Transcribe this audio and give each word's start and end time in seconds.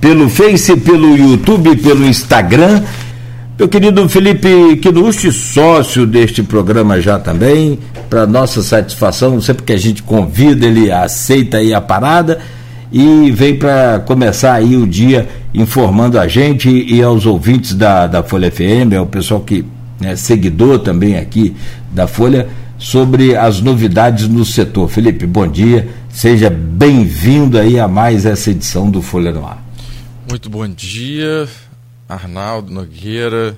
pelo 0.01 0.31
Face, 0.31 0.77
pelo 0.77 1.17
YouTube, 1.17 1.75
pelo 1.75 2.07
Instagram 2.07 2.85
meu 3.59 3.68
querido 3.68 4.09
Felipe 4.09 4.77
Quinucci, 4.77 5.32
sócio 5.32 6.07
deste 6.07 6.45
programa 6.45 7.00
já 7.00 7.18
também, 7.18 7.77
para 8.08 8.25
nossa 8.25 8.62
satisfação, 8.62 9.40
sempre 9.40 9.64
que 9.64 9.72
a 9.72 9.76
gente 9.76 10.00
convida, 10.00 10.64
ele 10.64 10.93
aceita 10.93 11.57
aí 11.57 11.75
a 11.75 11.80
parada 11.80 12.39
e 12.93 13.32
vem 13.32 13.57
para 13.57 13.99
começar 14.07 14.54
aí 14.54 14.76
o 14.76 14.86
dia 14.86 15.29
informando 15.52 16.21
a 16.21 16.29
gente 16.29 16.68
e 16.71 17.02
aos 17.02 17.26
ouvintes 17.26 17.75
da, 17.75 18.07
da 18.07 18.22
Folha 18.22 18.49
FM, 18.49 18.93
é 18.93 19.00
o 19.00 19.07
pessoal 19.07 19.40
que 19.40 19.64
é 20.02 20.14
seguidor 20.14 20.79
também 20.79 21.18
aqui 21.18 21.57
da 21.90 22.07
Folha, 22.07 22.49
sobre 22.79 23.36
as 23.36 23.61
novidades 23.61 24.29
no 24.29 24.44
setor. 24.44 24.88
Felipe, 24.88 25.27
bom 25.27 25.49
dia, 25.49 25.88
seja 26.11 26.49
bem-vindo 26.49 27.58
aí 27.58 27.77
a 27.80 27.88
mais 27.88 28.25
essa 28.25 28.52
edição 28.52 28.88
do 28.88 29.02
Folha 29.02 29.32
no 29.32 29.44
Ar. 29.44 29.61
Muito 30.30 30.49
bom 30.49 30.68
dia, 30.68 31.49
Arnaldo 32.08 32.72
Nogueira. 32.72 33.56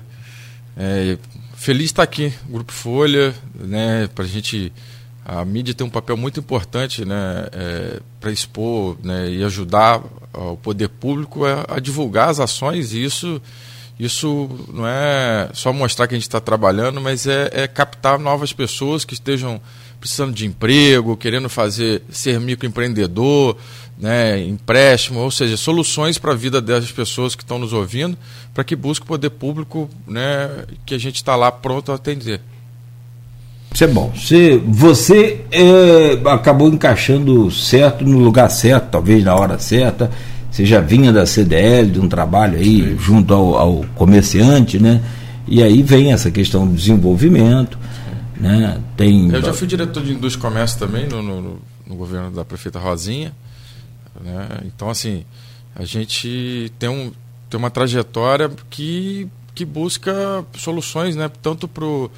É, 0.75 1.17
feliz 1.55 1.85
estar 1.85 2.03
aqui, 2.03 2.33
Grupo 2.49 2.71
Folha, 2.71 3.33
né, 3.55 4.09
para 4.13 4.25
a 4.25 4.27
gente. 4.27 4.73
A 5.23 5.45
mídia 5.45 5.73
tem 5.73 5.85
um 5.85 5.89
papel 5.89 6.17
muito 6.17 6.39
importante 6.39 7.05
né, 7.05 7.47
é, 7.51 7.99
para 8.19 8.31
expor 8.31 8.97
né, 9.03 9.29
e 9.29 9.43
ajudar 9.43 10.01
o 10.33 10.57
poder 10.57 10.89
público 10.89 11.45
a, 11.45 11.65
a, 11.75 11.79
divulgar 11.79 12.29
as 12.29 12.39
ações, 12.39 12.91
e 12.93 13.03
isso, 13.03 13.39
isso 13.99 14.49
não 14.73 14.87
é 14.87 15.49
só 15.53 15.71
mostrar 15.71 16.07
que 16.07 16.15
a 16.15 16.17
gente 16.17 16.27
está 16.27 16.39
trabalhando, 16.39 16.99
mas 16.99 17.27
é, 17.27 17.49
é 17.53 17.67
captar 17.67 18.17
novas 18.17 18.51
pessoas 18.51 19.05
que 19.05 19.13
estejam 19.13 19.61
precisando 19.99 20.33
de 20.33 20.47
emprego, 20.47 21.15
querendo 21.15 21.47
fazer 21.47 22.01
ser 22.09 22.39
microempreendedor, 22.39 23.55
né, 24.01 24.43
empréstimo, 24.43 25.19
ou 25.19 25.29
seja, 25.29 25.55
soluções 25.55 26.17
para 26.17 26.31
a 26.31 26.35
vida 26.35 26.59
dessas 26.59 26.91
pessoas 26.91 27.35
que 27.35 27.43
estão 27.43 27.59
nos 27.59 27.71
ouvindo, 27.71 28.17
para 28.51 28.63
que 28.63 28.75
busque 28.75 29.05
o 29.05 29.07
poder 29.07 29.29
público 29.29 29.87
né, 30.07 30.49
que 30.83 30.95
a 30.95 30.97
gente 30.97 31.17
está 31.17 31.35
lá 31.35 31.51
pronto 31.51 31.91
a 31.91 31.95
atender. 31.95 32.41
Isso 33.71 33.83
é 33.83 33.87
bom. 33.87 34.11
Você, 34.15 34.57
você 34.65 35.45
é, 35.51 36.19
acabou 36.29 36.67
encaixando 36.67 37.49
certo 37.51 38.03
no 38.03 38.17
lugar 38.17 38.49
certo, 38.49 38.89
talvez 38.89 39.23
na 39.23 39.35
hora 39.35 39.59
certa. 39.59 40.09
Você 40.51 40.65
já 40.65 40.81
vinha 40.81 41.13
da 41.13 41.25
CDL, 41.25 41.91
de 41.91 41.99
um 41.99 42.09
trabalho 42.09 42.57
aí 42.57 42.81
Sim. 42.81 42.97
junto 42.97 43.33
ao, 43.33 43.55
ao 43.55 43.85
comerciante, 43.95 44.79
né? 44.79 45.01
E 45.47 45.61
aí 45.63 45.81
vem 45.81 46.11
essa 46.11 46.29
questão 46.29 46.67
do 46.67 46.73
desenvolvimento. 46.73 47.77
Né? 48.35 48.77
Tem... 48.97 49.29
Eu 49.31 49.41
já 49.41 49.53
fui 49.53 49.67
diretor 49.67 50.03
de 50.03 50.11
indústria 50.11 50.39
e 50.39 50.41
comércio 50.41 50.79
também 50.79 51.07
no, 51.07 51.21
no, 51.21 51.59
no 51.87 51.95
governo 51.95 52.31
da 52.31 52.43
prefeita 52.43 52.79
Rosinha. 52.79 53.31
Né? 54.21 54.61
Então, 54.65 54.89
assim, 54.89 55.25
a 55.75 55.83
gente 55.85 56.71
tem, 56.77 56.89
um, 56.89 57.11
tem 57.49 57.57
uma 57.57 57.69
trajetória 57.69 58.49
que, 58.69 59.27
que 59.53 59.65
busca 59.65 60.45
soluções, 60.55 61.15
né? 61.15 61.29
tanto 61.41 61.67
para 61.67 61.85
o 61.85 62.09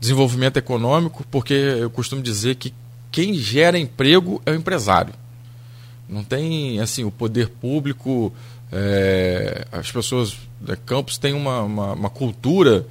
desenvolvimento 0.00 0.56
econômico, 0.56 1.24
porque 1.30 1.54
eu 1.54 1.90
costumo 1.90 2.22
dizer 2.22 2.54
que 2.56 2.72
quem 3.10 3.34
gera 3.34 3.78
emprego 3.78 4.40
é 4.46 4.52
o 4.52 4.54
empresário. 4.54 5.12
Não 6.08 6.24
tem, 6.24 6.80
assim, 6.80 7.04
o 7.04 7.10
poder 7.10 7.48
público, 7.48 8.32
é, 8.72 9.66
as 9.72 9.90
pessoas, 9.90 10.36
né, 10.60 10.76
Campos 10.86 11.18
tem 11.18 11.34
uma, 11.34 11.62
uma, 11.62 11.92
uma 11.92 12.10
cultura 12.10 12.86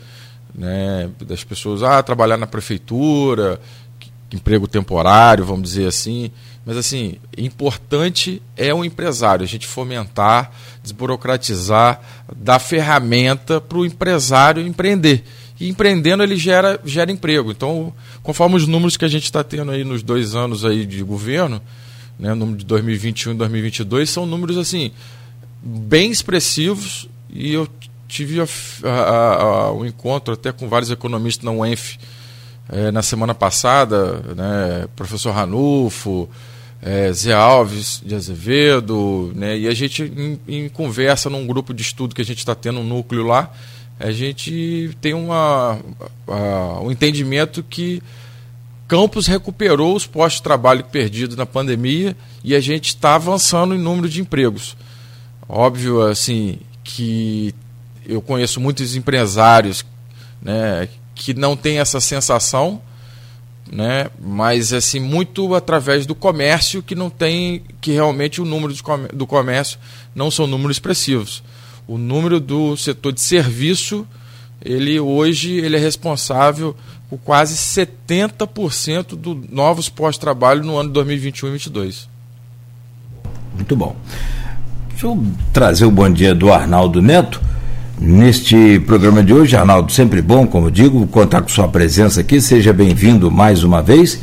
né, 0.53 1.09
das 1.21 1.43
pessoas, 1.43 1.83
ah, 1.83 2.01
trabalhar 2.03 2.37
na 2.37 2.47
prefeitura, 2.47 3.59
emprego 4.31 4.67
temporário, 4.67 5.45
vamos 5.45 5.63
dizer 5.69 5.87
assim. 5.87 6.31
Mas 6.67 6.75
assim, 6.75 7.15
importante 7.37 8.41
é 8.57 8.73
o 8.73 8.83
empresário, 8.83 9.41
a 9.41 9.47
gente 9.47 9.65
fomentar, 9.65 10.51
desburocratizar, 10.83 12.01
dar 12.35 12.59
ferramenta 12.59 13.61
para 13.61 13.77
o 13.77 13.85
empresário 13.85 14.67
empreender. 14.67 15.23
E 15.57 15.69
empreendendo 15.69 16.23
ele 16.23 16.35
gera, 16.35 16.77
gera 16.83 17.09
emprego. 17.09 17.51
Então, 17.51 17.93
conforme 18.21 18.57
os 18.57 18.67
números 18.67 18.97
que 18.97 19.05
a 19.05 19.07
gente 19.07 19.23
está 19.23 19.45
tendo 19.45 19.71
aí 19.71 19.85
nos 19.85 20.03
dois 20.03 20.35
anos 20.35 20.65
aí 20.65 20.85
de 20.85 21.01
governo, 21.03 21.61
né, 22.19 22.33
número 22.33 22.57
de 22.57 22.65
2021 22.65 23.31
e 23.31 23.35
2022, 23.35 24.09
são 24.09 24.25
números 24.25 24.57
assim 24.57 24.91
bem 25.63 26.11
expressivos 26.11 27.07
e 27.29 27.53
eu 27.53 27.65
tive 28.09 28.41
o 28.41 28.45
um 29.79 29.85
encontro 29.85 30.33
até 30.33 30.51
com 30.51 30.67
vários 30.67 30.91
economistas 30.91 31.45
na 31.45 31.51
UENF 31.51 31.97
é, 32.67 32.91
na 32.91 33.01
semana 33.01 33.33
passada, 33.33 34.17
né, 34.35 34.87
professor 34.97 35.31
Ranulfo, 35.31 36.29
é, 36.81 37.11
Zé 37.11 37.33
Alves 37.33 38.01
de 38.05 38.15
Azevedo, 38.15 39.31
né, 39.35 39.57
e 39.57 39.67
a 39.67 39.73
gente, 39.73 40.03
em, 40.03 40.39
em, 40.47 40.69
conversa 40.69 41.29
num 41.29 41.45
grupo 41.47 41.73
de 41.73 41.81
estudo 41.81 42.13
que 42.13 42.21
a 42.21 42.25
gente 42.25 42.39
está 42.39 42.53
tendo 42.53 42.79
um 42.79 42.83
núcleo 42.83 43.25
lá, 43.25 43.51
a 43.99 44.11
gente 44.11 44.95
tem 45.01 45.13
uma, 45.13 45.79
um 46.83 46.91
entendimento 46.91 47.63
que 47.63 48.01
Campos 48.87 49.27
recuperou 49.27 49.95
os 49.95 50.07
postos 50.07 50.39
de 50.39 50.43
trabalho 50.43 50.83
perdidos 50.85 51.35
na 51.35 51.45
pandemia 51.45 52.15
e 52.41 52.55
a 52.55 52.61
gente 52.61 52.87
está 52.87 53.15
avançando 53.15 53.75
em 53.75 53.77
número 53.77 54.07
de 54.07 54.21
empregos. 54.21 54.77
Óbvio, 55.47 56.01
assim, 56.01 56.59
que 56.85 57.53
eu 58.05 58.21
conheço 58.21 58.61
muitos 58.61 58.95
empresários 58.95 59.85
né, 60.41 60.87
que 61.13 61.33
não 61.33 61.57
têm 61.57 61.79
essa 61.79 61.99
sensação, 61.99 62.81
né, 63.71 64.09
mas 64.19 64.73
assim 64.73 64.99
muito 64.99 65.53
através 65.53 66.05
do 66.05 66.15
comércio 66.15 66.81
que 66.81 66.95
não 66.95 67.09
tem 67.09 67.63
que 67.81 67.91
realmente 67.91 68.41
o 68.41 68.45
número 68.45 68.73
do 69.13 69.27
comércio 69.27 69.79
não 70.15 70.31
são 70.31 70.47
números 70.47 70.77
expressivos. 70.77 71.43
O 71.87 71.97
número 71.97 72.39
do 72.39 72.75
setor 72.75 73.13
de 73.13 73.21
serviço, 73.21 74.05
ele 74.63 74.99
hoje 74.99 75.53
ele 75.53 75.77
é 75.77 75.79
responsável 75.79 76.75
por 77.09 77.17
quase 77.19 77.55
70% 77.55 79.15
dos 79.15 79.37
novos 79.49 79.87
pós-trabalho 79.87 80.63
no 80.63 80.77
ano 80.77 80.89
2021 80.89 81.47
e 81.47 81.51
2022. 81.51 82.09
Muito 83.55 83.75
bom. 83.75 83.95
Deixa 84.89 85.07
eu 85.07 85.23
trazer 85.53 85.85
o 85.85 85.91
bom 85.91 86.09
dia 86.09 86.35
do 86.35 86.51
Arnaldo 86.51 87.01
Neto. 87.01 87.39
Neste 87.99 88.79
programa 88.85 89.23
de 89.23 89.33
hoje, 89.33 89.55
Arnaldo, 89.55 89.91
sempre 89.91 90.21
bom, 90.21 90.45
como 90.45 90.69
digo, 90.69 91.07
contar 91.07 91.41
com 91.41 91.49
sua 91.49 91.67
presença 91.67 92.21
aqui, 92.21 92.39
seja 92.39 92.71
bem-vindo 92.71 93.31
mais 93.31 93.63
uma 93.63 93.81
vez. 93.81 94.21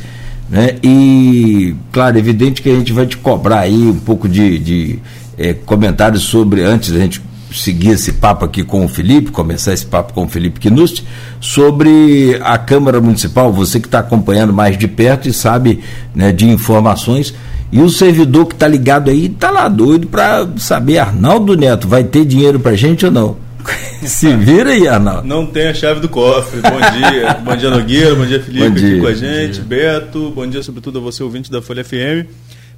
Né? 0.49 0.77
E, 0.81 1.75
claro, 1.91 2.17
evidente 2.17 2.61
que 2.61 2.69
a 2.69 2.73
gente 2.73 2.93
vai 2.93 3.05
te 3.05 3.17
cobrar 3.17 3.59
aí 3.59 3.73
um 3.73 3.99
pouco 3.99 4.29
de, 4.29 4.57
de 4.59 4.99
é, 5.37 5.53
comentários 5.53 6.23
sobre, 6.23 6.63
antes 6.63 6.91
da 6.91 6.99
gente 6.99 7.21
seguir 7.51 7.89
esse 7.89 8.13
papo 8.13 8.45
aqui 8.45 8.63
com 8.63 8.85
o 8.85 8.87
Felipe, 8.87 9.29
começar 9.29 9.73
esse 9.73 9.85
papo 9.85 10.13
com 10.13 10.23
o 10.23 10.29
Felipe 10.29 10.57
Quinust, 10.57 11.03
sobre 11.41 12.39
a 12.43 12.57
Câmara 12.57 13.01
Municipal, 13.01 13.51
você 13.51 13.81
que 13.81 13.87
está 13.87 13.99
acompanhando 13.99 14.53
mais 14.53 14.77
de 14.77 14.87
perto 14.87 15.27
e 15.27 15.33
sabe 15.33 15.81
né, 16.13 16.31
de 16.31 16.47
informações. 16.47 17.33
E 17.73 17.81
o 17.81 17.89
servidor 17.89 18.45
que 18.45 18.53
está 18.53 18.69
ligado 18.69 19.09
aí 19.09 19.25
está 19.25 19.51
lá 19.51 19.67
doido 19.67 20.07
para 20.07 20.47
saber, 20.55 20.97
Arnaldo 20.97 21.57
Neto, 21.57 21.89
vai 21.89 22.05
ter 22.05 22.23
dinheiro 22.23 22.57
para 22.57 22.73
gente 22.73 23.05
ou 23.05 23.11
não? 23.11 23.44
Se 24.05 24.35
vira 24.35 24.71
aí, 24.71 24.87
Arnaldo. 24.87 25.27
Não 25.27 25.45
tem 25.45 25.67
a 25.67 25.73
chave 25.73 25.99
do 25.99 26.09
cofre. 26.09 26.61
Bom 26.61 26.79
dia. 26.79 27.33
bom 27.43 27.55
dia, 27.55 27.69
Nogueira. 27.69 28.15
Bom 28.15 28.25
dia, 28.25 28.41
Felipe, 28.41 28.69
bom 28.69 28.75
dia. 28.75 28.87
aqui 28.87 28.99
com 29.01 29.07
a 29.07 29.13
gente. 29.13 29.61
Bom 29.61 29.67
Beto. 29.67 30.31
Bom 30.31 30.47
dia, 30.47 30.63
sobretudo, 30.63 30.99
a 30.99 31.01
você, 31.01 31.23
ouvinte 31.23 31.51
da 31.51 31.61
Folha 31.61 31.83
FM. 31.83 32.27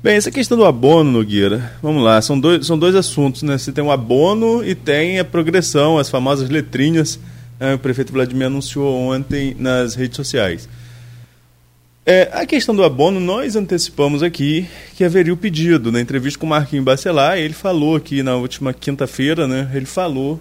Bem, 0.02 0.16
essa 0.16 0.30
questão 0.30 0.58
do 0.58 0.64
abono, 0.64 1.12
Nogueira, 1.12 1.74
vamos 1.82 2.04
lá, 2.04 2.22
são 2.22 2.40
dois, 2.40 2.68
são 2.68 2.78
dois 2.78 2.94
assuntos, 2.94 3.42
né? 3.42 3.58
Você 3.58 3.72
tem 3.72 3.84
o 3.84 3.92
abono 3.92 4.64
e 4.64 4.76
tem 4.76 5.18
a 5.18 5.26
progressão, 5.26 5.98
as 5.98 6.08
famosas 6.08 6.50
letrinhas. 6.50 7.20
Né? 7.60 7.74
O 7.74 7.80
prefeito 7.80 8.14
Vladimir 8.14 8.46
anunciou 8.46 8.96
ontem 8.96 9.56
nas 9.58 9.96
redes 9.96 10.16
sociais. 10.16 10.70
É, 12.06 12.30
a 12.32 12.46
questão 12.46 12.74
do 12.74 12.86
abono, 12.86 13.20
nós 13.20 13.56
antecipamos 13.56 14.24
aqui 14.24 14.66
que 14.96 15.04
haveria 15.04 15.34
o 15.34 15.38
pedido. 15.38 15.92
Na 15.92 16.00
entrevista 16.00 16.40
com 16.40 16.46
o 16.46 16.50
Marquinhos 16.50 16.86
Bacelar, 16.86 17.38
ele 17.38 17.54
falou 17.54 17.98
aqui 17.98 18.24
na 18.24 18.36
última 18.36 18.74
quinta-feira, 18.74 19.46
né, 19.46 19.70
ele 19.74 19.86
falou 19.86 20.40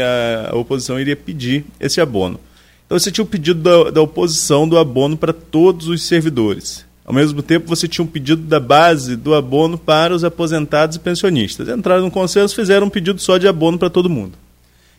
a, 0.00 0.54
oposição 0.56 0.98
iria 0.98 1.16
pedir 1.16 1.64
esse 1.80 2.00
abono. 2.00 2.38
Então 2.86 2.98
você 2.98 3.10
tinha 3.10 3.24
o 3.24 3.28
pedido 3.28 3.60
da, 3.60 3.90
da 3.90 4.02
oposição 4.02 4.68
do 4.68 4.78
abono 4.78 5.16
para 5.16 5.32
todos 5.32 5.88
os 5.88 6.02
servidores. 6.02 6.84
Ao 7.04 7.12
mesmo 7.12 7.42
tempo, 7.42 7.66
você 7.66 7.88
tinha 7.88 8.04
um 8.04 8.08
pedido 8.08 8.42
da 8.42 8.60
base 8.60 9.16
do 9.16 9.34
abono 9.34 9.76
para 9.76 10.14
os 10.14 10.22
aposentados 10.22 10.96
e 10.96 11.00
pensionistas. 11.00 11.68
Entraram 11.68 12.02
no 12.02 12.10
consenso, 12.10 12.54
fizeram 12.54 12.86
um 12.86 12.90
pedido 12.90 13.20
só 13.20 13.38
de 13.38 13.48
abono 13.48 13.78
para 13.78 13.90
todo 13.90 14.08
mundo. 14.08 14.32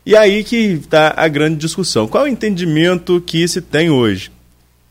E 0.05 0.15
aí 0.15 0.43
que 0.43 0.55
está 0.55 1.13
a 1.15 1.27
grande 1.27 1.55
discussão. 1.55 2.07
Qual 2.07 2.25
é 2.25 2.29
o 2.29 2.31
entendimento 2.31 3.21
que 3.25 3.47
se 3.47 3.61
tem 3.61 3.89
hoje? 3.89 4.31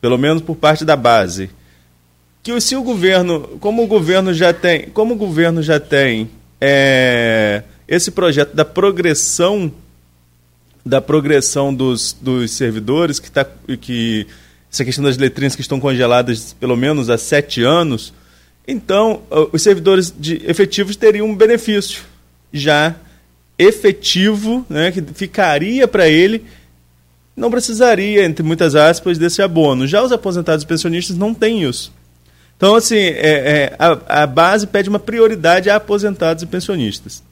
pelo 0.03 0.19
menos 0.19 0.43
por 0.43 0.57
parte 0.57 0.85
da 0.85 0.97
base, 0.97 1.49
que 2.43 2.61
se 2.61 2.75
o 2.75 2.83
governo, 2.83 3.57
como 3.61 3.85
o 3.85 3.87
governo 3.87 4.35
já 4.35 4.53
tem, 4.53 4.89
como 4.89 5.15
o 5.15 5.17
governo 5.17 5.63
já 5.63 5.79
tem 5.79 6.29
é, 6.61 7.63
esse 7.87 8.11
projeto 8.11 8.55
da 8.55 8.65
progressão 8.65 9.73
da 10.85 11.01
progressão 11.01 11.73
dos, 11.73 12.17
dos 12.21 12.51
servidores 12.51 13.21
que 13.21 13.29
está 13.29 13.47
que 13.81 14.27
essa 14.71 14.85
questão 14.85 15.05
das 15.05 15.17
letrinhas 15.17 15.55
que 15.55 15.61
estão 15.61 15.79
congeladas 15.79 16.57
pelo 16.59 16.77
menos 16.77 17.09
há 17.09 17.17
sete 17.17 17.63
anos, 17.63 18.13
então 18.67 19.23
os 19.53 19.63
servidores 19.63 20.13
de, 20.19 20.43
efetivos 20.45 20.97
teriam 20.97 21.29
um 21.29 21.37
benefício 21.37 22.03
já 22.53 22.97
efetivo, 23.59 24.67
né, 24.69 24.91
que 24.91 25.03
ficaria 25.15 25.87
para 25.87 26.09
ele, 26.09 26.45
não 27.37 27.51
precisaria, 27.51 28.25
entre 28.25 28.43
muitas 28.43 28.75
aspas, 28.75 29.19
desse 29.19 29.41
abono. 29.41 29.87
Já 29.87 30.03
os 30.03 30.13
aposentados 30.13 30.65
e 30.65 30.67
pensionistas 30.67 31.17
não 31.17 31.33
têm 31.33 31.63
isso. 31.65 31.93
Então, 32.57 32.75
assim, 32.75 32.97
é, 32.97 33.73
é, 33.73 33.77
a, 33.79 34.23
a 34.23 34.27
base 34.27 34.67
pede 34.67 34.89
uma 34.89 34.99
prioridade 34.99 35.71
a 35.71 35.77
aposentados 35.77 36.43
e 36.43 36.47
pensionistas. 36.47 37.23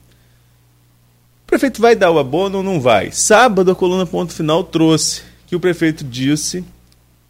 Prefeito 1.51 1.81
vai 1.81 1.97
dar 1.97 2.11
o 2.11 2.17
abono 2.17 2.59
ou 2.59 2.63
não 2.63 2.79
vai? 2.79 3.11
Sábado, 3.11 3.69
a 3.69 3.75
coluna 3.75 4.05
Ponto 4.05 4.31
Final 4.31 4.63
trouxe 4.63 5.21
que 5.45 5.53
o 5.53 5.59
prefeito 5.59 6.01
disse, 6.01 6.63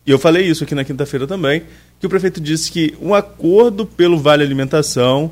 e 0.05 0.11
eu 0.11 0.19
falei 0.19 0.45
isso 0.45 0.63
aqui 0.63 0.75
na 0.75 0.83
quinta-feira 0.83 1.25
também, 1.25 1.63
que 1.99 2.05
o 2.05 2.09
prefeito 2.09 2.39
disse 2.39 2.71
que 2.71 2.95
um 3.01 3.15
acordo 3.15 3.83
pelo 3.83 4.19
Vale 4.19 4.43
Alimentação 4.43 5.31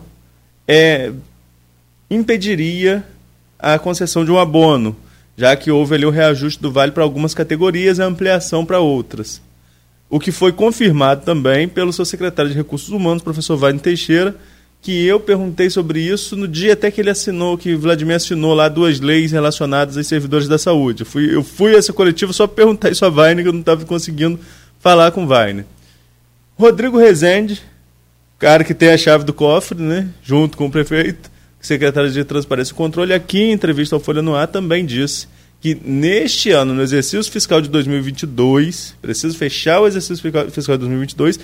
é, 0.67 1.11
impediria 2.09 3.05
a 3.59 3.77
concessão 3.77 4.25
de 4.25 4.31
um 4.31 4.39
abono, 4.39 4.95
já 5.37 5.55
que 5.55 5.69
houve 5.69 5.93
ali 5.93 6.07
o 6.07 6.09
reajuste 6.09 6.59
do 6.59 6.71
Vale 6.71 6.91
para 6.91 7.03
algumas 7.03 7.35
categorias 7.35 7.99
e 7.99 8.01
a 8.01 8.05
ampliação 8.05 8.65
para 8.65 8.79
outras 8.79 9.39
o 10.09 10.19
que 10.19 10.31
foi 10.31 10.51
confirmado 10.51 11.23
também 11.23 11.67
pelo 11.67 11.93
seu 11.93 12.03
secretário 12.03 12.49
de 12.49 12.57
Recursos 12.57 12.89
Humanos, 12.89 13.21
professor 13.21 13.55
Wagner 13.55 13.79
Teixeira, 13.79 14.35
que 14.81 15.05
eu 15.05 15.19
perguntei 15.19 15.69
sobre 15.69 15.99
isso 15.99 16.35
no 16.35 16.47
dia 16.47 16.73
até 16.73 16.89
que 16.89 17.01
ele 17.01 17.09
assinou, 17.09 17.57
que 17.57 17.75
Vladimir 17.75 18.15
assinou 18.15 18.53
lá 18.53 18.69
duas 18.69 18.99
leis 18.99 19.31
relacionadas 19.31 19.97
aos 19.97 20.07
servidores 20.07 20.47
da 20.47 20.57
saúde. 20.57 21.01
Eu 21.01 21.05
fui, 21.05 21.35
eu 21.35 21.43
fui 21.43 21.75
a 21.75 21.77
essa 21.77 21.91
coletiva 21.91 22.31
só 22.31 22.47
perguntar 22.47 22.89
isso 22.89 23.05
a 23.05 23.09
Wagner, 23.09 23.43
que 23.43 23.49
eu 23.49 23.53
não 23.53 23.59
estava 23.59 23.83
conseguindo 23.85 24.39
falar 24.79 25.11
com 25.11 25.27
Wagner. 25.27 25.65
Rodrigo 26.57 26.97
Rezende, 26.97 27.61
cara 28.37 28.63
que 28.63 28.73
tem 28.73 28.89
a 28.89 28.97
chave 28.97 29.25
do 29.25 29.33
cofre, 29.33 29.81
né, 29.81 30.07
junto 30.23 30.57
com 30.57 30.67
o 30.67 30.71
prefeito, 30.71 31.29
secretário 31.59 32.09
de 32.09 32.23
Transparência 32.23 32.71
e 32.71 32.75
Controle, 32.75 33.13
aqui 33.13 33.39
em 33.39 33.51
entrevista 33.51 33.95
ao 33.95 33.99
Folha 33.99 34.21
no 34.21 34.35
Ar 34.35 34.47
também 34.47 34.85
disse 34.85 35.27
que 35.61 35.75
neste 35.83 36.51
ano, 36.51 36.73
no 36.73 36.81
exercício 36.81 37.29
fiscal 37.29 37.59
de 37.59 37.67
2022, 37.67 38.95
preciso 39.01 39.37
fechar 39.37 39.81
o 39.81 39.87
exercício 39.87 40.23
fiscal 40.51 40.77
de 40.77 40.85
2022 40.85 41.39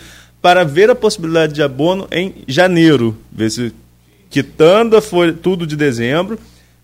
para 0.46 0.64
ver 0.64 0.92
a 0.92 0.96
possibilidade 0.96 1.54
de 1.54 1.64
abono 1.64 2.08
em 2.12 2.44
janeiro, 2.48 3.18
ver 3.32 3.50
se 3.50 3.74
quitando 4.30 5.02
folha, 5.02 5.34
tudo 5.34 5.66
de 5.66 5.76
dezembro, 5.76 6.38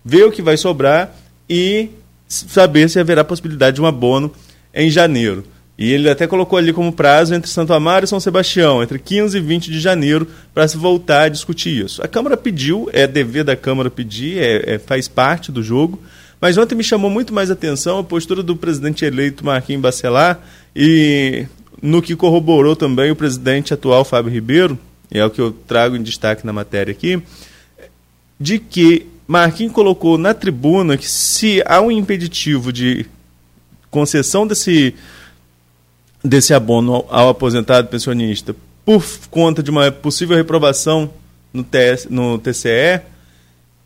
ver 0.04 0.24
o 0.24 0.32
que 0.32 0.42
vai 0.42 0.56
sobrar 0.56 1.14
e 1.48 1.88
saber 2.26 2.90
se 2.90 2.98
haverá 2.98 3.22
possibilidade 3.22 3.76
de 3.76 3.80
um 3.80 3.86
abono 3.86 4.32
em 4.74 4.90
janeiro. 4.90 5.44
E 5.78 5.92
ele 5.92 6.10
até 6.10 6.26
colocou 6.26 6.58
ali 6.58 6.72
como 6.72 6.92
prazo 6.92 7.36
entre 7.36 7.48
Santo 7.48 7.72
Amaro 7.72 8.04
e 8.04 8.08
São 8.08 8.18
Sebastião, 8.18 8.82
entre 8.82 8.98
15 8.98 9.38
e 9.38 9.40
20 9.40 9.70
de 9.70 9.78
janeiro, 9.78 10.26
para 10.52 10.66
se 10.66 10.76
voltar 10.76 11.22
a 11.22 11.28
discutir 11.28 11.84
isso. 11.84 12.02
A 12.02 12.08
Câmara 12.08 12.36
pediu, 12.36 12.90
é 12.92 13.06
dever 13.06 13.44
da 13.44 13.54
Câmara 13.54 13.88
pedir, 13.88 14.38
é, 14.38 14.74
é 14.74 14.78
faz 14.80 15.06
parte 15.06 15.52
do 15.52 15.62
jogo, 15.62 16.02
mas 16.40 16.58
ontem 16.58 16.74
me 16.74 16.82
chamou 16.82 17.08
muito 17.08 17.32
mais 17.32 17.48
atenção 17.48 18.00
a 18.00 18.02
postura 18.02 18.42
do 18.42 18.56
presidente 18.56 19.04
eleito 19.04 19.46
Marquinhos 19.46 19.82
Bacelar 19.82 20.40
e 20.74 21.46
no 21.82 22.00
que 22.00 22.14
corroborou 22.14 22.76
também 22.76 23.10
o 23.10 23.16
presidente 23.16 23.74
atual 23.74 24.04
Fábio 24.04 24.32
Ribeiro, 24.32 24.78
e 25.10 25.18
é 25.18 25.26
o 25.26 25.30
que 25.30 25.40
eu 25.40 25.50
trago 25.50 25.96
em 25.96 26.02
destaque 26.02 26.46
na 26.46 26.52
matéria 26.52 26.92
aqui, 26.92 27.20
de 28.40 28.58
que 28.60 29.06
Marquinhos 29.26 29.72
colocou 29.72 30.16
na 30.16 30.32
tribuna 30.32 30.96
que 30.96 31.08
se 31.08 31.62
há 31.66 31.80
um 31.80 31.90
impeditivo 31.90 32.72
de 32.72 33.06
concessão 33.90 34.46
desse, 34.46 34.94
desse 36.24 36.54
abono 36.54 37.04
ao 37.08 37.28
aposentado 37.28 37.88
pensionista 37.88 38.54
por 38.84 39.04
conta 39.30 39.62
de 39.62 39.70
uma 39.70 39.90
possível 39.90 40.36
reprovação 40.36 41.10
no, 41.52 41.62
TS, 41.62 42.06
no 42.08 42.38
TCE, 42.38 43.00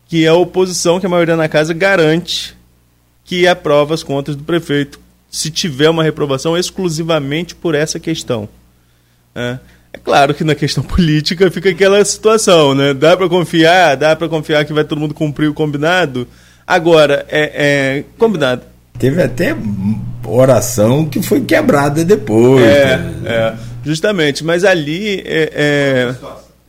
que 0.07 0.25
é 0.25 0.29
a 0.29 0.33
oposição, 0.33 0.99
que 0.99 1.05
a 1.05 1.09
maioria 1.09 1.35
na 1.35 1.49
casa 1.49 1.73
garante 1.73 2.55
que 3.23 3.45
aprova 3.45 3.93
as 3.93 4.03
contas 4.03 4.35
do 4.35 4.43
prefeito, 4.43 4.99
se 5.29 5.51
tiver 5.51 5.89
uma 5.89 6.03
reprovação 6.03 6.57
exclusivamente 6.57 7.55
por 7.55 7.75
essa 7.75 7.99
questão. 7.99 8.47
É, 9.35 9.57
é 9.93 9.97
claro 9.97 10.33
que 10.33 10.43
na 10.43 10.55
questão 10.55 10.83
política 10.85 11.49
fica 11.51 11.69
aquela 11.69 12.03
situação, 12.03 12.73
né? 12.73 12.93
Dá 12.93 13.15
para 13.15 13.29
confiar, 13.29 13.95
dá 13.95 14.15
para 14.15 14.29
confiar 14.29 14.65
que 14.65 14.73
vai 14.73 14.83
todo 14.83 14.99
mundo 14.99 15.13
cumprir 15.13 15.49
o 15.49 15.53
combinado. 15.53 16.27
Agora, 16.65 17.25
é, 17.29 17.51
é 17.99 18.03
combinado. 18.17 18.63
Teve 18.99 19.21
até 19.21 19.55
oração 20.25 21.05
que 21.05 21.21
foi 21.21 21.41
quebrada 21.41 22.03
depois. 22.03 22.65
É, 22.65 22.97
né? 22.97 23.21
é 23.25 23.53
justamente. 23.87 24.43
Mas 24.43 24.63
ali 24.63 25.21
é, 25.25 26.13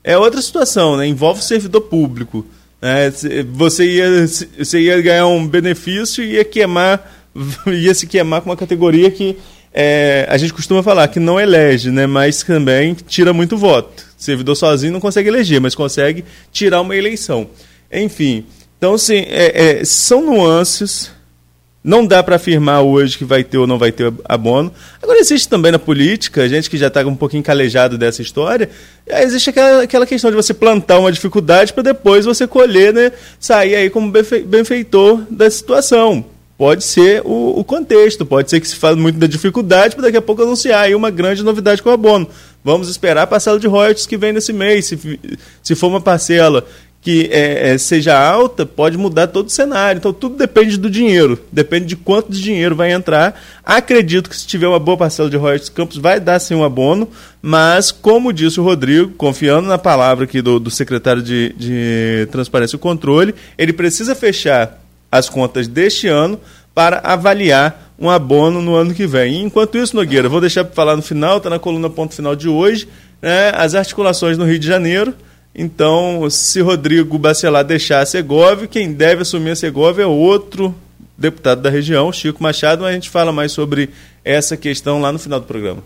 é, 0.04 0.12
é 0.12 0.18
outra 0.18 0.40
situação, 0.40 0.96
né? 0.96 1.06
Envolve 1.06 1.40
o 1.40 1.44
servidor 1.44 1.82
público. 1.82 2.46
É, 2.80 3.10
você, 3.52 3.84
ia, 3.84 4.26
você 4.26 4.80
ia 4.80 5.02
ganhar 5.02 5.26
um 5.26 5.46
benefício 5.46 6.22
e 6.22 6.34
ia 6.34 6.44
queimar, 6.44 7.17
ia 7.66 7.94
se 7.94 8.06
queimar 8.06 8.40
com 8.40 8.50
uma 8.50 8.56
categoria 8.56 9.10
que 9.10 9.36
é, 9.72 10.26
a 10.28 10.36
gente 10.36 10.52
costuma 10.52 10.82
falar 10.82 11.08
que 11.08 11.20
não 11.20 11.38
elege, 11.38 11.90
né, 11.90 12.06
mas 12.06 12.42
também 12.42 12.94
tira 12.94 13.32
muito 13.32 13.56
voto. 13.56 14.04
Servidor 14.16 14.56
sozinho 14.56 14.92
não 14.92 15.00
consegue 15.00 15.28
eleger, 15.28 15.60
mas 15.60 15.74
consegue 15.74 16.24
tirar 16.50 16.80
uma 16.80 16.96
eleição. 16.96 17.48
Enfim, 17.92 18.44
então, 18.76 18.94
assim, 18.94 19.24
é, 19.28 19.80
é 19.80 19.84
são 19.84 20.24
nuances 20.24 21.10
não 21.82 22.04
dá 22.04 22.22
para 22.22 22.36
afirmar 22.36 22.82
hoje 22.82 23.16
que 23.16 23.24
vai 23.24 23.44
ter 23.44 23.56
ou 23.56 23.66
não 23.66 23.78
vai 23.78 23.90
ter 23.92 24.12
abono. 24.24 24.72
Agora, 25.02 25.18
existe 25.18 25.48
também 25.48 25.72
na 25.72 25.78
política, 25.78 26.48
gente 26.48 26.68
que 26.68 26.76
já 26.76 26.88
está 26.88 27.00
um 27.06 27.14
pouquinho 27.14 27.42
calejado 27.42 27.96
dessa 27.96 28.20
história, 28.20 28.68
existe 29.06 29.50
aquela, 29.50 29.84
aquela 29.84 30.06
questão 30.06 30.30
de 30.30 30.36
você 30.36 30.52
plantar 30.52 30.98
uma 30.98 31.10
dificuldade 31.10 31.72
para 31.72 31.84
depois 31.84 32.26
você 32.26 32.46
colher, 32.46 32.92
né, 32.92 33.12
sair 33.40 33.74
aí 33.74 33.90
como 33.90 34.12
benfeitor 34.12 35.24
da 35.30 35.50
situação. 35.50 36.24
Pode 36.58 36.82
ser 36.82 37.22
o, 37.24 37.60
o, 37.60 37.62
contexto, 37.62 38.26
pode 38.26 38.50
ser 38.50 38.58
que 38.58 38.66
se 38.66 38.74
fale 38.74 39.00
muito 39.00 39.16
da 39.16 39.28
dificuldade 39.28 39.94
para 39.94 40.06
daqui 40.06 40.16
a 40.16 40.22
pouco 40.22 40.42
anunciar 40.42 40.80
aí 40.80 40.94
uma 40.94 41.08
grande 41.08 41.44
novidade 41.44 41.80
com 41.80 41.88
o 41.88 41.92
abono. 41.92 42.28
Vamos 42.64 42.88
esperar 42.88 43.22
a 43.22 43.26
parcela 43.28 43.60
de 43.60 43.68
royalties 43.68 44.06
que 44.06 44.16
vem 44.16 44.32
nesse 44.32 44.52
mês. 44.52 44.86
Se, 44.86 45.20
se 45.62 45.74
for 45.76 45.86
uma 45.86 46.00
parcela 46.00 46.66
que 47.00 47.28
é, 47.30 47.70
é, 47.70 47.78
seja 47.78 48.18
alta, 48.18 48.66
pode 48.66 48.98
mudar 48.98 49.28
todo 49.28 49.46
o 49.46 49.50
cenário. 49.50 49.98
Então 49.98 50.12
tudo 50.12 50.36
depende 50.36 50.76
do 50.76 50.90
dinheiro, 50.90 51.38
depende 51.52 51.86
de 51.86 51.94
quanto 51.94 52.32
de 52.32 52.42
dinheiro 52.42 52.74
vai 52.74 52.90
entrar. 52.90 53.40
Acredito 53.64 54.28
que 54.28 54.36
se 54.36 54.44
tiver 54.44 54.66
uma 54.66 54.80
boa 54.80 54.96
parcela 54.98 55.30
de 55.30 55.36
royalties 55.36 55.68
campos 55.68 55.96
vai 55.96 56.18
dar 56.18 56.40
sim 56.40 56.56
um 56.56 56.64
abono, 56.64 57.08
mas 57.40 57.92
como 57.92 58.32
disse 58.32 58.58
o 58.58 58.64
Rodrigo, 58.64 59.12
confiando 59.12 59.68
na 59.68 59.78
palavra 59.78 60.24
aqui 60.24 60.42
do, 60.42 60.58
do 60.58 60.72
secretário 60.72 61.22
de, 61.22 61.54
de 61.56 62.28
Transparência 62.32 62.74
e 62.74 62.80
Controle, 62.80 63.32
ele 63.56 63.72
precisa 63.72 64.12
fechar 64.16 64.87
as 65.10 65.28
contas 65.28 65.68
deste 65.68 66.06
ano 66.08 66.40
para 66.74 66.98
avaliar 66.98 67.92
um 67.98 68.08
abono 68.08 68.62
no 68.62 68.74
ano 68.74 68.94
que 68.94 69.06
vem. 69.06 69.34
E 69.34 69.42
enquanto 69.42 69.78
isso, 69.78 69.96
Nogueira, 69.96 70.28
vou 70.28 70.40
deixar 70.40 70.64
para 70.64 70.74
falar 70.74 70.96
no 70.96 71.02
final, 71.02 71.38
está 71.38 71.50
na 71.50 71.58
coluna 71.58 71.90
ponto 71.90 72.14
final 72.14 72.36
de 72.36 72.48
hoje, 72.48 72.88
né, 73.20 73.50
as 73.54 73.74
articulações 73.74 74.38
no 74.38 74.44
Rio 74.44 74.58
de 74.58 74.66
Janeiro 74.66 75.14
então, 75.54 76.28
se 76.30 76.60
Rodrigo 76.60 77.18
Bacelar 77.18 77.64
deixar 77.64 78.00
a 78.00 78.06
Segovia, 78.06 78.68
quem 78.68 78.92
deve 78.92 79.22
assumir 79.22 79.50
a 79.50 79.56
Segovia 79.56 80.04
é 80.04 80.06
outro 80.06 80.72
deputado 81.16 81.60
da 81.60 81.68
região, 81.68 82.12
Chico 82.12 82.40
Machado, 82.40 82.82
mas 82.82 82.90
a 82.90 82.94
gente 82.94 83.10
fala 83.10 83.32
mais 83.32 83.50
sobre 83.50 83.90
essa 84.24 84.56
questão 84.56 85.00
lá 85.00 85.10
no 85.10 85.18
final 85.18 85.40
do 85.40 85.46
programa. 85.46 85.82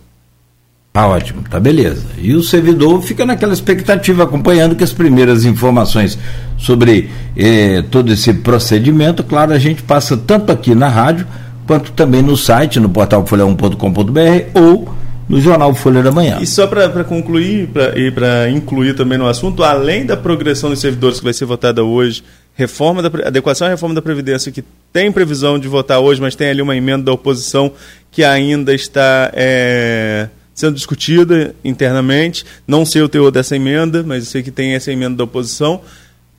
Ah, 0.94 1.06
ótimo, 1.06 1.42
tá 1.49 1.58
beleza. 1.58 2.04
E 2.18 2.34
o 2.34 2.42
servidor 2.42 3.00
fica 3.02 3.25
naquela 3.25 3.54
expectativa, 3.54 4.25
acompanhando 4.25 4.76
que 4.76 4.84
as 4.84 4.92
primeiras 4.92 5.46
informações 5.46 6.18
sobre 6.58 7.11
eh, 7.34 7.82
todo 7.90 8.12
esse 8.12 8.34
procedimento, 8.34 9.25
claro, 9.25 9.52
a 9.52 9.58
gente 9.58 9.82
passa 9.82 10.18
tanto 10.18 10.52
aqui 10.52 10.75
na 10.75 10.88
rádio, 10.88 11.26
quanto 11.66 11.92
também 11.92 12.20
no 12.20 12.37
site, 12.37 12.78
no 12.78 12.90
portal 12.90 13.25
folha1.com.br 13.25 14.61
ou 14.61 14.94
no 15.26 15.40
jornal 15.40 15.75
Folha 15.75 16.02
da 16.02 16.12
Manhã. 16.12 16.38
E 16.42 16.46
só 16.46 16.66
para 16.66 17.04
concluir 17.04 17.68
pra, 17.68 17.99
e 17.99 18.11
para 18.11 18.50
incluir 18.50 18.94
também 18.94 19.16
no 19.16 19.26
assunto, 19.26 19.64
além 19.64 20.04
da 20.04 20.14
progressão 20.14 20.68
dos 20.68 20.80
servidores 20.80 21.20
que 21.20 21.25
vai 21.25 21.32
ser 21.32 21.46
votada 21.46 21.82
hoje, 21.82 22.22
reforma 22.54 23.00
da 23.00 23.28
adequação 23.28 23.66
à 23.66 23.70
reforma 23.70 23.94
da 23.94 24.02
Previdência, 24.02 24.52
que 24.52 24.62
tem 24.92 25.11
previsão 25.11 25.58
de 25.58 25.68
votar 25.68 26.00
hoje, 26.00 26.20
mas 26.20 26.34
tem 26.34 26.50
ali 26.50 26.61
uma 26.61 26.76
emenda 26.76 27.04
da 27.04 27.12
oposição 27.12 27.72
que 28.11 28.22
ainda 28.22 28.75
está 28.75 29.30
é, 29.32 30.28
sendo 30.54 30.75
discutida 30.75 31.54
internamente. 31.64 32.44
Não 32.66 32.85
sei 32.85 33.02
o 33.02 33.09
teor 33.09 33.30
dessa 33.30 33.56
emenda, 33.56 34.02
mas 34.02 34.25
eu 34.25 34.30
sei 34.30 34.42
que 34.42 34.50
tem 34.50 34.75
essa 34.75 34.92
emenda 34.92 35.16
da 35.16 35.25
oposição. 35.25 35.80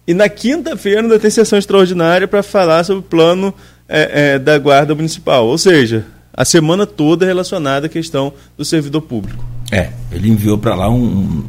E 0.05 0.13
na 0.13 0.27
quinta-feira 0.27 1.01
ainda 1.01 1.20
tem 1.20 1.29
sessão 1.29 1.58
extraordinária 1.58 2.27
para 2.27 2.43
falar 2.43 2.84
sobre 2.84 3.00
o 3.00 3.03
plano 3.03 3.53
é, 3.88 4.34
é, 4.34 4.39
da 4.39 4.58
Guarda 4.58 4.93
Municipal. 4.93 5.48
Ou 5.48 5.58
seja, 5.58 6.05
a 6.34 6.43
semana 6.43 6.86
toda 6.86 7.25
relacionada 7.25 7.86
à 7.86 7.89
questão 7.89 8.34
do 8.58 8.65
servidor 8.65 9.01
público. 9.01 9.43
É, 9.72 9.89
ele 10.12 10.29
enviou 10.29 10.58
para 10.58 10.75
lá 10.75 10.89
um, 10.89 11.03
um, 11.03 11.43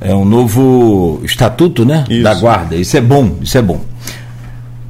é 0.00 0.14
um 0.14 0.24
novo 0.24 1.20
estatuto, 1.24 1.84
né, 1.84 2.04
isso. 2.08 2.22
da 2.22 2.34
guarda. 2.34 2.74
Isso 2.76 2.96
é 2.96 3.00
bom, 3.00 3.38
isso 3.40 3.56
é 3.56 3.62
bom. 3.62 3.84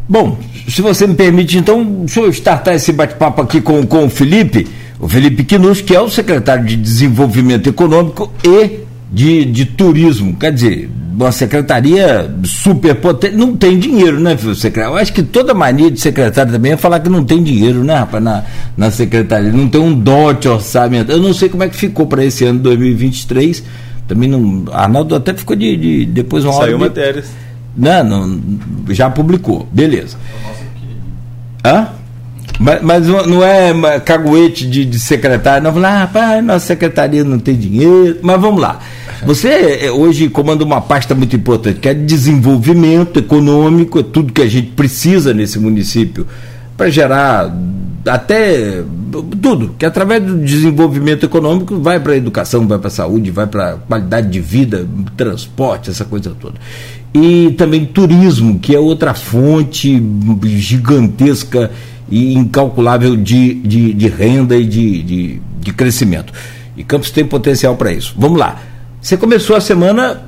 Bom, 0.08 0.38
se 0.68 0.82
você 0.82 1.06
me 1.06 1.14
permite, 1.14 1.58
então, 1.58 1.84
deixa 2.04 2.20
eu 2.20 2.30
startar 2.30 2.74
esse 2.74 2.92
bate-papo 2.92 3.42
aqui 3.42 3.60
com, 3.60 3.86
com 3.86 4.06
o 4.06 4.10
Felipe, 4.10 4.68
o 5.02 5.08
Felipe 5.08 5.42
Quinus, 5.42 5.80
que 5.80 5.96
é 5.96 6.00
o 6.00 6.08
secretário 6.08 6.64
de 6.64 6.76
Desenvolvimento 6.76 7.68
Econômico 7.68 8.32
e 8.44 8.84
de, 9.12 9.44
de 9.44 9.64
Turismo. 9.66 10.36
Quer 10.36 10.52
dizer, 10.52 10.88
uma 11.12 11.32
secretaria 11.32 12.32
super 12.44 12.94
potente. 12.94 13.34
Não 13.34 13.56
tem 13.56 13.80
dinheiro, 13.80 14.20
né, 14.20 14.36
secretário? 14.54 14.96
Eu 14.96 15.02
acho 15.02 15.12
que 15.12 15.24
toda 15.24 15.52
mania 15.52 15.90
de 15.90 16.00
secretário 16.00 16.52
também 16.52 16.70
é 16.70 16.76
falar 16.76 17.00
que 17.00 17.08
não 17.08 17.24
tem 17.24 17.42
dinheiro, 17.42 17.82
né, 17.82 17.96
rapaz, 17.96 18.22
na, 18.22 18.44
na 18.76 18.92
secretaria. 18.92 19.50
Não 19.50 19.68
tem 19.68 19.80
um 19.80 19.92
dote 19.92 20.46
orçamento. 20.46 21.10
Eu 21.10 21.18
não 21.18 21.34
sei 21.34 21.48
como 21.48 21.64
é 21.64 21.68
que 21.68 21.76
ficou 21.76 22.06
para 22.06 22.24
esse 22.24 22.44
ano 22.44 22.60
2023. 22.60 23.64
Também 24.06 24.28
não. 24.28 24.66
Arnaldo 24.72 25.16
até 25.16 25.34
ficou 25.34 25.56
de. 25.56 25.76
de 25.76 26.06
depois 26.06 26.44
uma 26.44 26.52
Saiu 26.52 26.78
matérias. 26.78 27.26
Não, 27.76 28.04
não, 28.04 28.40
já 28.90 29.10
publicou. 29.10 29.66
Beleza. 29.72 30.16
Hã? 31.64 31.88
Mas, 32.62 32.80
mas 32.80 33.06
não 33.06 33.44
é 33.44 33.98
caguete 33.98 34.64
de, 34.66 34.84
de 34.84 34.98
secretário, 34.98 35.64
não. 35.64 35.72
Falar, 35.72 35.88
ah, 35.88 35.98
rapaz, 36.02 36.44
nossa 36.44 36.66
secretaria 36.66 37.24
não 37.24 37.40
tem 37.40 37.56
dinheiro. 37.56 38.18
Mas 38.22 38.40
vamos 38.40 38.60
lá. 38.60 38.78
Você 39.26 39.48
é, 39.48 39.90
hoje 39.90 40.28
comanda 40.28 40.64
uma 40.64 40.80
pasta 40.80 41.12
muito 41.12 41.34
importante, 41.34 41.80
que 41.80 41.88
é 41.88 41.94
desenvolvimento 41.94 43.18
econômico, 43.18 43.98
é 43.98 44.02
tudo 44.02 44.32
que 44.32 44.42
a 44.42 44.48
gente 44.48 44.68
precisa 44.68 45.34
nesse 45.34 45.58
município 45.58 46.26
para 46.76 46.88
gerar 46.88 47.52
até 48.06 48.82
tudo, 49.40 49.74
que 49.78 49.84
através 49.84 50.22
do 50.22 50.38
desenvolvimento 50.38 51.26
econômico 51.26 51.78
vai 51.78 52.00
para 52.00 52.12
a 52.12 52.16
educação, 52.16 52.66
vai 52.66 52.78
para 52.78 52.88
a 52.88 52.90
saúde, 52.90 53.30
vai 53.30 53.46
para 53.46 53.72
a 53.72 53.76
qualidade 53.76 54.28
de 54.28 54.40
vida, 54.40 54.86
transporte, 55.16 55.90
essa 55.90 56.04
coisa 56.04 56.32
toda. 56.40 56.54
E 57.14 57.54
também 57.58 57.84
turismo, 57.84 58.58
que 58.58 58.74
é 58.74 58.78
outra 58.78 59.14
fonte 59.14 60.02
gigantesca 60.44 61.70
e 62.12 62.34
incalculável 62.34 63.16
de, 63.16 63.54
de, 63.54 63.94
de 63.94 64.06
renda 64.06 64.54
e 64.54 64.66
de, 64.66 65.02
de, 65.02 65.42
de 65.58 65.72
crescimento. 65.72 66.30
E 66.76 66.84
Campos 66.84 67.10
tem 67.10 67.24
potencial 67.24 67.74
para 67.74 67.90
isso. 67.90 68.14
Vamos 68.18 68.38
lá. 68.38 68.62
Você 69.00 69.16
começou 69.16 69.56
a 69.56 69.62
semana 69.62 70.22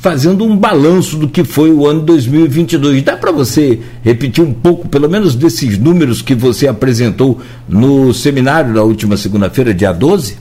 fazendo 0.00 0.44
um 0.44 0.56
balanço 0.56 1.18
do 1.18 1.28
que 1.28 1.44
foi 1.44 1.70
o 1.70 1.86
ano 1.86 2.00
2022. 2.00 3.02
Dá 3.02 3.18
para 3.18 3.32
você 3.32 3.78
repetir 4.02 4.42
um 4.42 4.54
pouco, 4.54 4.88
pelo 4.88 5.10
menos, 5.10 5.34
desses 5.34 5.76
números 5.76 6.22
que 6.22 6.34
você 6.34 6.68
apresentou 6.68 7.42
no 7.68 8.14
seminário 8.14 8.72
da 8.72 8.82
última 8.82 9.14
segunda-feira, 9.18 9.74
dia 9.74 9.92
12? 9.92 10.38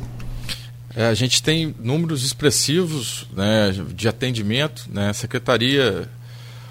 É, 0.95 1.07
a 1.07 1.13
gente 1.13 1.43
tem 1.43 1.75
números 1.83 2.23
expressivos 2.23 3.27
né, 3.35 3.75
de 3.93 4.07
atendimento. 4.07 4.87
Né, 4.89 5.11
secretaria, 5.11 6.07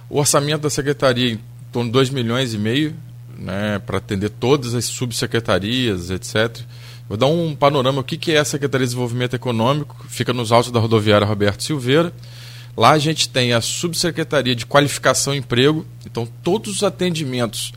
o 0.08 0.18
orçamento 0.18 0.62
da 0.62 0.70
secretaria 0.70 1.34
em 1.34 1.38
torno 1.70 1.90
de 1.90 1.92
2 1.92 2.08
milhões 2.08 2.54
e 2.54 2.58
meio 2.58 2.94
né, 3.38 3.78
para 3.78 3.98
atender 3.98 4.30
todas 4.30 4.74
as 4.74 4.84
subsecretarias, 4.84 6.10
etc. 6.10 6.60
Vou 7.08 7.18
dar 7.18 7.26
um 7.26 7.54
panorama 7.54 8.00
o 8.00 8.04
que, 8.04 8.32
é 8.32 8.38
a 8.38 8.44
Secretaria 8.44 8.86
de 8.86 8.90
Desenvolvimento 8.90 9.34
Econômico, 9.34 10.04
fica 10.08 10.32
nos 10.32 10.52
altos 10.52 10.70
da 10.70 10.80
rodoviária 10.80 11.26
Roberto 11.26 11.62
Silveira. 11.62 12.12
Lá 12.76 12.90
a 12.90 12.98
gente 12.98 13.28
tem 13.28 13.52
a 13.52 13.60
Subsecretaria 13.60 14.54
de 14.54 14.66
Qualificação 14.66 15.34
e 15.34 15.38
Emprego, 15.38 15.86
então 16.04 16.26
todos 16.42 16.76
os 16.76 16.82
atendimentos 16.82 17.72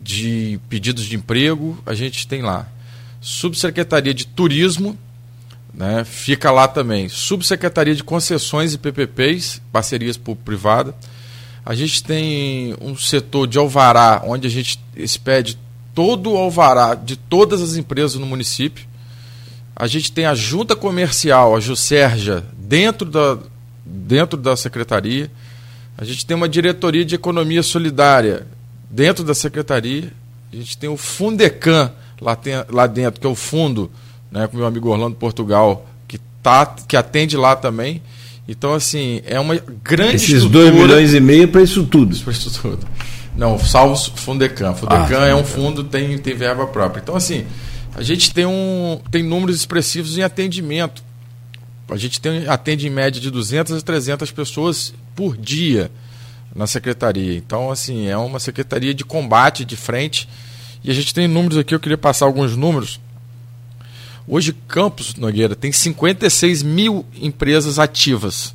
de 0.00 0.58
pedidos 0.68 1.04
de 1.04 1.16
emprego 1.16 1.76
a 1.84 1.94
gente 1.94 2.26
tem 2.26 2.40
lá. 2.40 2.66
Subsecretaria 3.20 4.14
de 4.14 4.26
Turismo, 4.26 4.96
né, 5.74 6.04
fica 6.04 6.50
lá 6.50 6.66
também. 6.66 7.08
Subsecretaria 7.08 7.94
de 7.94 8.04
Concessões 8.04 8.72
e 8.72 8.78
PPPs, 8.78 9.60
parcerias 9.72 10.16
público-privada. 10.16 10.94
A 11.68 11.74
gente 11.74 12.02
tem 12.02 12.74
um 12.80 12.96
setor 12.96 13.46
de 13.46 13.58
alvará, 13.58 14.22
onde 14.24 14.46
a 14.46 14.50
gente 14.50 14.80
expede 14.96 15.58
todo 15.94 16.32
o 16.32 16.36
alvará 16.38 16.94
de 16.94 17.14
todas 17.14 17.60
as 17.60 17.76
empresas 17.76 18.14
no 18.14 18.24
município. 18.24 18.86
A 19.76 19.86
gente 19.86 20.10
tem 20.10 20.24
a 20.24 20.34
junta 20.34 20.74
comercial, 20.74 21.54
a 21.54 21.60
Juscerja, 21.60 22.42
dentro 22.56 23.10
da, 23.10 23.36
dentro 23.84 24.38
da 24.38 24.56
secretaria. 24.56 25.30
A 25.98 26.06
gente 26.06 26.24
tem 26.24 26.34
uma 26.34 26.48
diretoria 26.48 27.04
de 27.04 27.14
economia 27.14 27.62
solidária 27.62 28.46
dentro 28.88 29.22
da 29.22 29.34
secretaria. 29.34 30.10
A 30.50 30.56
gente 30.56 30.78
tem 30.78 30.88
o 30.88 30.96
Fundecan 30.96 31.92
lá, 32.18 32.34
tem, 32.34 32.54
lá 32.70 32.86
dentro, 32.86 33.20
que 33.20 33.26
é 33.26 33.30
o 33.30 33.34
fundo, 33.34 33.90
né, 34.30 34.46
com 34.46 34.56
meu 34.56 34.64
amigo 34.64 34.88
Orlando 34.88 35.16
Portugal, 35.16 35.86
que, 36.08 36.16
tá, 36.42 36.64
que 36.64 36.96
atende 36.96 37.36
lá 37.36 37.54
também. 37.54 38.00
Então, 38.48 38.72
assim, 38.72 39.20
é 39.26 39.38
uma 39.38 39.56
grande 39.84 40.16
Esses 40.16 40.44
2 40.46 40.72
milhões 40.72 41.12
e 41.12 41.20
meio 41.20 41.48
para 41.48 41.62
isso 41.62 41.84
tudo. 41.84 42.16
Para 42.16 42.32
isso 42.32 42.50
tudo. 42.62 42.86
Não, 43.36 43.58
salvo 43.58 43.94
Fundecan. 44.16 44.74
Fundecan 44.74 45.20
ah, 45.20 45.26
é 45.26 45.34
um 45.34 45.44
fundo, 45.44 45.84
tem, 45.84 46.16
tem 46.16 46.34
verba 46.34 46.66
própria. 46.66 47.00
Então, 47.00 47.14
assim, 47.14 47.44
a 47.94 48.02
gente 48.02 48.32
tem, 48.32 48.46
um, 48.46 49.00
tem 49.10 49.22
números 49.22 49.54
expressivos 49.54 50.16
em 50.16 50.22
atendimento. 50.22 51.04
A 51.90 51.96
gente 51.96 52.20
tem, 52.20 52.48
atende 52.48 52.86
em 52.86 52.90
média 52.90 53.20
de 53.20 53.30
200 53.30 53.74
a 53.74 53.80
300 53.82 54.30
pessoas 54.32 54.94
por 55.14 55.36
dia 55.36 55.90
na 56.54 56.66
secretaria. 56.66 57.36
Então, 57.36 57.70
assim, 57.70 58.08
é 58.08 58.16
uma 58.16 58.40
secretaria 58.40 58.94
de 58.94 59.04
combate, 59.04 59.64
de 59.64 59.76
frente. 59.76 60.26
E 60.82 60.90
a 60.90 60.94
gente 60.94 61.12
tem 61.12 61.28
números 61.28 61.58
aqui, 61.58 61.74
eu 61.74 61.80
queria 61.80 61.98
passar 61.98 62.24
alguns 62.24 62.56
números. 62.56 62.98
Hoje, 64.28 64.52
Campos 64.68 65.14
Nogueira 65.14 65.56
tem 65.56 65.72
56 65.72 66.62
mil 66.62 67.06
empresas 67.20 67.78
ativas. 67.78 68.54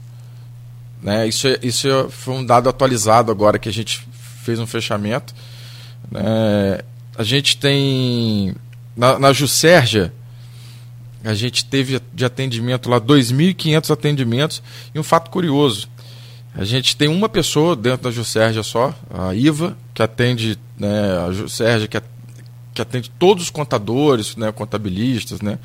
Né? 1.01 1.27
Isso, 1.27 1.48
é, 1.48 1.60
isso 1.63 1.88
é, 1.88 2.10
foi 2.10 2.36
um 2.36 2.46
dado 2.46 2.70
atualizado 2.70 3.32
agora 3.32 3.58
que 3.58 3.68
a 3.68 3.74
gente 3.74 4.08
fez 4.44 4.60
um 4.60 4.68
fechamento. 4.68 5.34
É, 6.13 6.86
a 7.18 7.24
gente 7.24 7.58
tem 7.58 8.56
na, 8.96 9.18
na 9.18 9.34
Juscerja, 9.34 10.13
a 11.24 11.34
gente 11.34 11.65
teve 11.65 12.00
de 12.13 12.25
atendimento 12.25 12.89
lá 12.89 13.00
2.500 13.00 13.92
atendimentos 13.92 14.62
e 14.94 15.00
um 15.00 15.03
fato 15.03 15.32
curioso, 15.32 15.88
a 16.56 16.63
gente 16.63 16.96
tem 16.96 17.08
uma 17.08 17.27
pessoa 17.27 17.75
dentro 17.75 18.03
da 18.03 18.12
Juscerja 18.12 18.62
só, 18.62 18.94
a 19.10 19.34
Iva, 19.34 19.75
que 19.94 20.03
atende 20.03 20.60
né, 20.77 21.18
a 21.27 21.32
Juscerja, 21.32 21.88
que, 21.88 22.00
que 22.74 22.82
atende 22.82 23.12
todos 23.20 23.44
os 23.44 23.50
contadores, 23.50 24.36
né, 24.36 24.51
contabilistas, 24.51 25.42
né? 25.42 25.60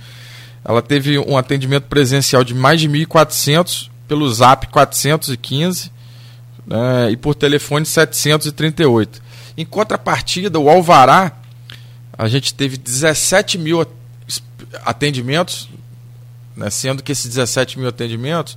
Ela 0.64 0.82
teve 0.82 1.18
um 1.18 1.36
atendimento 1.36 1.84
presencial 1.84 2.44
de 2.44 2.54
mais 2.54 2.80
de 2.80 2.88
1.400 2.88 3.88
pelo 4.06 4.30
Zap 4.32 4.66
415 4.66 5.90
né, 6.66 7.10
e 7.10 7.16
por 7.16 7.34
telefone 7.34 7.86
738. 7.86 9.22
Em 9.56 9.64
contrapartida, 9.64 10.58
o 10.58 10.68
Alvará, 10.68 11.32
a 12.12 12.28
gente 12.28 12.52
teve 12.54 12.76
17 12.76 13.58
mil 13.58 13.86
atendimentos, 14.84 15.68
né, 16.56 16.68
sendo 16.70 17.02
que 17.02 17.12
esses 17.12 17.26
17 17.28 17.78
mil 17.78 17.88
atendimentos, 17.88 18.56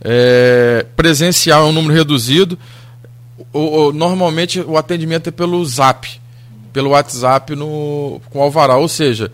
é, 0.00 0.84
presencial 0.96 1.66
é 1.66 1.68
um 1.68 1.72
número 1.72 1.94
reduzido. 1.94 2.58
O, 3.52 3.58
o, 3.60 3.92
normalmente 3.92 4.60
o 4.60 4.76
atendimento 4.76 5.28
é 5.28 5.30
pelo 5.30 5.64
Zap, 5.64 6.20
pelo 6.72 6.90
WhatsApp 6.90 7.54
no, 7.54 8.20
com 8.30 8.38
o 8.38 8.42
Alvará, 8.42 8.76
ou 8.76 8.88
seja, 8.88 9.30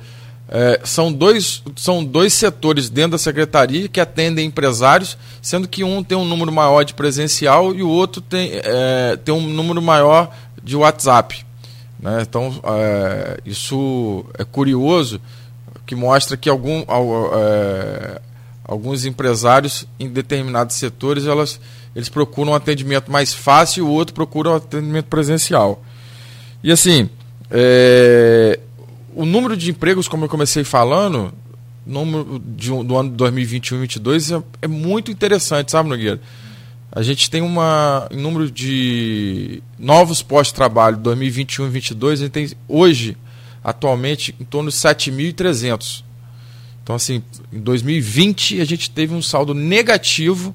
é, 0.50 0.80
são, 0.82 1.12
dois, 1.12 1.62
são 1.76 2.02
dois 2.02 2.32
setores 2.32 2.88
dentro 2.88 3.12
da 3.12 3.18
secretaria 3.18 3.86
que 3.86 4.00
atendem 4.00 4.46
empresários, 4.46 5.18
sendo 5.42 5.68
que 5.68 5.84
um 5.84 6.02
tem 6.02 6.16
um 6.16 6.24
número 6.24 6.50
maior 6.50 6.84
de 6.84 6.94
presencial 6.94 7.74
e 7.74 7.82
o 7.82 7.88
outro 7.88 8.22
tem, 8.22 8.52
é, 8.54 9.18
tem 9.22 9.34
um 9.34 9.46
número 9.46 9.82
maior 9.82 10.34
de 10.62 10.74
WhatsApp. 10.74 11.44
Né? 12.00 12.22
Então, 12.22 12.58
é, 12.64 13.40
isso 13.44 14.24
é 14.38 14.44
curioso, 14.44 15.20
que 15.84 15.94
mostra 15.94 16.36
que 16.36 16.48
algum, 16.48 16.80
é, 16.80 18.20
alguns 18.64 19.04
empresários 19.04 19.86
em 20.00 20.08
determinados 20.08 20.76
setores 20.76 21.26
elas, 21.26 21.60
eles 21.94 22.08
procuram 22.08 22.52
um 22.52 22.54
atendimento 22.54 23.12
mais 23.12 23.34
fácil 23.34 23.84
e 23.84 23.88
o 23.88 23.90
outro 23.90 24.14
procura 24.14 24.50
um 24.50 24.56
atendimento 24.56 25.06
presencial. 25.06 25.82
E 26.62 26.72
assim, 26.72 27.08
é, 27.50 28.58
o 29.14 29.24
número 29.24 29.56
de 29.56 29.70
empregos, 29.70 30.08
como 30.08 30.24
eu 30.24 30.28
comecei 30.28 30.64
falando, 30.64 31.32
número 31.86 32.38
de, 32.38 32.68
do 32.68 32.96
ano 32.96 33.10
2021 33.10 33.76
e 33.76 33.86
2022 33.86 34.32
é, 34.32 34.42
é 34.62 34.68
muito 34.68 35.10
interessante, 35.10 35.70
sabe, 35.70 35.88
Nogueira? 35.88 36.20
A 36.90 37.02
gente 37.02 37.30
tem 37.30 37.42
um 37.42 37.54
número 38.12 38.50
de 38.50 39.62
novos 39.78 40.22
postos 40.22 40.52
de 40.52 40.54
trabalho 40.54 40.96
2021 40.96 41.64
e 41.64 41.70
2022, 41.70 42.20
a 42.20 42.24
gente 42.24 42.32
tem 42.32 42.50
hoje, 42.66 43.16
atualmente, 43.62 44.34
em 44.40 44.44
torno 44.44 44.70
de 44.70 44.76
7.300. 44.76 46.02
Então, 46.82 46.96
assim, 46.96 47.22
em 47.52 47.60
2020 47.60 48.60
a 48.60 48.64
gente 48.64 48.90
teve 48.90 49.14
um 49.14 49.20
saldo 49.20 49.52
negativo 49.52 50.54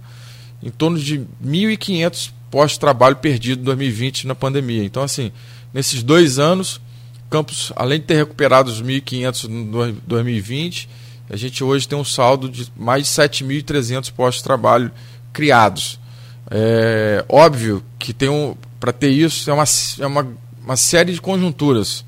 em 0.62 0.72
torno 0.72 0.98
de 0.98 1.20
1.500 1.46 2.32
postos 2.50 2.74
de 2.74 2.80
trabalho 2.80 3.16
perdidos 3.18 3.62
em 3.62 3.66
2020 3.66 4.26
na 4.26 4.34
pandemia. 4.34 4.84
Então, 4.84 5.04
assim, 5.04 5.32
nesses 5.74 6.04
dois 6.04 6.40
anos, 6.40 6.80
Campos, 7.34 7.74
além 7.76 8.00
de 8.00 8.06
ter 8.06 8.14
recuperado 8.14 8.70
os 8.70 8.80
1.500 8.80 9.48
no 9.48 9.92
2020, 10.06 10.88
A 11.32 11.36
gente 11.36 11.64
hoje 11.64 11.88
tem 11.88 11.98
um 11.98 12.06
saldo 12.06 12.48
de 12.48 12.72
mais 12.78 13.06
de 13.06 13.10
7.300 13.10 14.12
postos 14.12 14.38
de 14.38 14.44
trabalho 14.44 14.92
criados. 15.32 16.00
É 16.52 17.26
óbvio 17.28 17.84
que 17.98 18.14
tem 18.14 18.30
um, 18.30 18.56
para 18.80 18.94
ter 18.94 19.10
isso 19.10 19.50
é 19.50 19.54
uma, 19.54 19.64
é 20.00 20.06
uma, 20.06 20.28
uma 20.64 20.78
série 20.78 21.12
de 21.12 21.20
conjunturas, 21.20 22.06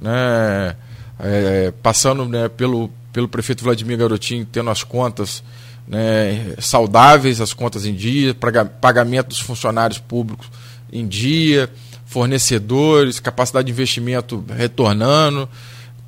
né? 0.00 0.74
É, 1.20 1.70
passando 1.82 2.24
né, 2.26 2.48
pelo, 2.48 2.90
pelo 3.12 3.28
prefeito 3.28 3.62
Vladimir 3.62 3.98
Garotinho 3.98 4.46
tendo 4.50 4.70
as 4.70 4.82
contas 4.82 5.44
né, 5.86 6.54
saudáveis, 6.58 7.42
as 7.42 7.52
contas 7.52 7.84
em 7.84 7.94
dia, 7.94 8.34
pagamento 8.80 9.28
dos 9.28 9.40
funcionários 9.40 9.98
públicos 9.98 10.50
em 10.90 11.06
dia, 11.06 11.70
fornecedores, 12.12 13.18
capacidade 13.18 13.66
de 13.66 13.72
investimento 13.72 14.44
retornando. 14.54 15.48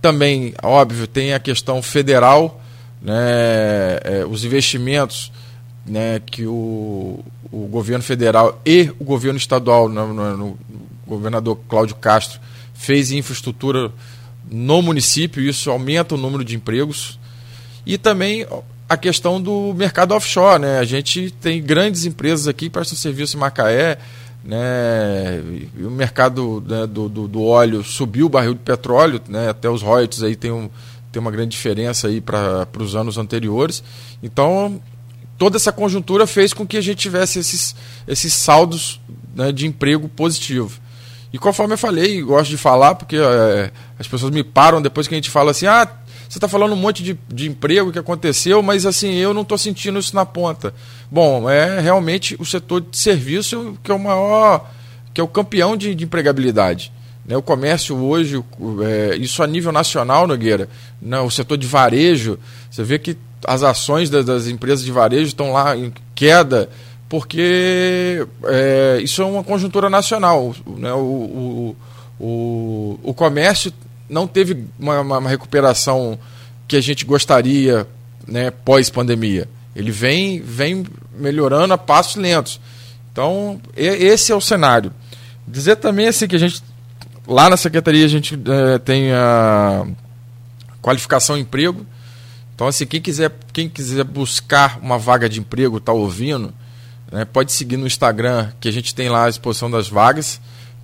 Também, 0.02 0.52
óbvio, 0.62 1.06
tem 1.06 1.32
a 1.32 1.40
questão 1.40 1.82
federal, 1.82 2.60
né, 3.00 3.14
é, 4.04 4.26
os 4.28 4.44
investimentos 4.44 5.32
né, 5.86 6.20
que 6.20 6.44
o, 6.44 7.24
o 7.50 7.66
governo 7.68 8.04
federal 8.04 8.60
e 8.66 8.92
o 8.98 9.04
governo 9.04 9.38
estadual, 9.38 9.88
no, 9.88 10.12
no, 10.12 10.36
no 10.36 10.58
governador 11.06 11.58
Cláudio 11.68 11.96
Castro, 11.96 12.38
fez 12.74 13.10
em 13.10 13.18
infraestrutura 13.18 13.90
no 14.50 14.82
município, 14.82 15.42
isso 15.42 15.70
aumenta 15.70 16.14
o 16.14 16.18
número 16.18 16.44
de 16.44 16.54
empregos. 16.54 17.18
E 17.86 17.96
também 17.96 18.46
a 18.86 18.96
questão 18.96 19.40
do 19.40 19.72
mercado 19.74 20.12
offshore. 20.14 20.60
Né? 20.60 20.78
A 20.78 20.84
gente 20.84 21.30
tem 21.40 21.62
grandes 21.62 22.04
empresas 22.04 22.46
aqui 22.46 22.68
prestam 22.68 22.98
serviço 22.98 23.36
em 23.36 23.40
Macaé, 23.40 23.98
né? 24.44 25.42
o 25.78 25.90
mercado 25.90 26.62
né, 26.66 26.86
do, 26.86 27.08
do, 27.08 27.26
do, 27.26 27.42
óleo 27.42 27.82
subiu 27.82 28.26
o 28.26 28.28
barril 28.28 28.54
de 28.54 28.60
petróleo, 28.60 29.20
né? 29.28 29.48
até 29.48 29.68
os 29.70 29.80
royalties 29.80 30.22
aí 30.22 30.36
tem, 30.36 30.52
um, 30.52 30.68
tem 31.10 31.20
uma 31.20 31.30
grande 31.30 31.50
diferença 31.50 32.08
aí 32.08 32.20
para 32.20 32.68
os 32.78 32.94
anos 32.94 33.16
anteriores. 33.16 33.82
Então, 34.22 34.80
toda 35.38 35.56
essa 35.56 35.72
conjuntura 35.72 36.26
fez 36.26 36.52
com 36.52 36.66
que 36.66 36.76
a 36.76 36.80
gente 36.80 36.98
tivesse 36.98 37.38
esses, 37.38 37.74
esses 38.06 38.34
saldos 38.34 39.00
né, 39.34 39.50
de 39.50 39.66
emprego 39.66 40.08
positivo. 40.08 40.78
E 41.32 41.38
conforme 41.38 41.74
eu 41.74 41.78
falei, 41.78 42.22
gosto 42.22 42.50
de 42.50 42.56
falar, 42.56 42.94
porque 42.94 43.16
é, 43.16 43.72
as 43.98 44.06
pessoas 44.06 44.30
me 44.30 44.44
param 44.44 44.80
depois 44.80 45.08
que 45.08 45.14
a 45.14 45.16
gente 45.16 45.30
fala 45.30 45.50
assim, 45.50 45.66
ah, 45.66 45.88
você 46.28 46.38
está 46.38 46.48
falando 46.48 46.72
um 46.72 46.76
monte 46.76 47.02
de, 47.02 47.18
de 47.28 47.48
emprego 47.48 47.92
que 47.92 47.98
aconteceu, 47.98 48.62
mas 48.62 48.86
assim, 48.86 49.14
eu 49.14 49.34
não 49.34 49.42
estou 49.42 49.58
sentindo 49.58 49.98
isso 49.98 50.14
na 50.14 50.26
ponta. 50.26 50.74
Bom, 51.10 51.48
é 51.48 51.80
realmente 51.80 52.36
o 52.38 52.44
setor 52.44 52.80
de 52.80 52.96
serviço 52.96 53.78
que 53.82 53.90
é 53.90 53.94
o 53.94 53.98
maior, 53.98 54.70
que 55.12 55.20
é 55.20 55.24
o 55.24 55.28
campeão 55.28 55.76
de, 55.76 55.94
de 55.94 56.04
empregabilidade. 56.04 56.92
Né? 57.26 57.36
O 57.36 57.42
comércio 57.42 57.96
hoje, 57.96 58.42
é, 58.82 59.16
isso 59.16 59.42
a 59.42 59.46
nível 59.46 59.72
nacional, 59.72 60.26
Nogueira, 60.26 60.68
né? 61.00 61.20
o 61.20 61.30
setor 61.30 61.56
de 61.56 61.66
varejo, 61.66 62.38
você 62.70 62.82
vê 62.82 62.98
que 62.98 63.16
as 63.46 63.62
ações 63.62 64.10
das, 64.10 64.24
das 64.24 64.46
empresas 64.46 64.84
de 64.84 64.90
varejo 64.90 65.26
estão 65.28 65.52
lá 65.52 65.76
em 65.76 65.92
queda 66.14 66.68
porque 67.08 68.26
é, 68.44 68.98
isso 69.02 69.22
é 69.22 69.24
uma 69.24 69.44
conjuntura 69.44 69.88
nacional. 69.88 70.54
Né? 70.66 70.92
O, 70.92 70.98
o, 70.98 71.76
o, 72.18 73.00
o 73.02 73.14
comércio 73.14 73.72
não 74.08 74.26
teve 74.26 74.66
uma, 74.78 75.00
uma, 75.00 75.28
recuperação 75.28 76.18
que 76.68 76.76
a 76.76 76.80
gente 76.80 77.04
gostaria 77.04 77.86
né, 78.26 78.50
pós-pandemia. 78.50 79.48
Ele 79.74 79.90
vem, 79.90 80.40
vem 80.40 80.84
melhorando 81.16 81.74
a 81.74 81.78
passos 81.78 82.16
lentos. 82.16 82.60
Então, 83.12 83.60
esse 83.76 84.32
é 84.32 84.34
o 84.34 84.40
cenário. 84.40 84.92
Dizer 85.46 85.76
também 85.76 86.08
assim 86.08 86.26
que 86.26 86.36
a 86.36 86.38
gente, 86.38 86.62
lá 87.26 87.48
na 87.48 87.56
secretaria, 87.56 88.04
a 88.04 88.08
gente 88.08 88.34
é, 88.34 88.78
tem 88.78 89.12
a 89.12 89.86
qualificação 90.80 91.36
emprego. 91.36 91.86
Então, 92.54 92.66
assim, 92.68 92.86
quem 92.86 93.00
quiser, 93.00 93.32
quem 93.52 93.68
quiser 93.68 94.04
buscar 94.04 94.78
uma 94.80 94.98
vaga 94.98 95.28
de 95.28 95.40
emprego, 95.40 95.78
está 95.78 95.92
ouvindo, 95.92 96.52
né? 97.10 97.24
Pode 97.24 97.52
seguir 97.52 97.76
no 97.76 97.86
Instagram, 97.86 98.50
que 98.60 98.68
a 98.68 98.72
gente 98.72 98.94
tem 98.94 99.08
lá 99.08 99.26
a 99.26 99.28
exposição 99.28 99.70
das 99.70 99.88
vagas, 99.88 100.40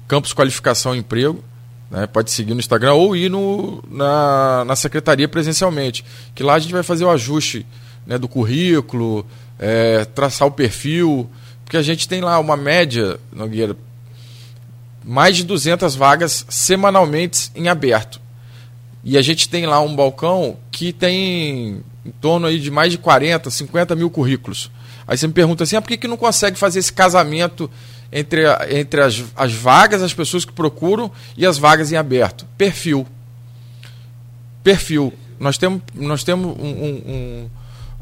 Campus 0.06 0.33
Qualificação 0.33 0.94
Emprego. 0.94 1.42
Né? 1.90 2.07
Pode 2.07 2.31
seguir 2.31 2.55
no 2.55 2.61
Instagram 2.61 2.94
ou 2.94 3.16
ir 3.16 3.29
no, 3.29 3.83
na, 3.90 4.64
na 4.64 4.76
secretaria 4.76 5.29
presencialmente, 5.29 6.05
que 6.35 6.42
lá 6.42 6.55
a 6.55 6.59
gente 6.59 6.72
vai 6.72 6.83
fazer 6.83 7.05
o 7.05 7.11
ajuste 7.11 7.66
né, 8.07 8.16
do 8.16 8.29
currículo, 8.29 9.26
é, 9.59 10.05
traçar 10.05 10.46
o 10.46 10.53
perfil, 10.53 11.29
porque 11.64 11.76
a 11.76 11.83
gente 11.83 12.09
tem 12.09 12.20
lá 12.20 12.38
uma 12.38 12.57
média, 12.57 13.18
Nogueira, 13.33 13.76
mais 15.05 15.37
de 15.37 15.44
200 15.44 15.94
vagas 15.94 16.44
semanalmente 16.48 17.50
em 17.55 17.68
aberto. 17.68 18.20
E 19.03 19.16
a 19.16 19.22
gente 19.22 19.48
tem 19.48 19.66
lá 19.66 19.81
um 19.81 19.96
balcão 19.96 20.59
que 20.70 20.92
tem 20.92 21.83
em 22.05 22.11
torno 22.20 22.46
aí 22.46 22.59
de 22.59 22.70
mais 22.70 22.92
de 22.92 22.98
40, 22.98 23.50
50 23.50 23.94
mil 23.94 24.11
currículos. 24.11 24.70
Aí 25.07 25.16
você 25.16 25.26
me 25.26 25.33
pergunta 25.33 25.64
assim, 25.64 25.76
ah, 25.76 25.83
por 25.83 25.88
que, 25.88 25.96
que 25.96 26.09
não 26.09 26.16
consegue 26.16 26.59
fazer 26.59 26.79
esse 26.79 26.92
casamento 26.92 27.70
entre, 28.12 28.42
entre 28.70 29.01
as, 29.01 29.23
as 29.37 29.53
vagas, 29.53 30.03
as 30.03 30.12
pessoas 30.12 30.44
que 30.44 30.53
procuram 30.53 31.11
e 31.37 31.46
as 31.46 31.59
vagas 31.59 31.92
em 31.92 31.96
aberto? 31.96 32.46
Perfil. 32.59 33.07
Perfil. 34.62 35.12
Nós 35.38 35.57
temos, 35.57 35.83
nós 35.94 36.25
temos 36.25 36.57
um, 36.59 36.70
um, 36.70 37.51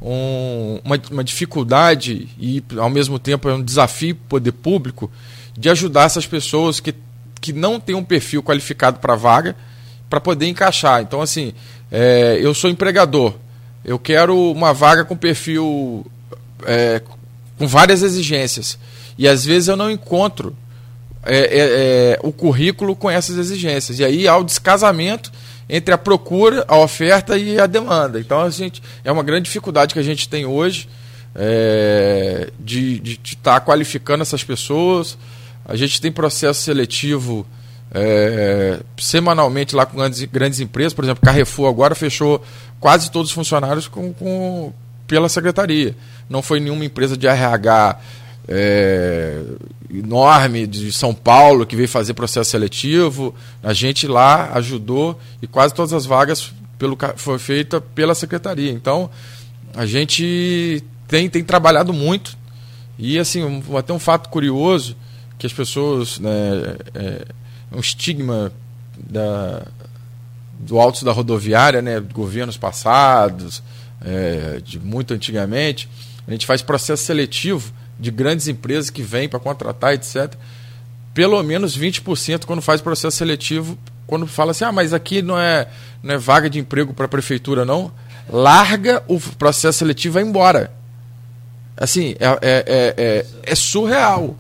um, 0.03 0.81
uma, 0.85 1.01
uma 1.11 1.25
dificuldade 1.25 2.29
e, 2.39 2.63
ao 2.77 2.91
mesmo 2.91 3.19
tempo, 3.19 3.49
é 3.49 3.55
um 3.55 3.63
desafio 3.63 4.15
para 4.15 4.25
o 4.25 4.29
poder 4.29 4.53
público 4.53 5.11
de 5.57 5.69
ajudar 5.69 6.05
essas 6.05 6.27
pessoas 6.27 6.81
que, 6.81 6.95
que 7.41 7.53
não 7.53 7.79
têm 7.79 7.95
um 7.95 8.05
perfil 8.05 8.43
qualificado 8.43 8.99
para 8.99 9.15
vaga 9.15 9.55
para 10.09 10.21
poder 10.21 10.47
encaixar. 10.47 11.03
Então, 11.03 11.21
assim, 11.21 11.53
é, 11.91 12.39
eu 12.41 12.55
sou 12.55 12.71
empregador, 12.71 13.35
eu 13.85 13.99
quero 13.99 14.51
uma 14.53 14.73
vaga 14.73 15.05
com 15.05 15.17
perfil 15.17 16.07
é, 16.65 17.03
com 17.59 17.67
várias 17.67 18.03
exigências. 18.03 18.79
E 19.19 19.27
às 19.27 19.45
vezes 19.45 19.69
eu 19.69 19.77
não 19.77 19.91
encontro 19.91 20.57
é, 21.25 21.37
é, 21.37 21.49
é, 21.51 22.19
o 22.23 22.33
currículo 22.33 22.95
com 22.95 23.11
essas 23.11 23.37
exigências. 23.37 23.99
E 23.99 24.05
aí 24.05 24.29
há 24.29 24.37
o 24.37 24.45
descasamento 24.45 25.33
entre 25.69 25.93
a 25.93 25.99
procura, 25.99 26.65
a 26.67 26.79
oferta 26.79 27.37
e 27.37 27.59
a 27.59 27.67
demanda. 27.67 28.21
Então 28.21 28.41
a 28.41 28.49
gente 28.49 28.83
é 29.05 29.13
uma 29.13 29.23
grande 29.23 29.45
dificuldade 29.45 29.93
que 29.93 30.01
a 30.01 30.05
gente 30.05 30.29
tem 30.29 30.47
hoje 30.47 30.89
é, 31.35 32.51
de 32.59 33.21
estar 33.25 33.61
tá 33.61 33.61
qualificando 33.61 34.23
essas 34.23 34.43
pessoas. 34.45 35.19
A 35.65 35.77
gente 35.77 36.01
tem 36.01 36.11
processo 36.11 36.63
seletivo 36.63 37.47
é, 37.93 38.81
semanalmente 38.97 39.75
lá 39.75 39.85
com 39.85 39.97
grandes, 39.97 40.23
grandes 40.25 40.61
empresas. 40.61 40.95
Por 40.95 41.05
exemplo, 41.05 41.23
Carrefour 41.23 41.69
agora 41.69 41.95
fechou 41.95 42.43
quase 42.81 43.11
todos 43.11 43.31
os 43.31 43.35
funcionários 43.35 43.89
com, 43.89 44.13
com 44.15 44.73
pela 45.07 45.29
secretaria. 45.29 45.97
Não 46.29 46.43
foi 46.43 46.61
nenhuma 46.61 46.85
empresa 46.85 47.17
de 47.17 47.27
RH 47.27 47.99
é, 48.49 49.43
enorme 49.93 50.67
de 50.67 50.91
São 50.91 51.15
Paulo 51.15 51.67
que 51.67 51.77
veio 51.77 51.89
fazer 51.89 52.15
processo 52.15 52.51
seletivo. 52.51 53.35
A 53.63 53.73
gente 53.73 54.07
lá 54.07 54.51
ajudou 54.55 55.19
e 55.43 55.47
quase 55.47 55.75
todas 55.75 55.93
as 55.93 56.07
vagas 56.07 56.53
pelo, 56.79 56.97
foi 57.17 57.39
feita 57.39 57.81
pela 57.81 58.15
secretaria. 58.15 58.73
Então, 58.73 59.11
a 59.75 59.85
gente 59.85 60.83
tem, 61.07 61.29
tem 61.29 61.45
trabalhado 61.45 61.93
muito. 61.93 62.37
E, 62.99 63.19
assim, 63.19 63.45
um, 63.45 63.77
até 63.77 63.93
um 63.93 63.99
fato 63.99 64.29
curioso, 64.29 64.97
que 65.39 65.47
as 65.47 65.53
pessoas... 65.53 66.19
Né, 66.19 66.31
é, 66.95 67.39
um 67.73 67.81
estigma 67.81 68.53
da, 68.99 69.67
do 70.59 70.79
alto 70.79 71.05
da 71.05 71.13
rodoviária, 71.13 71.83
né, 71.83 72.01
governos 72.01 72.57
passados, 72.57 73.63
é, 74.05 74.61
de 74.65 74.79
muito 74.79 75.15
antigamente, 75.15 75.89
a 76.27 76.31
gente 76.31 76.47
faz 76.47 76.63
processo 76.63 77.05
seletivo 77.05 77.73
de 77.99 78.11
grandes 78.11 78.49
empresas 78.49 78.91
que 78.91 79.03
vêm 79.03 79.29
para 79.29 79.41
contratar, 79.41 79.95
etc. 79.95 80.35
Pelo 81.13 81.43
menos 81.43 81.77
20% 81.77 82.45
quando 82.45 82.63
faz 82.63 82.81
processo 82.81 83.17
seletivo, 83.17 83.79
quando 84.07 84.27
fala 84.27 84.53
assim, 84.53 84.65
ah, 84.65 84.73
mas 84.73 84.93
aqui 84.93 85.21
não 85.21 85.39
é, 85.39 85.69
não 86.03 86.15
é 86.15 86.19
vaga 86.19 86.49
de 86.49 86.59
emprego 86.59 86.95
para 86.95 87.07
a 87.07 87.09
prefeitura, 87.09 87.65
não, 87.65 87.91
larga 88.31 89.03
o 89.09 89.19
processo 89.21 89.79
seletivo 89.79 90.19
e 90.19 90.23
vai 90.23 90.29
embora. 90.29 90.73
Assim, 91.77 92.15
é, 92.19 92.27
é, 92.27 92.39
é, 92.43 92.95
é, 92.97 93.27
é 93.43 93.55
surreal 93.55 94.37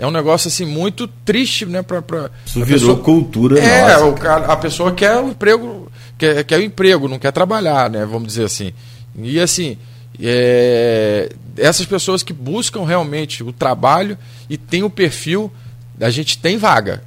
é 0.00 0.06
um 0.06 0.10
negócio 0.10 0.48
assim 0.48 0.64
muito 0.64 1.06
triste, 1.06 1.66
né? 1.66 1.82
Pra, 1.82 2.00
pra, 2.00 2.30
Isso 2.46 2.64
virou 2.64 2.96
pessoa, 2.96 2.98
cultura. 3.04 3.60
É, 3.60 3.82
nossa, 3.82 4.06
o 4.06 4.14
cara, 4.14 4.46
a 4.46 4.56
pessoa 4.56 4.92
quer 4.92 5.18
o 5.18 5.28
emprego, 5.28 5.92
quer, 6.16 6.42
quer 6.42 6.58
o 6.58 6.62
emprego, 6.62 7.06
não 7.06 7.18
quer 7.18 7.30
trabalhar, 7.32 7.90
né? 7.90 8.06
Vamos 8.06 8.28
dizer 8.28 8.44
assim. 8.44 8.72
E 9.14 9.38
assim, 9.38 9.76
é, 10.22 11.30
essas 11.56 11.86
pessoas 11.86 12.22
que 12.22 12.32
buscam 12.32 12.84
realmente 12.84 13.42
o 13.42 13.52
trabalho 13.52 14.16
e 14.48 14.56
tem 14.56 14.82
o 14.82 14.90
perfil, 14.90 15.52
a 16.00 16.10
gente 16.10 16.38
tem 16.38 16.56
vaga. 16.56 17.02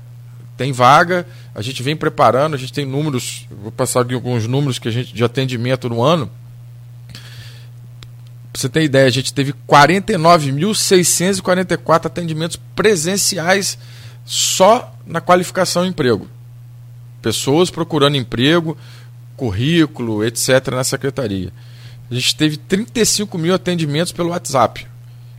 Tem 0.56 0.71
vaga, 0.71 1.26
a 1.54 1.62
gente 1.62 1.82
vem 1.82 1.95
preparando, 1.95 2.54
a 2.54 2.58
gente 2.58 2.71
tem 2.71 2.86
números, 2.86 3.47
vou 3.49 3.71
passar 3.71 4.02
aqui 4.02 4.13
alguns 4.13 4.47
números 4.47 4.78
que 4.78 4.88
a 4.88 4.91
gente 4.91 5.13
de 5.13 5.23
atendimento 5.23 5.89
no 5.89 6.02
ano 6.02 6.30
Pra 8.54 8.62
você 8.62 8.69
ter 8.69 8.84
ideia, 8.84 9.08
a 9.08 9.10
gente 9.10 9.34
teve 9.34 9.52
49.644 9.67 12.06
atendimentos 12.06 12.58
presenciais 12.76 13.80
só 14.23 14.95
na 15.08 15.19
qualificação 15.19 15.88
emprego. 15.88 16.28
Pessoas 17.19 17.71
procurando 17.71 18.15
emprego, 18.15 18.78
currículo, 19.36 20.23
etc., 20.23 20.67
na 20.67 20.84
secretaria. 20.84 21.52
A 22.13 22.15
gente 22.15 22.36
teve 22.36 22.58
35 22.58 23.39
mil 23.39 23.56
atendimentos 23.56 24.12
pelo 24.12 24.30
WhatsApp. 24.30 24.86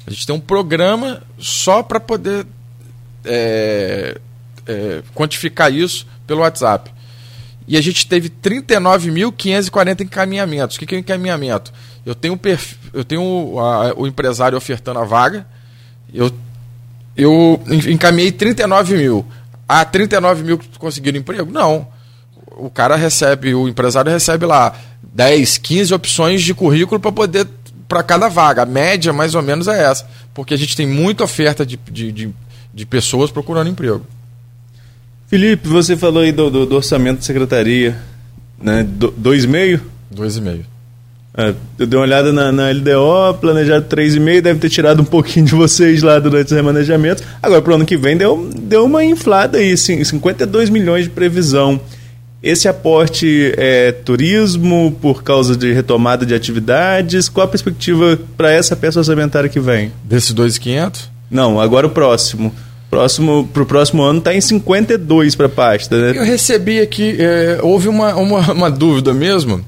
A 0.04 0.10
gente 0.10 0.26
tem 0.26 0.34
um 0.34 0.40
programa 0.40 1.22
só 1.38 1.84
para 1.84 2.00
poder 2.00 2.44
é, 3.24 4.18
é, 4.66 5.02
quantificar 5.14 5.72
isso 5.72 6.04
pelo 6.26 6.40
WhatsApp. 6.40 6.90
E 7.68 7.76
a 7.76 7.80
gente 7.80 8.04
teve 8.08 8.28
39.540 8.28 10.00
encaminhamentos. 10.00 10.76
O 10.76 10.80
que, 10.80 10.96
é 10.96 10.98
encaminhamento? 10.98 11.72
Eu 12.04 12.12
tenho, 12.12 12.36
perf... 12.36 12.76
eu 12.92 13.04
tenho 13.04 13.56
a, 13.60 13.94
o 13.96 14.04
empresário 14.08 14.58
ofertando 14.58 14.98
a 14.98 15.04
vaga, 15.04 15.46
eu, 16.12 16.28
eu 17.16 17.62
encaminhei 17.88 18.32
39 18.32 18.96
mil. 18.96 19.24
Ah, 19.68 19.84
39 19.84 20.42
mil 20.42 20.60
conseguiram 20.76 21.20
emprego? 21.20 21.52
Não. 21.52 21.86
O 22.56 22.68
cara 22.68 22.96
recebe, 22.96 23.54
o 23.54 23.68
empresário 23.68 24.10
recebe 24.10 24.44
lá 24.44 24.76
10, 25.14 25.58
15 25.58 25.94
opções 25.94 26.42
de 26.42 26.52
currículo 26.52 27.00
para 27.00 27.12
poder 27.12 27.46
para 27.88 28.02
cada 28.02 28.28
vaga. 28.28 28.62
A 28.62 28.66
média, 28.66 29.12
mais 29.12 29.34
ou 29.34 29.42
menos, 29.42 29.68
é 29.68 29.84
essa. 29.84 30.06
Porque 30.34 30.52
a 30.52 30.56
gente 30.56 30.76
tem 30.76 30.86
muita 30.86 31.22
oferta 31.24 31.64
de, 31.64 31.78
de, 31.90 32.10
de, 32.10 32.30
de 32.72 32.86
pessoas 32.86 33.30
procurando 33.30 33.70
emprego. 33.70 34.04
Felipe, 35.28 35.68
você 35.68 35.96
falou 35.96 36.22
aí 36.22 36.32
do, 36.32 36.50
do, 36.50 36.66
do 36.66 36.76
orçamento 36.76 37.18
da 37.18 37.24
secretaria, 37.24 37.96
né? 38.60 38.82
Do, 38.82 39.10
dois 39.16 39.44
e 39.44 39.48
meio? 39.48 39.80
Dois 40.10 40.36
e 40.36 40.40
meio. 40.40 40.66
É, 41.36 41.52
eu 41.78 41.86
dei 41.86 41.98
uma 41.98 42.04
olhada 42.04 42.32
na, 42.32 42.52
na 42.52 42.70
LDO, 42.70 43.34
planejado 43.40 43.86
3,5, 43.88 44.40
deve 44.40 44.60
ter 44.60 44.68
tirado 44.68 45.02
um 45.02 45.04
pouquinho 45.04 45.46
de 45.46 45.54
vocês 45.54 46.02
lá 46.02 46.18
durante 46.20 46.46
os 46.46 46.52
remanejamentos. 46.52 47.24
Agora, 47.42 47.60
para 47.60 47.72
o 47.72 47.74
ano 47.74 47.84
que 47.84 47.96
vem, 47.96 48.16
deu, 48.16 48.48
deu 48.54 48.84
uma 48.84 49.04
inflada 49.04 49.58
aí, 49.58 49.76
52 49.76 50.70
milhões 50.70 51.04
de 51.04 51.10
previsão. 51.10 51.80
Esse 52.44 52.68
aporte 52.68 53.54
é 53.56 53.90
turismo 53.90 54.94
por 55.00 55.22
causa 55.22 55.56
de 55.56 55.72
retomada 55.72 56.26
de 56.26 56.34
atividades? 56.34 57.26
Qual 57.26 57.46
a 57.46 57.48
perspectiva 57.48 58.20
para 58.36 58.52
essa 58.52 58.76
peça 58.76 58.98
orçamentária 58.98 59.48
que 59.48 59.58
vem? 59.58 59.90
Desse 60.04 60.34
2,500? 60.34 61.10
Não, 61.30 61.58
agora 61.58 61.86
o 61.86 61.90
próximo. 61.90 62.54
Próximo, 62.90 63.48
para 63.50 63.62
o 63.62 63.66
próximo 63.66 64.02
ano 64.02 64.18
está 64.18 64.34
em 64.34 64.42
52 64.42 65.34
para 65.34 65.46
a 65.46 65.48
pasta. 65.48 65.96
Né? 65.98 66.18
Eu 66.18 66.22
recebi 66.22 66.80
aqui, 66.80 67.16
é, 67.18 67.60
houve 67.62 67.88
uma, 67.88 68.14
uma, 68.14 68.52
uma 68.52 68.70
dúvida 68.70 69.14
mesmo 69.14 69.64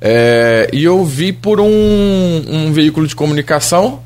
é, 0.00 0.70
e 0.72 0.82
eu 0.82 1.04
vi 1.04 1.30
por 1.30 1.60
um, 1.60 2.42
um 2.48 2.72
veículo 2.72 3.06
de 3.06 3.14
comunicação 3.14 4.00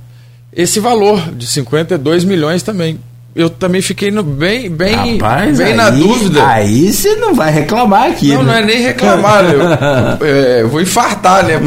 esse 0.52 0.81
valor 0.81 1.33
de 1.33 1.46
52 1.46 2.24
milhões 2.24 2.64
também 2.64 2.98
eu 3.38 3.48
também 3.48 3.81
fiquei 3.81 4.11
no, 4.11 4.24
bem, 4.24 4.68
bem, 4.68 5.16
Rapaz, 5.16 5.59
bem 5.59 5.68
aí, 5.68 5.74
na 5.74 5.90
dúvida. 5.90 6.44
Aí 6.44 6.92
você 6.92 7.14
não 7.14 7.37
vai 7.37 7.53
reclamar 7.53 8.11
aqui. 8.11 8.33
Não, 8.33 8.42
né? 8.42 8.44
não 8.53 8.59
é 8.59 8.64
nem 8.64 8.81
reclamar. 8.81 9.44
eu, 9.44 9.61
é, 10.27 10.64
vou 10.64 10.81
infartar, 10.81 11.46
né? 11.46 11.55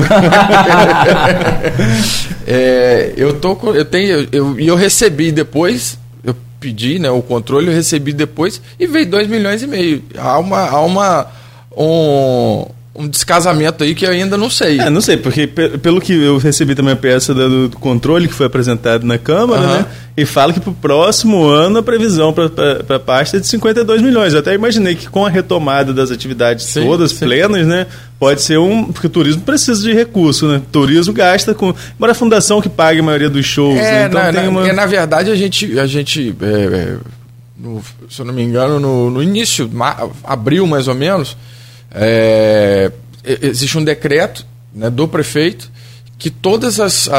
é, 2.46 3.14
eu 3.16 3.40
tô 3.40 3.58
eu 3.74 3.86
tenho, 3.86 4.28
eu, 4.34 4.60
e 4.60 4.68
eu 4.68 4.76
recebi 4.76 5.32
depois, 5.32 5.98
eu 6.26 6.36
pedi, 6.60 7.00
né, 7.00 7.10
o 7.10 7.22
controle, 7.22 7.68
eu 7.68 7.74
recebi 7.74 8.12
depois 8.12 8.62
e 8.78 8.86
veio 8.86 9.10
2 9.10 9.30
milhões 9.30 9.64
e 9.64 9.68
meio. 9.68 10.04
Há 10.18 10.40
uma, 10.40 10.68
há 10.68 10.82
uma 10.82 11.28
um, 11.78 12.66
um 12.94 13.08
descasamento 13.08 13.84
aí 13.84 13.96
que 13.96 14.06
eu 14.06 14.10
ainda 14.10 14.38
não 14.38 14.50
sei. 14.50 14.80
É, 14.80 14.90
não 14.90 15.00
sei, 15.00 15.16
porque 15.16 15.48
pelo 15.48 16.02
que 16.02 16.14
eu 16.14 16.38
recebi 16.38 16.76
também 16.76 16.94
a 16.94 16.98
peça 16.98 17.34
do, 17.34 17.70
do 17.70 17.80
controle 17.80 18.28
que 18.28 18.34
foi 18.34 18.46
apresentado 18.46 19.06
na 19.06 19.18
Câmara, 19.18 19.62
uhum. 19.62 19.74
né? 19.76 19.86
E 20.18 20.26
fala 20.26 20.52
que 20.52 20.60
para 20.60 20.72
o 20.72 20.74
próximo 20.74 21.48
ano 21.48 21.80
a 21.80 21.84
previsão 21.84 22.34
para 22.34 22.96
a 22.96 23.00
pasta 23.00 23.38
é 23.38 23.40
de 23.40 23.48
52 23.48 24.02
milhões. 24.02 24.34
Eu 24.34 24.40
até 24.40 24.54
imaginei 24.54 24.96
que 24.96 25.10
com 25.10 25.26
a 25.26 25.30
retomada 25.30 25.94
das 25.94 26.12
atividades 26.12 26.66
sim, 26.66 26.84
todas 26.84 27.12
sim. 27.12 27.26
plenas, 27.26 27.66
né? 27.66 27.88
Pode 28.20 28.42
ser 28.42 28.60
um. 28.60 28.92
Porque 28.92 29.08
o 29.08 29.10
turismo 29.10 29.42
precisa 29.42 29.82
de 29.82 29.94
recurso, 29.94 30.48
né? 30.48 30.58
O 30.58 30.72
turismo 30.72 31.14
gasta 31.14 31.54
com. 31.54 31.74
Embora 31.96 32.12
a 32.12 32.16
fundação 32.16 32.62
que 32.62 32.70
pague 32.70 33.00
a 33.00 33.04
maioria 33.04 33.30
dos 33.30 33.46
shows. 33.46 33.80
É, 33.80 33.82
né? 33.82 34.06
então 34.08 34.22
na, 34.22 34.34
tem 34.34 34.48
uma... 34.50 34.68
é, 34.68 34.74
na 34.74 34.86
verdade, 34.86 35.32
a 35.32 35.36
gente. 35.36 35.80
A 35.80 35.88
gente 35.88 36.36
é, 36.42 36.46
é, 36.46 36.98
no, 37.58 37.82
se 38.10 38.20
eu 38.20 38.26
não 38.26 38.34
me 38.34 38.44
engano, 38.44 38.82
no, 38.82 39.10
no 39.10 39.24
início, 39.24 39.72
abril 40.26 40.68
mais 40.68 40.90
ou 40.90 40.94
menos 40.94 41.38
é, 41.94 42.92
existe 43.24 43.78
um 43.78 43.84
decreto 43.84 44.46
né, 44.74 44.90
do 44.90 45.08
prefeito 45.08 45.70
que 46.18 46.30
todas 46.30 46.80
as. 46.80 47.10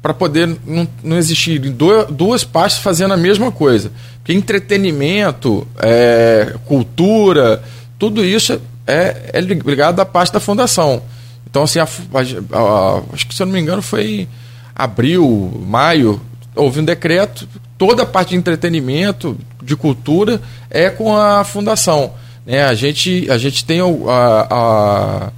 para 0.00 0.14
poder 0.14 0.48
não, 0.64 0.88
não 1.02 1.18
existir 1.18 1.58
duas, 1.58 2.06
duas 2.10 2.44
partes 2.44 2.78
fazendo 2.78 3.12
a 3.12 3.16
mesma 3.16 3.52
coisa. 3.52 3.92
Porque 4.18 4.32
entretenimento, 4.32 5.66
é, 5.78 6.54
cultura, 6.66 7.62
tudo 7.98 8.24
isso 8.24 8.60
é, 8.86 9.30
é 9.32 9.40
ligado 9.40 10.00
à 10.00 10.06
parte 10.06 10.32
da 10.32 10.40
fundação. 10.40 11.02
Então, 11.48 11.64
assim, 11.64 11.80
a, 11.80 11.84
a, 11.84 12.58
a, 12.58 13.02
acho 13.12 13.26
que 13.26 13.34
se 13.34 13.42
eu 13.42 13.46
não 13.46 13.52
me 13.52 13.60
engano 13.60 13.82
foi 13.82 14.28
abril, 14.74 15.62
maio, 15.66 16.20
houve 16.54 16.80
um 16.80 16.84
decreto, 16.84 17.48
toda 17.76 18.04
a 18.04 18.06
parte 18.06 18.30
de 18.30 18.36
entretenimento, 18.36 19.36
de 19.62 19.76
cultura, 19.76 20.40
é 20.70 20.88
com 20.88 21.16
a 21.16 21.42
fundação. 21.44 22.12
Né? 22.46 22.64
A, 22.64 22.74
gente, 22.74 23.26
a 23.30 23.38
gente 23.38 23.64
tem 23.64 23.80
a, 23.80 24.46
a, 24.50 25.30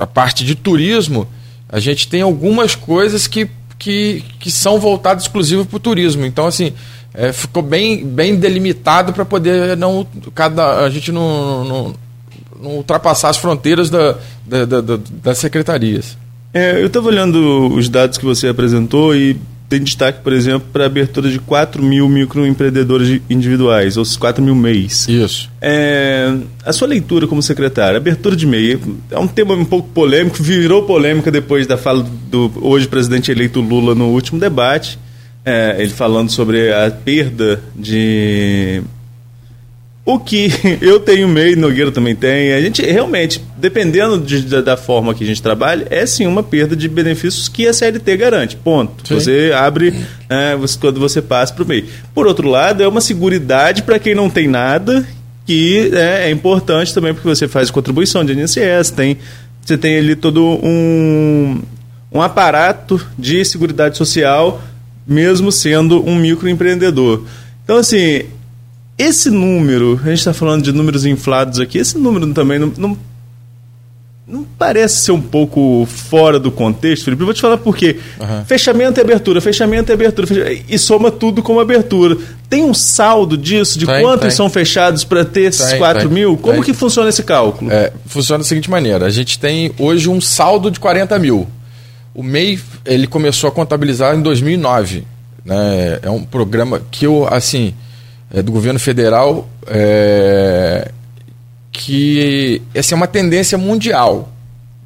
a, 0.00 0.06
parte 0.06 0.44
de 0.44 0.54
turismo, 0.54 1.26
a 1.68 1.78
gente 1.78 2.08
tem 2.08 2.22
algumas 2.22 2.74
coisas 2.74 3.26
que, 3.26 3.48
que, 3.78 4.24
que 4.38 4.50
são 4.50 4.78
voltadas 4.78 5.24
exclusivas 5.24 5.66
para 5.66 5.76
o 5.76 5.80
turismo. 5.80 6.24
Então, 6.24 6.46
assim, 6.46 6.72
é, 7.14 7.32
ficou 7.32 7.62
bem, 7.62 8.04
bem 8.04 8.36
delimitado 8.36 9.12
para 9.12 9.24
poder 9.24 9.76
não 9.76 10.06
cada 10.34 10.84
a 10.84 10.90
gente 10.90 11.10
não, 11.10 11.64
não, 11.64 11.94
não 12.60 12.70
ultrapassar 12.76 13.30
as 13.30 13.36
fronteiras 13.36 13.90
da, 13.90 14.16
da, 14.46 14.64
da, 14.64 14.98
das 15.22 15.38
secretarias. 15.38 16.16
É, 16.52 16.80
eu 16.80 16.86
estava 16.86 17.08
olhando 17.08 17.68
os 17.74 17.88
dados 17.88 18.18
que 18.18 18.24
você 18.24 18.48
apresentou 18.48 19.14
e 19.14 19.36
tem 19.70 19.80
destaque, 19.80 20.20
por 20.20 20.32
exemplo, 20.32 20.66
para 20.72 20.82
a 20.82 20.86
abertura 20.86 21.30
de 21.30 21.38
4 21.38 21.80
mil 21.80 22.08
microempreendedores 22.08 23.22
individuais, 23.30 23.96
ou 23.96 24.04
4 24.04 24.42
mil 24.42 24.54
MEIs. 24.56 25.08
Isso. 25.08 25.48
É, 25.62 26.34
a 26.66 26.72
sua 26.72 26.88
leitura 26.88 27.28
como 27.28 27.40
secretário, 27.40 27.96
abertura 27.96 28.34
de 28.34 28.46
MEI, 28.46 28.80
é 29.12 29.18
um 29.18 29.28
tema 29.28 29.54
um 29.54 29.64
pouco 29.64 29.88
polêmico, 29.90 30.42
virou 30.42 30.82
polêmica 30.82 31.30
depois 31.30 31.68
da 31.68 31.78
fala 31.78 32.04
do 32.28 32.50
hoje 32.60 32.88
presidente 32.88 33.30
eleito 33.30 33.60
Lula 33.60 33.94
no 33.94 34.08
último 34.08 34.40
debate, 34.40 34.98
é, 35.44 35.76
ele 35.78 35.90
falando 35.90 36.30
sobre 36.30 36.72
a 36.72 36.90
perda 36.90 37.62
de 37.76 38.82
o 40.04 40.18
que 40.18 40.50
eu 40.80 40.98
tenho 40.98 41.28
meio, 41.28 41.56
Nogueira 41.56 41.92
também 41.92 42.14
tem. 42.14 42.52
A 42.52 42.60
gente 42.60 42.82
realmente, 42.82 43.42
dependendo 43.56 44.18
de, 44.18 44.42
da, 44.42 44.60
da, 44.60 44.76
forma 44.76 45.14
que 45.14 45.22
a 45.22 45.26
gente 45.26 45.42
trabalha, 45.42 45.86
é 45.90 46.04
sim 46.06 46.26
uma 46.26 46.42
perda 46.42 46.74
de 46.74 46.88
benefícios 46.88 47.48
que 47.48 47.66
a 47.66 47.72
CLT 47.72 48.16
garante. 48.16 48.56
Ponto. 48.56 49.06
Sim. 49.06 49.14
Você 49.14 49.52
abre 49.54 49.94
é, 50.28 50.56
você, 50.56 50.78
quando 50.78 50.98
você 50.98 51.20
passa 51.20 51.52
para 51.52 51.64
o 51.64 51.66
meio. 51.66 51.86
Por 52.14 52.26
outro 52.26 52.48
lado, 52.48 52.82
é 52.82 52.88
uma 52.88 53.00
seguridade 53.00 53.82
para 53.82 53.98
quem 53.98 54.14
não 54.14 54.30
tem 54.30 54.48
nada, 54.48 55.06
que 55.46 55.90
é, 55.92 56.28
é, 56.28 56.30
importante 56.30 56.94
também 56.94 57.12
porque 57.12 57.28
você 57.28 57.46
faz 57.46 57.70
contribuição 57.70 58.24
de 58.24 58.32
INSS, 58.32 58.90
tem, 58.90 59.18
você 59.64 59.76
tem 59.76 59.98
ali 59.98 60.16
todo 60.16 60.44
um, 60.44 61.60
um 62.10 62.22
aparato 62.22 63.04
de 63.18 63.44
seguridade 63.44 63.96
social, 63.96 64.62
mesmo 65.06 65.52
sendo 65.52 66.04
um 66.08 66.16
microempreendedor. 66.16 67.24
Então, 67.64 67.76
assim, 67.76 68.24
esse 69.00 69.30
número, 69.30 69.98
a 70.04 70.08
gente 70.08 70.18
está 70.18 70.34
falando 70.34 70.62
de 70.62 70.72
números 70.72 71.06
inflados 71.06 71.58
aqui, 71.58 71.78
esse 71.78 71.96
número 71.96 72.30
também 72.34 72.58
não, 72.58 72.70
não, 72.76 72.98
não, 74.28 74.44
parece 74.58 74.96
ser 74.96 75.12
um 75.12 75.20
pouco 75.22 75.86
fora 75.86 76.38
do 76.38 76.50
contexto, 76.50 77.06
Felipe? 77.06 77.22
Eu 77.22 77.26
vou 77.26 77.34
te 77.34 77.40
falar 77.40 77.56
por 77.56 77.74
quê. 77.74 77.98
Uhum. 78.20 78.44
Fechamento 78.44 79.00
e 79.00 79.02
abertura, 79.02 79.40
fechamento 79.40 79.90
e 79.90 79.94
abertura, 79.94 80.26
fechamento, 80.26 80.64
e 80.68 80.78
soma 80.78 81.10
tudo 81.10 81.42
como 81.42 81.60
abertura. 81.60 82.14
Tem 82.48 82.62
um 82.62 82.74
saldo 82.74 83.38
disso, 83.38 83.78
de 83.78 83.86
tem, 83.86 84.02
quantos 84.02 84.20
tem. 84.20 84.30
são 84.32 84.50
fechados 84.50 85.02
para 85.02 85.24
ter 85.24 85.44
esses 85.44 85.70
tem, 85.70 85.78
4 85.78 86.10
mil? 86.10 86.36
Como 86.36 86.62
que 86.62 86.74
funciona 86.74 87.08
esse 87.08 87.22
cálculo? 87.22 87.72
É, 87.72 87.90
funciona 88.04 88.40
da 88.40 88.44
seguinte 88.44 88.68
maneira: 88.68 89.06
a 89.06 89.10
gente 89.10 89.38
tem 89.38 89.72
hoje 89.78 90.10
um 90.10 90.20
saldo 90.20 90.70
de 90.70 90.78
40 90.78 91.18
mil. 91.18 91.48
O 92.14 92.22
MEI 92.22 92.60
ele 92.84 93.06
começou 93.06 93.48
a 93.48 93.50
contabilizar 93.50 94.14
em 94.14 94.20
2009. 94.20 95.04
Né? 95.42 96.00
É 96.02 96.10
um 96.10 96.22
programa 96.22 96.82
que 96.90 97.06
eu, 97.06 97.26
assim 97.30 97.72
é, 98.32 98.42
do 98.42 98.52
governo 98.52 98.78
federal 98.78 99.48
é, 99.66 100.90
que 101.72 102.62
essa 102.74 102.94
é 102.94 102.96
uma 102.96 103.06
tendência 103.06 103.58
mundial. 103.58 104.32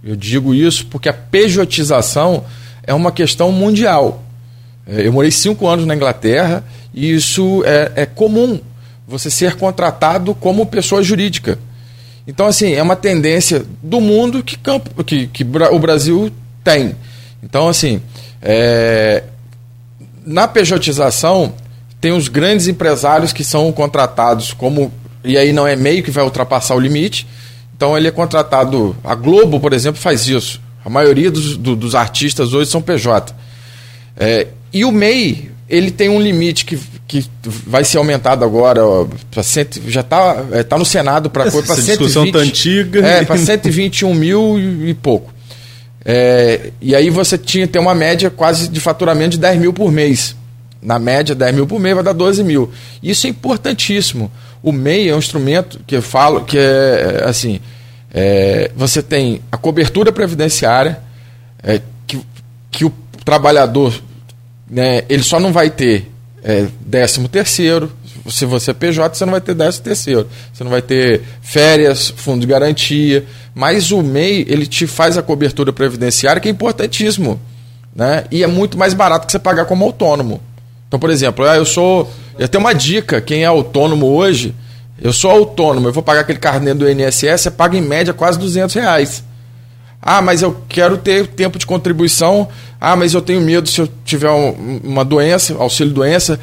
Eu 0.02 0.16
digo 0.16 0.54
isso 0.54 0.87
porque 0.87 1.09
a 1.09 1.12
pejotização 1.12 2.44
é 2.83 2.92
uma 2.92 3.12
questão 3.12 3.50
mundial. 3.50 4.22
É, 4.87 5.07
eu 5.07 5.12
morei 5.12 5.30
cinco 5.30 5.66
anos 5.66 5.87
na 5.87 5.94
Inglaterra 5.94 6.64
e 6.92 7.12
isso 7.12 7.62
é, 7.64 7.92
é 7.96 8.07
comum, 8.07 8.61
você 9.07 9.30
ser 9.30 9.57
contratado 9.57 10.35
como 10.35 10.66
pessoa 10.66 11.02
jurídica. 11.02 11.59
Então, 12.26 12.46
assim, 12.46 12.72
é 12.72 12.83
uma 12.83 12.96
tendência 12.96 13.64
do 13.83 14.00
mundo 14.00 14.42
que, 14.42 14.57
campo, 14.57 15.04
que, 15.04 15.26
que 15.26 15.44
o 15.44 15.78
Brasil 15.78 16.30
tem. 16.62 16.94
Então, 17.42 17.68
assim, 17.68 18.00
é, 18.40 19.24
na 20.24 20.48
pejotização, 20.48 21.52
tem 22.04 22.12
os 22.12 22.28
grandes 22.28 22.68
empresários 22.68 23.32
que 23.32 23.42
são 23.42 23.72
contratados 23.72 24.52
como. 24.52 24.92
E 25.24 25.38
aí 25.38 25.54
não 25.54 25.66
é 25.66 25.74
meio 25.74 26.02
que 26.02 26.10
vai 26.10 26.22
ultrapassar 26.22 26.74
o 26.74 26.78
limite. 26.78 27.26
Então, 27.74 27.96
ele 27.96 28.06
é 28.06 28.10
contratado. 28.10 28.94
A 29.02 29.14
Globo, 29.14 29.58
por 29.58 29.72
exemplo, 29.72 29.98
faz 29.98 30.28
isso. 30.28 30.60
A 30.84 30.90
maioria 30.90 31.30
dos, 31.30 31.56
do, 31.56 31.74
dos 31.74 31.94
artistas 31.94 32.52
hoje 32.52 32.70
são 32.70 32.82
PJ. 32.82 33.34
É, 34.18 34.48
e 34.70 34.84
o 34.84 34.92
MEI, 34.92 35.50
ele 35.66 35.90
tem 35.90 36.10
um 36.10 36.20
limite 36.20 36.66
que, 36.66 36.78
que 37.08 37.24
vai 37.42 37.84
ser 37.84 37.96
aumentado 37.96 38.44
agora 38.44 38.82
para 39.30 39.42
já 39.86 40.02
está 40.02 40.44
é, 40.52 40.62
tá 40.62 40.76
no 40.76 40.84
Senado 40.84 41.30
para 41.30 41.50
coisa 41.50 41.66
para 41.66 41.76
120 41.76 41.98
discussão 41.98 42.30
tá 42.30 42.38
antiga 42.38 43.00
é 43.00 43.24
para 43.24 43.38
121 43.38 44.14
mil 44.14 44.58
e, 44.58 44.90
e 44.90 44.94
pouco 44.94 45.32
é, 46.04 46.70
e 46.80 46.94
aí 46.94 47.10
você 47.10 47.38
tinha 47.38 47.66
ter 47.66 47.78
uma 47.78 47.94
média 47.94 48.30
quase 48.30 48.68
de 48.68 48.78
faturamento 48.78 49.30
de 49.30 49.38
10 49.38 49.58
mil 49.58 49.72
por 49.72 49.90
mês 49.90 50.36
na 50.84 50.98
média 50.98 51.34
10 51.34 51.54
mil 51.54 51.66
por 51.66 51.80
mês 51.80 51.94
vai 51.94 52.04
dar 52.04 52.12
12 52.12 52.44
mil. 52.44 52.70
Isso 53.02 53.26
é 53.26 53.30
importantíssimo. 53.30 54.30
O 54.62 54.70
MEI 54.70 55.08
é 55.08 55.14
um 55.14 55.18
instrumento 55.18 55.80
que 55.86 55.96
eu 55.96 56.02
falo 56.02 56.44
que 56.44 56.58
é, 56.58 57.22
é 57.22 57.28
assim 57.28 57.60
é, 58.14 58.70
você 58.76 59.02
tem 59.02 59.42
a 59.50 59.56
cobertura 59.56 60.12
previdenciária 60.12 61.00
é, 61.60 61.80
que, 62.06 62.20
que 62.70 62.84
o 62.84 62.92
trabalhador 63.24 63.92
né, 64.70 65.02
ele 65.08 65.24
só 65.24 65.40
não 65.40 65.52
vai 65.52 65.68
ter 65.68 66.08
é, 66.44 66.68
décimo 66.80 67.26
terceiro, 67.26 67.90
se 68.30 68.46
você 68.46 68.70
é 68.70 68.74
PJ, 68.74 69.16
você 69.16 69.24
não 69.24 69.32
vai 69.32 69.40
ter 69.40 69.54
décimo 69.54 69.84
terceiro, 69.84 70.28
você 70.52 70.62
não 70.62 70.70
vai 70.70 70.80
ter 70.80 71.22
férias, 71.42 72.12
fundo 72.16 72.42
de 72.42 72.46
garantia, 72.46 73.24
mas 73.54 73.90
o 73.90 74.02
MEI, 74.02 74.46
ele 74.48 74.66
te 74.66 74.86
faz 74.86 75.18
a 75.18 75.22
cobertura 75.22 75.72
previdenciária, 75.72 76.40
que 76.40 76.48
é 76.48 76.50
importantíssimo, 76.50 77.40
né? 77.94 78.24
e 78.30 78.42
é 78.42 78.46
muito 78.46 78.78
mais 78.78 78.94
barato 78.94 79.26
que 79.26 79.32
você 79.32 79.38
pagar 79.38 79.64
como 79.64 79.84
autônomo. 79.84 80.40
Então, 80.94 81.00
por 81.00 81.11
exemplo, 81.11 81.44
ah, 81.44 81.57
eu 81.57 81.64
sou, 81.64 82.09
eu 82.38 82.46
tenho 82.46 82.62
uma 82.62 82.72
dica, 82.72 83.20
quem 83.20 83.42
é 83.42 83.46
autônomo 83.46 84.07
hoje, 84.07 84.54
eu 85.02 85.12
sou 85.12 85.28
autônomo, 85.28 85.88
eu 85.88 85.92
vou 85.92 86.04
pagar 86.04 86.20
aquele 86.20 86.38
carnê 86.38 86.72
do 86.72 86.88
INSS, 86.88 87.40
você 87.40 87.50
paga 87.50 87.76
em 87.76 87.80
média 87.80 88.14
quase 88.14 88.38
200 88.38 88.72
reais. 88.76 89.24
Ah, 90.00 90.22
mas 90.22 90.40
eu 90.40 90.57
quero 90.68 90.96
ter 90.96 91.26
tempo 91.26 91.59
de 91.59 91.66
contribuição. 91.66 92.46
Ah, 92.80 92.94
mas 92.94 93.12
eu 93.12 93.20
tenho 93.20 93.40
medo 93.40 93.68
se 93.68 93.80
eu 93.80 93.88
tiver 94.04 94.30
um, 94.30 94.80
uma 94.85 95.04
doença, 95.04 95.57
auxílio 95.59 95.92
doença, 95.92 96.38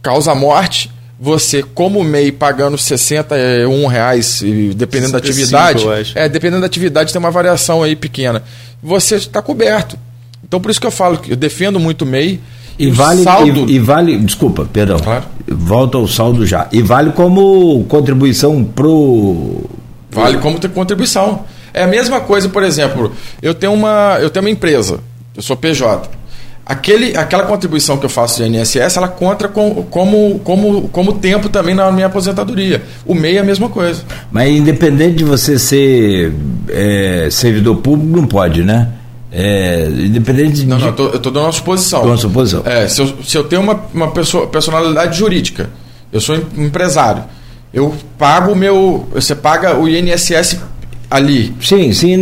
causa 0.00 0.32
morte. 0.36 0.88
Você, 1.18 1.64
como 1.64 2.04
MEI, 2.04 2.30
pagando 2.30 2.78
61 2.78 3.86
reais, 3.88 4.40
dependendo 4.76 5.10
da 5.10 5.18
atividade. 5.18 5.84
É, 6.14 6.28
dependendo 6.28 6.60
da 6.60 6.66
atividade, 6.66 7.12
tem 7.12 7.18
uma 7.18 7.32
variação 7.32 7.82
aí 7.82 7.96
pequena. 7.96 8.44
Você 8.80 9.16
está 9.16 9.42
coberto. 9.42 9.98
Então, 10.44 10.60
por 10.60 10.70
isso 10.70 10.80
que 10.80 10.86
eu 10.86 10.92
falo 10.92 11.18
que 11.18 11.32
eu 11.32 11.36
defendo 11.36 11.80
muito 11.80 12.02
o 12.02 12.06
MEI. 12.06 12.40
E 12.78 12.90
vale, 12.90 13.22
saldo... 13.22 13.70
e, 13.70 13.76
e, 13.76 13.78
vale, 13.78 14.18
desculpa, 14.18 14.66
perdão. 14.70 14.98
Claro. 14.98 15.24
Volta 15.48 15.96
ao 15.96 16.06
saldo 16.06 16.44
já. 16.44 16.68
E 16.72 16.82
vale 16.82 17.12
como 17.12 17.84
contribuição 17.84 18.62
pro. 18.64 19.64
Vale 20.10 20.38
como 20.38 20.58
contribuição. 20.70 21.44
É 21.72 21.82
a 21.82 21.86
mesma 21.86 22.20
coisa, 22.20 22.48
por 22.48 22.62
exemplo, 22.62 23.12
eu 23.42 23.52
tenho 23.54 23.72
uma, 23.72 24.18
eu 24.20 24.30
tenho 24.30 24.44
uma 24.44 24.50
empresa, 24.50 25.00
eu 25.36 25.42
sou 25.42 25.56
PJ. 25.56 26.08
Aquele, 26.64 27.16
aquela 27.16 27.44
contribuição 27.44 27.96
que 27.96 28.06
eu 28.06 28.10
faço 28.10 28.42
de 28.42 28.48
INSS, 28.48 28.96
ela 28.96 29.06
conta 29.06 29.46
com, 29.46 29.84
como, 29.88 30.40
como, 30.40 30.88
como 30.88 31.12
tempo 31.12 31.48
também 31.48 31.74
na 31.76 31.92
minha 31.92 32.06
aposentadoria. 32.06 32.82
O 33.04 33.14
MEI 33.14 33.36
é 33.36 33.40
a 33.40 33.44
mesma 33.44 33.68
coisa. 33.68 34.02
Mas 34.32 34.50
independente 34.50 35.18
de 35.18 35.24
você 35.24 35.60
ser 35.60 36.32
é, 36.68 37.28
servidor 37.30 37.76
público, 37.76 38.16
não 38.16 38.26
pode, 38.26 38.64
né? 38.64 38.88
É, 39.38 39.86
independente 39.90 40.60
de. 40.60 40.66
Não, 40.66 40.78
não, 40.78 40.86
eu 40.86 41.16
estou 41.16 41.30
dando 41.30 41.44
uma 41.44 41.52
suposição. 41.52 42.04
Uma 42.04 42.16
suposição. 42.16 42.62
É, 42.64 42.88
se, 42.88 43.02
eu, 43.02 43.14
se 43.22 43.36
eu 43.36 43.44
tenho 43.44 43.60
uma, 43.60 43.78
uma 43.92 44.10
pessoa, 44.10 44.46
personalidade 44.46 45.18
jurídica, 45.18 45.68
eu 46.10 46.22
sou 46.22 46.36
empresário, 46.56 47.22
eu 47.70 47.94
pago 48.16 48.52
o 48.52 48.56
meu. 48.56 49.06
Você 49.12 49.34
paga 49.34 49.78
o 49.78 49.86
INSS 49.86 50.58
ali. 51.10 51.54
Sim, 51.60 51.92
sim. 51.92 52.16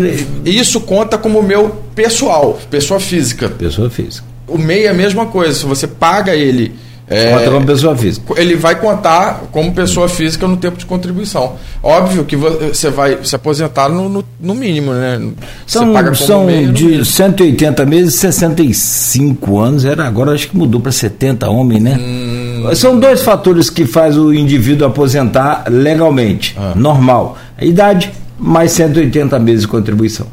Isso 0.45 0.81
conta 0.81 1.17
como 1.17 1.41
meu 1.41 1.85
pessoal, 1.95 2.59
pessoa 2.69 2.99
física. 2.99 3.49
Pessoa 3.49 3.89
física. 3.89 4.27
O 4.49 4.59
MEI 4.59 4.87
é 4.87 4.89
a 4.89 4.95
mesma 4.95 5.27
coisa, 5.27 5.55
se 5.55 5.65
você 5.65 5.87
paga 5.87 6.35
ele. 6.35 6.75
É, 7.09 7.33
conta 7.33 7.51
como 7.51 7.67
pessoa 7.67 7.97
física. 7.97 8.35
Ele 8.41 8.57
vai 8.57 8.77
contar 8.81 9.45
como 9.53 9.73
pessoa 9.75 10.09
física 10.09 10.49
no 10.49 10.57
tempo 10.57 10.79
de 10.79 10.87
contribuição. 10.87 11.57
Óbvio 11.83 12.25
que 12.25 12.35
você 12.35 12.89
vai 12.89 13.19
se 13.23 13.37
aposentar 13.37 13.89
no, 13.89 14.09
no, 14.09 14.25
no 14.41 14.55
mínimo, 14.55 14.93
né? 14.93 15.21
São, 15.67 16.15
são 16.15 16.45
MEI, 16.47 16.69
de 16.69 17.05
180 17.05 17.85
meses, 17.85 18.15
65 18.15 19.61
anos, 19.61 19.85
era 19.85 20.07
agora 20.07 20.33
acho 20.33 20.49
que 20.49 20.57
mudou 20.57 20.81
para 20.81 20.93
70 20.93 21.49
homem, 21.51 21.79
né? 21.79 21.99
Hum... 22.01 22.71
São 22.75 22.99
dois 22.99 23.23
fatores 23.23 23.69
que 23.69 23.85
faz 23.85 24.17
o 24.17 24.33
indivíduo 24.33 24.87
aposentar 24.87 25.65
legalmente, 25.69 26.57
ah. 26.59 26.73
normal. 26.75 27.37
A 27.59 27.65
idade 27.65 28.11
mais 28.39 28.73
180 28.73 29.39
meses 29.39 29.63
de 29.63 29.69
contribuição. 29.69 30.27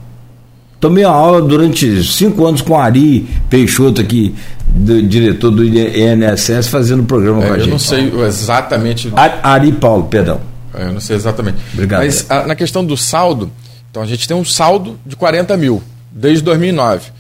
Tomei 0.82 1.06
uma 1.06 1.16
aula 1.16 1.42
durante 1.44 2.04
cinco 2.04 2.46
anos 2.46 2.62
com 2.62 2.76
Ari 2.76 3.28
Peixoto 3.50 4.02
aqui, 4.02 4.36
do, 4.66 5.02
diretor 5.04 5.52
do 5.52 5.64
INSS, 5.64 6.68
fazendo 6.68 7.04
programa 7.04 7.44
é, 7.44 7.48
com 7.48 7.54
a 7.54 7.58
eu 7.58 7.60
gente. 7.60 7.68
Eu 7.68 7.72
não 7.72 7.80
sei 7.80 8.12
exatamente. 8.26 9.14
Ari 9.16 9.74
Paulo, 9.74 10.06
perdão. 10.06 10.42
É, 10.74 10.84
eu 10.84 10.94
não 10.94 11.00
sei 11.00 11.16
exatamente. 11.16 11.58
Obrigado. 11.72 12.00
Mas 12.00 12.26
a, 12.30 12.48
na 12.48 12.56
questão 12.56 12.84
do 12.84 12.98
saldo, 12.98 13.52
então 13.92 14.02
a 14.02 14.08
gente 14.08 14.28
tem 14.28 14.36
um 14.36 14.44
saldo 14.44 15.00
de 15.06 15.16
40 15.16 15.56
mil 15.56 15.84
desde 16.12 16.44
2009. 16.44 17.12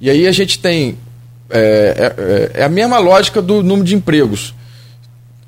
E 0.00 0.08
aí 0.08 0.26
a 0.26 0.32
gente 0.32 0.58
tem. 0.60 0.96
É, 1.50 2.14
é, 2.54 2.60
é 2.60 2.64
a 2.64 2.68
mesma 2.68 2.98
lógica 2.98 3.42
do 3.42 3.64
número 3.64 3.84
de 3.84 3.96
empregos. 3.96 4.54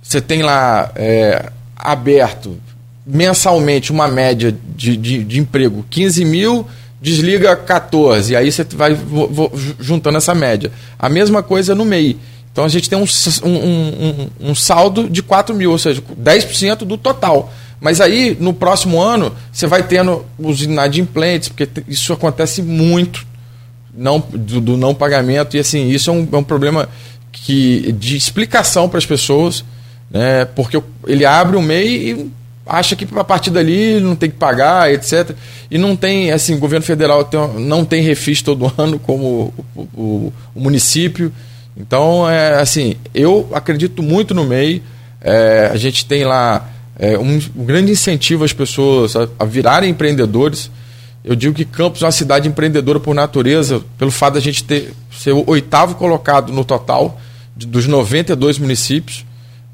Você 0.02 0.20
tem 0.20 0.42
lá 0.42 0.90
é, 0.96 1.50
aberto 1.76 2.58
mensalmente 3.06 3.92
uma 3.92 4.08
média 4.08 4.52
de, 4.76 4.96
de, 4.96 5.22
de, 5.22 5.38
emprego 5.38 5.84
15 5.88 6.24
mil, 6.24 6.66
desliga 7.00 7.56
14, 7.56 8.32
e 8.32 8.36
aí 8.36 8.52
você 8.52 8.64
vai 8.64 8.96
juntando 9.78 10.18
essa 10.18 10.34
média. 10.34 10.70
A 10.98 11.08
mesma 11.08 11.42
coisa 11.42 11.74
no 11.74 11.84
MEI. 11.84 12.18
Então 12.52 12.64
a 12.64 12.68
gente 12.68 12.90
tem 12.90 12.98
um, 12.98 13.04
um, 13.44 13.48
um, 13.48 14.50
um 14.50 14.54
saldo 14.54 15.08
de 15.08 15.22
4 15.22 15.54
mil, 15.54 15.70
ou 15.70 15.78
seja, 15.78 16.02
10% 16.02 16.78
do 16.78 16.98
total. 16.98 17.52
Mas 17.80 18.00
aí, 18.00 18.36
no 18.38 18.52
próximo 18.52 19.00
ano, 19.00 19.34
você 19.50 19.66
vai 19.66 19.82
tendo 19.82 20.24
os 20.38 20.62
inadimplentes, 20.62 21.48
porque 21.48 21.68
isso 21.88 22.12
acontece 22.12 22.60
muito 22.60 23.26
não, 23.94 24.20
do, 24.20 24.60
do 24.60 24.76
não 24.76 24.94
pagamento, 24.94 25.56
e 25.56 25.60
assim, 25.60 25.88
isso 25.88 26.10
é 26.10 26.12
um, 26.12 26.28
é 26.30 26.36
um 26.36 26.44
problema 26.44 26.88
que, 27.32 27.92
de 27.92 28.16
explicação 28.16 28.88
para 28.88 28.98
as 28.98 29.06
pessoas, 29.06 29.64
né, 30.10 30.44
porque 30.44 30.82
ele 31.06 31.24
abre 31.24 31.56
o 31.56 31.62
MEI 31.62 32.10
e 32.10 32.30
acha 32.66 32.94
que 32.94 33.06
a 33.16 33.24
partir 33.24 33.50
dali 33.50 34.00
não 34.00 34.14
tem 34.14 34.30
que 34.30 34.36
pagar, 34.36 34.92
etc. 34.92 35.30
E 35.70 35.78
não 35.78 35.96
tem, 35.96 36.30
assim, 36.30 36.54
o 36.54 36.58
governo 36.58 36.84
federal 36.84 37.24
tem, 37.24 37.40
não 37.58 37.84
tem 37.84 38.02
refis 38.02 38.42
todo 38.42 38.72
ano 38.78 38.98
como 38.98 39.52
o, 39.74 39.88
o, 39.94 40.32
o, 40.54 40.60
município. 40.60 41.32
Então, 41.76 42.28
é, 42.28 42.60
assim, 42.60 42.96
eu 43.14 43.48
acredito 43.52 44.02
muito 44.02 44.34
no 44.34 44.44
MEI. 44.44 44.82
É, 45.20 45.70
a 45.72 45.76
gente 45.76 46.06
tem 46.06 46.24
lá 46.24 46.68
é, 46.98 47.18
um, 47.18 47.40
um, 47.56 47.64
grande 47.64 47.92
incentivo 47.92 48.44
às 48.44 48.52
pessoas 48.52 49.16
a, 49.16 49.28
a, 49.38 49.44
virarem 49.44 49.90
empreendedores. 49.90 50.70
Eu 51.24 51.34
digo 51.34 51.54
que 51.54 51.64
Campos 51.64 52.02
é 52.02 52.06
uma 52.06 52.12
cidade 52.12 52.48
empreendedora 52.48 52.98
por 52.98 53.14
natureza, 53.14 53.82
pelo 53.98 54.10
fato 54.10 54.34
da 54.34 54.40
gente 54.40 54.64
ter 54.64 54.94
ser 55.10 55.32
o 55.32 55.44
oitavo 55.46 55.94
colocado 55.96 56.52
no 56.52 56.64
total 56.64 57.20
de, 57.56 57.66
dos 57.66 57.86
92 57.86 58.58
municípios. 58.58 59.24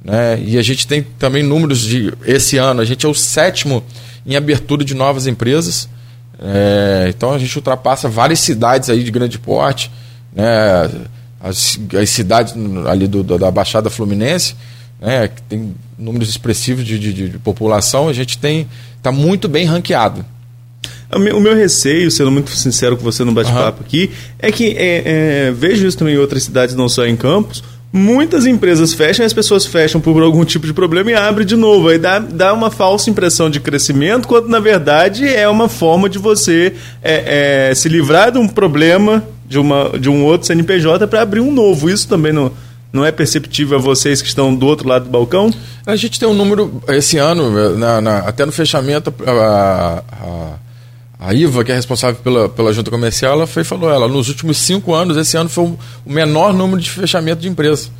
Né? 0.05 0.41
E 0.41 0.59
a 0.59 0.63
gente 0.63 0.87
tem 0.87 1.03
também 1.03 1.43
números 1.43 1.81
de 1.81 2.13
esse 2.25 2.57
ano, 2.57 2.81
a 2.81 2.85
gente 2.85 3.05
é 3.05 3.09
o 3.09 3.15
sétimo 3.15 3.83
em 4.25 4.37
abertura 4.37 4.85
de 4.85 4.95
novas 4.95 5.27
empresas. 5.27 5.89
É, 6.39 7.07
então 7.09 7.33
a 7.33 7.39
gente 7.39 7.57
ultrapassa 7.57 8.09
várias 8.09 8.41
cidades 8.41 8.91
aí 8.91 9.03
de 9.03 9.11
grande 9.11 9.39
porte, 9.39 9.91
né? 10.35 10.91
as, 11.41 11.79
as 12.01 12.11
cidades 12.11 12.55
ali 12.87 13.07
do, 13.07 13.23
da 13.23 13.51
Baixada 13.51 13.89
Fluminense, 13.89 14.55
né? 15.01 15.29
que 15.29 15.43
tem 15.43 15.75
números 15.99 16.29
expressivos 16.29 16.85
de, 16.85 16.99
de, 16.99 17.13
de 17.13 17.39
população, 17.39 18.09
a 18.09 18.13
gente 18.13 18.39
tem 18.39 18.69
está 18.97 19.13
muito 19.13 19.49
bem 19.49 19.65
ranqueado. 19.65 20.25
O 21.13 21.41
meu 21.41 21.55
receio, 21.55 22.11
sendo 22.11 22.33
muito 22.33 22.51
sincero 22.51 22.97
com 22.97 23.05
você 23.05 23.23
no 23.23 23.33
bate-papo 23.33 23.81
uhum. 23.81 23.87
aqui, 23.87 24.11
é 24.41 24.51
que 24.51 24.77
é, 24.77 25.03
é, 25.47 25.53
vejo 25.53 25.87
isso 25.87 25.97
também 25.97 26.15
em 26.15 26.19
outras 26.19 26.43
cidades, 26.43 26.75
não 26.75 26.89
só 26.89 27.07
em 27.07 27.15
Campos, 27.15 27.63
muitas 27.97 28.47
empresas 28.47 28.93
fecham 28.95 29.25
as 29.25 29.33
pessoas 29.33 29.67
fecham 29.67 30.01
por 30.01 30.23
algum 30.23 30.45
tipo 30.45 30.67
de 30.67 30.73
problema 30.73 31.11
e 31.11 31.15
abrem 31.15 31.47
de 31.47 31.57
novo. 31.57 31.89
Aí 31.89 31.99
dá, 31.99 32.19
dá 32.19 32.53
uma 32.53 32.71
falsa 32.71 33.11
impressão 33.11 33.51
de 33.51 33.59
crescimento, 33.59 34.29
quando 34.29 34.49
na 34.49 34.61
verdade 34.61 35.27
é 35.27 35.49
uma 35.49 35.69
forma 35.69 36.09
de 36.09 36.19
você 36.19 36.75
é, 37.03 37.71
é, 37.71 37.75
se 37.75 37.89
livrar 37.89 38.31
de 38.31 38.39
um 38.39 38.47
problema 38.47 39.25
de, 39.49 39.59
uma, 39.59 39.99
de 39.99 40.09
um 40.09 40.25
outro 40.25 40.47
CNPJ 40.47 41.07
para 41.07 41.23
abrir 41.23 41.41
um 41.41 41.53
novo. 41.53 41.89
Isso 41.89 42.07
também 42.07 42.33
não, 42.33 42.53
não 42.93 43.05
é 43.05 43.11
perceptível 43.11 43.79
a 43.79 43.81
vocês 43.81 44.21
que 44.21 44.29
estão 44.29 44.55
do 44.55 44.67
outro 44.67 44.89
lado 44.89 45.05
do 45.05 45.11
balcão? 45.11 45.51
A 45.85 45.97
gente 45.97 46.21
tem 46.21 46.29
um 46.29 46.35
número, 46.35 46.83
esse 46.89 47.17
ano, 47.19 47.77
na, 47.77 48.01
na, 48.01 48.19
até 48.19 48.45
no 48.45 48.53
fechamento, 48.53 49.13
a, 49.27 50.03
a 50.13 50.66
a 51.19 51.33
IVA, 51.33 51.65
que 51.65 51.73
é 51.73 51.75
responsável 51.75 52.21
pela, 52.23 52.49
pela 52.49 52.73
junta 52.73 52.91
comercial, 52.91 53.33
ela 53.33 53.47
foi 53.47 53.65
falou, 53.65 53.91
ela, 53.91 54.07
nos 54.07 54.29
últimos 54.29 54.59
cinco 54.59 54.93
anos, 54.93 55.17
esse 55.17 55.37
ano 55.37 55.49
foi 55.49 55.65
o 55.65 55.79
menor 56.05 56.53
número 56.53 56.81
de 56.81 56.91
fechamento 56.91 57.41
de 57.41 57.49
empresas. 57.49 57.91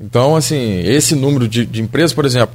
Então, 0.00 0.36
assim, 0.36 0.80
esse 0.80 1.14
número 1.14 1.48
de, 1.48 1.64
de 1.64 1.80
empresas, 1.80 2.12
por 2.12 2.24
exemplo, 2.24 2.54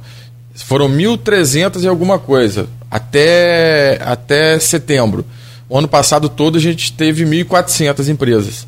Foram 0.54 0.88
1.300 0.88 1.82
e 1.82 1.88
alguma 1.88 2.18
coisa 2.18 2.68
até, 2.90 3.98
até 4.02 4.58
setembro. 4.60 5.26
O 5.68 5.76
ano 5.76 5.88
passado 5.88 6.28
todo 6.28 6.56
a 6.56 6.60
gente 6.60 6.92
teve 6.92 7.24
1.400 7.24 8.08
empresas, 8.08 8.66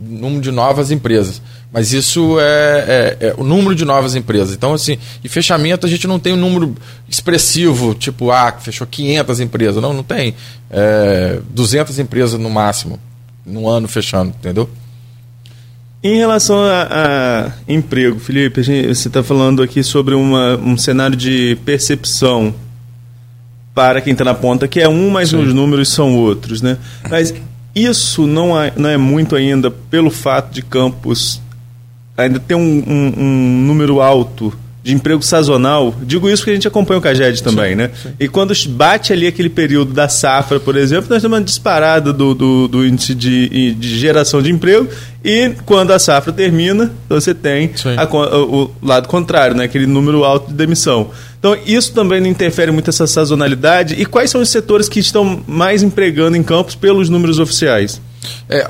número 0.00 0.40
de 0.40 0.52
novas 0.52 0.92
empresas. 0.92 1.42
Mas 1.74 1.92
isso 1.92 2.38
é, 2.38 2.44
é, 2.86 3.26
é, 3.26 3.34
o 3.36 3.42
número 3.42 3.74
de 3.74 3.84
novas 3.84 4.14
empresas. 4.14 4.54
Então, 4.54 4.72
assim, 4.74 4.96
e 5.24 5.28
fechamento 5.28 5.84
a 5.84 5.90
gente 5.90 6.06
não 6.06 6.20
tem 6.20 6.32
um 6.32 6.36
número 6.36 6.72
expressivo, 7.08 7.94
tipo, 7.94 8.30
ah, 8.30 8.52
fechou 8.52 8.86
500 8.86 9.40
empresas. 9.40 9.82
Não, 9.82 9.92
não 9.92 10.04
tem. 10.04 10.36
É, 10.70 11.40
200 11.50 11.98
empresas 11.98 12.38
no 12.38 12.48
máximo, 12.48 13.00
no 13.44 13.68
ano 13.68 13.88
fechando, 13.88 14.32
entendeu? 14.38 14.70
Em 16.00 16.16
relação 16.16 16.58
a, 16.62 17.48
a 17.48 17.52
emprego, 17.66 18.20
Felipe, 18.20 18.62
gente, 18.62 18.94
você 18.94 19.08
está 19.08 19.24
falando 19.24 19.60
aqui 19.60 19.82
sobre 19.82 20.14
uma, 20.14 20.56
um 20.58 20.76
cenário 20.76 21.16
de 21.16 21.58
percepção 21.64 22.54
para 23.74 24.00
quem 24.00 24.12
está 24.12 24.24
na 24.24 24.34
ponta, 24.34 24.68
que 24.68 24.78
é 24.78 24.88
um, 24.88 25.10
mas 25.10 25.30
Sim. 25.30 25.38
os 25.38 25.52
números 25.52 25.88
são 25.88 26.16
outros. 26.16 26.62
Né? 26.62 26.78
Mas 27.10 27.34
isso 27.74 28.28
não 28.28 28.56
é, 28.56 28.72
não 28.76 28.88
é 28.88 28.96
muito 28.96 29.34
ainda 29.34 29.72
pelo 29.72 30.08
fato 30.08 30.54
de 30.54 30.62
Campos 30.62 31.42
ainda 32.16 32.38
ter 32.38 32.54
um, 32.54 32.60
um, 32.60 33.12
um 33.16 33.66
número 33.66 34.00
alto 34.00 34.52
de 34.84 34.92
emprego 34.92 35.22
sazonal, 35.22 35.94
digo 36.02 36.28
isso 36.28 36.42
porque 36.42 36.50
a 36.50 36.54
gente 36.54 36.68
acompanha 36.68 36.98
o 36.98 37.00
Caged 37.00 37.42
também, 37.42 37.70
sim, 37.70 37.74
né? 37.74 37.90
Sim. 38.02 38.10
E 38.20 38.28
quando 38.28 38.52
bate 38.68 39.14
ali 39.14 39.26
aquele 39.26 39.48
período 39.48 39.94
da 39.94 40.10
safra, 40.10 40.60
por 40.60 40.76
exemplo, 40.76 41.06
nós 41.08 41.22
temos 41.22 41.38
uma 41.38 41.42
disparada 41.42 42.12
do, 42.12 42.34
do, 42.34 42.68
do 42.68 42.86
índice 42.86 43.14
de, 43.14 43.72
de, 43.72 43.98
geração 43.98 44.42
de 44.42 44.52
emprego 44.52 44.86
e 45.24 45.54
quando 45.64 45.90
a 45.90 45.98
safra 45.98 46.34
termina, 46.34 46.92
você 47.08 47.32
tem 47.32 47.70
a, 47.96 48.04
o, 48.04 48.64
o, 48.64 48.70
lado 48.82 49.08
contrário, 49.08 49.56
né? 49.56 49.64
aquele 49.64 49.86
número 49.86 50.22
alto 50.22 50.48
de 50.48 50.54
demissão. 50.54 51.10
Então, 51.38 51.56
isso 51.66 51.94
também 51.94 52.20
não 52.20 52.28
interfere 52.28 52.70
muito 52.70 52.90
essa 52.90 53.06
sazonalidade. 53.06 53.94
E 53.94 54.04
quais 54.04 54.30
são 54.30 54.42
os 54.42 54.50
setores 54.50 54.86
que 54.86 55.00
estão 55.00 55.42
mais 55.46 55.82
empregando 55.82 56.36
em 56.36 56.42
campos 56.42 56.74
pelos 56.74 57.08
números 57.08 57.38
oficiais? 57.38 58.02
É, 58.50 58.58
é, 58.58 58.68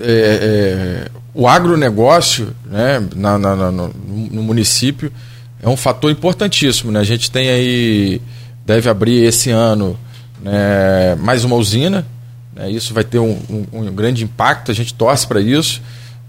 é, 0.00 1.08
o 1.36 1.46
agronegócio 1.46 2.56
né, 2.64 3.06
na, 3.14 3.38
na, 3.38 3.54
na, 3.54 3.70
no, 3.70 3.88
no 3.88 4.42
município 4.42 5.12
é 5.62 5.68
um 5.68 5.76
fator 5.76 6.10
importantíssimo. 6.10 6.90
Né? 6.90 6.98
A 6.98 7.04
gente 7.04 7.30
tem 7.30 7.50
aí, 7.50 8.22
deve 8.64 8.88
abrir 8.88 9.22
esse 9.22 9.50
ano 9.50 9.98
né, 10.40 11.14
mais 11.16 11.44
uma 11.44 11.54
usina. 11.56 12.06
Né? 12.54 12.70
Isso 12.70 12.94
vai 12.94 13.04
ter 13.04 13.18
um, 13.18 13.38
um, 13.50 13.66
um, 13.70 13.94
grande 13.94 14.24
impacto, 14.24 14.70
a 14.70 14.74
gente 14.74 14.94
torce 14.94 15.26
para 15.26 15.38
isso. 15.38 15.82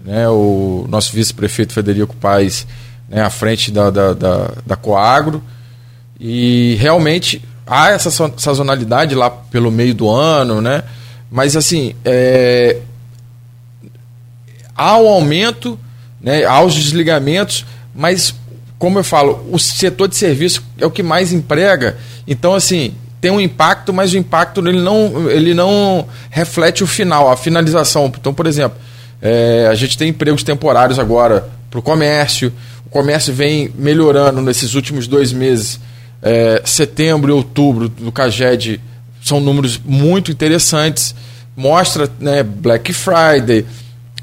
Né? 0.04 0.28
O 0.28 0.86
nosso 0.90 1.14
vice-prefeito 1.14 1.72
Federico 1.72 2.14
Paes 2.16 2.66
né, 3.08 3.22
à 3.22 3.30
frente 3.30 3.70
da, 3.70 3.88
da, 3.88 4.12
da, 4.12 4.52
da 4.66 4.76
Coagro. 4.76 5.42
E 6.20 6.76
realmente 6.78 7.42
há 7.66 7.88
essa 7.92 8.10
sazonalidade 8.36 9.14
lá 9.14 9.30
pelo 9.30 9.70
meio 9.70 9.94
do 9.94 10.10
ano, 10.10 10.60
né? 10.60 10.82
Mas 11.30 11.56
assim, 11.56 11.94
é... 12.04 12.76
há 14.78 14.96
um 14.96 15.08
aumento, 15.08 15.78
né? 16.20 16.44
há 16.44 16.62
os 16.62 16.74
desligamentos, 16.74 17.66
mas 17.94 18.34
como 18.78 19.00
eu 19.00 19.04
falo, 19.04 19.44
o 19.50 19.58
setor 19.58 20.06
de 20.08 20.16
serviço 20.16 20.64
é 20.78 20.86
o 20.86 20.90
que 20.90 21.02
mais 21.02 21.32
emprega. 21.32 21.98
Então, 22.26 22.54
assim, 22.54 22.94
tem 23.20 23.30
um 23.30 23.40
impacto, 23.40 23.92
mas 23.92 24.12
o 24.12 24.16
impacto 24.16 24.66
ele 24.66 24.80
não, 24.80 25.28
ele 25.28 25.52
não 25.52 26.06
reflete 26.30 26.84
o 26.84 26.86
final, 26.86 27.30
a 27.30 27.36
finalização. 27.36 28.06
Então, 28.06 28.32
por 28.32 28.46
exemplo, 28.46 28.78
é, 29.20 29.66
a 29.68 29.74
gente 29.74 29.98
tem 29.98 30.10
empregos 30.10 30.44
temporários 30.44 30.98
agora 30.98 31.48
para 31.68 31.80
o 31.80 31.82
comércio. 31.82 32.52
O 32.86 32.90
comércio 32.90 33.34
vem 33.34 33.70
melhorando 33.76 34.40
nesses 34.40 34.74
últimos 34.74 35.08
dois 35.08 35.32
meses. 35.32 35.80
É, 36.22 36.62
setembro 36.64 37.30
e 37.30 37.32
outubro 37.32 37.88
do 37.88 38.10
CAGED 38.12 38.80
são 39.24 39.40
números 39.40 39.80
muito 39.84 40.30
interessantes. 40.30 41.14
Mostra 41.56 42.08
né, 42.20 42.44
Black 42.44 42.92
Friday, 42.92 43.66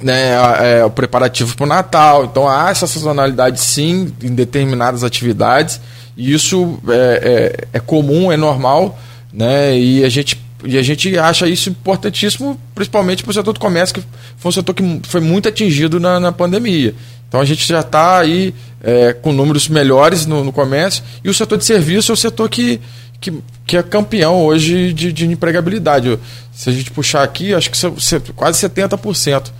né, 0.01 0.79
é, 0.79 0.85
o 0.85 0.89
preparativo 0.89 1.55
para 1.55 1.63
o 1.63 1.67
Natal. 1.67 2.25
Então 2.25 2.47
há 2.47 2.69
essa 2.69 2.87
sazonalidade 2.87 3.59
sim 3.59 4.13
em 4.21 4.33
determinadas 4.33 5.03
atividades. 5.03 5.79
E 6.17 6.33
isso 6.33 6.79
é, 6.87 7.65
é, 7.73 7.77
é, 7.77 7.79
comum, 7.79 8.31
é 8.31 8.37
normal, 8.37 8.97
né? 9.33 9.77
E 9.77 10.03
a 10.03 10.09
gente 10.09 10.43
e 10.63 10.77
a 10.77 10.81
gente 10.81 11.15
acha 11.17 11.47
isso 11.47 11.69
importantíssimo, 11.69 12.59
principalmente 12.73 13.21
para 13.21 13.29
o 13.29 13.33
setor 13.33 13.53
do 13.53 13.59
comércio, 13.59 13.95
que 13.95 14.03
foi 14.37 14.49
um 14.49 14.51
setor 14.51 14.73
que 14.73 15.01
foi 15.03 15.21
muito 15.21 15.47
atingido 15.47 15.99
na, 15.99 16.19
na 16.19 16.31
pandemia. 16.31 16.95
Então 17.27 17.39
a 17.39 17.45
gente 17.45 17.67
já 17.67 17.81
está 17.81 18.19
aí 18.19 18.53
é, 18.81 19.13
com 19.13 19.31
números 19.31 19.67
melhores 19.67 20.25
no, 20.25 20.43
no, 20.43 20.51
comércio 20.51 21.03
e 21.23 21.29
o 21.29 21.33
setor 21.33 21.57
de 21.57 21.65
serviço 21.65 22.11
é 22.11 22.13
o 22.13 22.17
setor 22.17 22.49
que, 22.49 22.79
que, 23.19 23.33
que 23.67 23.77
é 23.77 23.83
campeão 23.83 24.43
hoje 24.43 24.93
de, 24.93 25.11
de 25.11 25.27
empregabilidade. 25.27 26.17
Se 26.53 26.69
a 26.69 26.73
gente 26.73 26.89
puxar 26.91 27.21
aqui, 27.21 27.53
acho 27.53 27.69
que 27.69 28.33
quase 28.33 28.67
70%. 28.67 29.51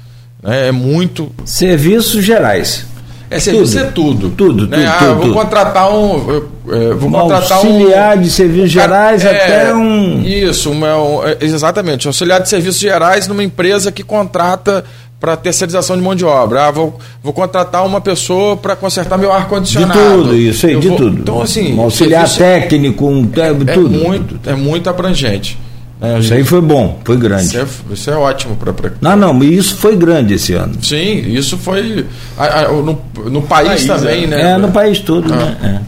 É, 0.46 0.68
é 0.68 0.72
muito. 0.72 1.32
Serviços 1.44 2.24
gerais. 2.24 2.86
É 3.30 3.40
serviço 3.40 3.74
tudo. 3.74 3.80
é 3.80 3.92
tudo. 3.92 4.30
Tudo, 4.30 4.68
né? 4.68 4.78
tudo, 4.78 4.88
ah, 4.88 4.98
tudo, 5.00 5.22
vou 5.22 5.34
contratar 5.34 5.94
um. 5.94 6.30
Eu, 6.30 6.50
é, 6.70 6.94
vou 6.94 7.10
um 7.10 7.12
contratar 7.12 7.58
auxiliar 7.58 8.18
um. 8.18 8.22
de 8.22 8.30
serviços 8.30 8.72
gerais 8.72 9.26
é, 9.26 9.30
até 9.30 9.74
um. 9.74 10.22
Isso, 10.24 10.72
uma, 10.72 10.98
um, 10.98 11.28
é, 11.28 11.38
exatamente. 11.42 12.08
Auxiliar 12.08 12.42
de 12.42 12.50
serviços 12.50 12.80
gerais 12.80 13.28
numa 13.28 13.44
empresa 13.44 13.92
que 13.92 14.04
contrata 14.04 14.86
para 15.20 15.36
terceirização 15.36 15.98
de 15.98 16.04
mão 16.04 16.14
de 16.14 16.24
obra. 16.24 16.68
Ah, 16.68 16.72
vou, 16.72 17.00
vou 17.24 17.34
contratar 17.34 17.84
uma 17.86 18.00
pessoa 18.00 18.56
para 18.56 18.76
consertar 18.76 19.18
meu 19.18 19.32
ar-condicionado. 19.32 20.00
De 20.00 20.08
tudo, 20.08 20.36
isso 20.36 20.68
aí, 20.68 20.74
eu 20.74 20.80
de 20.80 20.88
vou, 20.88 20.98
tudo. 20.98 21.20
Então, 21.20 21.42
assim. 21.42 21.74
Um 21.74 21.82
auxiliar 21.82 22.30
técnico, 22.30 23.08
um, 23.08 23.28
é, 23.36 23.74
tudo. 23.74 23.96
É 23.96 23.98
muito, 23.98 24.50
é 24.50 24.54
muito 24.54 24.90
abrangente. 24.90 25.58
É, 26.02 26.20
isso 26.20 26.34
aí 26.34 26.44
foi 26.44 26.60
bom, 26.60 27.00
foi 27.06 27.16
grande. 27.16 27.46
Isso 27.46 27.58
é, 27.58 27.94
isso 27.94 28.10
é 28.12 28.16
ótimo 28.16 28.56
para. 28.58 28.74
Pra... 28.74 28.92
Não, 29.00 29.16
não, 29.16 29.44
isso 29.44 29.78
foi 29.78 29.96
grande 29.96 30.34
esse 30.34 30.54
ano. 30.54 30.76
Sim, 30.82 31.20
isso 31.28 31.58
foi. 31.58 32.06
A, 32.38 32.62
a, 32.62 32.68
no, 32.68 33.02
no 33.30 33.42
país, 33.42 33.70
país 33.70 33.86
também, 33.86 34.26
é. 34.26 34.28
né? 34.28 34.52
É, 34.52 34.58
no 34.58 34.72
país 34.72 35.00
todo, 35.00 35.34
ah. 35.34 35.38
né? 35.38 35.58
É. 35.64 35.80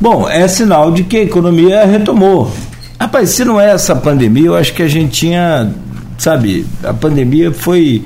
Bom, 0.00 0.28
é 0.28 0.48
sinal 0.48 0.90
de 0.90 1.04
que 1.04 1.18
a 1.18 1.22
economia 1.22 1.84
retomou. 1.84 2.50
Rapaz, 2.98 3.30
se 3.30 3.44
não 3.44 3.60
é 3.60 3.70
essa 3.72 3.94
pandemia, 3.94 4.46
eu 4.46 4.56
acho 4.56 4.72
que 4.72 4.82
a 4.82 4.88
gente 4.88 5.12
tinha. 5.12 5.70
Sabe, 6.18 6.66
a 6.82 6.94
pandemia 6.94 7.52
foi. 7.52 8.04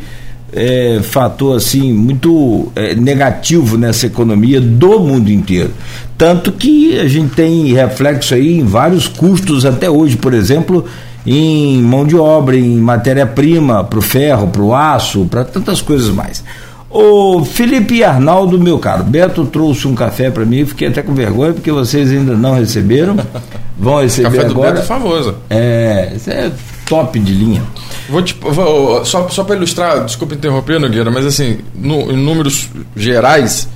É, 0.53 1.01
fator 1.03 1.57
assim 1.57 1.93
muito 1.93 2.71
é, 2.77 2.95
negativo 2.95 3.77
nessa 3.77 4.07
economia 4.07 4.61
do 4.61 5.01
mundo 5.01 5.29
inteiro 5.29 5.73
tanto 6.17 6.53
que 6.53 6.99
a 7.01 7.09
gente 7.09 7.35
tem 7.35 7.73
reflexo 7.75 8.33
aí 8.33 8.57
em 8.57 8.65
vários 8.65 9.09
custos 9.09 9.67
até 9.67 9.91
hoje 9.91 10.17
por 10.17 10.33
exemplo 10.33 10.87
em 11.27 11.83
mão 11.83 12.07
de 12.07 12.17
obra, 12.17 12.57
em 12.57 12.77
matéria-prima, 12.77 13.83
para 13.83 13.99
o 13.99 14.03
ferro, 14.03 14.47
para 14.49 14.62
o 14.62 14.75
aço, 14.75 15.27
para 15.27 15.45
tantas 15.45 15.83
coisas 15.83 16.09
mais. 16.09 16.45
O 16.89 17.45
Felipe 17.45 18.03
Arnaldo, 18.05 18.59
meu 18.59 18.79
caro, 18.79 19.03
Beto 19.03 19.45
trouxe 19.45 19.89
um 19.89 19.95
café 19.95 20.31
para 20.31 20.45
mim, 20.45 20.65
fiquei 20.65 20.89
até 20.89 21.03
com 21.03 21.12
vergonha 21.15 21.53
porque 21.53 21.71
vocês 21.73 22.11
ainda 22.11 22.35
não 22.35 22.55
receberam. 22.55 23.17
Vão 23.79 24.01
receber 24.01 24.31
café 24.31 24.47
agora. 24.47 24.49
Café 24.49 24.55
do 24.55 24.61
Beto 24.61 24.81
é 24.81 24.85
famoso. 24.85 25.35
É, 25.51 26.12
isso 26.15 26.31
é 26.31 26.51
top 26.89 27.19
de 27.19 27.33
linha. 27.33 27.62
Vou, 28.09 28.23
te, 28.23 28.35
vou 28.41 29.05
só 29.05 29.29
só 29.29 29.43
para 29.45 29.57
ilustrar, 29.57 30.05
desculpa 30.05 30.35
interromper, 30.35 30.79
Nogueira, 30.79 31.11
mas 31.11 31.27
assim, 31.27 31.59
no, 31.75 32.12
em 32.12 32.17
números 32.17 32.71
gerais, 32.95 33.69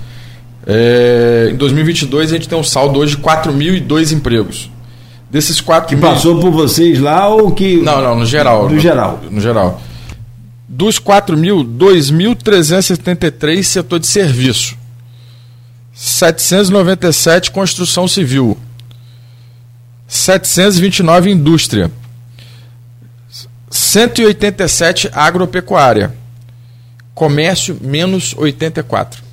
é, 0.67 1.51
em 1.53 1.57
2022 1.57 2.31
a 2.31 2.37
gente 2.37 2.49
tem 2.49 2.57
um 2.57 2.63
saldo 2.63 3.01
hoje 3.01 3.17
de 3.17 3.23
4.002 3.23 4.13
empregos. 4.13 4.71
Desses 5.31 5.61
quatro 5.61 5.89
que 5.89 5.95
mil... 5.95 6.09
passou 6.09 6.41
por 6.41 6.51
vocês 6.51 6.99
lá 6.99 7.29
ou 7.29 7.53
que 7.53 7.77
não 7.83 8.03
não 8.03 8.17
no 8.19 8.27
geral. 8.27 8.65
No, 8.65 8.75
no 8.75 8.81
geral. 8.81 9.21
No 9.31 9.41
geral. 9.41 9.81
Dos 10.69 10.99
4 10.99 11.37
mil 11.37 11.65
2.373 11.65 13.63
setor 13.63 14.01
de 14.01 14.09
serviço. 14.09 14.77
797 15.93 17.51
construção 17.51 18.09
civil. 18.09 18.59
729 20.09 21.31
indústria. 21.31 21.91
187 23.71 25.11
agropecuária. 25.13 26.13
Comércio 27.15 27.79
menos 27.81 28.35
84 28.37 29.31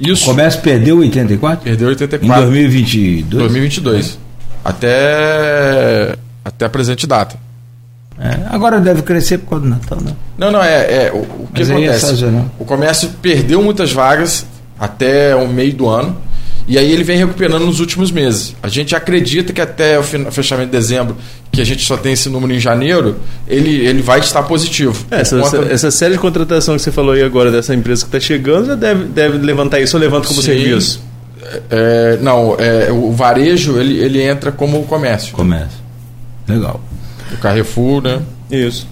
isso. 0.00 0.24
O 0.24 0.26
comércio 0.26 0.60
perdeu 0.62 0.98
84 0.98 1.62
perdeu 1.62 1.88
84 1.88 2.26
em 2.26 2.46
2022 2.46 3.24
2022 3.26 4.18
é 4.26 4.29
até, 4.64 6.16
até 6.44 6.64
a 6.64 6.68
presente 6.68 7.06
data. 7.06 7.36
É, 8.18 8.48
agora 8.50 8.78
deve 8.80 9.02
crescer 9.02 9.38
por 9.38 9.50
causa 9.50 9.64
do 9.64 9.70
Natal, 9.70 9.98
né? 10.00 10.14
Não, 10.36 10.50
não, 10.50 10.62
é, 10.62 11.06
é 11.06 11.12
o, 11.12 11.18
o 11.44 11.48
que 11.54 11.60
Mas 11.60 11.70
é 11.70 11.72
acontece? 11.72 12.24
É 12.24 12.44
o 12.58 12.64
comércio 12.64 13.10
perdeu 13.22 13.62
muitas 13.62 13.92
vagas 13.92 14.44
até 14.78 15.34
o 15.34 15.48
meio 15.48 15.72
do 15.72 15.88
ano 15.88 16.16
e 16.70 16.78
aí 16.78 16.92
ele 16.92 17.02
vem 17.02 17.18
recuperando 17.18 17.66
nos 17.66 17.80
últimos 17.80 18.12
meses. 18.12 18.54
A 18.62 18.68
gente 18.68 18.94
acredita 18.94 19.52
que 19.52 19.60
até 19.60 19.98
o 19.98 20.02
fechamento 20.02 20.70
de 20.70 20.76
dezembro, 20.76 21.16
que 21.50 21.60
a 21.60 21.64
gente 21.64 21.84
só 21.84 21.96
tem 21.96 22.12
esse 22.12 22.28
número 22.28 22.52
em 22.52 22.60
janeiro, 22.60 23.16
ele, 23.48 23.74
ele 23.84 24.02
vai 24.02 24.20
estar 24.20 24.42
positivo. 24.44 25.04
É, 25.10 25.22
essa, 25.22 25.40
conta... 25.40 25.66
essa, 25.68 25.90
série 25.90 26.12
de 26.12 26.20
contratação 26.20 26.76
que 26.76 26.82
você 26.82 26.92
falou 26.92 27.14
aí 27.14 27.22
agora 27.22 27.50
dessa 27.50 27.74
empresa 27.74 28.02
que 28.02 28.08
está 28.08 28.20
chegando 28.20 28.66
já 28.66 28.74
deve, 28.76 29.04
deve 29.06 29.38
levantar 29.38 29.80
isso 29.80 29.96
ou 29.96 30.00
levanta 30.00 30.28
como 30.28 30.40
Sim. 30.40 30.48
serviço? 30.48 31.02
É, 31.70 32.18
não, 32.20 32.56
é, 32.58 32.90
o 32.92 33.12
varejo 33.12 33.78
ele, 33.78 33.98
ele 33.98 34.22
entra 34.22 34.52
como 34.52 34.82
comércio. 34.84 35.34
Comércio. 35.34 35.78
Legal. 36.46 36.80
O 37.32 37.36
Carrefour, 37.38 38.02
né? 38.02 38.20
Isso. 38.50 38.86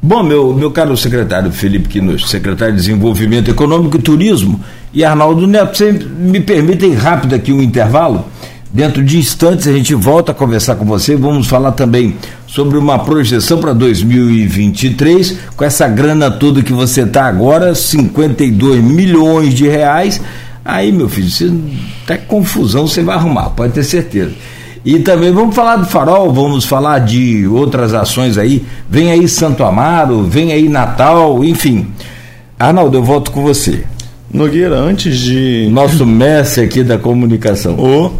Bom, 0.00 0.22
meu, 0.22 0.54
meu 0.54 0.70
caro 0.70 0.96
secretário 0.96 1.50
Felipe 1.50 1.88
Quinus, 1.88 2.30
secretário 2.30 2.74
de 2.74 2.80
Desenvolvimento 2.80 3.50
Econômico 3.50 3.96
e 3.96 4.00
Turismo, 4.00 4.60
e 4.92 5.04
Arnaldo 5.04 5.46
Neto, 5.46 5.76
você 5.76 5.92
me 5.92 6.40
permitem 6.40 6.94
rápido 6.94 7.34
aqui 7.34 7.52
um 7.52 7.60
intervalo? 7.60 8.24
Dentro 8.70 9.02
de 9.02 9.18
instantes 9.18 9.66
a 9.66 9.72
gente 9.72 9.94
volta 9.94 10.32
a 10.32 10.34
conversar 10.34 10.76
com 10.76 10.84
você. 10.84 11.16
Vamos 11.16 11.46
falar 11.46 11.72
também 11.72 12.16
sobre 12.46 12.76
uma 12.76 12.98
projeção 12.98 13.58
para 13.58 13.72
2023, 13.72 15.38
com 15.56 15.64
essa 15.64 15.88
grana 15.88 16.30
toda 16.30 16.62
que 16.62 16.72
você 16.72 17.02
está 17.02 17.24
agora, 17.24 17.74
52 17.74 18.82
milhões 18.82 19.54
de 19.54 19.66
reais. 19.66 20.20
Aí, 20.68 20.92
meu 20.92 21.08
filho, 21.08 21.30
você, 21.30 21.50
até 22.04 22.18
confusão 22.18 22.86
você 22.86 23.02
vai 23.02 23.16
arrumar, 23.16 23.48
pode 23.48 23.72
ter 23.72 23.82
certeza. 23.82 24.32
E 24.84 24.98
também 24.98 25.32
vamos 25.32 25.56
falar 25.56 25.76
do 25.76 25.86
farol, 25.86 26.30
vamos 26.30 26.66
falar 26.66 26.98
de 26.98 27.46
outras 27.46 27.94
ações 27.94 28.36
aí. 28.36 28.62
Vem 28.86 29.10
aí 29.10 29.26
Santo 29.26 29.64
Amaro, 29.64 30.24
vem 30.24 30.52
aí 30.52 30.68
Natal, 30.68 31.42
enfim. 31.42 31.86
Arnaldo, 32.58 32.98
eu 32.98 33.02
volto 33.02 33.30
com 33.30 33.42
você. 33.42 33.82
Nogueira, 34.30 34.76
antes 34.76 35.18
de. 35.18 35.70
Nosso 35.72 36.04
mestre 36.04 36.64
aqui 36.64 36.84
da 36.84 36.98
comunicação. 36.98 37.74
Oh. 37.78 38.10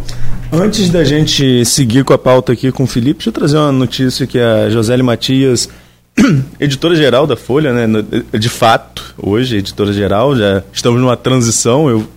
Antes 0.51 0.89
da 0.89 1.03
gente 1.03 1.63
seguir 1.65 2.03
com 2.03 2.13
a 2.13 2.17
pauta 2.17 2.53
aqui 2.53 2.71
com 2.71 2.85
o 2.85 2.87
Felipe, 2.87 3.19
deixa 3.19 3.29
eu 3.29 3.33
trazer 3.33 3.57
uma 3.57 3.71
notícia 3.71 4.25
que 4.25 4.39
a 4.39 4.71
Josele 4.71 5.03
Matias, 5.03 5.69
editora-geral 6.59 7.27
da 7.27 7.35
Folha, 7.35 7.71
né? 7.71 8.03
De 8.33 8.49
fato, 8.49 9.13
hoje, 9.21 9.57
editora-geral, 9.57 10.35
já 10.35 10.63
estamos 10.73 10.99
numa 10.99 11.15
transição, 11.15 11.87
eu 11.87 12.07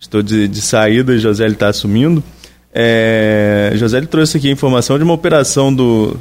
estou 0.00 0.22
de, 0.22 0.48
de 0.48 0.60
saída 0.60 1.14
e 1.14 1.18
Josele 1.18 1.54
está 1.54 1.68
assumindo. 1.68 2.22
É, 2.72 3.72
Josele 3.74 4.06
trouxe 4.06 4.38
aqui 4.38 4.48
a 4.48 4.52
informação 4.52 4.98
de 4.98 5.04
uma 5.04 5.14
operação 5.14 5.74
do, 5.74 6.16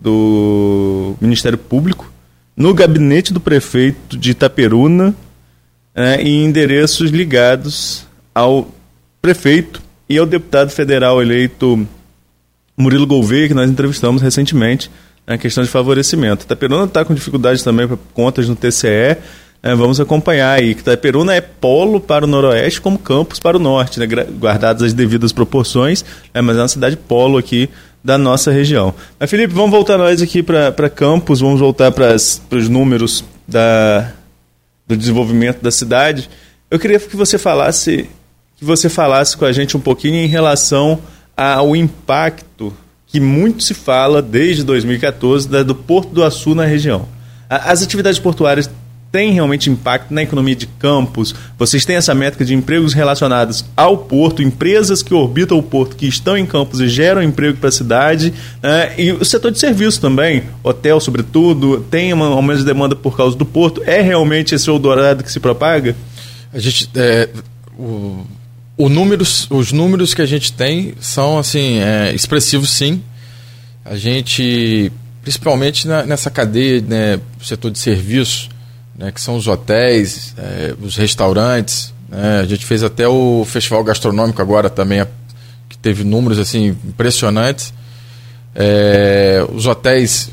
do 0.00 1.14
Ministério 1.20 1.58
Público 1.58 2.10
no 2.56 2.74
gabinete 2.74 3.32
do 3.32 3.40
prefeito 3.40 4.16
de 4.16 4.32
Itaperuna 4.32 5.14
é, 5.94 6.22
e 6.22 6.44
endereços 6.44 7.10
ligados 7.10 8.06
ao 8.34 8.70
prefeito 9.20 9.82
e 10.08 10.18
ao 10.18 10.26
deputado 10.26 10.70
federal 10.70 11.22
eleito 11.22 11.86
Murilo 12.76 13.06
Gouveia, 13.06 13.48
que 13.48 13.54
nós 13.54 13.70
entrevistamos 13.70 14.22
recentemente 14.22 14.90
na 15.26 15.38
questão 15.38 15.62
de 15.62 15.70
favorecimento. 15.70 16.44
Itaperuna 16.44 16.84
está 16.84 17.04
com 17.04 17.14
dificuldades 17.14 17.62
também 17.62 17.86
para 17.86 17.98
contas 18.12 18.48
no 18.48 18.56
TCE, 18.56 19.16
é, 19.62 19.74
vamos 19.74 20.00
acompanhar 20.00 20.58
aí. 20.58 20.74
Que 20.74 20.80
Itaperuna 20.80 21.34
é 21.34 21.40
polo 21.40 22.00
para 22.00 22.24
o 22.24 22.28
noroeste 22.28 22.80
como 22.80 22.98
campus 22.98 23.38
para 23.38 23.56
o 23.56 23.60
norte, 23.60 24.00
né, 24.00 24.06
guardadas 24.06 24.82
as 24.82 24.92
devidas 24.92 25.32
proporções, 25.32 26.04
é, 26.32 26.40
mas 26.40 26.56
é 26.56 26.60
uma 26.60 26.68
cidade 26.68 26.96
polo 26.96 27.36
aqui 27.38 27.68
da 28.02 28.16
nossa 28.16 28.50
região. 28.50 28.94
Mas 29.18 29.28
Felipe, 29.28 29.52
vamos 29.52 29.70
voltar 29.70 29.98
nós 29.98 30.22
aqui 30.22 30.42
para 30.42 30.88
campus, 30.88 31.40
vamos 31.40 31.60
voltar 31.60 31.92
para 31.92 32.14
os 32.14 32.68
números 32.68 33.22
da, 33.46 34.12
do 34.86 34.96
desenvolvimento 34.96 35.60
da 35.60 35.70
cidade. 35.70 36.28
Eu 36.70 36.78
queria 36.78 36.98
que 36.98 37.16
você 37.16 37.36
falasse 37.36 38.08
que 38.56 38.64
você 38.64 38.90
falasse 38.90 39.36
com 39.38 39.46
a 39.46 39.52
gente 39.52 39.74
um 39.74 39.80
pouquinho 39.80 40.16
em 40.16 40.26
relação 40.26 41.00
ao 41.34 41.74
impacto 41.74 42.76
que 43.06 43.18
muito 43.18 43.62
se 43.62 43.72
fala 43.72 44.20
desde 44.20 44.62
2014 44.62 45.48
do 45.64 45.74
Porto 45.74 46.10
do 46.10 46.22
Açu 46.22 46.54
na 46.54 46.64
região. 46.64 47.08
As 47.48 47.82
atividades 47.82 48.20
portuárias 48.20 48.70
têm 49.10 49.32
realmente 49.32 49.70
impacto 49.70 50.12
na 50.12 50.22
economia 50.22 50.54
de 50.54 50.66
campos? 50.66 51.34
Vocês 51.58 51.84
têm 51.84 51.96
essa 51.96 52.14
métrica 52.14 52.44
de 52.44 52.54
empregos 52.54 52.92
relacionados 52.94 53.64
ao 53.76 53.98
porto, 53.98 54.42
empresas 54.42 55.02
que 55.02 55.14
orbitam 55.14 55.58
o 55.58 55.62
porto, 55.62 55.96
que 55.96 56.06
estão 56.06 56.36
em 56.36 56.46
campos 56.46 56.80
e 56.80 56.88
geram 56.88 57.22
emprego 57.22 57.58
para 57.58 57.68
a 57.68 57.72
cidade, 57.72 58.32
né? 58.62 58.92
e 58.98 59.12
o 59.12 59.24
setor 59.24 59.50
de 59.50 59.58
serviço 59.58 60.00
também, 60.00 60.44
hotel 60.62 61.00
sobretudo, 61.00 61.80
tem 61.90 62.12
um 62.14 62.22
aumento 62.22 62.58
de 62.58 62.64
demanda 62.64 62.94
por 62.94 63.16
causa 63.16 63.36
do 63.36 63.44
porto. 63.44 63.82
É 63.86 64.00
realmente 64.00 64.54
esse 64.54 64.68
Eldorado 64.68 65.24
que 65.24 65.32
se 65.32 65.40
propaga? 65.40 65.96
A 66.52 66.58
gente. 66.58 66.88
É, 66.94 67.28
o 67.78 68.24
o 68.80 68.88
números, 68.88 69.46
os 69.50 69.72
números 69.72 70.14
que 70.14 70.22
a 70.22 70.26
gente 70.26 70.54
tem 70.54 70.94
são 70.98 71.38
assim 71.38 71.80
é, 71.80 72.14
expressivos, 72.14 72.70
sim. 72.70 73.02
A 73.84 73.94
gente, 73.94 74.90
principalmente 75.20 75.86
na, 75.86 76.04
nessa 76.04 76.30
cadeia, 76.30 76.80
né, 76.80 77.20
setor 77.42 77.70
de 77.70 77.78
serviço, 77.78 78.48
né, 79.00 79.10
que 79.10 79.20
são 79.20 79.34
os 79.34 79.48
hotéis, 79.48 80.34
é, 80.36 80.74
os 80.80 80.94
restaurantes. 80.94 81.92
Né, 82.08 82.40
a 82.40 82.44
gente 82.44 82.64
fez 82.66 82.84
até 82.84 83.08
o 83.08 83.44
festival 83.46 83.82
gastronômico 83.82 84.40
agora 84.42 84.68
também, 84.68 85.04
que 85.68 85.78
teve 85.78 86.04
números 86.04 86.38
assim 86.38 86.76
impressionantes. 86.84 87.72
É, 88.54 89.44
os 89.52 89.66
hotéis, 89.66 90.30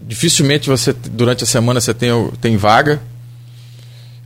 dificilmente 0.00 0.68
você 0.68 0.92
durante 0.92 1.44
a 1.44 1.46
semana 1.46 1.80
você 1.80 1.92
tem, 1.92 2.10
tem 2.40 2.56
vaga 2.56 3.00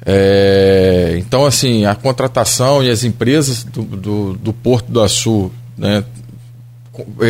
é, 0.05 1.17
então, 1.19 1.45
assim, 1.45 1.85
a 1.85 1.95
contratação 1.95 2.83
e 2.83 2.91
as 2.91 3.05
empresas 3.05 3.65
do, 3.65 3.83
do, 3.83 4.33
do 4.35 4.53
Porto 4.53 4.91
do 4.91 5.03
Açu, 5.03 5.51
né, 5.77 6.03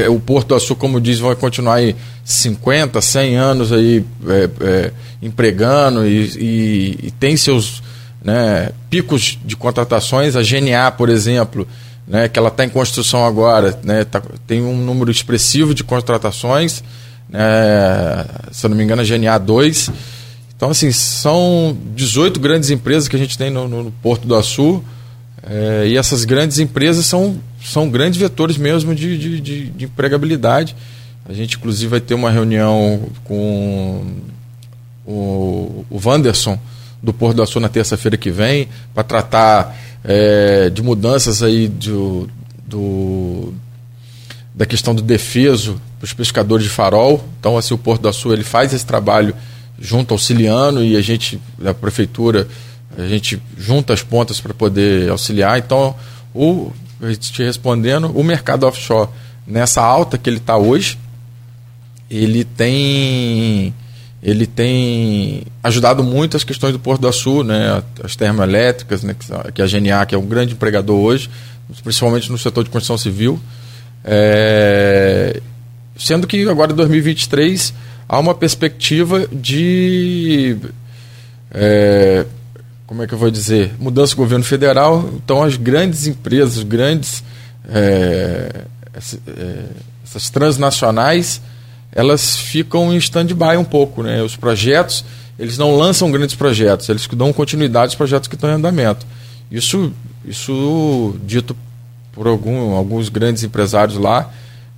o 0.09 0.21
Porto 0.21 0.49
do 0.49 0.55
Açu, 0.55 0.75
como 0.77 1.01
diz, 1.01 1.19
vai 1.19 1.35
continuar 1.35 1.75
aí 1.75 1.97
50, 2.25 3.01
100 3.01 3.37
anos 3.37 3.73
aí 3.73 4.05
é, 4.27 4.51
é, 4.61 4.93
empregando 5.23 6.07
e, 6.07 6.31
e, 6.39 6.99
e, 7.05 7.11
tem 7.11 7.37
seus 7.37 7.83
né, 8.23 8.71
picos 8.89 9.39
de 9.45 9.57
contratações. 9.57 10.37
A 10.37 10.43
GNA, 10.43 10.91
por 10.91 11.09
exemplo, 11.09 11.67
né, 12.07 12.29
que 12.29 12.39
ela 12.39 12.49
está 12.49 12.65
em 12.65 12.69
construção 12.69 13.25
agora, 13.25 13.79
né, 13.83 14.05
tá, 14.05 14.23
tem 14.47 14.63
um 14.63 14.77
número 14.77 15.11
expressivo 15.11 15.75
de 15.75 15.85
contratações. 15.85 16.83
Né, 17.29 17.41
se 18.53 18.67
eu 18.67 18.71
não 18.71 18.77
me 18.77 18.85
engano, 18.85 19.03
a 19.03 19.05
GNA 19.05 19.39
2 19.39 19.91
então, 20.61 20.69
assim, 20.69 20.93
são 20.93 21.75
18 21.95 22.39
grandes 22.39 22.69
empresas 22.69 23.09
que 23.09 23.17
a 23.17 23.19
gente 23.19 23.39
tem 23.39 23.49
no, 23.49 23.67
no 23.67 23.91
Porto 23.91 24.29
do 24.29 24.37
Açu. 24.37 24.85
É, 25.43 25.87
e 25.87 25.97
essas 25.97 26.27
grandes 26.27 26.59
empresas 26.59 27.07
são, 27.07 27.41
são 27.63 27.89
grandes 27.91 28.19
vetores 28.19 28.57
mesmo 28.57 28.95
de, 28.95 29.19
de, 29.19 29.41
de, 29.41 29.71
de 29.71 29.85
empregabilidade. 29.85 30.75
A 31.29 31.33
gente, 31.33 31.57
inclusive, 31.57 31.89
vai 31.89 32.01
ter 32.01 32.15
uma 32.15 32.31
reunião 32.31 33.09
com 33.25 34.05
o, 35.07 35.85
o 35.91 36.01
Wanderson 36.05 36.59
do 37.03 37.13
Porto 37.13 37.37
do 37.37 37.43
Açu 37.43 37.61
na 37.61 37.69
terça-feira 37.69 38.17
que 38.17 38.31
vem 38.31 38.69
para 38.95 39.03
tratar 39.03 39.77
é, 40.05 40.71
de 40.71 40.83
mudanças 40.83 41.43
aí 41.43 41.69
do, 41.69 42.29
do, 42.67 43.55
da 44.55 44.67
questão 44.67 44.95
do 44.95 45.03
defeso 45.03 45.81
para 45.99 46.07
os 46.07 46.13
pescadores 46.13 46.65
de 46.65 46.71
farol. 46.71 47.25
Então, 47.39 47.57
assim, 47.57 47.75
o 47.75 47.79
Porto 47.79 48.03
do 48.03 48.09
Açu 48.09 48.33
ele 48.33 48.45
faz 48.45 48.73
esse 48.73 48.85
trabalho 48.85 49.35
junto 49.79 50.13
auxiliando 50.13 50.85
e 50.85 50.97
a 50.97 51.01
gente, 51.01 51.41
da 51.59 51.73
prefeitura, 51.73 52.47
a 52.99 53.07
gente 53.07 53.41
junta 53.57 53.93
as 53.95 54.03
pontas 54.03 54.41
para 54.41 54.53
poder 54.53 55.11
auxiliar. 55.11 55.59
Então, 55.59 55.95
o, 56.35 56.73
te 57.19 57.43
respondendo, 57.43 58.11
o 58.15 58.23
mercado 58.23 58.67
offshore, 58.67 59.09
nessa 59.47 59.83
alta 59.83 60.19
que 60.19 60.29
ele 60.29 60.37
está 60.37 60.57
hoje, 60.57 60.99
ele 62.11 62.45
tem 62.45 63.75
ele 64.23 64.47
tem 64.47 65.45
ajudado 65.63 66.05
muito 66.05 66.37
as 66.37 66.45
questões 66.45 66.75
do 66.75 66.79
Porto 66.79 67.01
do 67.01 67.09
Açu, 67.09 67.43
né, 67.43 67.83
as 68.05 68.15
termoelétricas, 68.15 69.03
né, 69.03 69.17
que 69.55 69.63
a 69.63 69.67
GNA, 69.67 70.05
que 70.05 70.15
é 70.15 70.19
um 70.19 70.27
grande 70.27 70.53
empregador 70.53 70.99
hoje, 70.99 71.31
principalmente 71.83 72.31
no 72.31 72.37
setor 72.37 72.65
de 72.65 72.71
construção 72.71 72.99
civil. 72.99 73.41
É, 74.05 75.41
sendo 75.97 76.27
que 76.27 76.47
agora 76.49 76.73
em 76.73 76.77
2023 76.77 77.73
há 78.09 78.19
uma 78.19 78.35
perspectiva 78.35 79.27
de. 79.33 80.57
É, 81.53 82.27
como 82.91 83.05
é 83.05 83.07
que 83.07 83.15
eu 83.15 83.19
vou 83.19 83.31
dizer? 83.31 83.73
Mudança 83.79 84.15
do 84.15 84.17
governo 84.17 84.45
federal. 84.45 85.09
Então, 85.15 85.45
as 85.45 85.57
grandes 85.57 86.09
empresas, 86.09 86.61
grandes. 86.65 87.23
É, 87.69 88.65
é, 89.29 89.65
essas 90.05 90.29
transnacionais, 90.29 91.41
elas 91.93 92.35
ficam 92.35 92.93
em 92.93 92.97
stand-by 92.97 93.57
um 93.57 93.65
pouco. 93.65 94.03
Né? 94.03 94.21
Os 94.25 94.35
projetos, 94.35 95.05
eles 95.39 95.57
não 95.57 95.77
lançam 95.77 96.11
grandes 96.11 96.35
projetos, 96.35 96.89
eles 96.89 97.07
dão 97.07 97.33
continuidade 97.33 97.91
aos 97.91 97.95
projetos 97.95 98.27
que 98.27 98.35
estão 98.35 98.51
em 98.51 98.55
andamento. 98.55 99.07
Isso, 99.49 99.93
isso 100.25 101.15
dito 101.25 101.57
por 102.11 102.27
algum, 102.27 102.73
alguns 102.73 103.09
grandes 103.09 103.45
empresários 103.45 103.99
lá, 103.99 104.33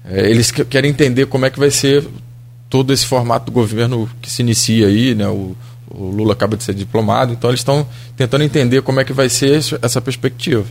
é, 0.04 0.28
eles 0.28 0.50
querem 0.50 0.90
entender 0.90 1.24
como 1.28 1.46
é 1.46 1.50
que 1.50 1.58
vai 1.58 1.70
ser 1.70 2.06
todo 2.68 2.92
esse 2.92 3.06
formato 3.06 3.46
do 3.46 3.52
governo 3.52 4.06
que 4.20 4.30
se 4.30 4.42
inicia 4.42 4.88
aí, 4.88 5.14
né? 5.14 5.28
O, 5.28 5.56
o 5.94 6.10
Lula 6.10 6.32
acaba 6.32 6.56
de 6.56 6.64
ser 6.64 6.74
diplomado, 6.74 7.32
então 7.32 7.50
eles 7.50 7.60
estão 7.60 7.86
tentando 8.16 8.44
entender 8.44 8.82
como 8.82 9.00
é 9.00 9.04
que 9.04 9.12
vai 9.12 9.28
ser 9.28 9.60
essa 9.82 10.00
perspectiva. 10.00 10.64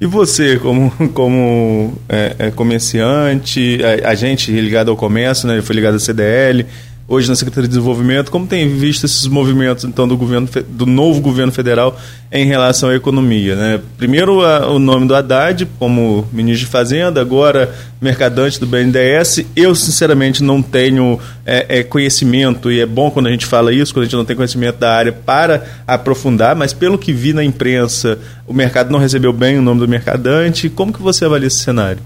E 0.00 0.06
você, 0.06 0.58
como, 0.58 0.90
como 1.14 1.94
é, 2.08 2.36
é, 2.38 2.50
comerciante, 2.50 3.78
a, 4.04 4.10
a, 4.10 4.14
gente 4.14 4.50
ligado 4.52 4.90
ao 4.90 4.96
comércio, 4.96 5.48
né, 5.48 5.60
foi 5.62 5.74
ligado 5.74 5.94
à 5.94 5.98
CDL, 5.98 6.66
hoje 7.08 7.28
na 7.28 7.36
Secretaria 7.36 7.68
de 7.68 7.74
Desenvolvimento. 7.74 8.30
Como 8.30 8.46
tem 8.46 8.68
visto 8.68 9.04
esses 9.04 9.26
movimentos 9.26 9.84
então 9.84 10.08
do 10.08 10.16
governo 10.16 10.48
do 10.68 10.86
novo 10.86 11.20
governo 11.20 11.52
federal 11.52 11.98
em 12.32 12.46
relação 12.46 12.88
à 12.88 12.96
economia? 12.96 13.54
Né? 13.54 13.80
Primeiro 13.96 14.44
a, 14.44 14.68
o 14.68 14.78
nome 14.78 15.06
do 15.06 15.14
Haddad 15.14 15.66
como 15.78 16.26
ministro 16.32 16.66
de 16.66 16.72
Fazenda, 16.72 17.20
agora 17.20 17.72
mercadante 18.00 18.58
do 18.58 18.66
BNDES. 18.66 19.46
Eu 19.54 19.74
sinceramente 19.74 20.42
não 20.42 20.60
tenho 20.60 21.18
é, 21.44 21.80
é, 21.80 21.82
conhecimento 21.82 22.70
e 22.70 22.80
é 22.80 22.86
bom 22.86 23.10
quando 23.10 23.28
a 23.28 23.30
gente 23.30 23.46
fala 23.46 23.72
isso, 23.72 23.94
quando 23.94 24.02
a 24.02 24.06
gente 24.06 24.16
não 24.16 24.24
tem 24.24 24.36
conhecimento 24.36 24.78
da 24.78 24.92
área 24.92 25.12
para 25.12 25.64
aprofundar, 25.86 26.56
mas 26.56 26.72
pelo 26.72 26.98
que 26.98 27.12
vi 27.12 27.32
na 27.32 27.44
imprensa, 27.44 28.18
o 28.46 28.52
mercado 28.52 28.90
não 28.90 28.98
recebeu 28.98 29.32
bem 29.32 29.58
o 29.58 29.62
nome 29.62 29.80
do 29.80 29.88
mercadante. 29.88 30.68
Como 30.68 30.92
que 30.92 31.00
você 31.00 31.24
avalia 31.24 31.46
esse 31.46 31.58
cenário? 31.58 32.00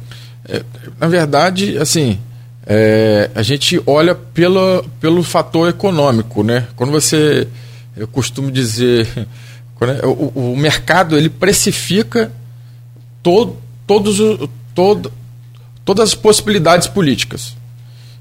É, 0.47 0.63
na 0.99 1.07
verdade, 1.09 1.79
assim, 1.79 2.19
é, 2.73 3.29
a 3.35 3.43
gente 3.43 3.83
olha 3.85 4.15
pelo, 4.15 4.85
pelo 5.01 5.25
fator 5.25 5.69
econômico, 5.69 6.45
né? 6.45 6.69
Quando 6.77 6.93
você, 6.93 7.49
eu 7.97 8.07
costumo 8.07 8.49
dizer, 8.49 9.09
quando, 9.75 9.95
é, 9.95 10.07
o, 10.07 10.53
o, 10.53 10.57
mercado 10.57 11.19
ele 11.19 11.29
precifica 11.29 12.31
todo, 13.25 13.57
todos, 13.89 14.19
todo, 14.73 15.13
todas 15.85 16.11
as 16.11 16.15
possibilidades 16.15 16.87
políticas. 16.87 17.57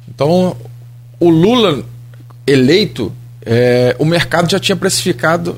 Então, 0.08 0.58
o 1.20 1.30
Lula 1.30 1.84
eleito, 2.48 3.14
é, 3.46 3.96
o 4.00 4.06
mercado 4.06 4.50
já 4.50 4.58
tinha 4.58 4.76
precificado 4.76 5.56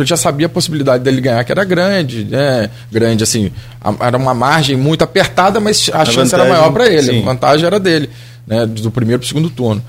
ele 0.00 0.08
já 0.08 0.16
sabia 0.16 0.46
a 0.46 0.48
possibilidade 0.48 1.04
dele 1.04 1.20
ganhar, 1.20 1.44
que 1.44 1.52
era 1.52 1.64
grande, 1.64 2.24
né? 2.24 2.70
Grande, 2.90 3.22
assim, 3.22 3.52
a, 3.80 4.06
era 4.06 4.16
uma 4.16 4.34
margem 4.34 4.76
muito 4.76 5.02
apertada, 5.02 5.60
mas 5.60 5.90
a, 5.92 6.02
a 6.02 6.04
chance 6.04 6.30
vantagem, 6.30 6.46
era 6.46 6.48
maior 6.48 6.72
para 6.72 6.86
ele, 6.86 7.02
sim. 7.02 7.22
a 7.22 7.24
vantagem 7.24 7.66
era 7.66 7.78
dele, 7.78 8.10
né? 8.46 8.66
Do 8.66 8.90
primeiro 8.90 9.20
para 9.20 9.26
o 9.26 9.28
segundo 9.28 9.50
turno. 9.50 9.82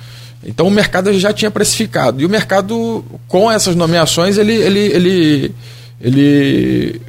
Então 0.43 0.67
o 0.67 0.71
mercado 0.71 1.13
já 1.19 1.31
tinha 1.31 1.51
precificado. 1.51 2.21
E 2.21 2.25
o 2.25 2.29
mercado, 2.29 3.03
com 3.27 3.51
essas 3.51 3.75
nomeações, 3.75 4.37
ele, 4.37 4.53
ele, 4.53 4.79
ele, 4.79 5.55
ele 5.99 7.01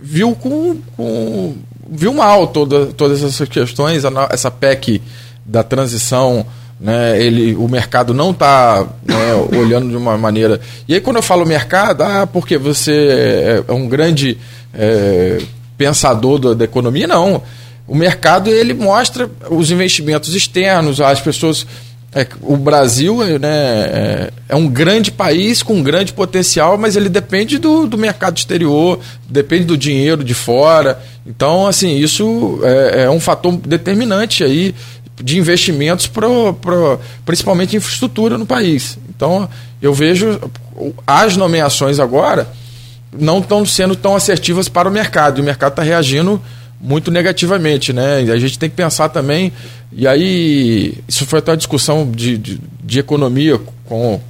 viu 0.00 0.34
com, 0.34 0.76
com 0.96 1.54
viu 1.90 2.14
mal 2.14 2.46
toda, 2.46 2.86
todas 2.86 3.22
essas 3.22 3.48
questões, 3.48 4.04
essa 4.30 4.50
PEC 4.50 5.02
da 5.44 5.64
transição 5.64 6.46
né, 6.80 7.22
ele, 7.22 7.54
o 7.56 7.68
mercado 7.68 8.14
não 8.14 8.30
está 8.30 8.86
né, 9.04 9.34
olhando 9.56 9.90
de 9.90 9.96
uma 9.96 10.16
maneira. 10.16 10.58
E 10.88 10.94
aí, 10.94 11.00
quando 11.00 11.16
eu 11.16 11.22
falo 11.22 11.44
mercado, 11.44 12.02
ah, 12.02 12.26
porque 12.26 12.56
você 12.56 12.92
é, 12.92 13.64
é 13.68 13.72
um 13.72 13.86
grande 13.86 14.38
é, 14.72 15.38
pensador 15.76 16.38
da, 16.38 16.54
da, 16.54 16.64
economia, 16.64 17.06
não. 17.06 17.42
O 17.90 17.94
mercado 17.96 18.48
ele 18.48 18.72
mostra 18.72 19.28
os 19.50 19.72
investimentos 19.72 20.32
externos, 20.32 21.00
as 21.00 21.20
pessoas. 21.20 21.66
É, 22.14 22.24
o 22.40 22.56
Brasil 22.56 23.16
né, 23.38 23.48
é, 23.48 24.30
é, 24.48 24.54
um 24.54 24.68
grande 24.68 25.10
país 25.10 25.60
com 25.60 25.74
um 25.74 25.82
grande 25.82 26.12
potencial, 26.12 26.78
mas 26.78 26.94
ele 26.94 27.08
depende 27.08 27.58
do, 27.58 27.88
do 27.88 27.98
mercado 27.98 28.38
exterior, 28.38 29.00
depende 29.28 29.64
do 29.64 29.76
dinheiro 29.76 30.22
de 30.22 30.34
fora. 30.34 31.02
Então, 31.26 31.66
assim, 31.66 31.96
isso 31.96 32.60
é, 32.62 33.02
é 33.04 33.10
um 33.10 33.18
fator 33.18 33.56
determinante 33.56 34.44
aí 34.44 34.72
de 35.20 35.36
investimentos, 35.36 36.06
pro, 36.06 36.54
pro, 36.54 37.00
principalmente 37.26 37.76
infraestrutura 37.76 38.38
no 38.38 38.46
país. 38.46 38.98
Então, 39.08 39.48
eu 39.82 39.92
vejo 39.92 40.40
as 41.04 41.36
nomeações 41.36 41.98
agora 41.98 42.48
não 43.12 43.38
estão 43.38 43.66
sendo 43.66 43.96
tão 43.96 44.14
assertivas 44.14 44.68
para 44.68 44.88
o 44.88 44.92
mercado. 44.92 45.38
E 45.38 45.40
o 45.40 45.44
mercado 45.44 45.72
está 45.72 45.82
reagindo 45.82 46.40
muito 46.80 47.10
negativamente, 47.10 47.92
né? 47.92 48.24
E 48.24 48.30
a 48.30 48.38
gente 48.38 48.58
tem 48.58 48.70
que 48.70 48.76
pensar 48.76 49.08
também. 49.08 49.52
E 49.92 50.06
aí, 50.06 50.98
isso 51.06 51.26
foi 51.26 51.40
até 51.40 51.50
uma 51.50 51.56
discussão 51.56 52.10
de, 52.10 52.38
de, 52.38 52.60
de 52.82 52.98
economia 52.98 53.60
com, 53.84 54.20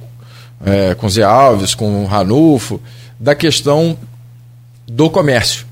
é, 0.65 0.93
com 0.95 1.09
Zé 1.09 1.23
Alves, 1.23 1.73
com 1.73 2.05
Ranulfo, 2.05 2.81
da 3.19 3.33
questão 3.33 3.97
do 4.87 5.09
comércio. 5.09 5.65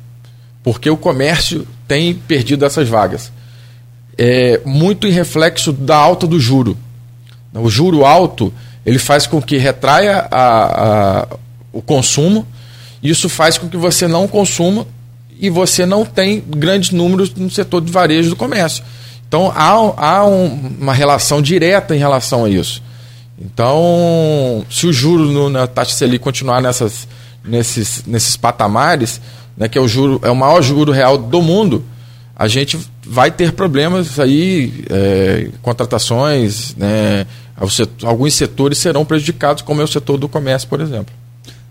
Porque 0.64 0.90
o 0.90 0.98
comércio 0.98 1.68
tem 1.88 2.14
perdido 2.14 2.66
essas 2.66 2.88
vagas 2.88 3.32
é, 4.20 4.60
muito 4.66 5.08
em 5.08 5.12
reflexo 5.12 5.72
da 5.72 5.96
alta 5.96 6.28
do 6.28 6.38
juro. 6.38 6.78
O 7.54 7.70
juro 7.70 8.06
alto 8.06 8.54
ele 8.86 9.00
faz 9.00 9.26
com 9.26 9.42
que 9.42 9.56
retraia 9.58 10.28
a, 10.30 11.22
a, 11.22 11.28
o 11.72 11.82
consumo, 11.82 12.46
isso 13.02 13.30
faz 13.30 13.58
com 13.58 13.70
que 13.70 13.78
você 13.78 14.10
não 14.10 14.28
consuma 14.28 14.86
e 15.40 15.50
você 15.50 15.86
não 15.86 16.06
tem 16.06 16.44
grandes 16.46 16.92
números 16.92 17.34
no 17.34 17.50
setor 17.50 17.82
de 17.82 17.92
varejo 17.92 18.30
do 18.30 18.36
comércio. 18.36 18.84
Então 19.28 19.52
há, 19.56 19.72
há 19.96 20.26
um, 20.26 20.76
uma 20.80 20.94
relação 20.94 21.42
direta 21.42 21.96
em 21.96 22.00
relação 22.00 22.46
a 22.46 22.50
isso. 22.50 22.84
Então, 23.40 24.66
se 24.70 24.86
o 24.86 24.92
juro 24.92 25.24
no, 25.26 25.50
na 25.50 25.66
taxa 25.66 25.94
Selic 25.94 26.22
continuar 26.22 26.62
nessas, 26.62 27.08
nesses, 27.44 28.04
nesses 28.06 28.36
patamares, 28.36 29.22
né, 29.56 29.70
que 29.70 29.78
é 29.78 29.82
o 29.82 29.88
juro 29.88 30.20
é 30.24 30.30
o 30.30 30.36
maior 30.36 30.62
juro 30.62 30.92
real 30.92 31.18
do 31.18 31.42
mundo, 31.42 31.86
a 32.36 32.50
gente 32.50 32.78
vai 33.06 33.32
ter 33.32 33.54
problemas 33.54 34.20
aí, 34.20 34.84
é, 34.90 35.50
contratações, 35.62 36.76
né, 36.76 37.26
alguns 38.04 38.34
setores 38.34 38.78
serão 38.78 39.06
prejudicados, 39.06 39.62
como 39.62 39.82
é 39.82 39.84
o 39.86 39.88
setor 39.88 40.18
do 40.18 40.28
comércio, 40.28 40.68
por 40.68 40.82
exemplo. 40.82 41.14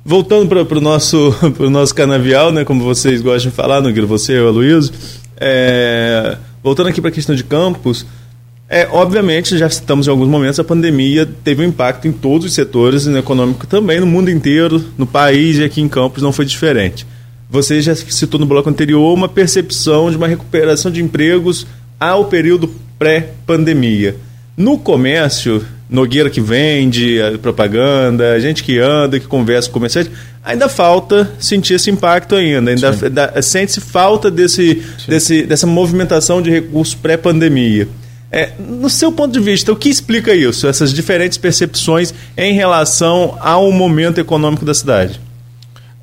Voltando 0.09 0.49
para 0.65 0.79
o 0.79 0.81
nosso, 0.81 1.37
nosso 1.71 1.95
canavial, 1.95 2.51
né, 2.51 2.65
como 2.65 2.83
vocês 2.83 3.21
gostam 3.21 3.51
de 3.51 3.55
falar, 3.55 3.83
Nogueira, 3.83 4.07
você 4.07 4.39
e 4.39 4.41
o 4.41 4.49
Aloysio, 4.49 4.91
é, 5.37 6.39
voltando 6.65 6.89
aqui 6.89 6.99
para 6.99 7.11
a 7.11 7.13
questão 7.13 7.37
de 7.37 7.45
campos, 7.45 8.07
é, 8.71 8.89
obviamente, 8.91 9.59
já 9.59 9.69
citamos 9.69 10.07
em 10.07 10.11
alguns 10.11 10.29
momentos, 10.29 10.59
a 10.59 10.65
pandemia 10.65 11.29
teve 11.45 11.63
um 11.63 11.69
impacto 11.69 12.09
em 12.09 12.13
todos 12.13 12.47
os 12.47 12.55
setores, 12.55 13.05
no 13.05 13.19
econômico 13.19 13.67
também, 13.67 14.01
no 14.01 14.07
mundo 14.07 14.31
inteiro, 14.31 14.83
no 14.97 15.07
país 15.07 15.59
e 15.59 15.65
aqui 15.65 15.83
em 15.83 15.89
Campos 15.91 16.23
não 16.23 16.33
foi 16.33 16.47
diferente. 16.47 17.07
Você 17.51 17.83
já 17.83 17.95
citou 17.95 18.41
no 18.41 18.47
bloco 18.47 18.71
anterior 18.71 19.13
uma 19.13 19.29
percepção 19.29 20.11
de 20.11 20.17
uma 20.17 20.27
recuperação 20.27 20.91
de 20.91 21.03
empregos 21.03 21.67
ao 22.01 22.25
período 22.25 22.75
pré-pandemia. 22.99 24.17
No 24.57 24.79
comércio, 24.79 25.63
Nogueira 25.89 26.29
que 26.29 26.41
vende 26.41 27.19
propaganda, 27.41 28.39
gente 28.41 28.63
que 28.63 28.79
anda, 28.79 29.19
que 29.19 29.27
conversa 29.27 29.69
com 29.69 29.75
comerciante, 29.75 30.11
ainda 30.45 30.69
falta 30.69 31.33
sentir 31.39 31.75
esse 31.75 31.91
impacto 31.91 32.35
ainda. 32.35 32.71
Ainda 32.71 33.43
sente-se 33.43 33.81
falta 33.81 34.31
desse, 34.31 34.83
desse, 35.07 35.45
dessa 35.45 35.67
movimentação 35.67 36.43
de 36.43 36.51
recursos 36.51 36.95
pré-pandemia. 36.95 37.89
É, 38.31 38.51
no 38.59 38.91
seu 38.91 39.11
ponto 39.11 39.33
de 39.33 39.41
vista, 39.41 39.73
o 39.73 39.77
que 39.77 39.89
explica 39.89 40.35
isso? 40.35 40.67
Essas 40.67 40.93
diferentes 40.93 41.39
percepções 41.39 42.13
em 42.37 42.53
relação 42.53 43.39
ao 43.41 43.73
momento 43.73 44.19
econômico 44.19 44.67
da 44.67 44.75
cidade? 44.75 45.19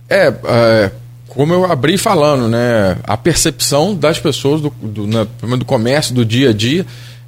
É, 0.09 0.33
é 0.45 0.91
como 1.35 1.53
eu 1.53 1.69
abri 1.69 1.97
falando, 1.97 2.47
né, 2.47 2.97
a 3.03 3.17
percepção 3.17 3.93
das 3.93 4.17
pessoas 4.17 4.61
do, 4.61 4.73
do, 4.81 5.05
né, 5.05 5.27
do 5.59 5.65
comércio, 5.65 6.15
do 6.15 6.23
dia 6.23 6.51
a 6.51 6.53
dia, 6.53 6.85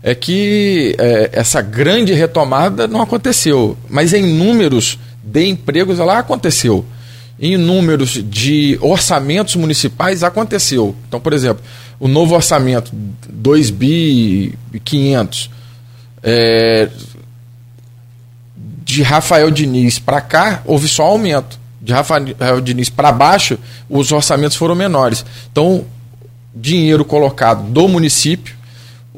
é 0.07 0.15
que 0.15 0.95
é, 0.97 1.31
essa 1.33 1.61
grande 1.61 2.13
retomada 2.13 2.87
não 2.87 3.01
aconteceu. 3.01 3.77
Mas 3.89 4.13
em 4.13 4.23
números 4.23 4.97
de 5.21 5.45
empregos 5.45 5.99
ela 5.99 6.17
aconteceu. 6.17 6.85
Em 7.37 7.57
números 7.57 8.11
de 8.11 8.79
orçamentos 8.79 9.57
municipais 9.57 10.23
aconteceu. 10.23 10.95
Então, 11.05 11.19
por 11.19 11.33
exemplo, 11.33 11.61
o 11.99 12.07
novo 12.07 12.35
orçamento 12.35 12.89
2 13.29 13.69
bi 13.69 14.57
500 14.81 15.49
é, 16.23 16.87
de 18.85 19.03
Rafael 19.03 19.51
Diniz 19.51 19.99
para 19.99 20.21
cá 20.21 20.61
houve 20.65 20.87
só 20.87 21.03
aumento 21.03 21.59
de 21.81 21.91
Rafael 21.91 22.61
Diniz 22.63 22.89
para 22.89 23.11
baixo, 23.11 23.59
os 23.89 24.13
orçamentos 24.13 24.55
foram 24.55 24.73
menores. 24.73 25.25
Então, 25.51 25.83
dinheiro 26.55 27.03
colocado 27.03 27.63
do 27.63 27.89
município, 27.89 28.56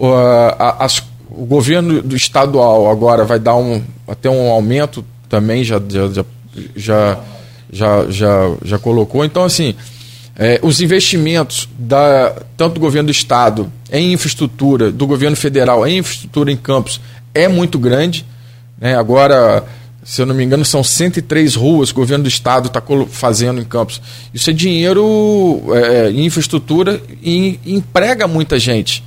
uh, 0.06 0.56
as, 0.80 1.04
o 1.30 1.46
governo 1.46 2.02
do 2.02 2.16
estadual 2.16 2.90
agora 2.90 3.24
vai 3.24 3.40
dar 3.40 3.56
um, 3.56 3.82
até 4.08 4.30
um 4.30 4.50
aumento 4.50 5.06
também, 5.28 5.64
já, 5.64 5.82
já, 5.88 6.24
já, 6.76 7.20
já, 7.72 8.06
já, 8.10 8.56
já 8.64 8.80
colocou. 8.80 9.24
Então, 9.24 9.44
assim, 9.44 9.76
é, 10.36 10.60
os 10.64 10.82
investimentos 10.82 11.70
da, 11.78 12.36
tanto 12.58 12.76
do 12.76 12.80
governo 12.80 13.08
do 13.08 13.12
estado 13.12 13.72
em 13.92 14.14
infraestrutura, 14.14 14.92
do 14.92 15.06
governo 15.06 15.36
federal 15.36 15.86
em 15.86 16.00
infraestrutura 16.00 16.52
em 16.52 16.58
campos, 16.58 17.00
é 17.34 17.48
muito 17.48 17.78
grande. 17.78 18.26
Né? 18.80 18.96
Agora 18.96 19.66
se 20.10 20.24
eu 20.24 20.26
não 20.26 20.34
me 20.34 20.44
engano, 20.44 20.66
são 20.66 20.84
103 20.84 21.54
ruas 21.54 21.92
que 21.92 22.00
o 22.00 22.02
governo 22.02 22.24
do 22.24 22.28
estado 22.28 22.68
está 22.68 22.82
fazendo 23.10 23.62
em 23.62 23.64
Campos. 23.64 24.02
Isso 24.34 24.50
é 24.50 24.54
dinheiro 24.54 25.62
é, 25.72 26.10
em 26.10 26.26
infraestrutura 26.26 27.00
e 27.22 27.60
emprega 27.64 28.28
muita 28.28 28.58
gente. 28.58 29.04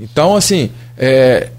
Então, 0.00 0.34
assim, 0.34 0.70
é, 0.96 1.50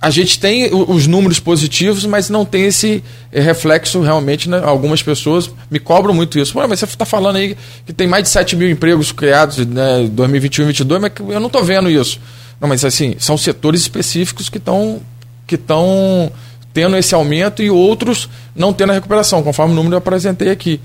a 0.00 0.10
gente 0.10 0.38
tem 0.38 0.70
os 0.72 1.06
números 1.06 1.40
positivos, 1.40 2.06
mas 2.06 2.30
não 2.30 2.44
tem 2.44 2.66
esse 2.66 3.02
é, 3.32 3.40
reflexo 3.40 4.00
realmente. 4.00 4.48
Né? 4.48 4.60
Algumas 4.62 5.02
pessoas 5.02 5.50
me 5.70 5.80
cobram 5.80 6.14
muito 6.14 6.38
isso. 6.38 6.56
mas 6.56 6.78
você 6.78 6.84
está 6.84 7.04
falando 7.04 7.36
aí 7.36 7.56
que 7.84 7.92
tem 7.92 8.06
mais 8.06 8.22
de 8.22 8.28
7 8.28 8.54
mil 8.54 8.70
empregos 8.70 9.10
criados 9.10 9.66
né, 9.66 10.02
em 10.02 10.08
2021 10.08 10.62
e 10.62 10.72
2022, 10.72 11.00
mas 11.00 11.34
eu 11.34 11.40
não 11.40 11.48
estou 11.48 11.64
vendo 11.64 11.90
isso. 11.90 12.20
Não, 12.60 12.68
mas 12.68 12.84
assim, 12.84 13.16
são 13.18 13.36
setores 13.36 13.80
específicos 13.80 14.48
que 14.48 14.58
estão 14.58 15.00
que 15.46 15.54
estão 15.54 16.30
tendo 16.74 16.96
esse 16.96 17.14
aumento 17.14 17.62
e 17.62 17.70
outros 17.70 18.28
não 18.54 18.72
tendo 18.72 18.90
a 18.90 18.94
recuperação, 18.94 19.42
conforme 19.42 19.72
o 19.72 19.76
número 19.76 19.94
eu 19.94 19.98
apresentei 19.98 20.50
aqui. 20.50 20.80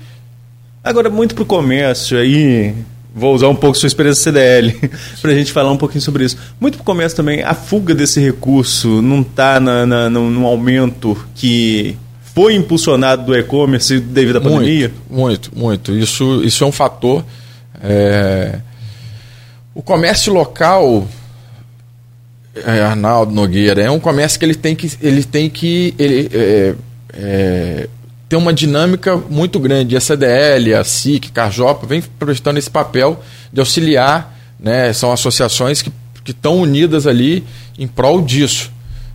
Agora, 0.82 1.10
muito 1.10 1.34
para 1.34 1.42
o 1.42 1.46
comércio 1.46 2.18
aí, 2.18 2.74
vou 3.14 3.32
usar 3.34 3.48
um 3.48 3.54
pouco 3.54 3.78
sua 3.78 3.86
experiência 3.86 4.24
CDL 4.24 4.72
para 5.22 5.30
a 5.30 5.34
gente 5.34 5.52
falar 5.52 5.70
um 5.70 5.76
pouquinho 5.76 6.02
sobre 6.02 6.24
isso. 6.24 6.36
Muito 6.60 6.76
para 6.76 6.82
o 6.82 6.84
comércio 6.84 7.16
também, 7.16 7.42
a 7.42 7.54
fuga 7.54 7.94
desse 7.94 8.20
recurso 8.20 9.00
não 9.00 9.20
está 9.20 9.60
no 9.60 10.44
aumento 10.44 11.16
que 11.34 11.96
foi 12.34 12.54
impulsionado 12.54 13.24
do 13.24 13.36
e-commerce 13.36 14.00
devido 14.00 14.36
à 14.36 14.40
muito, 14.40 14.54
pandemia? 14.54 14.92
Muito, 15.08 15.50
muito. 15.56 15.92
Isso, 15.92 16.42
isso 16.42 16.64
é 16.64 16.66
um 16.66 16.72
fator. 16.72 17.24
É... 17.80 18.58
O 19.72 19.82
comércio 19.82 20.32
local, 20.32 21.06
é, 22.54 22.80
Arnaldo 22.80 23.32
Nogueira, 23.32 23.82
é 23.82 23.90
um 23.90 24.00
comércio 24.00 24.38
que 24.38 24.44
ele 24.44 24.54
tem 24.54 24.74
que. 24.74 24.90
Ele 25.00 25.24
tem 25.24 25.50
que 25.50 25.94
ele, 25.98 26.30
é, 26.32 26.74
é, 27.12 27.88
tem 28.34 28.38
uma 28.40 28.52
dinâmica 28.52 29.16
muito 29.16 29.60
grande. 29.60 29.96
A 29.96 30.00
CDL, 30.00 30.74
a 30.74 30.82
SIC, 30.82 31.30
Carjopa, 31.30 31.86
vem 31.86 32.02
prestando 32.02 32.58
esse 32.58 32.68
papel 32.68 33.22
de 33.52 33.60
auxiliar, 33.60 34.36
né? 34.58 34.92
são 34.92 35.12
associações 35.12 35.80
que 35.80 35.92
estão 36.26 36.58
unidas 36.58 37.06
ali 37.06 37.44
em 37.78 37.86
prol 37.86 38.20
disso. 38.20 38.72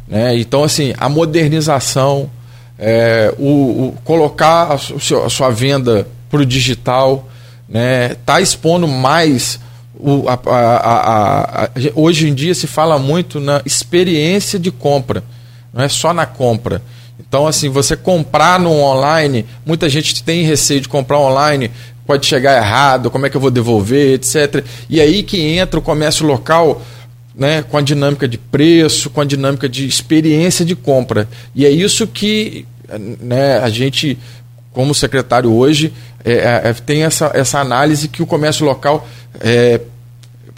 Né? 0.07 0.37
Então, 0.37 0.63
assim, 0.63 0.93
a 0.97 1.09
modernização, 1.09 2.29
é, 2.77 3.33
o, 3.37 3.87
o, 3.87 3.97
colocar 4.05 4.71
a, 4.71 4.75
a, 4.75 5.29
sua 5.29 5.49
venda 5.49 6.07
para 6.29 6.39
o 6.39 6.45
digital, 6.45 7.27
né, 7.67 8.15
tá 8.25 8.39
expondo 8.39 8.87
mais. 8.87 9.59
O, 9.99 10.29
a, 10.29 10.39
a, 10.45 11.69
hoje 11.93 12.29
em 12.29 12.33
dia 12.33 12.55
se 12.55 12.67
fala 12.67 12.97
muito 12.97 13.37
na 13.41 13.61
experiência 13.65 14.57
de 14.57 14.71
compra, 14.71 15.21
não 15.73 15.83
é 15.83 15.89
só 15.89 16.13
na 16.13 16.25
compra. 16.25 16.81
Então, 17.29 17.45
assim, 17.45 17.69
você 17.69 17.95
comprar 17.95 18.59
no 18.59 18.71
online, 18.71 19.45
muita 19.63 19.87
gente 19.87 20.23
tem 20.23 20.43
receio 20.43 20.81
de 20.81 20.89
comprar 20.89 21.19
online, 21.19 21.69
pode 22.05 22.25
chegar 22.25 22.57
errado, 22.57 23.11
como 23.11 23.27
é 23.27 23.29
que 23.29 23.37
eu 23.37 23.41
vou 23.41 23.51
devolver, 23.51 24.15
etc. 24.15 24.65
E 24.89 24.99
aí 24.99 25.21
que 25.21 25.39
entra 25.39 25.79
o 25.79 25.83
comércio 25.83 26.25
local 26.25 26.81
né, 27.35 27.61
com 27.61 27.77
a 27.77 27.81
dinâmica 27.81 28.27
de 28.27 28.37
preço, 28.37 29.11
com 29.11 29.21
a 29.21 29.25
dinâmica 29.25 29.69
de 29.69 29.87
experiência 29.87 30.65
de 30.65 30.75
compra. 30.75 31.29
E 31.53 31.67
é 31.67 31.69
isso 31.69 32.07
que 32.07 32.65
né, 33.21 33.59
a 33.59 33.69
gente, 33.69 34.17
como 34.73 34.95
secretário 34.95 35.53
hoje, 35.53 35.93
é, 36.25 36.33
é, 36.33 36.61
é, 36.65 36.73
tem 36.73 37.03
essa, 37.03 37.31
essa 37.33 37.59
análise 37.59 38.07
que 38.07 38.23
o 38.23 38.25
comércio 38.25 38.65
local 38.65 39.07
é, 39.39 39.79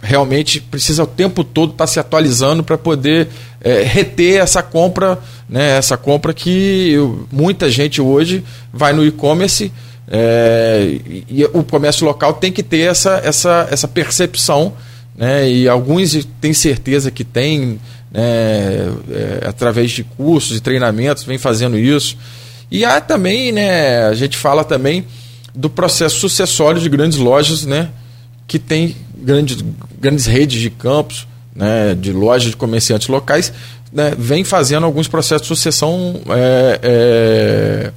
realmente 0.02 0.60
precisa 0.60 1.04
o 1.04 1.06
tempo 1.06 1.44
todo 1.44 1.72
estar 1.72 1.84
tá 1.84 1.86
se 1.86 2.00
atualizando 2.00 2.64
para 2.64 2.76
poder 2.76 3.28
é, 3.62 3.82
reter 3.82 4.40
essa 4.40 4.62
compra, 4.62 5.18
né, 5.48 5.76
essa 5.76 5.96
compra 5.96 6.34
que 6.34 6.96
muita 7.30 7.70
gente 7.70 8.00
hoje 8.00 8.44
vai 8.72 8.92
no 8.92 9.04
e-commerce 9.04 9.72
é, 10.08 10.98
e, 11.06 11.24
e 11.28 11.44
o 11.44 11.62
comércio 11.62 12.04
local 12.04 12.34
tem 12.34 12.50
que 12.52 12.62
ter 12.62 12.90
essa, 12.90 13.20
essa, 13.24 13.68
essa 13.70 13.86
percepção 13.86 14.74
né? 15.16 15.48
e 15.48 15.68
alguns 15.68 16.26
têm 16.40 16.52
certeza 16.52 17.10
que 17.10 17.24
tem, 17.24 17.80
né, 18.10 18.88
é, 19.10 19.44
através 19.46 19.90
de 19.90 20.04
cursos 20.04 20.56
e 20.56 20.60
treinamentos, 20.60 21.24
vem 21.24 21.38
fazendo 21.38 21.78
isso. 21.78 22.16
E 22.70 22.84
há 22.84 23.00
também, 23.00 23.52
né, 23.52 24.04
a 24.06 24.14
gente 24.14 24.36
fala 24.36 24.64
também 24.64 25.06
do 25.54 25.68
processo 25.68 26.18
sucessório 26.18 26.80
de 26.80 26.88
grandes 26.88 27.18
lojas, 27.18 27.64
né, 27.64 27.90
que 28.46 28.58
tem 28.58 28.96
grandes, 29.16 29.62
grandes 30.00 30.26
redes 30.26 30.60
de 30.60 30.70
campos, 30.70 31.26
né, 31.54 31.94
de 31.94 32.12
lojas 32.12 32.50
de 32.50 32.56
comerciantes 32.56 33.08
locais, 33.08 33.52
né, 33.92 34.14
vem 34.16 34.42
fazendo 34.42 34.84
alguns 34.86 35.08
processos 35.08 35.42
de 35.42 35.48
sucessão 35.48 36.20
é, 36.28 36.80
é, 36.82 37.92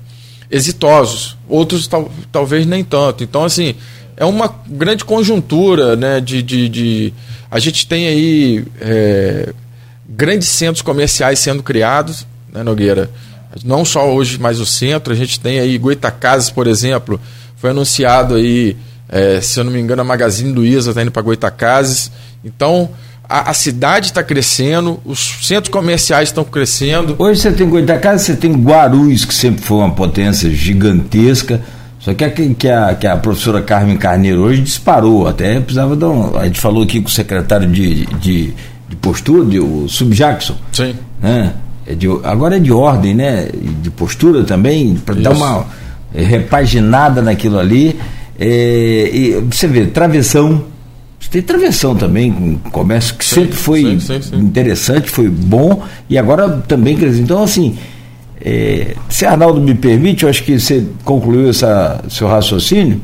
exitosos, 0.52 1.38
outros 1.48 1.88
tal, 1.88 2.12
talvez 2.32 2.66
nem 2.66 2.84
tanto. 2.84 3.24
Então, 3.24 3.44
assim, 3.44 3.76
é 4.18 4.26
uma 4.26 4.54
grande 4.68 5.06
conjuntura 5.06 5.96
né, 5.96 6.20
de, 6.20 6.42
de, 6.42 6.70
de 6.70 7.14
a 7.50 7.60
gente 7.60 7.88
tem 7.88 8.08
aí 8.08 8.66
é, 8.82 9.54
grandes 10.08 10.48
centros 10.50 10.82
comerciais 10.82 11.40
sendo 11.40 11.64
criados, 11.64 12.26
né, 12.52 12.64
Nogueira? 12.64 13.10
Não 13.64 13.86
só 13.86 14.12
hoje, 14.14 14.38
mas 14.38 14.60
o 14.60 14.66
centro. 14.66 15.14
A 15.14 15.16
gente 15.16 15.40
tem 15.40 15.60
aí 15.60 15.78
Goitacazes, 15.78 16.50
por 16.50 16.68
exemplo, 16.68 17.20
foi 17.56 17.70
anunciado 17.70 18.36
aí, 18.36 18.76
é, 19.08 19.40
se 19.40 19.60
eu 19.60 19.64
não 19.64 19.72
me 19.72 19.80
engano, 19.80 20.02
a 20.02 20.06
Magazine 20.06 20.52
Luiza 20.52 20.90
está 20.92 21.02
indo 21.02 21.12
para 21.12 21.22
Goitacazes. 21.22 22.12
Então, 22.44 22.90
a, 23.28 23.52
a 23.52 23.54
cidade 23.54 24.08
está 24.08 24.24
crescendo, 24.24 25.00
os 25.06 25.20
centros 25.42 25.72
comerciais 25.72 26.30
estão 26.30 26.44
crescendo. 26.44 27.16
Hoje 27.18 27.42
você 27.42 27.52
tem 27.52 27.70
Goitacazes, 27.70 28.26
você 28.26 28.36
tem 28.36 28.54
Guarulhos, 28.54 29.26
que 29.26 29.34
sempre 29.34 29.62
foi 29.64 29.78
uma 29.78 29.92
potência 29.92 30.50
gigantesca 30.50 31.62
só 32.06 32.14
que 32.14 32.24
a, 32.24 32.30
que 32.30 32.70
a, 32.70 32.94
que 32.94 33.08
a 33.08 33.18
professora 33.18 33.64
Carmen 33.64 33.98
Carneiro 33.98 34.42
hoje 34.42 34.62
disparou, 34.62 35.28
até 35.28 35.60
precisava 35.60 35.96
dar 35.96 36.10
um, 36.10 36.38
A 36.38 36.46
gente 36.46 36.60
falou 36.60 36.84
aqui 36.84 37.02
com 37.02 37.08
o 37.08 37.12
secretário 37.12 37.68
de, 37.68 38.06
de, 38.18 38.54
de 38.88 38.96
postura, 38.98 39.44
de, 39.44 39.60
o 39.60 39.90
Subjackson. 39.90 40.56
Sim. 40.72 40.94
Né? 41.20 41.54
É 41.88 41.96
de, 41.96 42.08
agora 42.24 42.58
é 42.58 42.60
de 42.60 42.72
ordem, 42.72 43.16
né? 43.16 43.50
De 43.82 43.90
postura 43.90 44.44
também, 44.44 44.94
para 45.04 45.16
dar 45.16 45.32
uma 45.32 45.66
é, 46.14 46.22
repaginada 46.22 47.24
naquilo 47.24 47.58
ali. 47.58 48.00
É, 48.38 49.10
e 49.12 49.42
você 49.52 49.66
vê, 49.66 49.88
travessão. 49.88 50.64
Você 51.20 51.30
tem 51.30 51.42
travessão 51.42 51.96
também, 51.96 52.32
com 52.32 52.70
comércio 52.70 53.16
que 53.16 53.26
sim, 53.26 53.36
sempre 53.36 53.56
foi 53.56 54.00
sim, 54.00 54.22
sim, 54.22 54.36
interessante, 54.38 55.10
foi 55.10 55.30
bom, 55.30 55.84
e 56.10 56.18
agora 56.18 56.64
também 56.68 56.96
cresceu. 56.96 57.24
Então, 57.24 57.44
assim 57.44 57.76
é, 58.48 58.94
se 59.10 59.26
Arnaldo 59.26 59.60
me 59.60 59.74
permite, 59.74 60.24
eu 60.24 60.30
acho 60.30 60.44
que 60.44 60.60
você 60.60 60.86
concluiu 61.04 61.50
essa, 61.50 62.04
seu 62.10 62.28
raciocínio. 62.28 63.02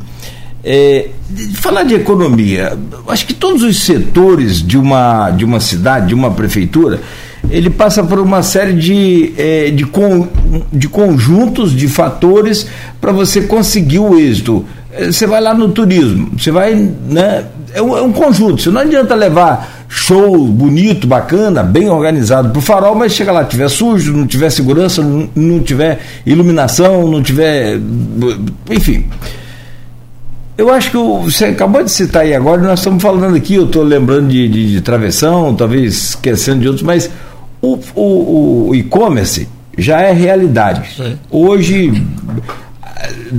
É, 0.63 1.09
falar 1.55 1.81
de 1.81 1.95
economia, 1.95 2.77
acho 3.07 3.25
que 3.25 3.33
todos 3.33 3.63
os 3.63 3.81
setores 3.81 4.61
de 4.61 4.77
uma, 4.77 5.31
de 5.31 5.43
uma 5.43 5.59
cidade, 5.59 6.09
de 6.09 6.13
uma 6.13 6.29
prefeitura, 6.29 7.01
ele 7.49 7.71
passa 7.71 8.03
por 8.03 8.19
uma 8.19 8.43
série 8.43 8.73
de, 8.73 9.33
é, 9.35 9.71
de, 9.71 9.83
con, 9.85 10.27
de 10.71 10.87
conjuntos, 10.87 11.75
de 11.75 11.87
fatores 11.87 12.67
para 12.99 13.11
você 13.11 13.41
conseguir 13.41 13.97
o 13.97 14.19
êxito. 14.19 14.63
É, 14.91 15.07
você 15.07 15.25
vai 15.25 15.41
lá 15.41 15.55
no 15.55 15.69
turismo, 15.69 16.29
você 16.37 16.51
vai. 16.51 16.75
Né, 16.75 17.45
é, 17.73 17.81
um, 17.81 17.97
é 17.97 18.01
um 18.01 18.11
conjunto, 18.11 18.71
não 18.71 18.81
adianta 18.81 19.15
levar 19.15 19.85
show 19.87 20.47
bonito, 20.47 21.05
bacana, 21.05 21.63
bem 21.63 21.89
organizado 21.89 22.49
para 22.49 22.59
o 22.59 22.61
farol, 22.61 22.95
mas 22.95 23.13
chega 23.13 23.31
lá, 23.31 23.43
tiver 23.43 23.69
sujo, 23.69 24.13
não 24.13 24.25
tiver 24.25 24.49
segurança, 24.49 25.01
não, 25.01 25.29
não 25.35 25.59
tiver 25.59 25.99
iluminação, 26.25 27.07
não 27.09 27.21
tiver. 27.21 27.77
Enfim. 28.69 29.05
Eu 30.57 30.69
acho 30.69 30.91
que 30.91 30.97
você 30.97 31.45
acabou 31.45 31.83
de 31.83 31.91
citar 31.91 32.23
aí 32.23 32.35
agora, 32.35 32.61
nós 32.61 32.79
estamos 32.79 33.01
falando 33.01 33.35
aqui, 33.35 33.55
eu 33.55 33.65
estou 33.65 33.83
lembrando 33.83 34.27
de, 34.29 34.47
de, 34.47 34.71
de, 34.73 34.81
travessão, 34.81 35.55
talvez 35.55 36.09
esquecendo 36.09 36.61
de 36.61 36.67
outros, 36.67 36.85
mas 36.85 37.09
o, 37.61 37.79
o, 37.95 38.69
o 38.69 38.75
e-commerce 38.75 39.47
já 39.77 40.01
é 40.01 40.11
realidade. 40.11 40.95
Sim. 40.95 41.17
Hoje, 41.31 42.03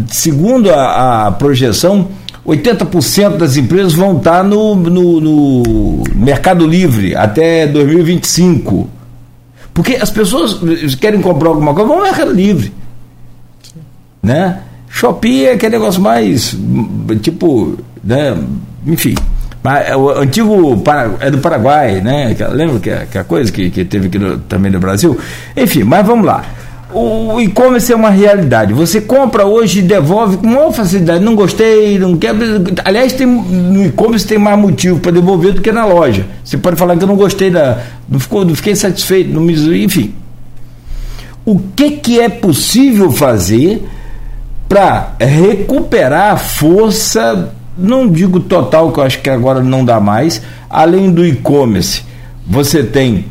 segundo 0.09 0.71
a, 0.71 1.29
a 1.29 1.33
projeção, 1.33 2.09
80% 2.47 3.37
das 3.37 3.57
empresas 3.57 3.93
vão 3.93 4.17
estar 4.17 4.43
no, 4.43 4.75
no, 4.75 5.21
no, 5.21 6.03
Mercado 6.15 6.67
Livre 6.67 7.15
até 7.15 7.67
2025. 7.67 8.89
Porque 9.73 9.95
as 9.95 10.11
pessoas 10.11 10.61
querem 10.97 11.21
comprar 11.21 11.51
alguma 11.51 11.73
coisa, 11.73 11.89
vão 11.89 11.99
no 11.99 12.03
Mercado 12.03 12.33
Livre. 12.33 12.73
Né? 14.23 14.61
Shopee 14.89 15.47
é 15.47 15.53
aquele 15.53 15.79
negócio 15.79 16.03
mais 16.03 16.57
tipo, 17.21 17.79
né? 18.03 18.37
enfim. 18.87 19.15
É 19.87 19.97
o 19.97 20.11
antigo 20.11 20.83
é 21.21 21.31
do 21.31 21.39
Paraguai, 21.39 22.01
né? 22.01 22.37
Lembra 22.51 22.81
que 22.81 22.91
é, 22.91 23.07
que 23.09 23.17
é 23.17 23.21
a 23.21 23.25
coisa 23.25 23.51
que, 23.53 23.71
que 23.71 23.85
teve 23.85 24.09
aqui 24.09 24.19
no, 24.19 24.39
também 24.39 24.73
no 24.73 24.81
Brasil? 24.81 25.17
Enfim, 25.57 25.85
mas 25.85 26.05
vamos 26.05 26.27
lá 26.27 26.45
o 26.95 27.41
e-commerce 27.41 27.93
é 27.93 27.97
uma 27.97 28.11
realidade. 28.11 28.73
Você 28.73 29.01
compra 29.01 29.47
hoje 29.47 29.79
e 29.79 29.83
devolve 29.83 30.37
com 30.37 30.47
maior 30.47 30.73
facilidade. 30.73 31.25
Não 31.25 31.35
gostei, 31.35 31.99
não 31.99 32.17
quer. 32.17 32.35
Aliás, 32.85 33.13
tem, 33.13 33.27
no 33.27 33.87
e-commerce 33.87 34.27
tem 34.27 34.39
mais 34.39 34.59
motivo 34.59 35.01
para 35.01 35.13
devolver 35.13 35.55
do 35.55 35.61
que 35.61 35.73
na 35.73 35.85
loja. 35.85 36.27
Você 36.45 36.59
pode 36.59 36.77
falar 36.77 36.97
que 36.97 37.05
eu 37.05 37.09
não 37.09 37.17
gostei 37.17 37.51
da. 37.51 37.83
Não, 38.09 38.21
ficou, 38.21 38.45
não 38.45 38.55
fiquei 38.55 38.77
satisfeito, 38.77 39.33
não 39.33 39.41
me, 39.41 39.55
enfim. 39.85 40.15
O 41.45 41.59
que, 41.75 41.93
que 41.93 42.21
é 42.21 42.29
possível 42.29 43.11
fazer 43.11 43.83
para 44.69 45.13
recuperar 45.19 46.35
a 46.35 46.37
força, 46.37 47.53
não 47.77 48.09
digo 48.09 48.39
total, 48.39 48.93
que 48.93 49.01
eu 49.01 49.05
acho 49.05 49.21
que 49.21 49.31
agora 49.31 49.63
não 49.63 49.85
dá 49.85 49.99
mais, 49.99 50.43
além 50.71 51.11
do 51.11 51.27
e-commerce? 51.27 52.03
Você 52.47 52.83
tem 52.83 53.27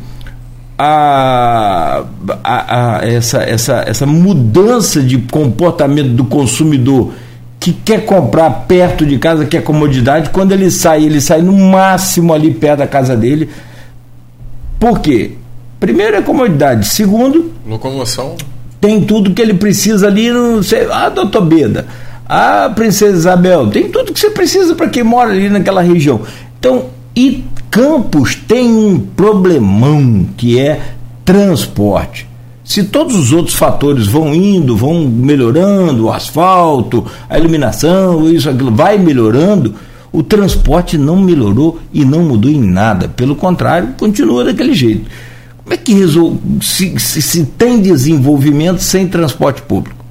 a, 0.84 2.04
a, 2.42 2.98
a, 2.98 3.06
essa, 3.06 3.40
essa, 3.44 3.84
essa 3.86 4.04
mudança 4.04 5.00
de 5.00 5.16
comportamento 5.18 6.08
do 6.08 6.24
consumidor 6.24 7.12
que 7.60 7.72
quer 7.72 8.04
comprar 8.04 8.50
perto 8.66 9.06
de 9.06 9.16
casa, 9.16 9.46
quer 9.46 9.62
comodidade, 9.62 10.30
quando 10.30 10.50
ele 10.50 10.68
sai, 10.72 11.04
ele 11.04 11.20
sai 11.20 11.40
no 11.40 11.52
máximo 11.52 12.34
ali 12.34 12.52
perto 12.52 12.80
da 12.80 12.88
casa 12.88 13.16
dele. 13.16 13.48
Por 14.80 14.98
quê? 14.98 15.34
Primeiro 15.78 16.16
é 16.16 16.22
comodidade. 16.22 16.88
Segundo. 16.88 17.52
Locomoção. 17.64 18.34
Tem 18.80 19.04
tudo 19.04 19.32
que 19.32 19.40
ele 19.40 19.54
precisa 19.54 20.08
ali 20.08 20.32
no. 20.32 20.60
Ah, 20.90 21.08
doutor 21.10 21.42
Beda. 21.42 21.86
A 22.28 22.68
Princesa 22.74 23.16
Isabel. 23.16 23.68
Tem 23.68 23.88
tudo 23.88 24.12
que 24.12 24.18
você 24.18 24.30
precisa 24.30 24.74
para 24.74 24.88
quem 24.88 25.04
mora 25.04 25.30
ali 25.30 25.48
naquela 25.48 25.80
região. 25.80 26.22
Então, 26.58 26.86
e 27.14 27.44
Campos 27.72 28.34
tem 28.34 28.70
um 28.70 28.98
problemão 28.98 30.26
que 30.36 30.58
é 30.58 30.92
transporte. 31.24 32.28
Se 32.62 32.84
todos 32.84 33.16
os 33.16 33.32
outros 33.32 33.56
fatores 33.56 34.06
vão 34.06 34.34
indo, 34.34 34.76
vão 34.76 35.08
melhorando, 35.08 36.04
o 36.04 36.12
asfalto, 36.12 37.06
a 37.30 37.38
iluminação, 37.38 38.30
isso, 38.30 38.50
aquilo, 38.50 38.70
vai 38.70 38.98
melhorando, 38.98 39.74
o 40.12 40.22
transporte 40.22 40.98
não 40.98 41.16
melhorou 41.16 41.80
e 41.94 42.04
não 42.04 42.20
mudou 42.20 42.50
em 42.50 42.60
nada. 42.60 43.08
Pelo 43.08 43.34
contrário, 43.34 43.94
continua 43.98 44.44
daquele 44.44 44.74
jeito. 44.74 45.10
Como 45.62 45.72
é 45.72 45.76
que 45.78 45.94
se, 46.60 46.98
se, 46.98 47.22
se 47.22 47.46
tem 47.46 47.80
desenvolvimento 47.80 48.82
sem 48.82 49.08
transporte 49.08 49.62
público? 49.62 50.04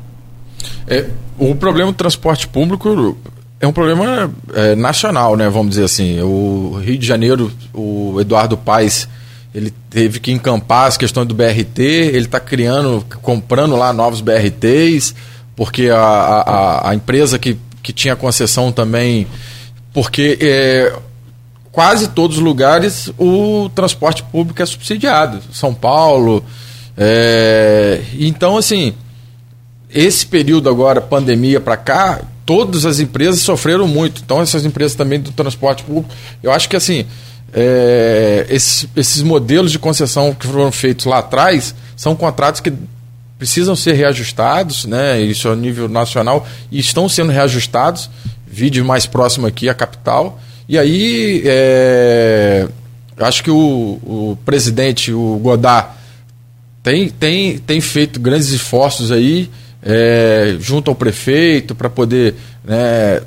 É, 0.88 1.06
o 1.38 1.54
problema 1.54 1.91
do 1.91 1.95
transporte 1.95 2.47
público 2.47 3.16
é 3.62 3.68
um 3.68 3.72
problema 3.72 4.34
é, 4.53 4.76
nacional, 4.76 5.38
né? 5.38 5.47
Vamos 5.47 5.72
dizer 5.72 5.86
assim. 5.86 6.20
O 6.22 6.82
Rio 6.84 6.97
de 6.97 7.05
Janeiro, 7.05 7.51
o 7.74 8.20
Eduardo 8.20 8.57
Paes, 8.57 9.07
ele 9.53 9.72
teve 9.89 10.20
que 10.20 10.32
encampar 10.32 10.88
as 10.88 10.97
questões 10.97 11.28
do 11.28 11.36
BRT, 11.36 11.80
ele 11.80 12.26
está 12.26 12.39
criando, 12.39 13.05
comprando 13.22 13.76
lá 13.76 13.93
novos 13.93 14.20
BRTs, 14.20 15.14
porque 15.55 15.89
a, 15.89 15.99
a, 15.99 16.89
a 16.89 16.95
empresa 16.95 17.38
que, 17.38 17.55
que 17.84 17.93
tinha 17.93 18.16
concessão 18.16 18.72
também 18.72 19.28
porque 19.93 20.38
é, 20.41 20.93
quase 21.72 22.09
todos 22.09 22.38
os 22.38 22.43
lugares 22.43 23.12
o 23.18 23.70
transporte 23.76 24.24
público 24.24 24.62
é 24.62 24.66
subsidiado. 24.66 25.39
São 25.53 25.74
Paulo. 25.74 26.43
É, 26.97 28.01
então, 28.18 28.57
assim, 28.57 28.93
esse 29.93 30.26
período 30.26 30.70
agora, 30.70 31.01
pandemia 31.01 31.59
para 31.59 31.78
cá, 31.78 32.22
todas 32.46 32.86
as 32.86 33.00
empresas 33.00 33.42
sofreram 33.42 33.88
muito. 33.88 34.22
Então, 34.24 34.42
essas 34.42 34.66
empresas 34.66 34.96
também 34.96 35.20
do 35.20 35.32
transporte 35.32 35.84
público, 35.84 36.14
eu 36.42 36.52
acho 36.52 36.70
que 36.70 36.76
assim. 36.76 37.06
É, 37.54 38.46
esses, 38.50 38.88
esses 38.96 39.22
modelos 39.22 39.74
de 39.74 39.78
concessão 39.78 40.34
que 40.34 40.48
foram 40.48 40.72
feitos 40.72 41.06
lá 41.06 41.18
atrás 41.18 41.76
são 41.98 42.16
contratos 42.16 42.62
que 42.62 42.72
precisam 43.38 43.76
ser 43.76 43.92
reajustados, 43.92 44.86
né? 44.86 45.20
Isso 45.20 45.50
a 45.50 45.56
nível 45.56 45.89
nacional 45.89 46.48
e 46.72 46.80
estão 46.80 47.10
sendo 47.10 47.30
reajustados 47.30 48.10
vídeo 48.52 48.84
mais 48.84 49.06
próximo 49.06 49.48
aqui, 49.48 49.70
a 49.70 49.74
capital. 49.74 50.39
E 50.68 50.78
aí, 50.78 51.42
é, 51.46 52.68
acho 53.18 53.44
que 53.44 53.50
o, 53.50 54.00
o 54.04 54.38
presidente, 54.46 55.14
o 55.14 55.39
Godard, 55.42 55.89
tem, 56.84 57.10
tem, 57.10 57.58
tem 57.60 57.80
feito 57.80 58.20
grandes 58.20 58.50
esforços 58.50 59.12
aí, 59.12 59.50
é, 59.84 60.55
junto 60.59 60.91
ao 60.91 60.95
prefeito, 60.95 61.73
para 61.73 61.89
poder 61.89 62.36
né, 62.63 63.21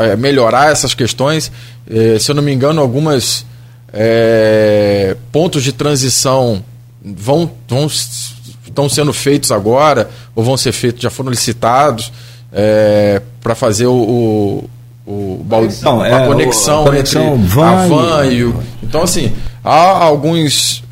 é, 0.00 0.16
melhorar 0.16 0.70
essas 0.70 0.94
questões. 0.94 1.52
É, 1.88 2.18
se 2.18 2.30
eu 2.30 2.34
não 2.34 2.42
me 2.42 2.52
engano, 2.52 2.80
algumas 2.80 3.44
é, 3.92 5.16
pontos 5.30 5.62
de 5.62 5.72
transição 5.72 6.64
vão, 7.02 7.50
vão 7.68 7.86
estão 7.86 8.88
sendo 8.88 9.12
feitos 9.12 9.50
agora, 9.50 10.08
ou 10.34 10.44
vão 10.44 10.56
ser 10.56 10.72
feitos, 10.72 11.02
já 11.02 11.10
foram 11.10 11.30
licitados 11.30 12.12
é, 12.52 13.20
para 13.40 13.54
fazer 13.54 13.86
o, 13.86 14.68
o, 15.06 15.40
o 15.40 15.46
conexão, 15.48 16.00
a 16.00 16.08
é, 16.08 16.26
conexão, 16.26 16.82
a 16.82 16.84
conexão 16.84 17.34
entre 17.34 17.46
van 17.48 17.66
a 17.66 17.86
van 17.88 18.26
e, 18.26 18.44
o. 18.44 18.62
Então, 18.82 19.02
assim, 19.02 19.32
há 19.64 20.04
alguns 20.04 20.84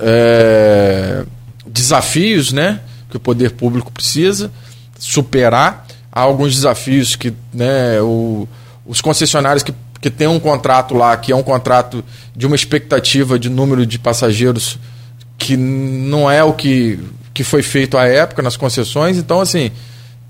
desafios 1.67 2.53
né, 2.53 2.81
que 3.11 3.17
o 3.17 3.21
poder 3.21 3.53
público 3.53 3.93
precisa 3.93 4.51
superar. 4.99 5.87
Há 6.11 6.21
alguns 6.21 6.55
desafios 6.55 7.15
que 7.15 7.33
né, 7.53 8.01
o, 8.01 8.49
os 8.85 9.01
concessionários 9.01 9.63
que, 9.63 9.73
que 10.01 10.11
têm 10.11 10.27
um 10.27 10.41
contrato 10.41 10.95
lá, 10.95 11.17
que 11.17 11.33
é 11.33 11.37
um 11.37 11.43
contrato 11.43 12.05
de 12.35 12.47
uma 12.47 12.57
expectativa 12.57 13.39
de 13.39 13.49
número 13.49 13.87
de 13.87 13.99
passageiros 13.99 14.79
que 15.37 15.57
não 15.57 16.31
é 16.31 16.43
o 16.43 16.53
que, 16.53 16.99
que 17.33 17.45
foi 17.45 17.63
feito 17.63 17.97
à 17.97 18.05
época 18.05 18.43
nas 18.43 18.57
concessões. 18.57 19.17
Então, 19.17 19.41
assim, 19.41 19.71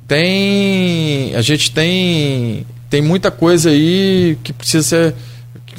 tem 0.06 1.34
a 1.34 1.42
gente 1.42 1.70
tem 1.70 2.66
tem 2.90 3.02
muita 3.02 3.30
coisa 3.30 3.70
aí 3.70 4.38
que 4.42 4.52
precisa 4.52 4.82
ser 4.82 5.14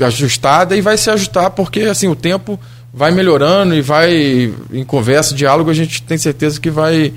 ajustada 0.03 0.77
e 0.77 0.81
vai 0.81 0.97
se 0.97 1.09
ajustar 1.09 1.49
porque 1.51 1.81
assim 1.81 2.07
o 2.07 2.15
tempo 2.15 2.59
vai 2.93 3.11
melhorando 3.11 3.75
e 3.75 3.81
vai 3.81 4.53
em 4.71 4.83
conversa, 4.83 5.35
diálogo, 5.35 5.69
a 5.69 5.73
gente 5.73 6.01
tem 6.01 6.17
certeza 6.17 6.59
que 6.59 6.69
vai 6.69 7.13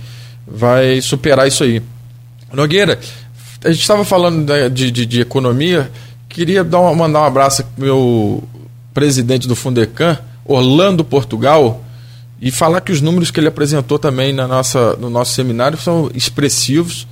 vai 0.52 1.00
superar 1.00 1.48
isso 1.48 1.64
aí. 1.64 1.82
Nogueira, 2.52 2.98
a 3.64 3.70
gente 3.70 3.80
estava 3.80 4.04
falando 4.04 4.46
de, 4.70 4.90
de, 4.90 5.06
de, 5.06 5.20
economia, 5.20 5.90
queria 6.28 6.62
dar 6.62 6.80
uma, 6.80 6.94
mandar 6.94 7.22
um 7.22 7.24
abraço 7.24 7.64
para 7.64 7.84
meu 7.84 8.42
presidente 8.92 9.48
do 9.48 9.56
Fundecan, 9.56 10.18
Orlando 10.44 11.02
Portugal, 11.02 11.82
e 12.40 12.50
falar 12.50 12.80
que 12.80 12.92
os 12.92 13.00
números 13.00 13.30
que 13.30 13.40
ele 13.40 13.48
apresentou 13.48 13.98
também 13.98 14.32
na 14.32 14.46
nossa, 14.46 14.96
no 14.96 15.08
nosso 15.08 15.32
seminário 15.32 15.78
são 15.78 16.10
expressivos. 16.14 17.06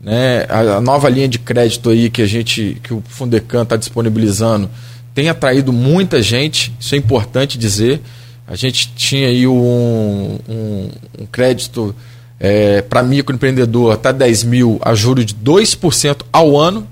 Né? 0.00 0.44
A, 0.48 0.76
a 0.76 0.80
nova 0.80 1.08
linha 1.08 1.26
de 1.26 1.38
crédito 1.38 1.90
aí 1.90 2.08
que 2.08 2.22
a 2.22 2.26
gente, 2.26 2.78
que 2.82 2.94
o 2.94 3.02
Fundecan 3.08 3.62
está 3.62 3.76
disponibilizando, 3.76 4.70
tem 5.14 5.28
atraído 5.28 5.72
muita 5.72 6.22
gente, 6.22 6.72
isso 6.78 6.94
é 6.94 6.98
importante 6.98 7.58
dizer. 7.58 8.00
A 8.46 8.54
gente 8.54 8.92
tinha 8.94 9.28
aí 9.28 9.46
um, 9.46 10.38
um, 10.48 10.90
um 11.20 11.26
crédito 11.26 11.94
é, 12.40 12.82
para 12.82 13.02
microempreendedor 13.02 13.92
até 13.92 14.12
10 14.12 14.44
mil 14.44 14.78
a 14.82 14.94
juros 14.94 15.26
de 15.26 15.34
2% 15.34 16.22
ao 16.32 16.56
ano. 16.58 16.86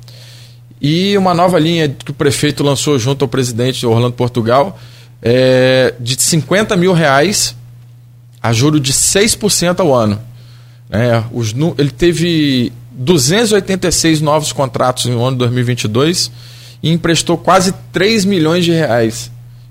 E 0.80 1.16
uma 1.16 1.32
nova 1.32 1.58
linha 1.58 1.88
que 1.88 2.10
o 2.10 2.14
prefeito 2.14 2.62
lançou 2.62 2.98
junto 2.98 3.24
ao 3.24 3.28
presidente 3.28 3.86
Orlando 3.86 4.12
Portugal 4.12 4.78
é, 5.22 5.94
de 5.98 6.20
50 6.20 6.76
mil 6.76 6.92
reais 6.92 7.56
a 8.42 8.52
juro 8.52 8.78
de 8.78 8.92
6% 8.92 9.80
ao 9.80 9.94
ano. 9.94 10.20
É, 10.90 11.22
os, 11.32 11.54
ele 11.78 11.90
teve 11.90 12.72
286 12.92 14.20
novos 14.20 14.52
contratos 14.52 15.06
no 15.06 15.22
ano 15.24 15.32
de 15.32 15.38
2022 15.38 16.30
e 16.82 16.92
emprestou 16.92 17.36
quase 17.36 17.74
3 17.92 18.24
milhões 18.24 18.64
de 18.64 18.72
reais. 18.72 19.30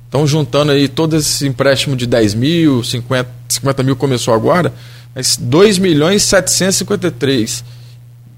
Então, 0.09 0.25
juntando 0.27 0.71
aí 0.71 0.87
todo 0.87 1.15
esse 1.15 1.47
empréstimo 1.47 1.95
de 1.95 2.05
10 2.05 2.33
mil, 2.33 2.83
50, 2.83 3.29
50 3.49 3.83
mil 3.83 3.95
começou 3.95 4.33
agora, 4.33 4.73
mas 5.15 5.37
2 5.37 5.79
milhões 5.79 6.23
e 6.23 6.25
753 6.25 7.63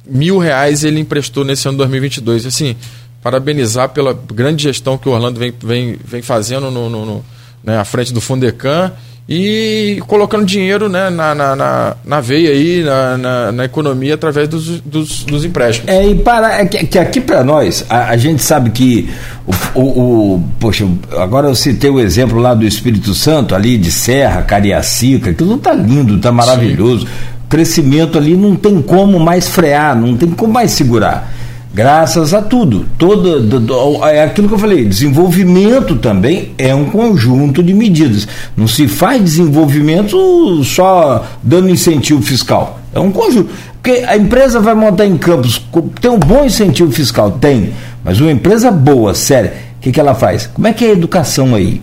mil 0.05 0.37
reais 0.37 0.83
ele 0.83 0.99
emprestou 0.99 1.43
nesse 1.43 1.67
ano 1.67 1.75
de 1.75 1.79
2022. 1.79 2.45
Assim, 2.45 2.75
parabenizar 3.21 3.89
pela 3.89 4.13
grande 4.13 4.63
gestão 4.63 4.97
que 4.97 5.09
o 5.09 5.11
Orlando 5.11 5.39
vem, 5.39 5.53
vem, 5.59 5.97
vem 6.05 6.21
fazendo 6.21 6.71
no, 6.71 6.89
no, 6.89 7.05
no 7.05 7.25
né, 7.63 7.77
à 7.77 7.83
frente 7.83 8.13
do 8.13 8.21
Fundecan 8.21 8.93
e 9.29 10.01
colocando 10.07 10.45
dinheiro 10.45 10.87
né, 10.87 11.09
na, 11.09 11.35
na, 11.35 11.55
na, 11.55 11.95
na 12.05 12.21
veia 12.21 12.49
aí, 12.51 12.81
na, 12.81 13.17
na, 13.17 13.51
na, 13.51 13.65
economia 13.65 14.13
através 14.13 14.47
dos, 14.47 14.79
dos, 14.79 15.23
dos 15.23 15.43
empréstimos. 15.43 15.89
É, 15.89 16.07
e 16.07 16.15
para, 16.15 16.61
é 16.61 16.65
que, 16.65 16.87
que 16.87 16.97
aqui 16.97 17.19
para 17.19 17.43
nós, 17.43 17.85
a, 17.89 18.09
a, 18.09 18.17
gente 18.17 18.41
sabe 18.41 18.69
que 18.69 19.09
o, 19.75 19.79
o, 19.79 20.35
o, 20.35 20.43
Poxa, 20.59 20.87
agora 21.17 21.47
eu 21.47 21.55
citei 21.55 21.89
o 21.89 21.99
exemplo 21.99 22.39
lá 22.39 22.53
do 22.53 22.65
Espírito 22.65 23.13
Santo, 23.13 23.53
ali 23.53 23.77
de 23.77 23.91
Serra, 23.91 24.43
Cariacica, 24.43 25.31
aquilo 25.31 25.57
tá 25.57 25.73
lindo, 25.73 26.17
tá 26.19 26.31
maravilhoso. 26.31 27.05
Sim. 27.05 27.13
Crescimento 27.49 28.17
ali 28.17 28.35
não 28.35 28.55
tem 28.55 28.81
como 28.81 29.19
mais 29.19 29.47
frear, 29.49 29.95
não 29.95 30.15
tem 30.15 30.29
como 30.29 30.53
mais 30.53 30.71
segurar 30.71 31.33
graças 31.73 32.33
a 32.33 32.41
tudo. 32.41 32.85
Do, 32.97 34.05
é 34.05 34.23
aquilo 34.23 34.47
que 34.47 34.53
eu 34.53 34.59
falei, 34.59 34.85
desenvolvimento 34.85 35.95
também 35.95 36.51
é 36.57 36.73
um 36.73 36.85
conjunto 36.85 37.61
de 37.61 37.73
medidas. 37.73 38.27
Não 38.55 38.67
se 38.67 38.87
faz 38.87 39.23
desenvolvimento 39.23 40.63
só 40.63 41.25
dando 41.43 41.69
incentivo 41.69 42.21
fiscal. 42.21 42.79
É 42.93 42.99
um 42.99 43.11
conjunto. 43.11 43.49
Porque 43.81 44.03
a 44.05 44.17
empresa 44.17 44.59
vai 44.59 44.73
montar 44.73 45.05
em 45.05 45.17
campos, 45.17 45.61
tem 46.01 46.11
um 46.11 46.19
bom 46.19 46.45
incentivo 46.45 46.91
fiscal? 46.91 47.31
Tem. 47.31 47.73
Mas 48.03 48.19
uma 48.19 48.31
empresa 48.31 48.71
boa, 48.71 49.13
séria, 49.13 49.53
o 49.77 49.81
que, 49.81 49.91
que 49.91 49.99
ela 49.99 50.15
faz? 50.15 50.47
Como 50.47 50.67
é 50.67 50.73
que 50.73 50.85
é 50.85 50.89
a 50.89 50.93
educação 50.93 51.55
aí? 51.55 51.81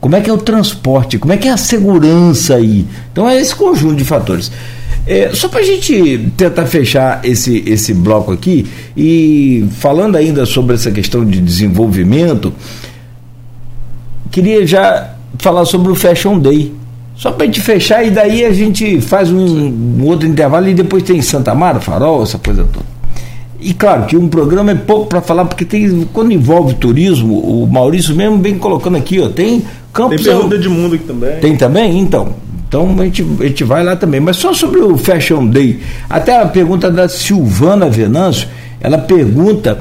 Como 0.00 0.16
é 0.16 0.20
que 0.20 0.28
é 0.28 0.32
o 0.32 0.38
transporte? 0.38 1.18
Como 1.18 1.32
é 1.32 1.36
que 1.36 1.48
é 1.48 1.50
a 1.50 1.56
segurança 1.56 2.56
aí? 2.56 2.86
Então 3.10 3.28
é 3.28 3.40
esse 3.40 3.54
conjunto 3.54 3.96
de 3.96 4.04
fatores. 4.04 4.52
É, 5.06 5.30
só 5.34 5.48
para 5.48 5.60
a 5.60 5.64
gente 5.64 6.30
tentar 6.36 6.64
fechar 6.66 7.20
esse, 7.24 7.62
esse 7.66 7.92
bloco 7.92 8.32
aqui 8.32 8.66
e 8.96 9.66
falando 9.72 10.16
ainda 10.16 10.46
sobre 10.46 10.74
essa 10.74 10.90
questão 10.90 11.24
de 11.24 11.40
desenvolvimento, 11.40 12.52
queria 14.30 14.66
já 14.66 15.14
falar 15.38 15.66
sobre 15.66 15.92
o 15.92 15.94
Fashion 15.94 16.38
Day. 16.38 16.72
Só 17.16 17.30
para 17.30 17.44
a 17.44 17.46
gente 17.46 17.60
fechar 17.60 18.04
e 18.04 18.10
daí 18.10 18.44
a 18.44 18.52
gente 18.52 19.00
faz 19.00 19.30
um, 19.30 19.38
um, 19.38 20.04
outro 20.04 20.26
intervalo 20.26 20.68
e 20.68 20.74
depois 20.74 21.02
tem 21.02 21.20
Santa 21.22 21.54
Mara, 21.54 21.80
Farol, 21.80 22.22
essa 22.22 22.38
coisa 22.38 22.64
toda. 22.64 22.86
E 23.60 23.72
claro 23.72 24.06
que 24.06 24.16
um 24.16 24.28
programa 24.28 24.72
é 24.72 24.74
pouco 24.74 25.06
para 25.06 25.22
falar, 25.22 25.44
porque 25.44 25.64
tem, 25.64 26.08
quando 26.12 26.32
envolve 26.32 26.74
turismo, 26.74 27.38
o 27.38 27.66
Maurício 27.66 28.14
mesmo 28.16 28.38
vem 28.38 28.58
colocando 28.58 28.96
aqui, 28.96 29.20
ó, 29.20 29.28
tem 29.28 29.62
campos. 29.92 30.22
Tem 30.22 30.32
pergunta 30.32 30.58
de 30.58 30.68
mundo 30.68 30.96
aqui 30.96 31.04
também. 31.04 31.40
Tem 31.40 31.56
também? 31.56 31.98
Então, 32.00 32.34
Então 32.74 32.92
a 32.98 33.04
gente, 33.04 33.24
a 33.38 33.44
gente 33.44 33.62
vai 33.62 33.84
lá 33.84 33.94
também. 33.94 34.18
Mas 34.18 34.36
só 34.36 34.52
sobre 34.52 34.80
o 34.80 34.98
Fashion 34.98 35.46
Day, 35.46 35.78
até 36.10 36.40
a 36.40 36.46
pergunta 36.46 36.90
da 36.90 37.08
Silvana 37.08 37.88
Venâncio, 37.88 38.48
ela 38.80 38.98
pergunta 38.98 39.78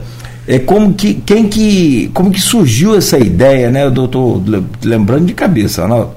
é 0.48 0.60
como 0.60 0.94
que 0.94 1.16
quem 1.16 1.48
que 1.48 2.12
como 2.14 2.30
que 2.30 2.40
surgiu 2.40 2.96
essa 2.96 3.18
ideia, 3.18 3.72
né? 3.72 3.86
Eu 3.86 4.06
estou 4.06 4.44
lembrando 4.84 5.26
de 5.26 5.34
cabeça, 5.34 5.88
não? 5.88 6.12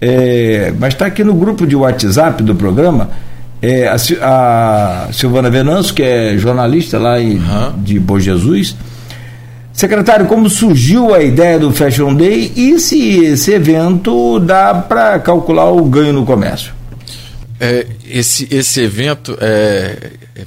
É, 0.00 0.72
mas 0.80 0.94
está 0.94 1.06
aqui 1.06 1.22
no 1.22 1.34
grupo 1.34 1.64
de 1.64 1.76
WhatsApp 1.76 2.42
do 2.42 2.54
programa 2.54 3.10
é, 3.62 3.86
a, 3.86 3.96
a, 4.22 5.12
Silvana 5.12 5.50
Venâncio, 5.50 5.94
que 5.94 6.02
é 6.02 6.36
jornalista 6.36 6.98
lá 6.98 7.20
em, 7.20 7.36
uhum. 7.36 7.72
de 7.78 8.00
Bom 8.00 8.18
Jesus. 8.18 8.74
Secretário, 9.78 10.26
como 10.26 10.50
surgiu 10.50 11.14
a 11.14 11.22
ideia 11.22 11.56
do 11.56 11.72
Fashion 11.72 12.12
Day 12.12 12.52
e 12.56 12.80
se 12.80 13.24
esse 13.24 13.52
evento 13.52 14.40
dá 14.40 14.74
para 14.74 15.20
calcular 15.20 15.70
o 15.70 15.84
ganho 15.84 16.12
no 16.12 16.26
comércio? 16.26 16.74
É, 17.60 17.86
esse, 18.04 18.48
esse 18.50 18.80
evento 18.80 19.38
é, 19.40 20.10
é 20.34 20.44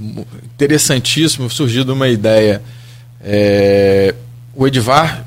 interessantíssimo, 0.53 1.49
surgiu 1.49 1.85
de 1.85 1.91
uma 1.91 2.09
ideia 2.09 2.61
é, 3.23 4.13
o 4.53 4.67
Edvar, 4.67 5.23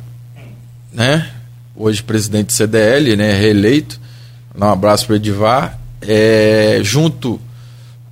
né, 0.92 1.26
hoje 1.74 2.02
presidente 2.02 2.48
do 2.48 2.52
CDL, 2.52 3.16
né, 3.16 3.32
reeleito, 3.32 3.98
um 4.54 4.64
abraço 4.64 5.06
para 5.06 5.14
o 5.14 5.16
Edvar, 5.16 5.78
é, 6.02 6.78
junto 6.82 7.40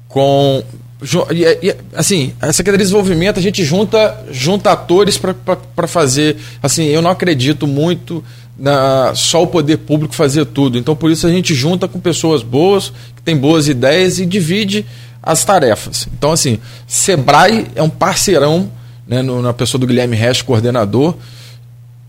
com 0.08 0.64
assim, 1.94 2.32
a 2.40 2.52
Secretaria 2.52 2.78
de 2.78 2.84
Desenvolvimento 2.84 3.38
a 3.38 3.42
gente 3.42 3.64
junta, 3.64 4.24
junta 4.30 4.72
atores 4.72 5.18
para 5.18 5.86
fazer. 5.86 6.36
Assim, 6.62 6.84
eu 6.86 7.02
não 7.02 7.10
acredito 7.10 7.66
muito 7.66 8.24
na 8.58 9.12
só 9.14 9.42
o 9.42 9.46
poder 9.46 9.78
público 9.78 10.14
fazer 10.14 10.44
tudo. 10.46 10.78
Então, 10.78 10.94
por 10.94 11.10
isso 11.10 11.26
a 11.26 11.30
gente 11.30 11.54
junta 11.54 11.88
com 11.88 11.98
pessoas 11.98 12.42
boas, 12.42 12.92
que 13.16 13.22
têm 13.22 13.36
boas 13.36 13.68
ideias 13.68 14.18
e 14.18 14.26
divide 14.26 14.86
as 15.22 15.44
tarefas. 15.44 16.08
Então, 16.16 16.32
assim, 16.32 16.58
Sebrae 16.86 17.66
é 17.74 17.82
um 17.82 17.90
parceirão 17.90 18.70
né, 19.06 19.22
no, 19.22 19.42
na 19.42 19.52
pessoa 19.52 19.80
do 19.80 19.86
Guilherme 19.86 20.16
Resch, 20.16 20.42
coordenador, 20.42 21.14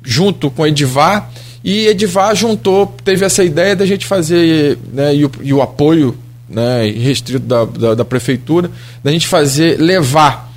junto 0.03 0.49
com 0.49 0.65
Edivar, 0.65 1.31
e 1.63 1.87
Edivar 1.87 2.35
juntou, 2.35 2.93
teve 3.03 3.23
essa 3.23 3.43
ideia 3.43 3.75
da 3.75 3.85
gente 3.85 4.05
fazer, 4.05 4.77
né, 4.91 5.15
e, 5.15 5.25
o, 5.25 5.31
e 5.41 5.53
o 5.53 5.61
apoio 5.61 6.17
né, 6.49 6.85
restrito 6.89 7.39
da, 7.45 7.65
da, 7.65 7.95
da, 7.95 8.05
prefeitura, 8.05 8.69
da 9.03 9.11
gente 9.11 9.27
fazer, 9.27 9.79
levar 9.79 10.51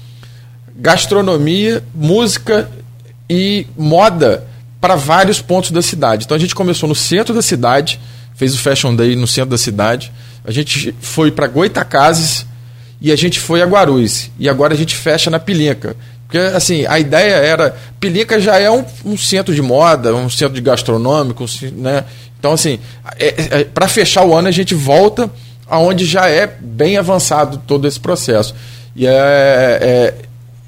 gastronomia, 0.77 1.83
música 1.95 2.71
e 3.29 3.67
moda 3.77 4.45
para 4.81 4.95
vários 4.95 5.41
pontos 5.41 5.71
da 5.71 5.83
cidade. 5.83 6.25
Então 6.25 6.37
a 6.37 6.41
gente 6.41 6.55
começou 6.55 6.89
no 6.89 6.95
centro 6.95 7.35
da 7.35 7.43
cidade, 7.43 7.99
fez 8.35 8.55
o 8.55 8.59
Fashion 8.59 8.95
Day 8.95 9.17
no 9.17 9.27
centro 9.27 9.51
da 9.51 9.59
cidade, 9.59 10.13
a 10.45 10.51
gente 10.51 10.95
foi 11.01 11.31
para 11.31 11.47
Goitacazes 11.47 12.47
e 13.01 13.11
a 13.11 13.17
gente 13.17 13.41
foi 13.41 13.63
a 13.63 13.67
Guarulhos. 13.67 14.31
E 14.39 14.49
agora 14.49 14.75
a 14.75 14.77
gente 14.77 14.95
fecha 14.95 15.31
na 15.31 15.39
Pilinca. 15.39 15.97
Porque, 16.27 16.39
assim, 16.39 16.85
a 16.87 16.99
ideia 16.99 17.35
era. 17.35 17.77
Pelica 18.01 18.41
já 18.41 18.59
é 18.59 18.71
um, 18.71 18.85
um 19.05 19.17
centro 19.17 19.55
de 19.55 19.63
moda, 19.63 20.15
um 20.15 20.29
centro 20.29 20.55
de 20.55 20.61
gastronômico, 20.61 21.45
né? 21.73 22.05
Então, 22.39 22.53
assim, 22.53 22.79
é, 23.19 23.61
é, 23.61 23.65
para 23.65 23.89
fechar 23.89 24.25
o 24.25 24.35
ano, 24.35 24.49
a 24.49 24.53
gente 24.53 24.75
volta 24.75 25.31
aonde 25.69 26.05
já 26.05 26.29
é 26.29 26.47
bem 26.47 26.97
avançado 26.97 27.61
todo 27.67 27.87
esse 27.87 27.99
processo. 27.99 28.55
E 28.95 29.07
é, 29.07 29.13
é 29.13 30.15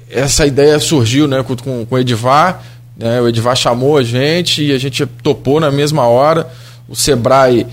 essa 0.09 0.45
ideia 0.45 0.79
surgiu 0.79 1.27
né, 1.27 1.43
com, 1.43 1.55
com, 1.85 1.95
o 1.95 1.99
Edivar. 1.99 2.63
Né, 2.97 3.21
o 3.21 3.27
Edivar 3.27 3.55
chamou 3.55 3.97
a 3.97 4.03
gente 4.03 4.63
e 4.63 4.73
a 4.73 4.77
gente 4.77 5.05
topou 5.05 5.59
na 5.59 5.71
mesma 5.71 6.07
hora. 6.07 6.47
O 6.87 6.95
Sebrae 6.95 7.67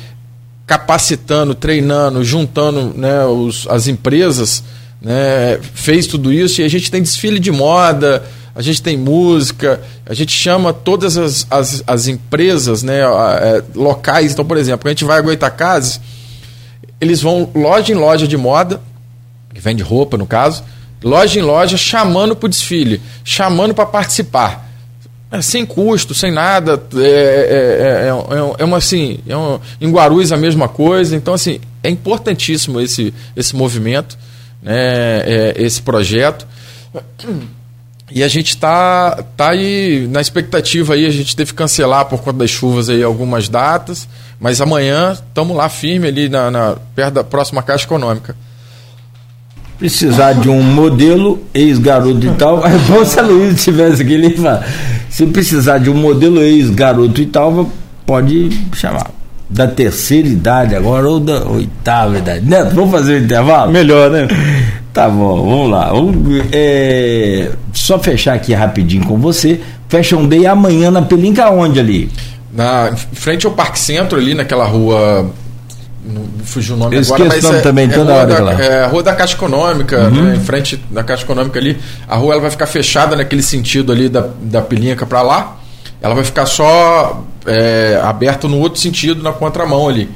capacitando, 0.66 1.54
treinando, 1.54 2.22
juntando 2.24 2.92
né, 2.96 3.24
os, 3.24 3.66
as 3.68 3.86
empresas 3.86 4.62
né, 5.00 5.58
fez 5.74 6.06
tudo 6.06 6.32
isso 6.32 6.60
e 6.60 6.64
a 6.64 6.68
gente 6.68 6.90
tem 6.90 7.00
desfile 7.00 7.38
de 7.38 7.52
moda, 7.52 8.22
a 8.54 8.60
gente 8.60 8.82
tem 8.82 8.96
música, 8.96 9.80
a 10.04 10.12
gente 10.12 10.32
chama 10.32 10.72
todas 10.72 11.16
as, 11.16 11.46
as, 11.50 11.84
as 11.86 12.08
empresas 12.08 12.82
né, 12.82 13.00
é, 13.00 13.62
locais. 13.74 14.32
Então, 14.32 14.44
por 14.44 14.56
exemplo, 14.56 14.88
a 14.88 14.90
gente 14.90 15.04
vai 15.04 15.18
a 15.18 15.22
Goitacazes, 15.22 16.00
eles 17.00 17.20
vão 17.20 17.50
loja 17.54 17.92
em 17.92 17.96
loja 17.96 18.26
de 18.26 18.36
moda, 18.36 18.80
que 19.52 19.60
vende 19.60 19.82
roupa 19.82 20.16
no 20.16 20.26
caso, 20.26 20.64
loja 21.02 21.38
em 21.38 21.42
loja 21.42 21.76
chamando 21.76 22.34
para 22.34 22.46
o 22.46 22.48
desfile, 22.48 23.00
chamando 23.24 23.74
para 23.74 23.86
participar. 23.86 24.66
É, 25.30 25.42
sem 25.42 25.66
custo, 25.66 26.14
sem 26.14 26.30
nada. 26.30 26.80
É, 26.94 26.98
é, 26.98 27.04
é, 27.04 28.08
é, 28.08 28.54
é 28.58 28.64
uma 28.64 28.76
assim. 28.76 29.18
É 29.26 29.36
um, 29.36 29.58
em 29.80 29.90
Guarulhos 29.90 30.30
a 30.30 30.36
mesma 30.36 30.68
coisa. 30.68 31.16
Então, 31.16 31.34
assim, 31.34 31.60
é 31.82 31.90
importantíssimo 31.90 32.80
esse, 32.80 33.12
esse 33.34 33.54
movimento 33.56 34.16
né, 34.62 35.20
é, 35.20 35.54
esse 35.56 35.82
projeto. 35.82 36.46
E 38.10 38.22
a 38.22 38.28
gente 38.28 38.50
está 38.50 39.22
tá 39.36 39.50
aí 39.50 40.06
na 40.10 40.20
expectativa 40.20 40.94
aí, 40.94 41.06
a 41.06 41.10
gente 41.10 41.34
teve 41.34 41.50
que 41.50 41.56
cancelar 41.56 42.04
por 42.04 42.20
conta 42.20 42.38
das 42.38 42.50
chuvas 42.50 42.88
aí 42.88 43.02
algumas 43.02 43.48
datas, 43.48 44.08
mas 44.38 44.60
amanhã 44.60 45.12
estamos 45.12 45.56
lá 45.56 45.68
firme 45.68 46.06
ali 46.06 46.28
na, 46.28 46.50
na, 46.50 46.76
perto 46.94 47.14
da 47.14 47.24
próxima 47.24 47.62
Caixa 47.62 47.84
Econômica. 47.84 48.36
Precisar 49.76 50.34
de 50.34 50.48
um 50.48 50.62
modelo, 50.62 51.42
ex-garoto 51.52 52.24
e 52.24 52.34
tal, 52.34 52.62
é 52.64 52.78
bom 52.78 53.04
se 53.04 53.18
a 53.18 53.22
Luísa 53.22 53.54
estivesse 53.56 54.02
aqui, 54.02 54.14
ele 54.14 54.36
fala, 54.36 54.64
se 55.10 55.26
precisar 55.26 55.78
de 55.78 55.90
um 55.90 55.94
modelo 55.94 56.40
ex-garoto 56.40 57.20
e 57.20 57.26
tal, 57.26 57.68
pode 58.06 58.50
chamar 58.72 59.10
da 59.48 59.66
terceira 59.66 60.28
idade 60.28 60.74
agora 60.74 61.08
ou 61.08 61.20
da 61.20 61.48
oitava 61.48 62.18
idade. 62.18 62.44
Neto, 62.44 62.74
vamos 62.74 62.90
fazer 62.90 63.14
o 63.14 63.20
um 63.20 63.24
intervalo? 63.24 63.72
Melhor, 63.72 64.10
né? 64.10 64.28
Tá 64.92 65.08
bom, 65.08 65.48
vamos 65.48 65.70
lá. 65.70 65.90
Vamos, 65.90 66.42
é, 66.52 67.50
só 67.86 67.98
fechar 67.98 68.34
aqui 68.34 68.52
rapidinho 68.52 69.04
com 69.04 69.18
você. 69.18 69.60
Fashion 69.88 70.26
Day 70.26 70.46
amanhã 70.46 70.90
na 70.90 71.02
Pelinca, 71.02 71.50
onde 71.50 71.78
ali? 71.78 72.10
Na 72.52 72.94
frente 73.12 73.46
ao 73.46 73.52
Parque 73.52 73.78
Centro, 73.78 74.18
ali 74.18 74.34
naquela 74.34 74.64
rua. 74.64 75.30
Fugiu 76.44 76.76
o 76.76 76.78
nome 76.78 76.96
Eu 76.96 77.02
agora, 77.02 77.24
mas 77.24 77.42
nome 77.42 77.58
é, 77.58 77.60
também, 77.60 77.86
é, 77.86 77.88
toda 77.88 78.12
é 78.12 78.16
hora. 78.16 78.44
Da, 78.44 78.64
é 78.64 78.84
a 78.84 78.86
rua 78.86 79.02
da 79.02 79.14
Caixa 79.14 79.34
Econômica, 79.34 80.04
uhum. 80.04 80.22
né, 80.22 80.36
em 80.36 80.40
frente 80.40 80.80
da 80.90 81.02
Caixa 81.02 81.24
Econômica 81.24 81.58
ali. 81.58 81.76
A 82.06 82.16
rua 82.16 82.34
ela 82.34 82.42
vai 82.42 82.50
ficar 82.50 82.66
fechada 82.66 83.16
naquele 83.16 83.42
sentido 83.42 83.90
ali 83.90 84.08
da, 84.08 84.28
da 84.40 84.62
Pelinca 84.62 85.04
para 85.04 85.22
lá 85.22 85.56
ela 86.00 86.14
vai 86.14 86.24
ficar 86.24 86.46
só 86.46 87.24
é, 87.46 88.00
aberta 88.02 88.46
no 88.46 88.58
outro 88.58 88.80
sentido, 88.80 89.22
na 89.22 89.32
contramão 89.32 89.88
ali. 89.88 90.08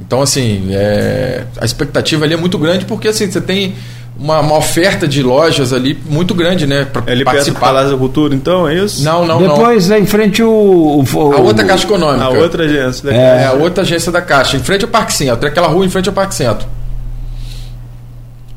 Então, 0.00 0.22
assim, 0.22 0.68
é, 0.70 1.44
a 1.60 1.64
expectativa 1.64 2.24
ali 2.24 2.34
é 2.34 2.36
muito 2.36 2.58
grande 2.58 2.84
porque 2.84 3.08
assim, 3.08 3.30
você 3.30 3.40
tem 3.40 3.74
uma, 4.18 4.40
uma 4.40 4.56
oferta 4.56 5.06
de 5.06 5.22
lojas 5.22 5.72
ali 5.72 5.98
muito 6.08 6.34
grande, 6.34 6.66
né? 6.66 6.84
Para 6.84 7.02
é 7.02 7.22
participar. 7.22 7.32
perto 7.32 7.52
do 7.52 7.60
Palácio 7.60 7.90
da 7.90 7.96
Cultura, 7.96 8.34
então, 8.34 8.68
é 8.68 8.74
isso? 8.74 9.04
Não, 9.04 9.26
não, 9.26 9.38
Depois, 9.38 9.88
não. 9.88 9.98
em 9.98 10.06
frente 10.06 10.42
o, 10.42 10.48
o, 10.48 11.32
A 11.32 11.40
outra 11.40 11.64
Caixa 11.64 11.84
Econômica. 11.84 12.24
A 12.24 12.30
outra 12.30 12.64
agência 12.64 13.04
da 13.04 13.14
é. 13.14 13.18
Caixa. 13.18 13.42
É, 13.42 13.46
a 13.46 13.52
outra 13.52 13.82
agência 13.82 14.12
da 14.12 14.22
Caixa, 14.22 14.56
em 14.56 14.60
frente 14.60 14.84
ao 14.84 14.90
Parque 14.90 15.12
Centro. 15.12 15.46
Aquela 15.46 15.68
rua 15.68 15.84
em 15.84 15.90
frente 15.90 16.08
ao 16.08 16.14
Parque 16.14 16.34
Centro. 16.34 16.66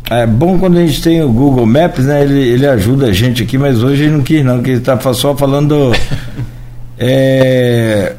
É 0.10 0.26
bom 0.26 0.58
quando 0.58 0.78
a 0.78 0.86
gente 0.86 1.02
tem 1.04 1.22
o 1.22 1.30
Google 1.30 1.66
Maps, 1.66 2.06
né? 2.06 2.24
Ele, 2.24 2.40
ele 2.40 2.66
ajuda 2.66 3.08
a 3.08 3.12
gente 3.12 3.44
aqui, 3.44 3.58
mas 3.58 3.84
hoje 3.84 4.04
ele 4.04 4.12
não 4.14 4.22
quis, 4.22 4.44
não, 4.44 4.64
que 4.64 4.72
ele 4.72 4.80
está 4.80 4.98
só 5.14 5.36
falando 5.36 5.94
É, 7.02 8.14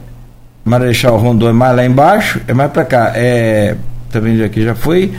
Marechal 0.64 1.18
Rondon 1.18 1.50
é 1.50 1.52
mais 1.52 1.76
lá 1.76 1.84
embaixo, 1.84 2.40
é 2.48 2.54
mais 2.54 2.72
para 2.72 2.84
cá. 2.86 3.12
É, 3.14 3.76
também 4.10 4.42
aqui 4.42 4.64
já 4.64 4.74
foi. 4.74 5.12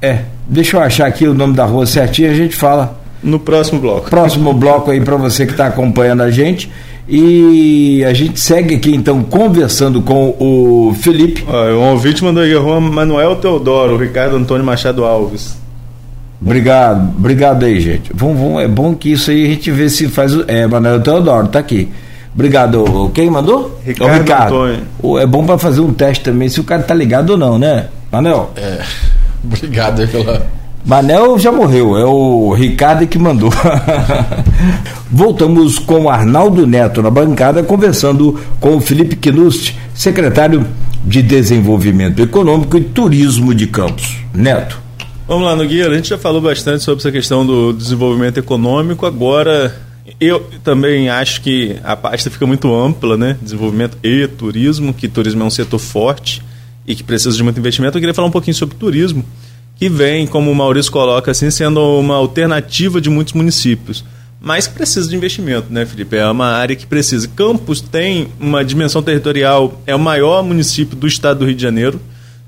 É, 0.00 0.20
deixa 0.46 0.76
eu 0.76 0.80
achar 0.80 1.06
aqui 1.06 1.26
o 1.26 1.34
nome 1.34 1.54
da 1.54 1.64
rua 1.64 1.86
certinho, 1.86 2.30
a 2.30 2.34
gente 2.34 2.54
fala. 2.54 2.98
No 3.22 3.40
próximo 3.40 3.80
bloco. 3.80 4.10
Próximo 4.10 4.52
bloco 4.52 4.90
aí 4.90 5.00
para 5.00 5.16
você 5.16 5.46
que 5.46 5.52
está 5.52 5.66
acompanhando 5.66 6.22
a 6.22 6.30
gente. 6.30 6.70
E 7.08 8.04
a 8.04 8.12
gente 8.12 8.38
segue 8.40 8.74
aqui 8.74 8.94
então 8.94 9.22
conversando 9.22 10.02
com 10.02 10.34
o 10.40 10.94
Felipe. 11.00 11.44
o 11.48 11.90
ouvinte 11.92 12.22
mandou 12.24 12.42
aí, 12.42 12.52
rua 12.54 12.80
Manuel 12.80 13.36
Teodoro, 13.36 13.96
Ricardo 13.96 14.36
Antônio 14.36 14.64
Machado 14.64 15.04
Alves. 15.04 15.56
Obrigado, 16.42 17.14
obrigado 17.16 17.64
aí, 17.64 17.80
gente. 17.80 18.10
Vamos, 18.12 18.38
vamos, 18.38 18.62
é 18.62 18.68
bom 18.68 18.94
que 18.94 19.12
isso 19.12 19.30
aí 19.30 19.44
a 19.44 19.48
gente 19.48 19.70
vê 19.70 19.88
se 19.88 20.08
faz. 20.08 20.32
É, 20.48 20.66
Manuel 20.66 21.00
Teodoro, 21.00 21.48
tá 21.48 21.60
aqui. 21.60 21.88
Obrigado. 22.34 23.10
Quem 23.14 23.30
mandou? 23.30 23.80
Ricardo, 23.84 24.12
o 24.12 24.18
Ricardo. 24.18 24.54
Antônio. 24.54 25.18
É 25.18 25.26
bom 25.26 25.46
para 25.46 25.56
fazer 25.56 25.80
um 25.80 25.92
teste 25.92 26.24
também, 26.24 26.48
se 26.48 26.60
o 26.60 26.64
cara 26.64 26.82
tá 26.82 26.92
ligado 26.92 27.30
ou 27.30 27.36
não, 27.38 27.58
né? 27.58 27.86
Manel? 28.12 28.50
É. 28.56 28.82
Obrigado 29.44 30.00
aí 30.00 30.06
pela. 30.06 30.46
Manel 30.86 31.36
já 31.36 31.50
morreu, 31.50 31.98
é 31.98 32.04
o 32.04 32.52
Ricardo 32.52 33.08
que 33.08 33.18
mandou. 33.18 33.50
Voltamos 35.10 35.80
com 35.80 36.02
o 36.02 36.08
Arnaldo 36.08 36.64
Neto 36.64 37.02
na 37.02 37.10
bancada, 37.10 37.60
conversando 37.64 38.38
com 38.60 38.76
o 38.76 38.80
Felipe 38.80 39.16
Quinust, 39.16 39.74
secretário 39.92 40.64
de 41.04 41.22
Desenvolvimento 41.22 42.22
Econômico 42.22 42.78
e 42.78 42.82
Turismo 42.82 43.52
de 43.52 43.66
Campos. 43.66 44.16
Neto. 44.32 44.78
Vamos 45.26 45.44
lá, 45.44 45.56
Nogueira. 45.56 45.90
A 45.90 45.96
gente 45.96 46.10
já 46.10 46.18
falou 46.18 46.40
bastante 46.40 46.84
sobre 46.84 47.00
essa 47.00 47.10
questão 47.10 47.44
do 47.44 47.72
desenvolvimento 47.72 48.38
econômico. 48.38 49.06
Agora, 49.06 49.74
eu 50.20 50.48
também 50.62 51.08
acho 51.08 51.40
que 51.40 51.76
a 51.82 51.96
pasta 51.96 52.30
fica 52.30 52.46
muito 52.46 52.72
ampla, 52.72 53.16
né? 53.16 53.36
Desenvolvimento 53.42 53.98
e 54.04 54.28
turismo, 54.28 54.94
que 54.94 55.08
turismo 55.08 55.42
é 55.42 55.46
um 55.46 55.50
setor 55.50 55.80
forte 55.80 56.40
e 56.86 56.94
que 56.94 57.02
precisa 57.02 57.36
de 57.36 57.42
muito 57.42 57.58
investimento, 57.58 57.96
eu 57.96 58.00
queria 58.00 58.14
falar 58.14 58.28
um 58.28 58.32
pouquinho 58.32 58.54
sobre 58.54 58.76
turismo, 58.76 59.24
que 59.76 59.88
vem, 59.88 60.26
como 60.26 60.50
o 60.50 60.54
Maurício 60.54 60.90
coloca 60.90 61.30
assim, 61.30 61.50
sendo 61.50 61.80
uma 61.98 62.14
alternativa 62.14 63.00
de 63.00 63.10
muitos 63.10 63.34
municípios. 63.34 64.04
Mas 64.40 64.68
precisa 64.68 65.08
de 65.08 65.16
investimento, 65.16 65.72
né, 65.72 65.84
Felipe? 65.84 66.16
É 66.16 66.26
uma 66.30 66.46
área 66.46 66.76
que 66.76 66.86
precisa. 66.86 67.26
Campos 67.28 67.80
tem 67.80 68.28
uma 68.38 68.64
dimensão 68.64 69.02
territorial, 69.02 69.82
é 69.86 69.94
o 69.94 69.98
maior 69.98 70.42
município 70.42 70.96
do 70.96 71.06
estado 71.06 71.40
do 71.40 71.46
Rio 71.46 71.54
de 71.54 71.62
Janeiro, 71.62 72.00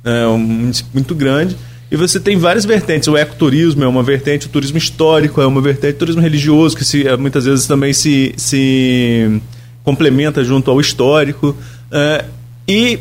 é 0.05 0.26
um 0.26 0.39
município 0.39 0.91
muito 0.95 1.14
grande. 1.14 1.57
E 1.91 1.97
você 1.97 2.20
tem 2.20 2.36
várias 2.36 2.64
vertentes. 2.64 3.09
O 3.09 3.16
ecoturismo 3.16 3.82
é 3.82 3.89
uma 3.89 4.03
vertente, 4.03 4.47
o 4.47 4.51
turismo 4.51 4.76
histórico 4.76 5.41
é 5.41 5.47
uma 5.47 5.61
vertente, 5.61 5.95
o 5.95 5.99
turismo 5.99 6.20
religioso, 6.20 6.76
que 6.76 6.84
se, 6.84 7.05
muitas 7.18 7.47
vezes 7.47 7.66
também 7.66 7.93
se, 7.93 8.34
se 8.36 9.41
complementa 9.82 10.45
junto 10.45 10.70
ao 10.70 10.80
histórico. 10.80 11.57
É, 11.91 12.24
e 12.68 12.99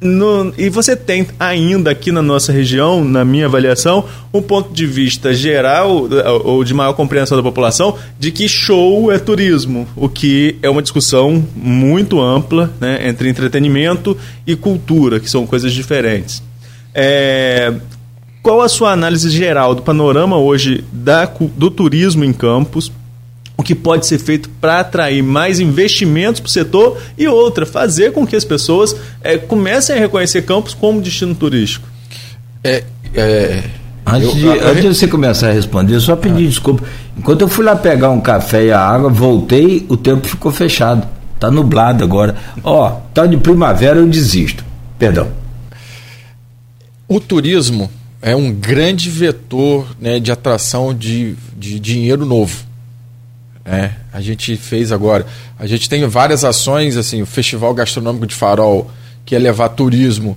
no, 0.00 0.52
e 0.56 0.70
você 0.70 0.96
tem 0.96 1.26
ainda 1.38 1.90
aqui 1.90 2.10
na 2.10 2.22
nossa 2.22 2.52
região, 2.52 3.04
na 3.04 3.24
minha 3.24 3.46
avaliação, 3.46 4.04
um 4.32 4.40
ponto 4.40 4.72
de 4.72 4.86
vista 4.86 5.34
geral 5.34 6.08
ou 6.42 6.64
de 6.64 6.72
maior 6.72 6.94
compreensão 6.94 7.36
da 7.36 7.42
população 7.42 7.98
de 8.18 8.30
que 8.30 8.48
show 8.48 9.12
é 9.12 9.18
turismo, 9.18 9.86
o 9.94 10.08
que 10.08 10.56
é 10.62 10.70
uma 10.70 10.80
discussão 10.80 11.44
muito 11.54 12.20
ampla 12.20 12.72
né, 12.80 13.06
entre 13.08 13.28
entretenimento 13.28 14.16
e 14.46 14.56
cultura, 14.56 15.20
que 15.20 15.28
são 15.28 15.46
coisas 15.46 15.72
diferentes. 15.72 16.42
É, 16.94 17.74
qual 18.42 18.62
a 18.62 18.68
sua 18.68 18.92
análise 18.92 19.28
geral 19.28 19.74
do 19.74 19.82
panorama 19.82 20.38
hoje 20.38 20.82
da, 20.90 21.26
do 21.26 21.70
turismo 21.70 22.24
em 22.24 22.32
Campos? 22.32 22.90
O 23.60 23.62
que 23.62 23.74
pode 23.74 24.06
ser 24.06 24.18
feito 24.18 24.48
para 24.58 24.80
atrair 24.80 25.22
mais 25.22 25.60
investimentos 25.60 26.40
para 26.40 26.48
o 26.48 26.50
setor 26.50 26.96
e 27.16 27.28
outra, 27.28 27.66
fazer 27.66 28.10
com 28.10 28.26
que 28.26 28.34
as 28.34 28.44
pessoas 28.44 28.96
é, 29.22 29.36
comecem 29.36 29.96
a 29.96 29.98
reconhecer 29.98 30.42
Campos 30.42 30.72
como 30.72 31.00
destino 31.00 31.34
turístico. 31.34 31.86
É, 32.64 32.82
é, 33.14 33.62
antes, 34.06 34.34
de, 34.34 34.46
eu, 34.46 34.66
antes 34.66 34.82
de 34.82 34.94
você 34.94 35.06
começar 35.06 35.50
a 35.50 35.52
responder, 35.52 36.00
só 36.00 36.16
pedir 36.16 36.46
ah. 36.46 36.48
desculpa. 36.48 36.84
Enquanto 37.18 37.42
eu 37.42 37.48
fui 37.48 37.62
lá 37.62 37.76
pegar 37.76 38.08
um 38.08 38.20
café 38.20 38.64
e 38.64 38.72
a 38.72 38.80
água, 38.80 39.10
voltei, 39.10 39.84
o 39.90 39.96
tempo 39.96 40.26
ficou 40.26 40.50
fechado. 40.50 41.06
Tá 41.38 41.50
nublado 41.50 42.02
agora. 42.02 42.36
Ó, 42.64 42.90
tá 43.12 43.26
de 43.26 43.36
primavera, 43.36 43.98
eu 43.98 44.06
desisto. 44.06 44.64
Perdão. 44.98 45.28
O 47.06 47.20
turismo 47.20 47.90
é 48.22 48.34
um 48.34 48.50
grande 48.52 49.10
vetor 49.10 49.86
né, 50.00 50.18
de 50.18 50.32
atração 50.32 50.94
de, 50.94 51.34
de 51.58 51.78
dinheiro 51.78 52.24
novo. 52.24 52.69
É, 53.70 53.92
a 54.12 54.20
gente 54.20 54.56
fez 54.56 54.90
agora. 54.90 55.24
A 55.56 55.64
gente 55.64 55.88
tem 55.88 56.04
várias 56.08 56.44
ações, 56.44 56.96
assim, 56.96 57.22
o 57.22 57.26
Festival 57.26 57.72
Gastronômico 57.72 58.26
de 58.26 58.34
Farol, 58.34 58.90
que 59.24 59.36
é 59.36 59.38
levar 59.38 59.68
turismo 59.68 60.36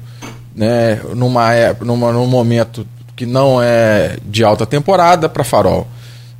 né, 0.55 1.01
numa, 1.15 1.51
numa, 1.81 2.11
num 2.11 2.27
momento 2.27 2.85
que 3.15 3.25
não 3.25 3.59
é 3.59 4.17
de 4.23 4.43
alta 4.43 4.67
temporada 4.67 5.27
para 5.27 5.43
Farol. 5.43 5.87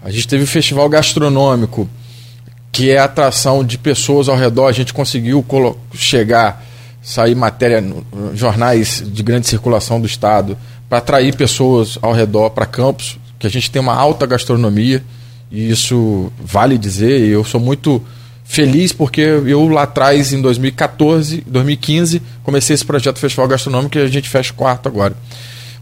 A 0.04 0.12
gente 0.12 0.28
teve 0.28 0.44
o 0.44 0.48
Festival 0.48 0.88
Gastronômico, 0.88 1.90
que 2.72 2.92
é 2.92 3.00
atração 3.00 3.64
de 3.64 3.78
pessoas 3.80 4.30
ao 4.30 4.36
redor. 4.36 4.68
A 4.68 4.72
gente 4.72 4.94
conseguiu 4.94 5.44
chegar, 5.96 6.64
sair 7.02 7.34
matéria, 7.34 7.84
jornais 8.36 9.04
de 9.04 9.24
grande 9.24 9.48
circulação 9.48 10.00
do 10.00 10.06
Estado, 10.06 10.56
para 10.88 11.00
atrair 11.00 11.36
pessoas 11.36 11.98
ao 12.04 12.14
redor 12.14 12.52
para 12.52 12.68
campos, 12.68 13.18
que 13.40 13.48
a 13.48 13.50
gente 13.50 13.72
tem 13.72 13.82
uma 13.82 13.96
alta 13.96 14.28
gastronomia. 14.28 15.04
E 15.54 15.70
isso 15.70 16.32
vale 16.44 16.80
dizer, 16.80 17.30
eu 17.30 17.44
sou 17.44 17.62
muito 17.62 18.02
feliz 18.44 18.92
porque 18.92 19.22
eu 19.22 19.68
lá 19.68 19.84
atrás, 19.84 20.34
em 20.34 20.42
2014, 20.42 21.44
2015, 21.46 22.24
comecei 22.42 22.74
esse 22.74 22.84
projeto 22.84 23.20
Festival 23.20 23.48
Gastronômico 23.48 23.96
e 23.96 24.02
a 24.02 24.08
gente 24.08 24.28
fecha 24.28 24.52
o 24.52 24.56
quarto 24.56 24.90
agora. 24.90 25.16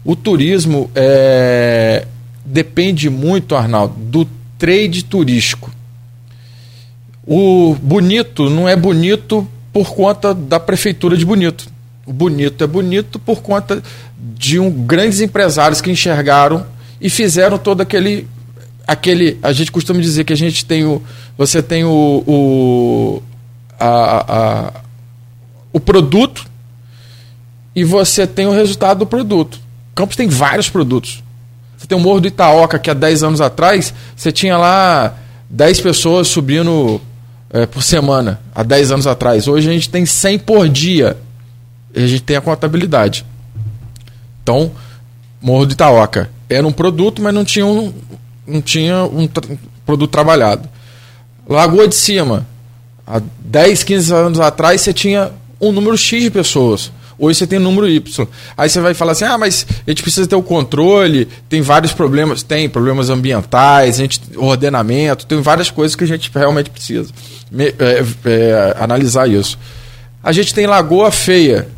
O 0.04 0.14
turismo 0.14 0.90
é, 0.94 2.06
depende 2.44 3.08
muito, 3.08 3.56
Arnaldo, 3.56 3.94
do 3.98 4.28
trade 4.58 5.04
turístico. 5.04 5.70
O 7.26 7.74
bonito 7.80 8.50
não 8.50 8.68
é 8.68 8.76
bonito 8.76 9.48
por 9.72 9.94
conta 9.94 10.34
da 10.34 10.60
prefeitura 10.60 11.16
de 11.16 11.24
Bonito. 11.24 11.66
O 12.04 12.12
bonito 12.12 12.62
é 12.62 12.66
bonito 12.66 13.18
por 13.18 13.40
conta 13.40 13.82
de 14.18 14.58
um, 14.58 14.70
grandes 14.70 15.20
empresários 15.20 15.80
que 15.80 15.90
enxergaram 15.90 16.66
e 17.00 17.08
fizeram 17.08 17.56
todo 17.56 17.80
aquele 17.80 18.28
aquele. 18.86 19.38
A 19.42 19.52
gente 19.52 19.72
costuma 19.72 20.00
dizer 20.00 20.24
que 20.24 20.32
a 20.32 20.36
gente 20.36 20.64
tem 20.64 20.84
o. 20.84 21.02
Você 21.36 21.62
tem 21.62 21.84
o. 21.84 22.24
o 22.26 23.22
a, 23.78 24.34
a, 24.68 24.72
o 25.72 25.80
produto 25.80 26.46
e 27.74 27.82
você 27.84 28.26
tem 28.26 28.46
o 28.46 28.52
resultado 28.52 28.98
do 28.98 29.06
produto. 29.06 29.58
Campos 29.94 30.16
tem 30.16 30.28
vários 30.28 30.68
produtos. 30.68 31.22
Você 31.76 31.86
tem 31.86 31.98
o 31.98 32.00
Morro 32.00 32.20
do 32.20 32.28
Itaoca, 32.28 32.78
que 32.78 32.90
há 32.90 32.94
10 32.94 33.22
anos 33.24 33.40
atrás 33.40 33.92
você 34.14 34.30
tinha 34.30 34.56
lá 34.56 35.14
10 35.50 35.80
pessoas 35.80 36.28
subindo 36.28 37.00
é, 37.50 37.66
por 37.66 37.82
semana, 37.82 38.40
há 38.54 38.62
10 38.62 38.92
anos 38.92 39.06
atrás. 39.06 39.48
Hoje 39.48 39.68
a 39.68 39.72
gente 39.72 39.90
tem 39.90 40.06
100 40.06 40.38
por 40.40 40.68
dia. 40.68 41.16
E 41.94 42.02
a 42.02 42.06
gente 42.06 42.22
tem 42.22 42.36
a 42.36 42.40
contabilidade. 42.40 43.26
Então, 44.42 44.70
Morro 45.40 45.66
do 45.66 45.72
Itaoca 45.72 46.30
era 46.48 46.66
um 46.66 46.72
produto, 46.72 47.20
mas 47.20 47.34
não 47.34 47.44
tinha 47.44 47.66
um, 47.66 47.92
não 48.46 48.60
tinha 48.60 49.04
um 49.04 49.26
tra 49.26 49.42
produto 49.84 50.10
trabalhado. 50.10 50.68
Lagoa 51.48 51.88
de 51.88 51.94
Cima, 51.94 52.46
há 53.06 53.20
10, 53.40 53.82
15 53.82 54.14
anos 54.14 54.40
atrás 54.40 54.80
você 54.80 54.92
tinha 54.92 55.32
um 55.60 55.72
número 55.72 55.96
X 55.96 56.22
de 56.22 56.30
pessoas. 56.30 56.92
Hoje 57.18 57.38
você 57.38 57.46
tem 57.46 57.58
um 57.58 57.62
número 57.62 57.88
Y. 57.88 58.26
Aí 58.56 58.68
você 58.68 58.80
vai 58.80 58.94
falar 58.94 59.12
assim: 59.12 59.24
ah, 59.24 59.38
mas 59.38 59.66
a 59.86 59.90
gente 59.90 60.02
precisa 60.02 60.26
ter 60.26 60.34
o 60.34 60.42
controle, 60.42 61.28
tem 61.48 61.60
vários 61.60 61.92
problemas, 61.92 62.42
tem 62.42 62.68
problemas 62.68 63.10
ambientais, 63.10 63.96
a 63.96 63.98
gente, 63.98 64.20
ordenamento, 64.36 65.26
tem 65.26 65.40
várias 65.40 65.70
coisas 65.70 65.94
que 65.94 66.04
a 66.04 66.06
gente 66.06 66.30
realmente 66.34 66.70
precisa 66.70 67.12
me, 67.52 67.66
é, 67.66 68.04
é, 68.24 68.76
analisar 68.80 69.28
isso. 69.28 69.58
A 70.22 70.32
gente 70.32 70.54
tem 70.54 70.66
Lagoa 70.66 71.10
Feia, 71.10 71.68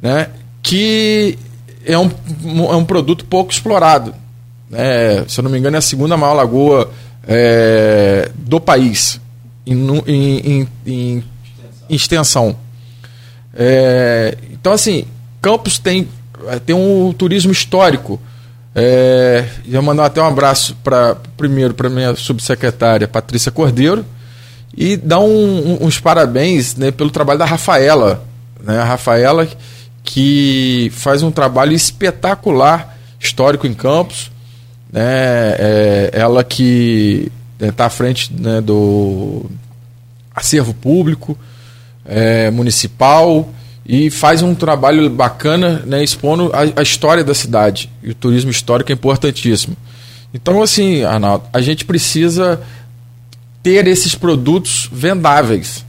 né, 0.00 0.28
que 0.62 1.38
é 1.84 1.98
um, 1.98 2.10
é 2.70 2.76
um 2.76 2.84
produto 2.84 3.24
pouco 3.24 3.52
explorado. 3.52 4.14
É, 4.72 5.24
se 5.28 5.38
eu 5.38 5.44
não 5.44 5.50
me 5.50 5.58
engano, 5.58 5.76
é 5.76 5.78
a 5.78 5.82
segunda 5.82 6.16
maior 6.16 6.34
lagoa 6.34 6.90
é, 7.26 8.30
do 8.34 8.60
país 8.60 9.20
em, 9.66 9.76
em, 10.06 10.40
em, 10.44 10.68
em 10.86 11.24
extensão. 11.88 12.56
É, 13.54 14.36
então, 14.50 14.72
assim, 14.72 15.04
Campos 15.40 15.78
tem, 15.78 16.08
tem 16.64 16.74
um 16.74 17.12
turismo 17.12 17.52
histórico. 17.52 18.20
É, 18.74 19.44
eu 19.68 19.82
mandar 19.82 20.06
até 20.06 20.22
um 20.22 20.26
abraço 20.26 20.74
para 20.82 21.14
primeiro 21.36 21.74
para 21.74 21.90
minha 21.90 22.16
subsecretária 22.16 23.06
Patrícia 23.06 23.52
Cordeiro 23.52 24.02
e 24.74 24.96
dar 24.96 25.20
um, 25.20 25.26
um, 25.26 25.86
uns 25.86 26.00
parabéns 26.00 26.74
né, 26.76 26.90
pelo 26.90 27.10
trabalho 27.10 27.38
da 27.38 27.44
Rafaela, 27.44 28.24
né, 28.62 28.78
a 28.78 28.84
Rafaela 28.84 29.46
que 30.02 30.90
faz 30.94 31.22
um 31.22 31.30
trabalho 31.30 31.74
espetacular 31.74 32.96
histórico 33.20 33.66
em 33.66 33.74
Campos 33.74 34.31
né, 34.92 35.02
é, 35.58 36.10
ela 36.12 36.44
que 36.44 37.32
está 37.58 37.86
à 37.86 37.90
frente 37.90 38.32
né, 38.32 38.60
do 38.60 39.46
acervo 40.34 40.74
público, 40.74 41.36
é, 42.04 42.50
municipal 42.50 43.48
e 43.86 44.10
faz 44.10 44.42
um 44.42 44.54
trabalho 44.54 45.08
bacana 45.10 45.82
né, 45.86 46.04
expondo 46.04 46.52
a, 46.52 46.80
a, 46.80 46.82
história 46.82 47.24
da 47.24 47.34
cidade. 47.34 47.90
E 48.02 48.10
o 48.10 48.14
turismo 48.14 48.50
histórico 48.50 48.92
é 48.92 48.94
importantíssimo. 48.94 49.76
Então, 50.34 50.62
assim, 50.62 51.02
Arnaldo, 51.02 51.44
a 51.52 51.60
gente 51.60 51.84
precisa 51.84 52.60
ter 53.62 53.86
esses 53.86 54.14
produtos 54.14 54.88
vendáveis. 54.92 55.84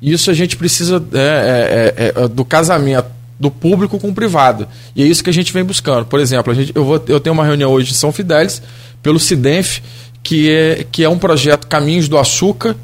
Isso 0.00 0.30
a 0.30 0.34
gente 0.34 0.56
precisa 0.56 1.02
é, 1.12 1.18
é, 1.18 2.04
é, 2.04 2.24
é 2.24 2.28
do 2.28 2.44
casamento 2.44 3.17
do 3.38 3.50
público 3.50 3.98
com 3.98 4.08
o 4.08 4.14
privado. 4.14 4.66
E 4.96 5.02
é 5.02 5.06
isso 5.06 5.22
que 5.22 5.30
a 5.30 5.32
gente 5.32 5.52
vem 5.52 5.64
buscando. 5.64 6.06
Por 6.06 6.18
exemplo, 6.18 6.52
a 6.52 6.56
gente, 6.56 6.72
eu, 6.74 6.84
vou, 6.84 7.02
eu 7.06 7.20
tenho 7.20 7.34
uma 7.34 7.44
reunião 7.44 7.70
hoje 7.70 7.92
em 7.92 7.94
São 7.94 8.12
Fidélis, 8.12 8.60
pelo 9.02 9.18
CIDENF, 9.18 9.80
que 10.22 10.50
é, 10.50 10.86
que 10.90 11.04
é 11.04 11.08
um 11.08 11.18
projeto 11.18 11.66
Caminhos 11.66 12.08
do 12.08 12.18
Açúcar, 12.18 12.76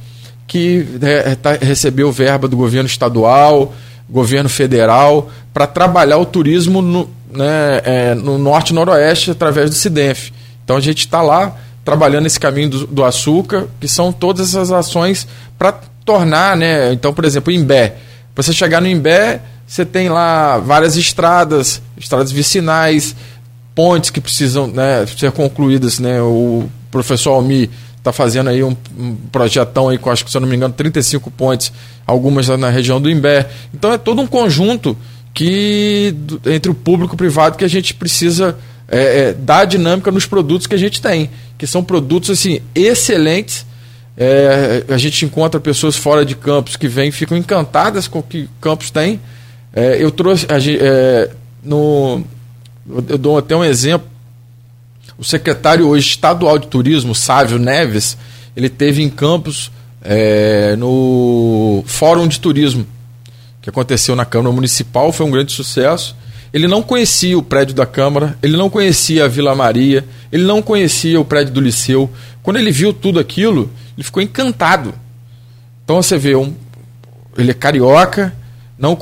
que 0.47 0.87
é, 1.03 1.35
tá, 1.35 1.53
recebeu 1.53 2.13
verba 2.13 2.47
do 2.47 2.57
governo 2.57 2.87
estadual, 2.87 3.75
governo 4.09 4.49
federal, 4.49 5.31
para 5.53 5.67
trabalhar 5.67 6.19
o 6.19 6.27
turismo 6.27 6.81
no, 6.81 7.11
né, 7.33 7.81
é, 7.85 8.15
no 8.15 8.39
norte 8.39 8.71
e 8.71 8.75
noroeste 8.75 9.31
através 9.31 9.71
do 9.71 9.77
CIDENF. 9.77 10.33
Então 10.65 10.77
a 10.77 10.81
gente 10.81 11.01
está 11.01 11.21
lá 11.21 11.57
trabalhando 11.85 12.27
esse 12.27 12.41
caminho 12.41 12.71
do, 12.71 12.87
do, 12.87 13.05
açúcar, 13.05 13.67
que 13.79 13.87
são 13.87 14.13
todas 14.13 14.49
essas 14.49 14.73
ações 14.73 15.27
para 15.59 15.73
tornar, 16.05 16.57
né? 16.57 16.93
Então, 16.93 17.13
por 17.13 17.25
exemplo, 17.25 17.53
o 17.53 17.57
Imbé. 17.57 17.97
Você 18.35 18.53
chegar 18.53 18.81
no 18.81 18.89
Imbé, 18.89 19.41
você 19.67 19.85
tem 19.85 20.09
lá 20.09 20.59
várias 20.59 20.97
estradas, 20.97 21.81
estradas 21.97 22.31
vicinais, 22.31 23.17
pontes 23.75 24.11
que 24.11 24.21
precisam 24.21 24.67
né, 24.67 25.07
ser 25.07 25.33
concluídas. 25.33 25.99
Né? 25.99 26.21
O 26.21 26.69
professor 26.91 27.33
Almi 27.33 27.71
está 27.99 28.13
fazendo 28.13 28.51
aí 28.51 28.63
um, 28.63 28.77
um, 28.99 29.17
projetão 29.33 29.89
aí 29.89 29.97
com, 29.97 30.11
acho 30.11 30.25
que 30.25 30.31
se 30.31 30.37
eu 30.37 30.41
não 30.41 30.49
me 30.49 30.55
engano, 30.55 30.75
35 30.75 31.31
pontes, 31.31 31.73
algumas 32.07 32.47
na 32.49 32.69
região 32.69 33.01
do 33.01 33.11
Imbé. 33.11 33.49
Então 33.73 33.93
é 33.93 33.99
todo 33.99 34.21
um 34.21 34.27
conjunto 34.27 34.97
que 35.33 36.15
entre 36.47 36.71
o 36.71 36.75
público 36.75 37.15
e 37.15 37.17
o 37.17 37.19
privado 37.19 37.57
que 37.57 37.65
a 37.65 37.69
gente 37.69 37.95
precisa 37.95 38.57
é, 38.87 38.99
é, 38.99 39.33
dar 39.33 39.65
dinâmica 39.65 40.13
nos 40.13 40.27
produtos 40.27 40.67
que 40.67 40.75
a 40.75 40.79
gente 40.79 41.01
tem, 41.01 41.31
que 41.57 41.67
são 41.67 41.83
produtos 41.83 42.31
assim 42.31 42.61
excelentes. 42.75 43.67
É, 44.17 44.85
a 44.89 44.97
gente 44.97 45.25
encontra 45.25 45.59
pessoas 45.59 45.97
fora 45.97 46.25
de 46.25 46.37
campos 46.37 46.77
que 46.77 46.87
vêm 46.87 47.11
ficam 47.11 47.37
encantadas 47.37 48.07
com 48.07 48.21
o 48.21 48.23
que 48.23 48.49
campos 48.61 48.91
tem. 48.91 49.19
É, 49.75 50.03
eu 50.03 50.11
trouxe 50.11 50.47
é, 50.51 51.31
no 51.63 52.23
eu 53.09 53.19
dou 53.19 53.39
até 53.39 53.57
um 53.57 53.65
exemplo. 53.65 54.09
O 55.19 55.25
secretário 55.25 55.89
hoje 55.89 56.09
estadual 56.09 56.59
de 56.59 56.67
turismo, 56.67 57.15
Sávio 57.15 57.59
Neves, 57.59 58.17
ele 58.57 58.69
teve 58.69 59.03
em 59.03 59.09
Campos 59.09 59.71
é, 60.03 60.77
no 60.77 61.83
Fórum 61.87 62.27
de 62.29 62.41
Turismo 62.41 62.87
que 63.65 63.71
aconteceu 63.71 64.15
na 64.15 64.27
Câmara 64.27 64.55
Municipal, 64.55 65.11
foi 65.11 65.25
um 65.25 65.31
grande 65.31 65.51
sucesso. 65.51 66.15
Ele 66.53 66.69
não 66.69 66.83
conhecia 66.83 67.39
o 67.39 67.43
prédio 67.43 67.75
da 67.75 67.87
Câmara, 67.87 68.37
ele 68.43 68.59
não 68.59 68.69
conhecia 68.69 69.25
a 69.25 69.29
Vila 69.29 69.55
Maria, 69.55 70.05
ele 70.31 70.45
não 70.45 70.61
conhecia 70.61 71.19
o 71.19 71.25
prédio 71.25 71.55
do 71.55 71.63
Liceu. 71.63 72.11
Quando 72.43 72.59
ele 72.59 72.71
viu 72.71 72.93
tudo 72.93 73.19
aquilo, 73.19 73.71
ele 73.97 74.05
ficou 74.05 74.23
encantado. 74.23 74.93
Então 75.83 76.03
você 76.03 76.19
vê, 76.19 76.37
um, 76.37 76.53
ele 77.39 77.53
é 77.53 77.55
carioca, 77.55 78.37
não 78.79 78.99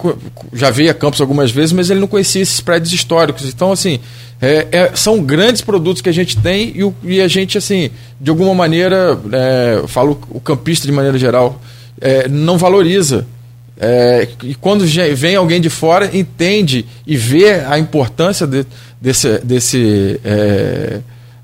já 0.52 0.70
veio 0.70 0.90
a 0.90 0.94
Campos 0.94 1.20
algumas 1.20 1.50
vezes, 1.50 1.72
mas 1.72 1.90
ele 1.90 2.00
não 2.00 2.06
conhecia 2.06 2.42
esses 2.42 2.60
prédios 2.60 2.92
históricos. 2.92 3.46
Então, 3.48 3.72
assim, 3.72 4.00
é, 4.40 4.68
é, 4.70 4.90
são 4.94 5.22
grandes 5.22 5.62
produtos 5.62 6.02
que 6.02 6.08
a 6.08 6.12
gente 6.12 6.36
tem 6.36 6.72
e, 6.74 6.84
o, 6.84 6.94
e 7.02 7.20
a 7.20 7.28
gente, 7.28 7.56
assim, 7.56 7.90
de 8.20 8.30
alguma 8.30 8.54
maneira, 8.54 9.18
é, 9.32 9.84
falo 9.86 10.20
o 10.30 10.40
campista 10.40 10.86
de 10.86 10.92
maneira 10.92 11.18
geral, 11.18 11.60
é, 12.00 12.28
não 12.28 12.58
valoriza. 12.58 13.26
É, 13.80 14.28
e 14.42 14.54
quando 14.54 14.84
vem 14.84 15.34
alguém 15.34 15.60
de 15.60 15.70
fora, 15.70 16.10
entende 16.16 16.86
e 17.06 17.16
vê 17.16 17.64
a 17.66 17.78
importância 17.78 18.46
de, 18.46 18.66
desse, 19.00 19.38
desse, 19.38 20.20
é, 20.22 21.00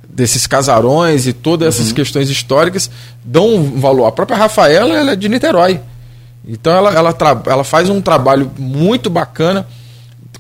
desses 0.09 0.47
casarões 0.47 1.27
e 1.27 1.33
todas 1.33 1.75
essas 1.75 1.89
uhum. 1.89 1.95
questões 1.95 2.29
históricas, 2.29 2.91
dão 3.25 3.55
um 3.55 3.81
valor. 3.81 4.07
A 4.07 4.13
própria 4.13 4.37
Rafaela 4.37 4.95
ela 4.95 5.13
é 5.13 5.17
de 5.17 5.29
Niterói. 5.29 5.81
Então 6.47 6.73
ela, 6.73 6.93
ela, 6.95 7.17
ela 7.47 7.65
faz 7.65 7.89
um 7.89 8.01
trabalho 8.01 8.51
muito 8.59 9.11
bacana, 9.11 9.67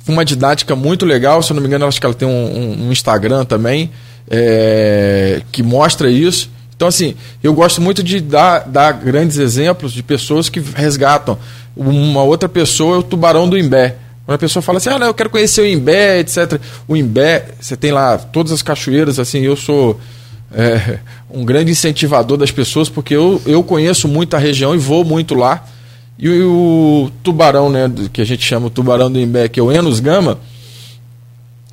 com 0.07 0.12
uma 0.12 0.24
didática 0.24 0.74
muito 0.74 1.05
legal. 1.05 1.42
Se 1.42 1.53
eu 1.53 1.55
não 1.55 1.62
me 1.62 1.68
engano, 1.68 1.86
acho 1.86 2.01
que 2.01 2.07
ela 2.07 2.14
tem 2.14 2.26
um, 2.26 2.86
um 2.86 2.92
Instagram 2.92 3.44
também 3.44 3.90
é, 4.30 5.42
que 5.53 5.62
mostra 5.62 6.11
isso. 6.11 6.51
Então, 6.74 6.86
assim, 6.86 7.16
eu 7.42 7.53
gosto 7.53 7.80
muito 7.80 8.03
de 8.03 8.20
dar, 8.20 8.61
dar 8.61 8.92
grandes 8.92 9.36
exemplos 9.36 9.92
de 9.92 10.03
pessoas 10.03 10.49
que 10.49 10.61
resgatam 10.61 11.36
uma 11.78 12.22
outra 12.22 12.49
pessoa 12.49 12.96
é 12.96 12.99
o 12.99 13.03
tubarão 13.03 13.49
do 13.49 13.57
Imbé. 13.57 13.96
Quando 14.24 14.34
a 14.34 14.38
pessoa 14.38 14.62
fala 14.62 14.78
assim, 14.78 14.90
ah, 14.90 14.99
não, 14.99 15.07
eu 15.07 15.14
quero 15.14 15.30
conhecer 15.30 15.62
o 15.62 15.66
Imbé, 15.66 16.18
etc. 16.20 16.61
O 16.86 16.96
Imbé, 16.96 17.46
você 17.61 17.76
tem 17.76 17.92
lá 17.92 18.18
todas 18.18 18.53
as 18.53 18.62
cachoeiras, 18.62 19.18
assim, 19.18 19.40
eu 19.40 19.57
sou 19.57 19.99
é, 20.53 20.99
um 21.30 21.44
grande 21.44 21.70
incentivador 21.70 22.36
das 22.36 22.51
pessoas, 22.51 22.88
porque 22.88 23.14
eu, 23.14 23.40
eu 23.46 23.62
conheço 23.62 24.07
muito 24.09 24.34
a 24.34 24.38
região 24.38 24.74
e 24.74 24.78
vou 24.78 25.05
muito 25.05 25.34
lá. 25.34 25.64
E 26.19 26.29
o, 26.29 27.05
o 27.07 27.11
tubarão, 27.23 27.71
né, 27.71 27.91
que 28.12 28.21
a 28.21 28.25
gente 28.25 28.45
chama 28.45 28.66
o 28.66 28.71
tubarão 28.71 29.11
do 29.11 29.21
Imbé, 29.21 29.49
que 29.49 29.61
é 29.61 29.62
o 29.62 29.71
Enos 29.71 30.01
Gama, 30.01 30.39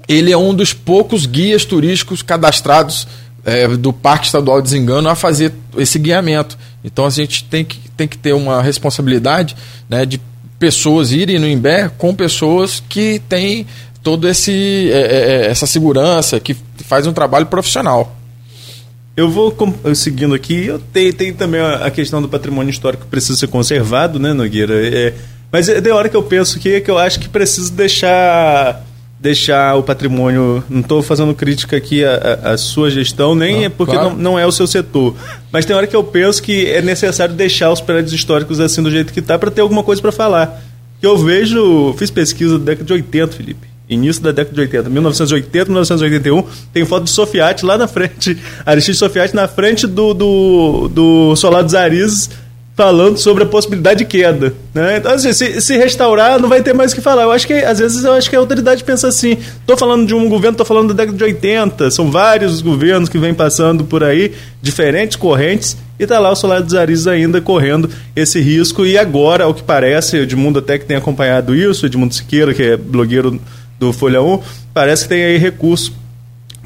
ele 0.07 0.31
é 0.31 0.37
um 0.37 0.53
dos 0.53 0.71
poucos 0.71 1.25
guias 1.25 1.65
turísticos 1.65 2.21
cadastrados 2.21 3.07
é, 3.43 3.67
do 3.67 3.91
Parque 3.91 4.27
Estadual 4.27 4.61
de 4.61 4.65
Desengano 4.65 5.09
a 5.09 5.15
fazer 5.15 5.51
esse 5.77 5.97
guiamento. 5.97 6.57
Então 6.83 7.05
a 7.05 7.09
gente 7.09 7.43
tem 7.45 7.65
que, 7.65 7.79
tem 7.97 8.07
que 8.07 8.17
ter 8.17 8.33
uma 8.33 8.61
responsabilidade 8.61 9.55
né, 9.89 10.05
de 10.05 10.21
pessoas 10.59 11.11
irem 11.11 11.39
no 11.39 11.47
Imbé 11.47 11.89
com 11.97 12.13
pessoas 12.13 12.83
que 12.87 13.19
têm 13.27 13.65
toda 14.03 14.29
é, 14.29 14.31
é, 14.31 14.91
é, 14.91 15.47
essa 15.47 15.65
segurança, 15.65 16.39
que 16.39 16.55
faz 16.83 17.07
um 17.07 17.13
trabalho 17.13 17.47
profissional. 17.47 18.15
Eu 19.15 19.29
vou 19.29 19.55
seguindo 19.95 20.35
aqui, 20.35 20.65
eu 20.65 20.77
tenho, 20.77 21.13
tenho 21.13 21.33
também 21.35 21.61
a 21.61 21.89
questão 21.89 22.21
do 22.21 22.27
patrimônio 22.27 22.69
histórico 22.69 23.05
que 23.05 23.09
precisa 23.09 23.37
ser 23.37 23.47
conservado, 23.47 24.19
né, 24.19 24.33
Nogueira? 24.33 24.73
É, 24.75 25.13
mas 25.49 25.69
é 25.69 25.79
da 25.79 25.95
hora 25.95 26.09
que 26.09 26.17
eu 26.17 26.23
penso 26.23 26.59
que, 26.59 26.81
que 26.81 26.91
eu 26.91 26.97
acho 26.97 27.19
que 27.19 27.29
preciso 27.29 27.71
deixar 27.71 28.83
deixar 29.25 29.75
o 29.75 29.83
patrimônio. 29.83 30.63
Não 30.69 30.81
estou 30.81 31.01
fazendo 31.01 31.33
crítica 31.33 31.77
aqui 31.77 32.03
à, 32.03 32.57
sua 32.57 32.91
gestão, 32.91 33.33
nem 33.33 33.55
não, 33.55 33.63
é 33.63 33.69
porque 33.69 33.93
claro. 33.93 34.09
não, 34.11 34.17
não 34.17 34.39
é 34.39 34.45
o 34.45 34.51
seu 34.51 34.67
setor. 34.67 35.15
Mas 35.51 35.65
tem 35.65 35.75
hora 35.75 35.87
que 35.87 35.95
eu 35.95 36.03
penso 36.03 36.43
que 36.43 36.67
é 36.67 36.81
necessário 36.81 37.33
deixar 37.33 37.71
os 37.71 37.81
prédios 37.81 38.13
históricos 38.13 38.59
assim 38.59 38.83
do 38.83 38.91
jeito 38.91 39.13
que 39.13 39.19
está 39.19 39.39
para 39.39 39.49
ter 39.49 39.61
alguma 39.61 39.83
coisa 39.83 40.01
para 40.01 40.11
falar. 40.11 40.61
Que 40.99 41.07
eu 41.07 41.17
vejo, 41.17 41.93
fiz 41.97 42.11
pesquisa 42.11 42.59
da 42.59 42.65
década 42.65 42.85
de 42.85 42.93
80, 42.93 43.33
Felipe. 43.33 43.74
Início 43.89 44.21
da 44.21 44.31
década 44.31 44.55
de 44.55 44.61
80, 44.61 44.89
1980, 44.89 45.65
1981, 45.65 46.43
tem 46.73 46.85
foto 46.85 47.03
de 47.03 47.11
Sofiati 47.11 47.65
lá 47.65 47.77
na 47.77 47.87
frente, 47.87 48.37
Aristide 48.65 48.97
Sofiati 48.97 49.35
na 49.35 49.47
frente 49.47 49.85
do, 49.85 50.13
do, 50.13 50.87
do 50.87 51.33
dos 51.33 51.75
Arizes, 51.75 52.29
falando 52.75 53.17
sobre 53.17 53.43
a 53.43 53.45
possibilidade 53.45 53.99
de 53.99 54.05
queda. 54.05 54.53
Né? 54.73 54.97
Então, 54.97 55.13
assim, 55.13 55.31
se, 55.31 55.61
se, 55.61 55.77
restaurar, 55.77 56.39
não 56.39 56.49
vai 56.49 56.61
ter 56.61 56.73
mais 56.73 56.91
o 56.91 56.95
que 56.95 57.01
falar. 57.01 57.23
Eu 57.23 57.31
acho 57.31 57.47
que, 57.47 57.53
às 57.53 57.79
vezes, 57.79 58.03
eu 58.03 58.11
acho 58.13 58.29
que 58.29 58.35
a 58.35 58.39
autoridade 58.39 58.83
pensa 58.83 59.07
assim: 59.07 59.37
estou 59.59 59.77
falando 59.77 60.05
de 60.05 60.13
um 60.13 60.27
governo, 60.27 60.53
estou 60.53 60.65
falando 60.65 60.93
da 60.93 61.03
década 61.03 61.17
de 61.17 61.23
80, 61.23 61.89
são 61.91 62.11
vários 62.11 62.61
governos 62.61 63.07
que 63.07 63.17
vêm 63.17 63.33
passando 63.33 63.85
por 63.85 64.03
aí, 64.03 64.33
diferentes 64.61 65.15
correntes, 65.15 65.77
e 65.97 66.03
está 66.03 66.19
lá 66.19 66.31
o 66.31 66.35
Solar 66.35 66.61
dos 66.61 66.75
Arizes 66.75 67.07
ainda 67.07 67.39
correndo 67.39 67.89
esse 68.15 68.41
risco. 68.41 68.85
E 68.85 68.97
agora, 68.97 69.45
ao 69.45 69.53
que 69.53 69.63
parece, 69.63 70.17
Edmundo 70.17 70.59
até 70.59 70.77
que 70.77 70.85
tem 70.85 70.97
acompanhado 70.97 71.55
isso, 71.55 71.85
Edmundo 71.85 72.13
Siqueira, 72.13 72.53
que 72.53 72.63
é 72.63 72.77
blogueiro 72.77 73.39
do 73.79 73.91
Folha 73.91 74.21
1, 74.21 74.39
parece 74.73 75.03
que 75.03 75.09
tem 75.09 75.23
aí 75.23 75.37
recurso 75.37 75.93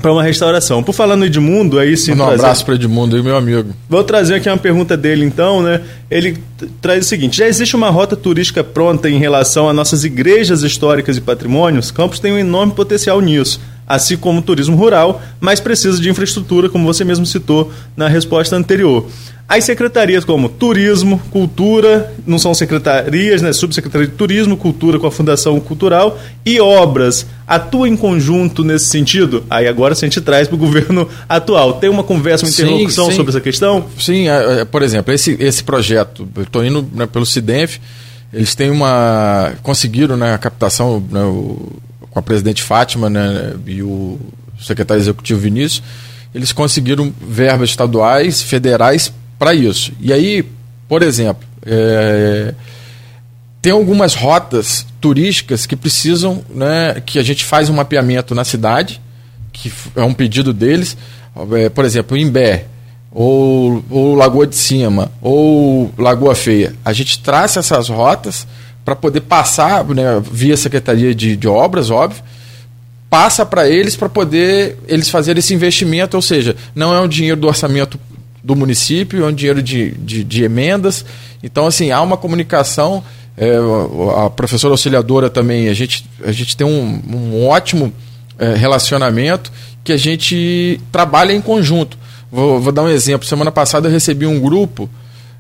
para 0.02 0.12
uma 0.12 0.24
restauração. 0.24 0.82
Por 0.82 0.94
falar 0.94 1.16
no 1.16 1.26
Edmundo, 1.26 1.78
aí 1.78 1.96
sim. 1.96 2.14
Um 2.14 2.18
trazer... 2.18 2.34
abraço 2.36 2.66
para 2.66 2.76
Edmundo 2.76 3.18
e 3.18 3.24
meu 3.24 3.36
amigo. 3.36 3.74
Vou 3.88 4.04
trazer 4.04 4.36
aqui 4.36 4.50
uma 4.50 4.58
pergunta 4.58 4.96
dele, 4.96 5.26
então, 5.26 5.62
né? 5.62 5.82
Ele 6.10 6.38
traz 6.82 7.06
o 7.06 7.08
seguinte: 7.08 7.38
já 7.38 7.48
existe 7.48 7.76
uma 7.76 7.90
rota 7.90 8.16
turística 8.16 8.64
pronta 8.64 9.10
em 9.10 9.20
relação 9.20 9.70
a 9.70 9.74
nossas 9.74 10.04
igrejas 10.04 10.64
históricas 10.64 11.18
e 11.18 11.22
patrimônios? 11.22 11.92
Campos 11.92 12.20
tem 12.20 12.34
um 12.34 12.38
enorme 12.38 12.74
potencial 12.74 13.20
nisso, 13.22 13.60
assim 13.88 14.18
como 14.18 14.40
o 14.40 14.42
turismo 14.42 14.76
rural, 14.76 15.22
mas 15.40 15.60
precisa 15.60 16.00
de 16.02 16.10
infraestrutura, 16.10 16.70
como 16.70 16.86
você 16.86 17.04
mesmo 17.04 17.26
citou 17.26 17.72
na 17.96 18.08
resposta 18.08 18.56
anterior. 18.56 19.06
As 19.50 19.64
secretarias 19.64 20.24
como 20.24 20.48
Turismo, 20.48 21.20
Cultura, 21.32 22.14
não 22.24 22.38
são 22.38 22.54
secretarias, 22.54 23.42
né? 23.42 23.52
Subsecretaria 23.52 24.06
de 24.06 24.14
Turismo, 24.14 24.56
Cultura 24.56 25.00
com 25.00 25.08
a 25.08 25.12
Fundação 25.12 25.60
Cultural 25.60 26.20
e 26.46 26.62
Obras 26.62 27.26
atuam 27.48 27.88
em 27.88 27.98
conjunto 27.98 28.64
nesse 28.64 28.86
sentido? 28.86 29.44
Aí 29.50 29.68
agora 29.68 29.96
a 29.96 29.98
gente 29.98 30.22
traz 30.22 30.48
para 30.48 30.54
o 30.54 30.58
governo 30.60 31.10
atual. 31.28 31.74
Tem 31.74 31.90
uma 31.90 32.04
conversa, 32.04 32.46
uma 32.46 32.52
interlocução 32.52 33.06
sim, 33.06 33.10
sim. 33.10 33.18
sobre 33.18 33.32
essa 33.32 33.42
questão? 33.42 33.88
Sim, 33.98 34.30
é, 34.30 34.60
é, 34.62 34.66
por 34.66 34.84
exemplo, 34.84 35.12
esse, 35.12 35.36
esse 35.40 35.64
projeto, 35.64 36.30
eu 36.36 36.44
estou 36.44 36.64
indo 36.64 36.88
né, 36.94 37.08
pelo 37.08 37.26
CIDENF, 37.26 37.80
eles 38.32 38.54
têm 38.54 38.70
uma. 38.70 39.54
conseguiram 39.64 40.16
né, 40.16 40.32
a 40.32 40.38
captação 40.38 41.04
né, 41.10 41.24
o, 41.24 41.72
com 42.12 42.20
a 42.20 42.22
presidente 42.22 42.62
Fátima 42.62 43.10
né, 43.10 43.56
e 43.66 43.82
o 43.82 44.20
secretário 44.62 45.02
executivo 45.02 45.40
Vinícius, 45.40 45.82
eles 46.36 46.52
conseguiram 46.52 47.12
verbas 47.20 47.72
estaduais, 47.72 48.44
federais 48.44 49.12
para 49.40 49.54
isso. 49.54 49.94
E 50.02 50.12
aí, 50.12 50.46
por 50.88 51.02
exemplo, 51.02 51.48
é, 51.66 52.54
tem 53.62 53.72
algumas 53.72 54.14
rotas 54.14 54.86
turísticas 55.00 55.66
que 55.66 55.76
precisam, 55.76 56.44
né, 56.54 57.02
que 57.06 57.18
a 57.18 57.24
gente 57.24 57.46
faz 57.46 57.70
um 57.70 57.74
mapeamento 57.74 58.36
na 58.36 58.44
cidade, 58.44 59.02
que 59.54 59.72
é 59.96 60.04
um 60.04 60.14
pedido 60.14 60.54
deles, 60.54 60.98
é, 61.54 61.70
por 61.70 61.86
exemplo, 61.86 62.18
Imbé, 62.18 62.66
ou, 63.12 63.84
ou 63.90 64.16
Lagoa 64.16 64.46
de 64.46 64.56
Cima, 64.56 65.12
ou 65.22 65.92
Lagoa 65.98 66.36
Feia. 66.36 66.76
A 66.84 66.94
gente 66.94 67.20
traça 67.20 67.60
essas 67.60 67.90
rotas 67.90 68.46
para 68.86 68.96
poder 68.96 69.22
passar, 69.22 69.86
né, 69.86 70.22
via 70.32 70.58
Secretaria 70.58 71.16
de, 71.16 71.36
de 71.36 71.48
Obras, 71.48 71.90
óbvio, 71.90 72.24
passa 73.10 73.46
para 73.46 73.68
eles 73.68 73.96
para 73.96 74.08
poder 74.08 74.78
eles 74.88 75.10
fazerem 75.10 75.40
esse 75.40 75.54
investimento, 75.54 76.16
ou 76.16 76.22
seja, 76.22 76.56
não 76.76 76.94
é 76.94 77.02
um 77.02 77.08
dinheiro 77.08 77.40
do 77.40 77.48
orçamento 77.48 78.00
do 78.50 78.56
município, 78.56 79.24
é 79.24 79.28
um 79.28 79.32
dinheiro 79.32 79.62
de, 79.62 79.92
de, 79.92 80.24
de 80.24 80.44
emendas. 80.44 81.06
Então, 81.44 81.68
assim, 81.68 81.92
há 81.92 82.02
uma 82.02 82.18
comunicação. 82.18 83.04
É, 83.38 83.56
a 84.26 84.30
professora 84.30 84.74
auxiliadora 84.74 85.30
também, 85.30 85.70
a 85.70 85.74
gente, 85.74 86.04
a 86.26 86.32
gente 86.32 86.58
tem 86.58 86.66
um, 86.66 87.02
um 87.08 87.48
ótimo 87.48 87.94
é, 88.40 88.56
relacionamento 88.56 89.52
que 89.84 89.94
a 89.94 89.98
gente 89.98 90.82
trabalha 90.92 91.32
em 91.32 91.40
conjunto. 91.40 91.96
Vou, 92.32 92.60
vou, 92.60 92.72
dar 92.72 92.82
um 92.82 92.90
exemplo. 92.90 93.28
Semana 93.28 93.52
passada 93.52 93.88
eu 93.88 93.92
recebi 93.92 94.26
um 94.26 94.40
grupo, 94.40 94.90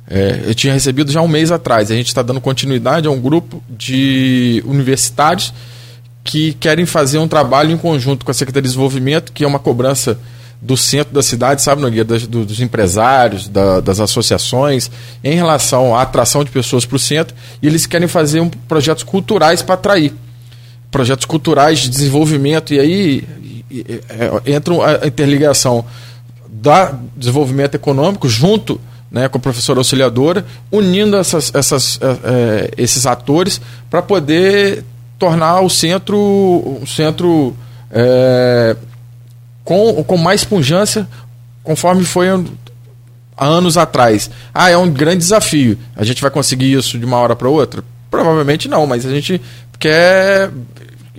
é, 0.07 0.44
eu 0.45 0.53
tinha 0.53 0.72
recebido 0.72 1.11
já 1.11 1.19
um 1.19 1.27
mês 1.27 1.52
atrás. 1.52 1.90
A 1.90 1.95
gente 1.95 2.10
está 2.10 2.22
dando 2.22 2.40
continuidade 2.40 3.07
a 3.07 3.11
um 3.11 3.19
grupo 3.19 3.61
de 3.68 4.64
universitários 4.68 5.52
que 6.23 6.53
querem 6.53 6.86
fazer 6.86 7.18
um 7.18 7.27
trabalho 7.27 7.72
em 7.72 7.77
conjunto 7.77 8.23
com 8.23 8.30
a 8.30 8.36
Secretaria 8.36 8.61
de 8.61 8.69
Desenvolvimento, 8.69 9.34
que 9.34 9.44
é 9.44 9.48
uma 9.48 9.57
cobrança 9.57 10.19
do 10.61 10.76
centro 10.76 11.14
da 11.14 11.22
cidade, 11.22 11.61
sabe, 11.61 11.81
Nogueira, 11.81 12.03
dos, 12.03 12.27
dos 12.27 12.60
empresários, 12.60 13.48
da, 13.48 13.80
das 13.80 13.99
associações, 13.99 14.91
em 15.23 15.36
relação 15.36 15.95
à 15.95 16.02
atração 16.02 16.44
de 16.44 16.52
pessoas 16.52 16.86
para 16.86 16.98
o 16.98 16.99
centro, 16.99 17.36
e 17.61 17.68
eles 17.68 17.86
querem 17.86 18.07
fazer 18.07 18.41
um, 18.41 18.49
projetos 18.49 19.03
culturais 19.03 19.61
para 19.61 19.76
atrair. 19.76 20.14
projetos 20.91 21.26
culturais 21.26 21.80
de 21.80 21.90
desenvolvimento, 21.90 22.73
e 22.73 22.80
aí 22.80 23.23
é, 23.72 24.53
entra 24.53 25.02
a 25.03 25.07
interligação 25.07 25.86
da 26.49 26.94
desenvolvimento 27.15 27.76
econômico 27.76 28.27
junto 28.27 28.81
né, 29.10 29.27
com 29.27 29.38
a 29.38 29.41
professora 29.41 29.80
auxiliadora, 29.80 30.45
unindo 30.72 31.15
essas, 31.15 31.52
essas, 31.56 31.99
é, 32.02 32.72
esses 32.77 33.06
atores 33.06 33.61
para 33.90 34.02
poder 34.02 34.84
tornar 35.18 35.61
o 35.61 35.69
centro 35.69 36.18
um 36.81 36.86
centro 36.86 37.56
é, 37.91 38.76
com, 39.69 40.03
com 40.03 40.17
mais 40.17 40.43
pungência, 40.43 41.07
conforme 41.61 42.03
foi 42.03 42.27
há 43.37 43.45
anos 43.45 43.77
atrás. 43.77 44.27
Ah, 44.51 44.71
é 44.71 44.75
um 44.75 44.89
grande 44.89 45.19
desafio. 45.19 45.77
A 45.95 46.03
gente 46.03 46.23
vai 46.23 46.31
conseguir 46.31 46.73
isso 46.73 46.97
de 46.97 47.05
uma 47.05 47.17
hora 47.17 47.35
para 47.35 47.47
outra? 47.47 47.83
Provavelmente 48.09 48.67
não, 48.67 48.87
mas 48.87 49.05
a 49.05 49.11
gente 49.11 49.39
quer 49.77 50.49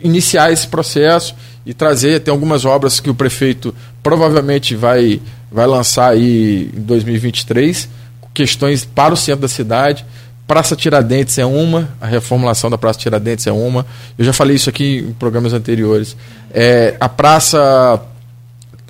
iniciar 0.03 0.51
esse 0.51 0.67
processo 0.67 1.33
e 1.65 1.73
trazer. 1.73 2.19
Tem 2.23 2.33
algumas 2.33 2.65
obras 2.65 2.99
que 2.99 3.09
o 3.09 3.15
prefeito 3.15 3.73
provavelmente 4.03 4.75
vai, 4.75 5.21
vai 5.49 5.69
lançar 5.69 6.11
aí 6.11 6.73
em 6.77 6.81
2023, 6.81 7.89
questões 8.35 8.85
para 8.85 9.15
o 9.15 9.17
centro 9.17 9.43
da 9.43 9.49
cidade. 9.49 10.05
Praça 10.45 10.75
Tiradentes 10.75 11.39
é 11.39 11.47
uma, 11.47 11.89
a 12.01 12.07
reformulação 12.09 12.69
da 12.69 12.77
Praça 12.77 12.99
Tiradentes 12.99 13.47
é 13.47 13.53
uma. 13.53 13.87
Eu 14.19 14.25
já 14.25 14.33
falei 14.33 14.57
isso 14.57 14.69
aqui 14.69 15.07
em 15.09 15.13
programas 15.13 15.53
anteriores. 15.53 16.17
É, 16.53 16.97
a 16.99 17.09
Praça 17.09 18.11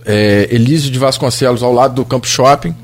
é, 0.05 0.49
Elísio 0.51 0.91
de 0.91 0.99
Vasconcelos, 0.99 1.63
ao 1.63 1.73
lado 1.73 1.95
do 1.95 2.05
Campo 2.05 2.27
Shopping, 2.27 2.75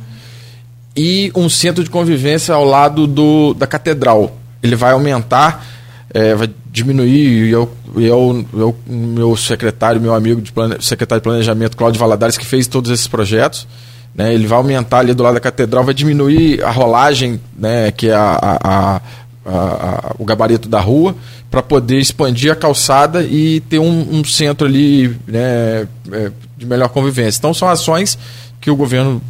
e 0.97 1.31
um 1.35 1.49
centro 1.49 1.85
de 1.85 1.91
convivência 1.91 2.55
ao 2.55 2.65
lado 2.65 3.07
do, 3.07 3.55
da 3.55 3.67
Catedral. 3.67 4.37
Ele 4.63 4.75
vai 4.75 4.93
aumentar, 4.93 5.67
é, 6.13 6.35
vai 6.35 6.51
diminuir, 6.71 7.47
e 7.47 7.51
eu, 7.51 7.71
eu, 7.97 8.47
eu, 8.55 8.77
meu 8.87 9.37
secretário, 9.37 10.01
meu 10.01 10.15
amigo, 10.15 10.41
de 10.41 10.53
plane, 10.53 10.77
secretário 10.81 11.21
de 11.21 11.25
Planejamento, 11.25 11.77
Cláudio 11.77 12.01
Valadares, 12.01 12.39
que 12.39 12.47
fez 12.47 12.67
todos 12.67 12.91
esses 12.91 13.07
projetos, 13.07 13.67
né, 14.15 14.33
ele 14.33 14.47
vai 14.47 14.57
aumentar 14.57 15.01
ali 15.01 15.13
do 15.13 15.23
lado 15.23 15.35
da 15.35 15.41
catedral, 15.41 15.85
vai 15.85 15.93
diminuir 15.93 16.63
a 16.65 16.71
rolagem, 16.71 17.39
né, 17.57 17.91
que 17.93 18.09
é 18.09 18.15
a, 18.15 18.39
a, 18.43 19.01
a, 19.45 20.15
o 20.19 20.25
gabarito 20.25 20.69
da 20.69 20.81
rua, 20.81 21.15
para 21.51 21.63
poder 21.63 21.99
expandir 21.99 22.51
a 22.51 22.57
calçada 22.57 23.23
e 23.23 23.61
ter 23.61 23.79
um, 23.79 24.19
um 24.19 24.25
centro 24.25 24.67
ali 24.67 25.17
né, 25.27 25.87
é, 26.11 26.33
de 26.57 26.67
melhor 26.67 26.89
convivência. 26.89 27.39
Então 27.39 27.53
são 27.53 27.69
ações 27.69 28.19
que 28.61 28.71
o 28.71 28.77
governo 28.77 29.21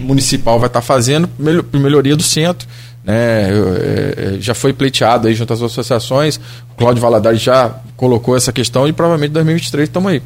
municipal 0.00 0.58
vai 0.58 0.68
estar 0.68 0.80
tá 0.80 0.86
fazendo 0.86 1.28
para 1.28 1.80
melhoria 1.80 2.16
do 2.16 2.22
centro. 2.22 2.66
Né, 3.04 3.14
é, 3.14 4.34
é, 4.36 4.40
já 4.40 4.54
foi 4.54 4.72
pleiteado 4.72 5.26
aí 5.26 5.34
junto 5.34 5.52
às 5.52 5.60
associações, 5.60 6.36
o 6.70 6.74
Cláudio 6.76 7.02
Valadares 7.02 7.40
já 7.40 7.74
colocou 7.96 8.36
essa 8.36 8.52
questão 8.52 8.86
e 8.86 8.92
provavelmente 8.92 9.30
em 9.30 9.34
2023 9.34 9.88
estamos 9.88 10.12
aí. 10.12 10.22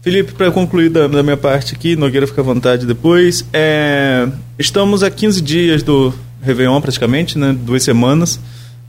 Felipe, 0.00 0.32
para 0.32 0.50
concluir 0.52 0.90
da, 0.90 1.08
da, 1.08 1.22
minha 1.24 1.36
parte 1.36 1.74
aqui, 1.74 1.96
Nogueira 1.96 2.26
fica 2.26 2.40
à 2.40 2.44
vontade 2.44 2.86
depois. 2.86 3.44
É, 3.52 4.28
estamos 4.58 5.02
a 5.02 5.10
15 5.10 5.42
dias 5.42 5.82
do 5.82 6.14
Réveillon, 6.40 6.80
praticamente, 6.80 7.36
né, 7.36 7.52
duas 7.52 7.82
semanas, 7.82 8.38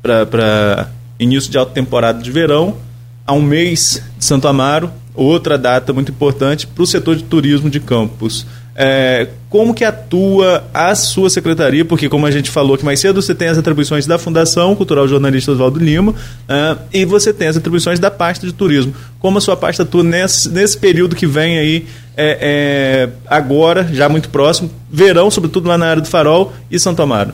para 0.01 0.89
início 1.19 1.49
de 1.49 1.57
alta 1.57 1.73
temporada 1.73 2.21
de 2.21 2.31
verão. 2.31 2.77
Há 3.25 3.33
um 3.33 3.41
mês 3.41 4.03
de 4.17 4.23
Santo 4.23 4.47
Amaro, 4.47 4.91
outra 5.13 5.57
data 5.57 5.91
muito 5.93 6.11
importante 6.11 6.65
para 6.67 6.83
o 6.83 6.87
setor 6.87 7.15
de 7.15 7.23
turismo 7.23 7.69
de 7.69 7.79
Campos. 7.79 8.45
É, 8.81 9.27
como 9.49 9.73
que 9.73 9.83
atua 9.83 10.63
a 10.73 10.95
sua 10.95 11.29
secretaria? 11.29 11.83
Porque, 11.83 12.07
como 12.07 12.25
a 12.25 12.31
gente 12.31 12.49
falou 12.49 12.75
aqui 12.75 12.85
mais 12.85 13.01
cedo, 13.01 13.21
você 13.21 13.35
tem 13.35 13.49
as 13.49 13.57
atribuições 13.57 14.07
da 14.07 14.17
Fundação 14.17 14.73
Cultural 14.73 15.05
Jornalista 15.05 15.51
Oswaldo 15.51 15.77
Lima 15.77 16.11
uh, 16.13 16.79
e 16.93 17.03
você 17.03 17.33
tem 17.33 17.49
as 17.49 17.57
atribuições 17.57 17.99
da 17.99 18.09
pasta 18.09 18.47
de 18.47 18.53
turismo. 18.53 18.93
Como 19.19 19.37
a 19.37 19.41
sua 19.41 19.57
pasta 19.57 19.83
atua 19.83 20.01
nesse, 20.01 20.47
nesse 20.47 20.77
período 20.77 21.13
que 21.13 21.27
vem 21.27 21.57
aí, 21.57 21.87
é, 22.15 22.37
é, 22.41 23.09
agora, 23.27 23.89
já 23.91 24.07
muito 24.07 24.29
próximo, 24.29 24.71
verão, 24.89 25.29
sobretudo 25.29 25.67
lá 25.67 25.77
na 25.77 25.87
área 25.87 26.01
do 26.01 26.07
Farol 26.07 26.53
e 26.71 26.79
Santo 26.79 27.01
Amaro? 27.01 27.33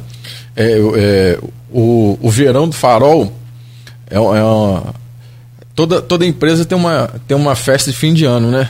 É, 0.56 0.80
é, 0.96 1.40
o, 1.72 2.18
o 2.20 2.30
verão 2.32 2.68
do 2.68 2.74
Farol 2.74 3.32
é, 4.10 4.16
é 4.16 4.20
uma, 4.20 4.96
toda, 5.76 6.02
toda 6.02 6.26
empresa 6.26 6.66
tem 6.66 6.78
uma, 6.78 7.10
tem 7.28 7.36
uma 7.36 7.56
festa 7.56 7.92
de 7.92 7.98
fim 7.98 8.14
de 8.14 8.26
ano, 8.26 8.50
né? 8.50 8.70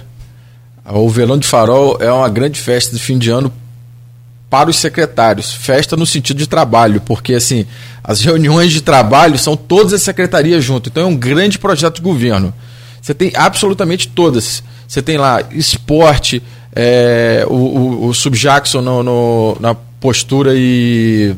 O 0.88 1.08
Velão 1.10 1.38
de 1.38 1.48
Farol 1.48 1.98
é 2.02 2.12
uma 2.12 2.28
grande 2.30 2.60
festa 2.60 2.96
de 2.96 3.02
fim 3.02 3.18
de 3.18 3.30
ano 3.30 3.52
para 4.50 4.70
os 4.70 4.76
secretários. 4.76 5.54
Festa 5.54 5.96
no 5.96 6.06
sentido 6.06 6.38
de 6.38 6.48
trabalho, 6.48 7.02
porque 7.02 7.34
assim, 7.34 7.66
as 8.04 8.22
reuniões 8.22 8.72
de 8.72 8.82
trabalho 8.82 9.38
são 9.38 9.56
todas 9.56 9.94
as 9.94 10.02
secretarias 10.02 10.64
junto. 10.64 10.90
Então 10.90 11.04
é 11.04 11.06
um 11.06 11.16
grande 11.16 11.58
projeto 11.58 11.96
de 11.96 12.02
governo. 12.02 12.54
Você 13.02 13.14
tem 13.14 13.32
absolutamente 13.36 14.08
todas. 14.08 14.64
Você 14.88 15.02
tem 15.02 15.18
lá 15.18 15.44
esporte, 15.52 16.42
é, 16.76 17.46
o, 17.48 17.54
o, 17.54 18.08
o 18.08 18.14
Subjackson 18.14 18.82
no, 18.82 19.04
no, 19.04 19.58
na 19.60 19.76
postura 20.00 20.54
e. 20.56 21.36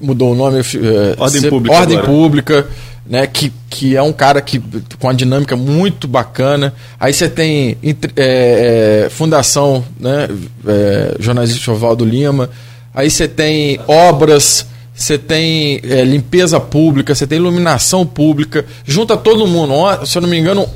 Mudou 0.00 0.32
o 0.32 0.34
nome. 0.36 0.60
É, 0.60 1.20
ordem 1.20 1.42
pública. 1.42 1.76
Ordem 1.76 1.98
agora. 1.98 2.12
pública 2.12 2.68
né, 3.10 3.26
que, 3.26 3.52
que 3.68 3.96
é 3.96 4.02
um 4.02 4.12
cara 4.12 4.40
que 4.40 4.60
com 4.60 5.08
uma 5.08 5.14
dinâmica 5.14 5.56
muito 5.56 6.06
bacana. 6.06 6.72
Aí 6.98 7.12
você 7.12 7.28
tem 7.28 7.76
é, 8.16 9.06
é, 9.06 9.10
Fundação 9.10 9.84
né, 9.98 10.28
é, 10.64 11.16
Jornalista 11.18 11.72
Oswaldo 11.72 12.04
Lima, 12.04 12.48
aí 12.94 13.10
você 13.10 13.26
tem 13.26 13.80
obras, 13.88 14.64
você 14.94 15.18
tem 15.18 15.80
é, 15.82 16.04
limpeza 16.04 16.60
pública, 16.60 17.12
você 17.12 17.26
tem 17.26 17.38
iluminação 17.38 18.06
pública, 18.06 18.64
junta 18.86 19.16
todo 19.16 19.44
mundo. 19.44 19.74
Se 20.06 20.16
eu 20.16 20.22
não 20.22 20.28
me 20.28 20.38
engano, 20.38 20.68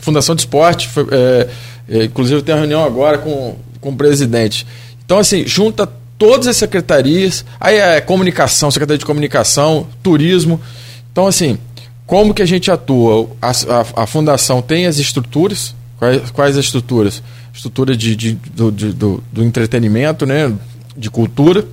Fundação 0.00 0.34
de 0.34 0.40
Esporte, 0.40 0.88
foi, 0.88 1.06
é, 1.12 1.48
é, 1.88 2.04
inclusive 2.06 2.42
tem 2.42 2.56
uma 2.56 2.60
reunião 2.62 2.84
agora 2.84 3.18
com, 3.18 3.54
com 3.80 3.90
o 3.90 3.96
presidente. 3.96 4.66
Então, 5.04 5.20
assim, 5.20 5.46
junta 5.46 5.88
todas 6.18 6.48
as 6.48 6.56
secretarias, 6.56 7.44
aí 7.60 7.76
é 7.76 8.00
comunicação, 8.00 8.68
Secretaria 8.68 8.98
de 8.98 9.06
Comunicação, 9.06 9.86
Turismo. 10.02 10.60
Então, 11.16 11.26
assim, 11.26 11.56
como 12.04 12.34
que 12.34 12.42
a 12.42 12.46
gente 12.46 12.70
atua? 12.70 13.30
A, 13.40 13.50
a, 13.50 14.02
a 14.02 14.06
fundação 14.06 14.60
tem 14.60 14.84
as 14.84 14.98
estruturas, 14.98 15.74
quais, 15.98 16.30
quais 16.30 16.58
as 16.58 16.66
estruturas? 16.66 17.22
Estrutura 17.54 17.96
de, 17.96 18.14
de 18.14 18.32
do, 18.34 18.70
de, 18.70 18.92
do, 18.92 19.24
do, 19.32 19.42
entretenimento, 19.42 20.26
né? 20.26 20.52
de 20.94 21.08
cultura, 21.08 21.64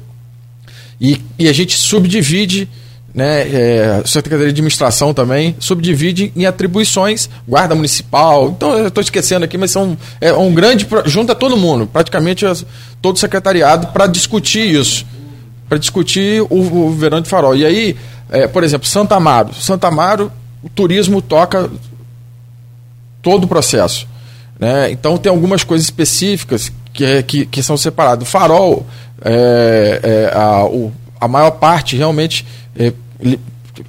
e, 0.99 1.21
e 1.37 1.49
a 1.49 1.51
gente 1.51 1.75
subdivide, 1.75 2.69
né? 3.13 3.41
É, 3.41 4.03
Secretaria 4.05 4.45
de 4.45 4.51
Administração 4.51 5.13
também, 5.13 5.57
subdivide 5.59 6.31
em 6.37 6.45
atribuições, 6.45 7.29
guarda 7.45 7.75
municipal, 7.75 8.49
então 8.55 8.77
eu 8.77 8.87
estou 8.87 9.03
esquecendo 9.03 9.43
aqui, 9.43 9.57
mas 9.57 9.71
são 9.71 9.97
é 10.21 10.31
um 10.31 10.53
grande, 10.53 10.87
junta 11.05 11.35
todo 11.35 11.57
mundo, 11.57 11.85
praticamente 11.85 12.45
todo 13.01 13.17
o 13.17 13.19
secretariado, 13.19 13.87
para 13.87 14.07
discutir 14.07 14.73
isso, 14.73 15.05
para 15.73 15.79
discutir 15.79 16.39
o, 16.43 16.87
o 16.87 16.91
verão 16.91 17.19
de 17.19 17.27
farol. 17.27 17.55
E 17.55 17.65
aí 17.65 17.97
é, 18.29 18.47
por 18.47 18.63
exemplo, 18.63 18.87
Santa 18.87 19.15
Amaro. 19.15 19.53
Santa 19.53 19.87
Amaro, 19.87 20.31
o 20.61 20.69
turismo 20.69 21.21
toca 21.21 21.69
todo 23.21 23.45
o 23.45 23.47
processo. 23.47 24.07
Né? 24.59 24.91
Então 24.91 25.17
tem 25.17 25.31
algumas 25.31 25.63
coisas 25.63 25.85
específicas 25.85 26.71
que, 26.93 27.23
que, 27.23 27.45
que 27.45 27.63
são 27.63 27.75
separadas. 27.75 28.27
O 28.27 28.31
farol, 28.31 28.85
é, 29.23 29.99
é, 30.03 30.37
a, 30.37 30.65
o, 30.65 30.91
a 31.19 31.27
maior 31.27 31.51
parte 31.51 31.95
realmente, 31.95 32.45
é, 32.75 32.93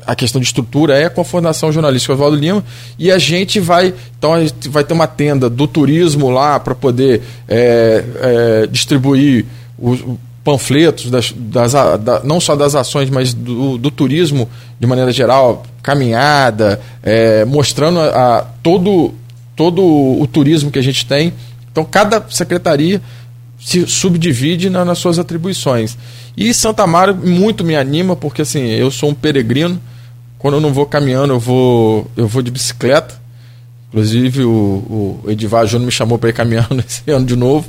a 0.06 0.14
questão 0.14 0.40
de 0.40 0.46
estrutura 0.46 0.98
é 0.98 1.10
com 1.10 1.20
a 1.20 1.24
Fundação 1.24 1.70
Jornalística 1.70 2.14
Oswaldo 2.14 2.36
Lima 2.36 2.64
e 2.98 3.12
a 3.12 3.18
gente 3.18 3.60
vai, 3.60 3.92
então 4.18 4.32
a 4.32 4.40
gente 4.40 4.70
vai 4.70 4.82
ter 4.82 4.94
uma 4.94 5.06
tenda 5.06 5.50
do 5.50 5.66
turismo 5.66 6.30
lá 6.30 6.58
para 6.58 6.74
poder 6.74 7.20
é, 7.46 8.04
é, 8.20 8.66
distribuir 8.66 9.44
o, 9.78 10.18
panfletos, 10.44 11.10
das, 11.10 11.32
das 11.34 11.72
da, 11.72 12.20
não 12.22 12.38
só 12.38 12.54
das 12.54 12.74
ações, 12.74 13.08
mas 13.08 13.32
do, 13.32 13.78
do, 13.78 13.90
turismo 13.90 14.48
de 14.78 14.86
maneira 14.86 15.10
geral, 15.10 15.64
caminhada, 15.82 16.78
é, 17.02 17.46
mostrando 17.46 17.98
a, 17.98 18.38
a, 18.38 18.42
todo, 18.62 19.14
todo 19.56 19.82
o 19.82 20.26
turismo 20.26 20.70
que 20.70 20.78
a 20.78 20.82
gente 20.82 21.06
tem. 21.06 21.32
Então, 21.72 21.82
cada 21.82 22.24
secretaria 22.28 23.00
se 23.58 23.86
subdivide 23.86 24.68
na, 24.68 24.84
nas 24.84 24.98
suas 24.98 25.18
atribuições. 25.18 25.96
E 26.36 26.52
Santa 26.52 26.82
Amaro 26.82 27.14
muito 27.14 27.64
me 27.64 27.74
anima, 27.74 28.14
porque 28.14 28.42
assim, 28.42 28.66
eu 28.66 28.90
sou 28.90 29.10
um 29.10 29.14
peregrino. 29.14 29.80
Quando 30.38 30.54
eu 30.54 30.60
não 30.60 30.74
vou 30.74 30.84
caminhando, 30.84 31.32
eu 31.32 31.40
vou, 31.40 32.06
eu 32.18 32.28
vou 32.28 32.42
de 32.42 32.50
bicicleta. 32.50 33.14
Inclusive, 33.88 34.44
o, 34.44 35.22
o 35.24 35.30
Edivar 35.30 35.66
Júnior 35.66 35.86
me 35.86 35.92
chamou 35.92 36.18
para 36.18 36.28
ir 36.28 36.34
caminhando 36.34 36.80
esse 36.86 37.10
ano 37.10 37.24
de 37.24 37.34
novo. 37.34 37.66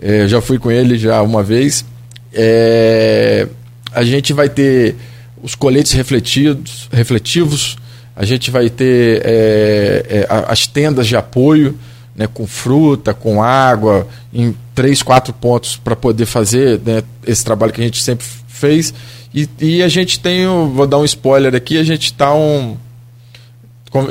É, 0.00 0.26
já 0.26 0.40
fui 0.40 0.58
com 0.58 0.70
ele 0.70 0.96
já 0.96 1.20
uma 1.20 1.42
vez. 1.42 1.84
É, 2.32 3.48
a 3.92 4.02
gente 4.02 4.32
vai 4.32 4.48
ter 4.48 4.96
os 5.42 5.54
coletes 5.54 5.92
refletidos, 5.92 6.88
refletivos, 6.92 7.76
a 8.14 8.24
gente 8.24 8.50
vai 8.50 8.68
ter 8.68 9.22
é, 9.24 10.06
é, 10.08 10.26
as 10.28 10.66
tendas 10.66 11.06
de 11.06 11.16
apoio, 11.16 11.78
né, 12.16 12.26
com 12.26 12.46
fruta, 12.48 13.14
com 13.14 13.40
água, 13.40 14.08
em 14.34 14.54
três, 14.74 15.02
quatro 15.02 15.32
pontos 15.32 15.76
para 15.76 15.94
poder 15.94 16.26
fazer 16.26 16.80
né, 16.84 17.02
esse 17.24 17.44
trabalho 17.44 17.72
que 17.72 17.80
a 17.80 17.84
gente 17.84 18.02
sempre 18.02 18.26
fez. 18.48 18.92
E, 19.32 19.48
e, 19.60 19.82
a 19.84 19.88
gente 19.88 20.18
tem, 20.18 20.46
vou 20.46 20.86
dar 20.86 20.98
um 20.98 21.04
spoiler 21.04 21.54
aqui, 21.54 21.78
a 21.78 21.84
gente 21.84 22.06
está 22.06 22.34
um, 22.34 22.76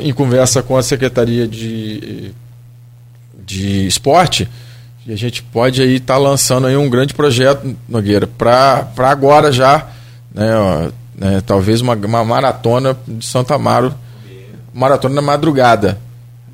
em 0.00 0.12
conversa 0.14 0.62
com 0.62 0.76
a 0.76 0.82
Secretaria 0.82 1.46
de, 1.46 2.32
de 3.44 3.86
Esporte, 3.86 4.48
e 5.08 5.12
a 5.12 5.16
gente 5.16 5.42
pode 5.42 5.80
aí 5.80 5.96
estar 5.96 6.14
tá 6.14 6.20
lançando 6.20 6.66
aí 6.66 6.76
um 6.76 6.90
grande 6.90 7.14
projeto, 7.14 7.74
Nogueira, 7.88 8.26
para 8.26 8.86
agora 8.98 9.50
já, 9.50 9.86
né, 10.34 10.54
ó, 10.54 10.88
né, 11.18 11.42
talvez 11.46 11.80
uma, 11.80 11.94
uma 11.94 12.24
maratona 12.24 12.94
de 13.08 13.24
Santa 13.24 13.54
Amaro, 13.54 13.94
maratona 14.72 15.14
da 15.14 15.22
madrugada. 15.22 15.98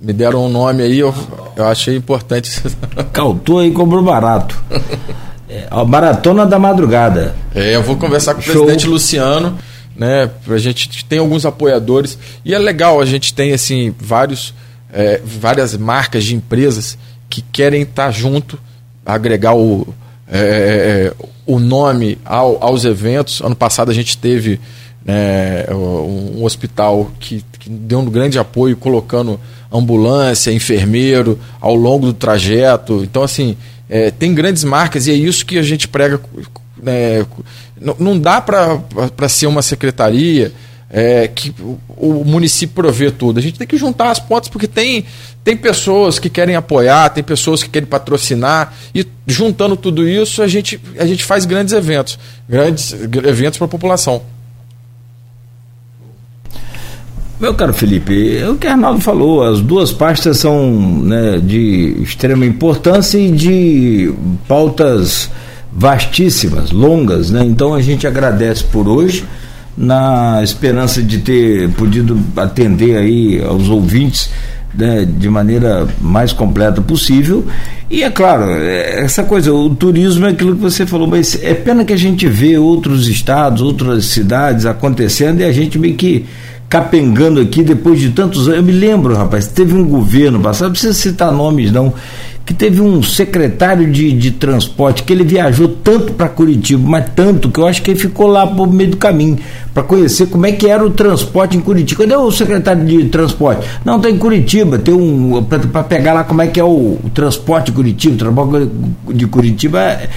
Me 0.00 0.12
deram 0.12 0.46
um 0.46 0.48
nome 0.48 0.82
aí, 0.82 1.00
eu, 1.00 1.14
eu 1.56 1.66
achei 1.66 1.96
importante. 1.96 2.62
Cautou 3.12 3.58
aí 3.58 3.72
cobrou 3.72 4.02
barato. 4.02 4.62
É, 5.48 5.66
a 5.70 5.84
maratona 5.84 6.46
da 6.46 6.58
madrugada. 6.58 7.34
É, 7.54 7.74
eu 7.74 7.82
vou 7.82 7.96
conversar 7.96 8.34
com 8.34 8.40
o 8.40 8.42
Show. 8.42 8.52
presidente 8.52 8.86
Luciano 8.86 9.58
né? 9.96 10.30
A 10.48 10.58
gente 10.58 11.04
tem 11.04 11.18
alguns 11.18 11.46
apoiadores 11.46 12.18
e 12.44 12.54
é 12.54 12.58
legal 12.58 13.00
a 13.00 13.06
gente 13.06 13.32
tem 13.32 13.52
assim 13.52 13.94
vários 13.98 14.52
é, 14.92 15.20
várias 15.24 15.76
marcas 15.76 16.24
de 16.24 16.34
empresas 16.34 16.98
que 17.34 17.42
querem 17.50 17.82
estar 17.82 18.12
junto, 18.12 18.56
agregar 19.04 19.56
o, 19.56 19.92
é, 20.28 21.10
é 21.10 21.24
o 21.44 21.58
nome 21.58 22.16
ao, 22.24 22.62
aos 22.62 22.84
eventos. 22.84 23.40
Ano 23.40 23.56
passado 23.56 23.90
a 23.90 23.94
gente 23.94 24.16
teve 24.16 24.60
né, 25.04 25.66
um 25.72 26.44
hospital 26.44 27.10
que, 27.18 27.44
que 27.58 27.68
deu 27.68 27.98
um 27.98 28.04
grande 28.04 28.38
apoio 28.38 28.76
colocando 28.76 29.40
ambulância, 29.72 30.52
enfermeiro 30.52 31.36
ao 31.60 31.74
longo 31.74 32.06
do 32.06 32.12
trajeto. 32.12 33.02
Então 33.02 33.24
assim 33.24 33.56
é, 33.90 34.12
tem 34.12 34.32
grandes 34.32 34.62
marcas 34.62 35.08
e 35.08 35.10
é 35.10 35.14
isso 35.14 35.44
que 35.44 35.58
a 35.58 35.62
gente 35.62 35.88
prega 35.88 36.20
né, 36.80 37.26
não, 37.80 37.96
não 37.98 38.18
dá 38.18 38.40
para 38.40 39.28
ser 39.28 39.48
uma 39.48 39.60
secretaria 39.60 40.52
é, 40.96 41.26
que 41.26 41.52
o, 41.60 41.76
o, 41.96 42.24
município 42.24 42.72
provê 42.72 43.10
tudo. 43.10 43.40
A 43.40 43.42
gente 43.42 43.58
tem 43.58 43.66
que 43.66 43.76
juntar 43.76 44.12
as 44.12 44.20
pontas 44.20 44.48
porque 44.48 44.68
tem, 44.68 45.04
tem 45.42 45.56
pessoas 45.56 46.20
que 46.20 46.30
querem 46.30 46.54
apoiar, 46.54 47.10
tem 47.10 47.24
pessoas 47.24 47.64
que 47.64 47.68
querem 47.68 47.88
patrocinar 47.88 48.72
e 48.94 49.04
juntando 49.26 49.76
tudo 49.76 50.08
isso 50.08 50.40
a 50.40 50.46
gente, 50.46 50.80
a 50.96 51.04
gente 51.04 51.24
faz 51.24 51.44
grandes 51.46 51.74
eventos, 51.74 52.16
grandes 52.48 52.92
eventos 52.92 53.58
para 53.58 53.64
a 53.64 53.68
população. 53.68 54.22
Meu 57.40 57.52
caro 57.54 57.74
Felipe, 57.74 58.38
é 58.38 58.48
o 58.48 58.54
que 58.54 58.68
Arnaldo 58.68 59.00
falou, 59.00 59.42
as 59.42 59.60
duas 59.60 59.90
pastas 59.90 60.38
são 60.38 60.70
né, 61.02 61.38
de 61.38 61.96
extrema 62.00 62.46
importância 62.46 63.18
e 63.18 63.32
de 63.32 64.14
pautas 64.46 65.28
vastíssimas, 65.72 66.70
longas, 66.70 67.32
né? 67.32 67.44
Então 67.44 67.74
a 67.74 67.82
gente 67.82 68.06
agradece 68.06 68.62
por 68.62 68.86
hoje, 68.86 69.24
na 69.76 70.40
esperança 70.42 71.02
de 71.02 71.18
ter 71.18 71.68
podido 71.70 72.18
atender 72.36 72.96
aí 72.96 73.42
aos 73.42 73.68
ouvintes 73.68 74.30
né, 74.74 75.04
de 75.04 75.28
maneira 75.28 75.86
mais 76.00 76.32
completa 76.32 76.80
possível. 76.80 77.44
E 77.90 78.02
é 78.02 78.10
claro, 78.10 78.44
é, 78.50 79.04
essa 79.04 79.22
coisa, 79.22 79.52
o 79.52 79.74
turismo 79.74 80.26
é 80.26 80.30
aquilo 80.30 80.56
que 80.56 80.62
você 80.62 80.84
falou, 80.86 81.06
mas 81.06 81.38
é 81.42 81.54
pena 81.54 81.84
que 81.84 81.92
a 81.92 81.98
gente 81.98 82.26
vê 82.26 82.58
outros 82.58 83.08
estados, 83.08 83.62
outras 83.62 84.06
cidades 84.06 84.66
acontecendo 84.66 85.40
e 85.40 85.44
a 85.44 85.52
gente 85.52 85.78
meio 85.78 85.94
que 85.94 86.26
capengando 86.68 87.40
aqui 87.40 87.62
depois 87.62 88.00
de 88.00 88.10
tantos 88.10 88.48
anos. 88.48 88.58
Eu 88.58 88.64
me 88.64 88.72
lembro, 88.72 89.14
rapaz, 89.14 89.46
teve 89.46 89.74
um 89.74 89.84
governo 89.86 90.40
passado, 90.40 90.66
não 90.66 90.72
precisa 90.72 90.94
citar 90.94 91.30
nomes 91.30 91.70
não, 91.70 91.92
que 92.44 92.52
teve 92.52 92.80
um 92.80 93.02
secretário 93.02 93.90
de, 93.90 94.12
de 94.12 94.30
transporte 94.30 95.02
que 95.02 95.12
ele 95.12 95.24
viajou 95.24 95.66
tanto 95.66 96.12
para 96.12 96.28
Curitiba, 96.28 96.82
mas 96.86 97.06
tanto 97.16 97.50
que 97.50 97.58
eu 97.58 97.66
acho 97.66 97.82
que 97.82 97.92
ele 97.92 97.98
ficou 97.98 98.26
lá 98.26 98.46
por 98.46 98.70
meio 98.70 98.90
do 98.90 98.96
caminho 98.98 99.38
para 99.72 99.82
conhecer 99.82 100.26
como 100.26 100.44
é 100.44 100.52
que 100.52 100.68
era 100.68 100.84
o 100.84 100.90
transporte 100.90 101.56
em 101.56 101.60
Curitiba. 101.60 102.02
Cadê 102.02 102.16
o 102.16 102.30
secretário 102.30 102.84
de 102.84 103.06
transporte? 103.06 103.66
Não, 103.84 103.96
está 103.96 104.10
em 104.10 104.18
Curitiba, 104.18 104.78
tem 104.78 104.92
um 104.92 105.42
para 105.42 105.82
pegar 105.82 106.12
lá 106.12 106.24
como 106.24 106.42
é 106.42 106.46
que 106.46 106.60
é 106.60 106.64
o, 106.64 106.98
o 107.02 107.10
transporte 107.14 107.66
de 107.66 107.72
Curitiba, 107.72 108.14
o 108.14 108.18
transporte 108.18 108.70
de 109.14 109.26
Curitiba. 109.26 109.80
É, 109.80 110.08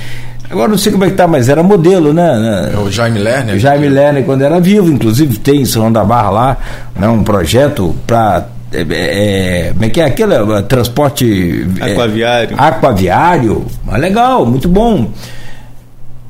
agora 0.49 0.67
não 0.67 0.77
sei 0.77 0.91
como 0.91 1.05
é 1.05 1.09
que 1.09 1.15
tá, 1.15 1.27
mas 1.27 1.47
era 1.47 1.63
modelo, 1.63 2.13
né? 2.13 2.71
É 2.73 2.77
o 2.77 2.91
Jaime 2.91 3.19
Lerner. 3.19 3.57
Jaime 3.57 3.87
Lerner, 3.87 4.25
quando 4.25 4.41
era 4.41 4.59
vivo, 4.59 4.91
inclusive 4.91 5.37
tem 5.39 5.61
em 5.61 5.65
São 5.65 5.89
da 5.89 6.03
Barra 6.03 6.29
lá, 6.29 6.57
né, 6.93 7.07
um 7.07 7.23
projeto 7.23 7.95
para 8.05 8.47
é, 8.77 9.67
é, 9.69 9.73
como 9.73 9.85
é 9.85 9.89
que 9.89 10.01
é 10.01 10.05
aquele 10.05 10.33
é, 10.33 10.61
transporte 10.63 11.67
aquaviário? 11.81 12.55
É, 12.57 12.61
aquaviário, 12.61 13.65
mas 13.83 13.99
legal, 13.99 14.45
muito 14.45 14.67
bom. 14.67 15.11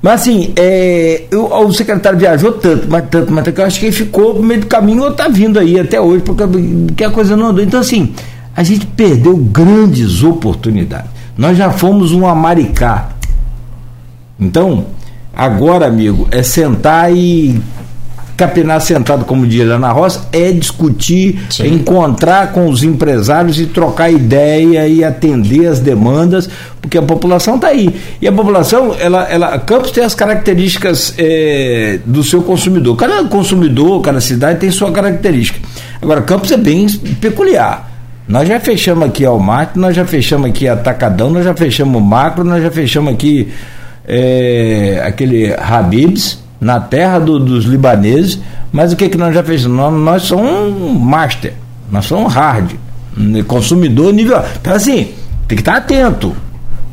Mas 0.02 0.22
assim, 0.22 0.54
é, 0.56 1.24
eu, 1.32 1.46
o 1.46 1.74
secretário 1.74 2.18
viajou 2.18 2.54
tanto, 2.54 2.88
mas 2.90 3.04
tanto, 3.10 3.32
mas 3.32 3.46
eu 3.48 3.66
acho 3.66 3.80
que 3.80 3.88
ele 3.88 3.96
ficou 3.96 4.36
no 4.36 4.44
meio 4.44 4.62
do 4.62 4.68
caminho 4.68 5.04
ou 5.04 5.10
está 5.10 5.28
vindo 5.28 5.60
aí 5.60 5.80
até 5.80 6.00
hoje, 6.00 6.24
porque, 6.24 6.44
porque 6.88 7.04
a 7.04 7.10
coisa 7.10 7.36
não 7.36 7.48
andou. 7.48 7.64
Então, 7.64 7.80
assim, 7.80 8.14
a 8.56 8.64
gente 8.64 8.86
perdeu 8.86 9.36
grandes 9.36 10.24
oportunidades. 10.24 11.10
Nós 11.38 11.58
já 11.58 11.72
fomos 11.72 12.12
um 12.12 12.26
Amaricá. 12.26 13.10
Então, 14.40 14.86
agora, 15.36 15.88
amigo, 15.88 16.28
é 16.32 16.42
sentar 16.42 17.12
e 17.16 17.62
capinar 18.38 18.80
sentado, 18.80 19.26
como 19.26 19.48
diz 19.48 19.68
lá 19.68 19.80
na 19.80 19.92
roça, 19.92 20.30
é 20.32 20.52
discutir, 20.52 21.40
Sim. 21.50 21.74
encontrar 21.74 22.52
com 22.52 22.70
os 22.70 22.84
empresários 22.84 23.60
e 23.60 23.66
trocar 23.66 24.12
ideia 24.12 24.88
e 24.88 25.04
atender 25.04 25.66
as 25.66 25.80
demandas, 25.80 26.48
porque 26.80 27.00
a 27.00 27.02
população 27.02 27.56
está 27.56 27.70
aí. 27.70 27.94
E 28.22 28.28
a 28.28 28.32
população, 28.32 28.96
ela, 29.00 29.24
ela, 29.24 29.58
Campos 29.58 29.90
tem 29.90 30.04
as 30.04 30.14
características 30.14 31.16
é, 31.18 32.00
do 32.06 32.24
seu 32.24 32.44
consumidor. 32.44 32.96
Cada 32.96 33.24
consumidor, 33.26 34.02
cada 34.02 34.22
cidade 34.22 34.60
tem 34.60 34.70
sua 34.70 34.92
característica. 34.92 35.60
Agora, 36.00 36.22
Campos 36.22 36.52
é 36.52 36.58
bem 36.58 36.88
peculiar. 37.20 37.92
Nós 38.28 38.48
já 38.48 38.60
fechamos 38.60 39.08
aqui 39.08 39.26
Walmart, 39.26 39.76
nós 39.76 39.96
já 39.96 40.06
fechamos 40.06 40.48
aqui 40.50 40.68
Atacadão, 40.68 41.32
nós 41.32 41.44
já 41.44 41.56
fechamos 41.56 42.04
Macro, 42.04 42.44
nós 42.44 42.62
já 42.62 42.70
fechamos 42.70 43.14
aqui 43.14 43.52
é, 44.08 45.02
aquele 45.04 45.54
Habibs 45.54 46.46
na 46.60 46.80
terra 46.80 47.20
do, 47.20 47.40
dos 47.40 47.66
libaneses, 47.66 48.40
mas 48.72 48.92
o 48.92 48.96
que, 48.96 49.10
que 49.10 49.18
nós 49.18 49.34
já 49.34 49.44
fizemos? 49.44 49.78
Nós, 49.78 49.94
nós 49.94 50.22
somos 50.24 50.52
um 50.52 50.94
master, 50.94 51.54
nós 51.92 52.06
somos 52.06 52.34
hard, 52.34 52.72
consumidor 53.48 54.14
nível. 54.14 54.42
Então, 54.60 54.74
assim, 54.74 55.14
tem 55.48 55.56
que 55.56 55.62
estar 55.62 55.78
atento. 55.78 56.36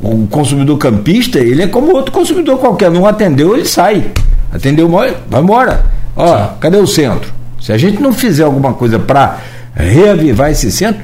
O 0.00 0.26
consumidor 0.26 0.76
campista, 0.76 1.38
ele 1.38 1.62
é 1.62 1.66
como 1.66 1.94
outro 1.94 2.12
consumidor 2.12 2.58
qualquer. 2.58 2.90
Não 2.90 3.06
atendeu, 3.06 3.54
ele 3.54 3.64
sai. 3.64 4.10
Atendeu, 4.52 4.88
vai 4.88 5.14
embora. 5.40 5.84
Ó, 6.14 6.36
Sim. 6.36 6.48
cadê 6.60 6.76
o 6.76 6.86
centro? 6.86 7.32
Se 7.60 7.72
a 7.72 7.78
gente 7.78 8.00
não 8.02 8.12
fizer 8.12 8.44
alguma 8.44 8.74
coisa 8.74 8.98
para 8.98 9.38
reavivar 9.74 10.50
esse 10.50 10.70
centro, 10.70 11.02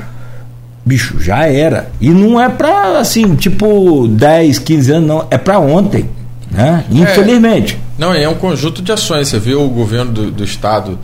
bicho, 0.85 1.19
já 1.19 1.47
era. 1.47 1.91
E 2.01 2.11
não 2.11 2.41
é 2.41 2.49
para 2.49 2.99
assim, 2.99 3.35
tipo 3.35 4.07
10, 4.07 4.59
15 4.59 4.93
anos, 4.93 5.09
não. 5.09 5.27
É 5.31 5.39
para 5.39 5.59
ontem. 5.59 6.09
Né? 6.51 6.85
É. 6.91 6.95
Infelizmente. 6.95 7.74
É, 7.74 7.90
não, 8.01 8.14
é 8.14 8.27
um 8.27 8.35
conjunto 8.35 8.81
de 8.81 8.90
ações. 8.90 9.28
Você 9.28 9.39
viu 9.39 9.62
o 9.62 9.68
governo 9.68 10.10
do, 10.10 10.31
do 10.31 10.43
Estado, 10.43 10.98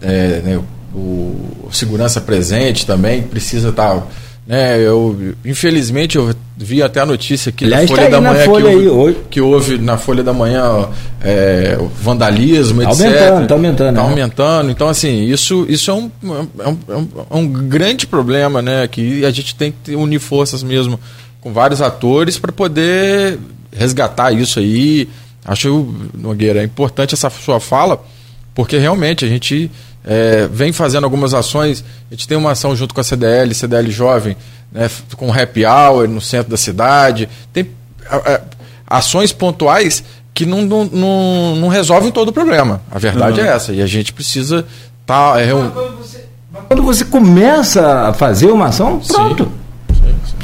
é, 0.00 0.40
né, 0.42 0.60
o 0.94 1.68
segurança 1.70 2.22
presente 2.22 2.86
também, 2.86 3.20
precisa 3.20 3.68
estar. 3.68 3.96
Tá, 3.96 4.02
né, 4.46 4.80
eu, 4.80 5.34
infelizmente, 5.44 6.16
eu 6.16 6.34
vi 6.56 6.82
até 6.82 7.00
a 7.00 7.06
notícia 7.06 7.52
que 7.52 7.66
Aliás, 7.66 7.88
na 7.88 7.96
Folha 7.96 8.10
tá 8.10 8.16
da 8.16 8.20
Manhã 8.22 8.44
Folha 8.46 8.70
que, 8.70 8.88
houve, 8.88 9.16
que 9.30 9.40
houve 9.42 9.78
na 9.78 9.98
Folha 9.98 10.22
da 10.22 10.32
Manhã 10.32 10.88
é, 11.22 11.78
vandalismo, 12.00 12.82
tá 12.82 12.90
etc. 12.90 13.04
Aumentando, 13.04 13.46
tá 13.46 13.54
aumentando. 13.54 13.96
Tá 13.96 14.02
né? 14.02 14.08
aumentando. 14.08 14.70
Então, 14.70 14.88
assim, 14.88 15.24
isso, 15.24 15.66
isso 15.68 15.90
é, 15.90 15.94
um, 15.94 16.10
é, 16.24 16.68
um, 16.68 16.78
é, 16.88 16.96
um, 16.96 17.08
é 17.30 17.36
um 17.36 17.46
grande 17.46 18.06
problema, 18.06 18.62
né? 18.62 18.88
Que 18.88 19.22
a 19.26 19.30
gente 19.30 19.54
tem 19.54 19.74
que 19.84 19.94
unir 19.94 20.18
forças 20.18 20.62
mesmo 20.62 20.98
com 21.42 21.52
vários 21.52 21.82
atores 21.82 22.38
para 22.38 22.52
poder 22.52 23.38
resgatar 23.70 24.32
isso 24.32 24.58
aí. 24.58 25.08
Acho, 25.44 25.92
Nogueira, 26.14 26.60
é 26.60 26.64
importante 26.64 27.14
essa 27.14 27.28
sua 27.30 27.58
fala, 27.58 28.02
porque 28.54 28.78
realmente 28.78 29.24
a 29.24 29.28
gente 29.28 29.70
é, 30.04 30.46
vem 30.48 30.72
fazendo 30.72 31.04
algumas 31.04 31.34
ações. 31.34 31.84
A 32.10 32.14
gente 32.14 32.28
tem 32.28 32.36
uma 32.36 32.52
ação 32.52 32.74
junto 32.76 32.94
com 32.94 33.00
a 33.00 33.04
CDL, 33.04 33.54
CDL 33.54 33.90
Jovem, 33.90 34.36
né, 34.70 34.88
com 35.16 35.32
happy 35.32 35.64
hour 35.64 36.08
no 36.08 36.20
centro 36.20 36.50
da 36.50 36.56
cidade. 36.56 37.28
Tem 37.52 37.68
é, 38.26 38.40
ações 38.86 39.32
pontuais 39.32 40.04
que 40.34 40.46
não, 40.46 40.62
não, 40.62 40.84
não, 40.84 41.56
não, 41.56 41.68
resolvem 41.68 42.10
todo 42.10 42.28
o 42.28 42.32
problema. 42.32 42.80
A 42.90 42.98
verdade 42.98 43.40
uhum. 43.40 43.46
é 43.46 43.50
essa. 43.50 43.72
E 43.72 43.82
a 43.82 43.86
gente 43.86 44.12
precisa 44.12 44.66
estar. 45.00 45.34
Tá, 45.34 45.40
é 45.40 45.54
um... 45.54 45.70
quando, 45.70 45.96
você, 45.98 46.24
quando 46.68 46.82
você 46.82 47.04
começa 47.04 48.08
a 48.08 48.14
fazer 48.14 48.46
uma 48.46 48.66
ação, 48.66 49.00
pronto. 49.00 49.44
Sim. 49.44 49.61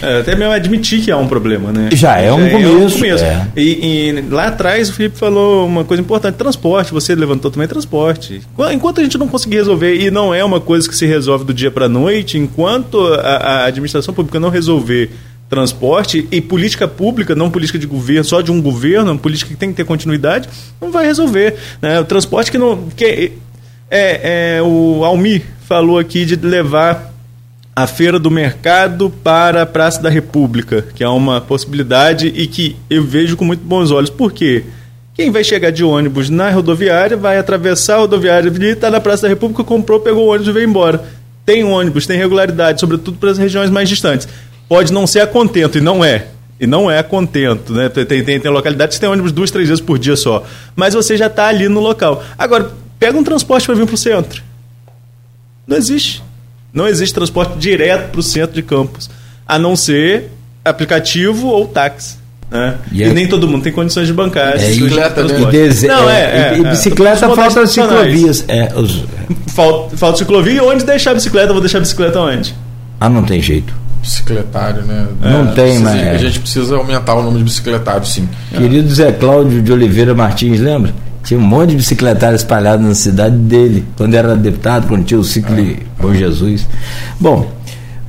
É, 0.03 0.21
até 0.21 0.35
mesmo 0.37 0.53
admitir 0.53 1.03
que 1.03 1.11
há 1.11 1.17
um 1.17 1.27
problema, 1.27 1.73
né? 1.73 1.91
Já 1.93 2.19
é 2.19 2.33
um 2.33 2.45
Já 2.45 2.51
começo. 2.51 2.73
É 2.73 2.77
um 2.77 2.91
começo. 2.91 3.25
É. 3.25 3.49
E, 3.57 3.63
e, 3.63 4.25
lá 4.31 4.49
atrás 4.49 4.89
o 4.89 4.93
Felipe 4.93 5.19
falou 5.19 5.67
uma 5.67 5.85
coisa 5.85 6.03
importante: 6.03 6.35
transporte. 6.35 6.93
Você 6.93 7.15
levantou 7.15 7.51
também 7.51 7.67
transporte. 7.69 8.43
Enquanto 8.73 9.01
a 9.01 9.05
gente 9.05 9.19
não 9.19 9.29
conseguir 9.29 9.57
resolver, 9.57 9.95
e 9.95 10.11
não 10.11 10.35
é 10.35 10.45
uma 10.45 10.61
coisa 10.61 10.89
que 10.89 10.97
se 10.97 11.07
resolve 11.07 11.45
do 11.45 11.55
dia 11.55 11.71
para 11.71 11.87
a 11.87 11.89
noite, 11.89 12.39
enquanto 12.39 13.01
a, 13.15 13.37
a 13.37 13.65
administração 13.67 14.15
pública 14.15 14.39
não 14.39 14.49
resolver 14.49 15.11
transporte 15.49 16.29
e 16.31 16.41
política 16.41 16.87
pública, 16.87 17.35
não 17.35 17.51
política 17.51 17.79
de 17.79 17.87
governo, 17.87 18.25
só 18.25 18.41
de 18.41 18.53
um 18.53 18.61
governo, 18.61 19.19
política 19.19 19.51
que 19.51 19.57
tem 19.57 19.71
que 19.71 19.77
ter 19.77 19.85
continuidade, 19.85 20.49
não 20.81 20.91
vai 20.91 21.07
resolver. 21.07 21.57
Né? 21.81 21.99
O 22.01 22.05
transporte 22.05 22.51
que 22.51 22.59
não. 22.59 22.89
Que 22.95 23.33
É, 23.91 24.57
é, 24.59 24.63
o 24.63 25.03
Almi 25.05 25.43
falou 25.67 25.99
aqui 25.99 26.25
de 26.25 26.37
levar 26.37 27.08
a 27.83 27.87
Feira 27.87 28.19
do 28.19 28.29
Mercado 28.29 29.09
para 29.09 29.63
a 29.63 29.67
Praça 29.67 30.03
da 30.03 30.11
República, 30.11 30.85
que 30.97 31.05
é 31.05 31.09
uma 31.09 31.41
possibilidade 31.41 32.27
e 32.27 32.49
que 32.49 32.75
eu 32.91 33.05
vejo 33.05 33.37
com 33.37 33.45
muito 33.45 33.63
bons 33.63 33.93
olhos. 33.93 34.11
Por 34.11 34.33
quê? 34.33 34.65
Quem 35.15 35.31
vai 35.31 35.45
chegar 35.45 35.71
de 35.71 35.85
ônibus 35.85 36.29
na 36.29 36.51
rodoviária 36.51 37.17
vai 37.17 37.39
atravessar 37.39 37.95
a 37.95 37.99
rodoviária 37.99 38.49
e 38.51 38.65
está 38.65 38.91
na 38.91 39.01
Praça 39.01 39.23
da 39.23 39.29
República, 39.29 39.63
comprou, 39.63 40.01
pegou 40.01 40.27
o 40.27 40.31
ônibus 40.31 40.49
e 40.49 40.53
veio 40.53 40.69
embora. 40.69 41.05
Tem 41.47 41.63
ônibus, 41.63 42.05
tem 42.05 42.19
regularidade, 42.19 42.81
sobretudo 42.81 43.17
para 43.17 43.31
as 43.31 43.39
regiões 43.39 43.71
mais 43.71 43.89
distantes. 43.89 44.27
Pode 44.69 44.93
não 44.93 45.07
ser 45.07 45.21
a 45.21 45.27
contento, 45.29 45.79
e 45.79 45.81
não 45.81 46.05
é. 46.05 46.27
E 46.59 46.67
não 46.67 46.91
é 46.91 46.99
a 46.99 47.05
contento, 47.05 47.73
né? 47.73 47.89
Tem, 47.89 48.05
tem, 48.05 48.41
tem 48.41 48.51
localidades 48.51 48.97
que 48.97 49.01
tem 49.01 49.09
ônibus 49.09 49.31
duas, 49.31 49.53
três 49.53 49.69
vezes 49.69 49.83
por 49.83 50.01
dia 50.01 50.17
só. 50.17 50.45
Mas 50.75 50.95
você 50.95 51.17
já 51.17 51.29
está 51.29 51.47
ali 51.47 51.69
no 51.69 51.79
local. 51.79 52.25
Agora, 52.37 52.73
pega 52.99 53.17
um 53.17 53.23
transporte 53.23 53.67
para 53.67 53.77
vir 53.77 53.87
para 53.87 53.95
o 53.95 53.99
centro. 53.99 54.43
Não 55.65 55.77
existe. 55.77 56.27
Não 56.79 56.87
existe 56.87 57.13
transporte 57.13 57.59
direto 57.59 58.13
para 58.13 58.21
o 58.21 58.23
centro 58.23 58.55
de 58.55 58.63
campus, 58.63 59.11
a 59.45 59.59
não 59.59 59.75
ser 59.75 60.31
aplicativo 60.65 61.49
ou 61.49 61.67
táxi. 61.67 62.19
Né? 62.49 62.77
E, 62.93 63.03
e 63.03 63.13
nem 63.13 63.27
todo 63.27 63.49
mundo 63.49 63.65
tem 63.65 63.73
condições 63.73 64.07
de 64.07 64.13
bancar 64.13 64.55
é, 64.55 64.69
bicicleta, 64.69 65.25
né? 65.25 65.39
Não, 65.89 66.09
é, 66.09 66.23
é, 66.23 66.57
e, 66.57 66.65
é, 66.65 66.71
bicicleta 66.71 67.29
falta 67.35 67.67
ciclovias. 67.67 68.45
É, 68.47 68.73
os... 68.77 69.05
falta, 69.49 69.97
falta 69.97 70.19
ciclovia 70.19 70.63
onde 70.63 70.85
deixar 70.85 71.11
a 71.11 71.15
bicicleta? 71.15 71.53
Vou 71.53 71.61
deixar 71.61 71.79
a 71.79 71.81
bicicleta 71.81 72.21
onde? 72.21 72.55
Ah, 73.01 73.09
não 73.09 73.25
tem 73.25 73.43
jeito 73.43 73.75
bicicletário, 74.01 74.83
né? 74.85 75.09
Não 75.21 75.51
é, 75.51 75.55
tem, 75.55 75.81
mas. 75.81 76.01
A 76.01 76.17
gente 76.17 76.39
precisa 76.39 76.77
aumentar 76.77 77.15
o 77.15 77.23
número 77.23 77.39
de 77.39 77.45
bicicletários, 77.45 78.13
sim. 78.13 78.29
Querido 78.57 78.89
Zé 78.95 79.11
Cláudio 79.11 79.61
de 79.61 79.73
Oliveira 79.73 80.15
Martins, 80.15 80.61
lembra? 80.61 80.95
Tinha 81.29 81.39
um 81.39 81.43
monte 81.43 81.71
de 81.73 81.77
bicicletários 81.77 82.41
espalhados 82.41 82.87
na 82.87 82.95
cidade 82.95 83.37
dele, 83.37 83.85
quando 83.99 84.15
era 84.15 84.35
deputado, 84.35 84.89
quando 84.89 85.05
tinha 85.05 85.21
o 85.21 85.23
ciclo 85.23 85.55
de 85.55 85.77
Bom 86.01 86.15
Jesus. 86.15 86.67
Bom, 87.21 87.53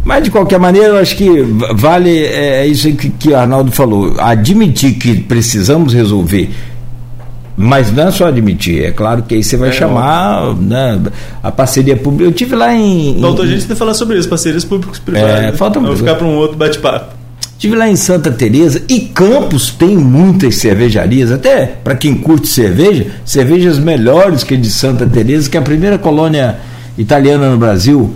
mas 0.06 0.24
de 0.24 0.32
qualquer 0.32 0.58
maneira, 0.58 0.88
eu 0.88 0.98
acho 0.98 1.18
que 1.18 1.30
vale 1.76 2.18
é, 2.18 2.62
é 2.62 2.66
isso 2.66 2.90
que, 2.94 3.10
que 3.10 3.28
o 3.28 3.36
Arnaldo 3.36 3.74
falou. 3.74 4.16
Admitir 4.22 4.94
que 4.94 5.20
precisamos 5.20 5.94
resolver 5.94 6.50
mas 7.62 7.92
não 7.92 8.08
é 8.08 8.12
só 8.12 8.28
admitir, 8.28 8.86
é 8.86 8.92
claro 8.92 9.22
que 9.24 9.36
aí 9.36 9.44
você 9.44 9.58
vai 9.58 9.68
é, 9.68 9.74
chamar 9.74 10.56
né, 10.56 10.98
a 11.44 11.52
parceria 11.52 11.98
pública. 11.98 12.24
Eu 12.24 12.32
tive 12.32 12.56
lá 12.56 12.74
em. 12.74 13.20
Faltou 13.20 13.44
em... 13.44 13.50
gente 13.50 13.66
ter 13.66 13.76
falar 13.76 13.94
sobre 13.96 14.18
isso, 14.18 14.30
parcerias 14.30 14.64
públicos 14.64 14.98
privadas. 14.98 15.44
É, 15.44 15.52
falta 15.52 15.78
Vou 15.78 15.94
ficar 15.94 16.16
para 16.16 16.26
um 16.26 16.38
outro 16.38 16.56
bate-papo. 16.56 17.19
Tive 17.60 17.76
lá 17.76 17.88
em 17.88 17.96
Santa 17.96 18.32
Teresa 18.32 18.82
e 18.90 19.02
Campos 19.02 19.70
tem 19.70 19.96
muitas 19.98 20.56
cervejarias, 20.56 21.32
até 21.32 21.66
para 21.66 21.94
quem 21.94 22.16
curte 22.16 22.48
cerveja, 22.48 23.08
cervejas 23.26 23.78
melhores 23.78 24.44
que 24.44 24.56
a 24.56 24.58
de 24.58 24.70
Santa 24.70 25.06
Teresa, 25.06 25.50
que 25.50 25.58
é 25.58 25.60
a 25.60 25.64
primeira 25.64 25.98
colônia 25.98 26.58
italiana 26.98 27.50
no 27.50 27.58
Brasil. 27.58 28.14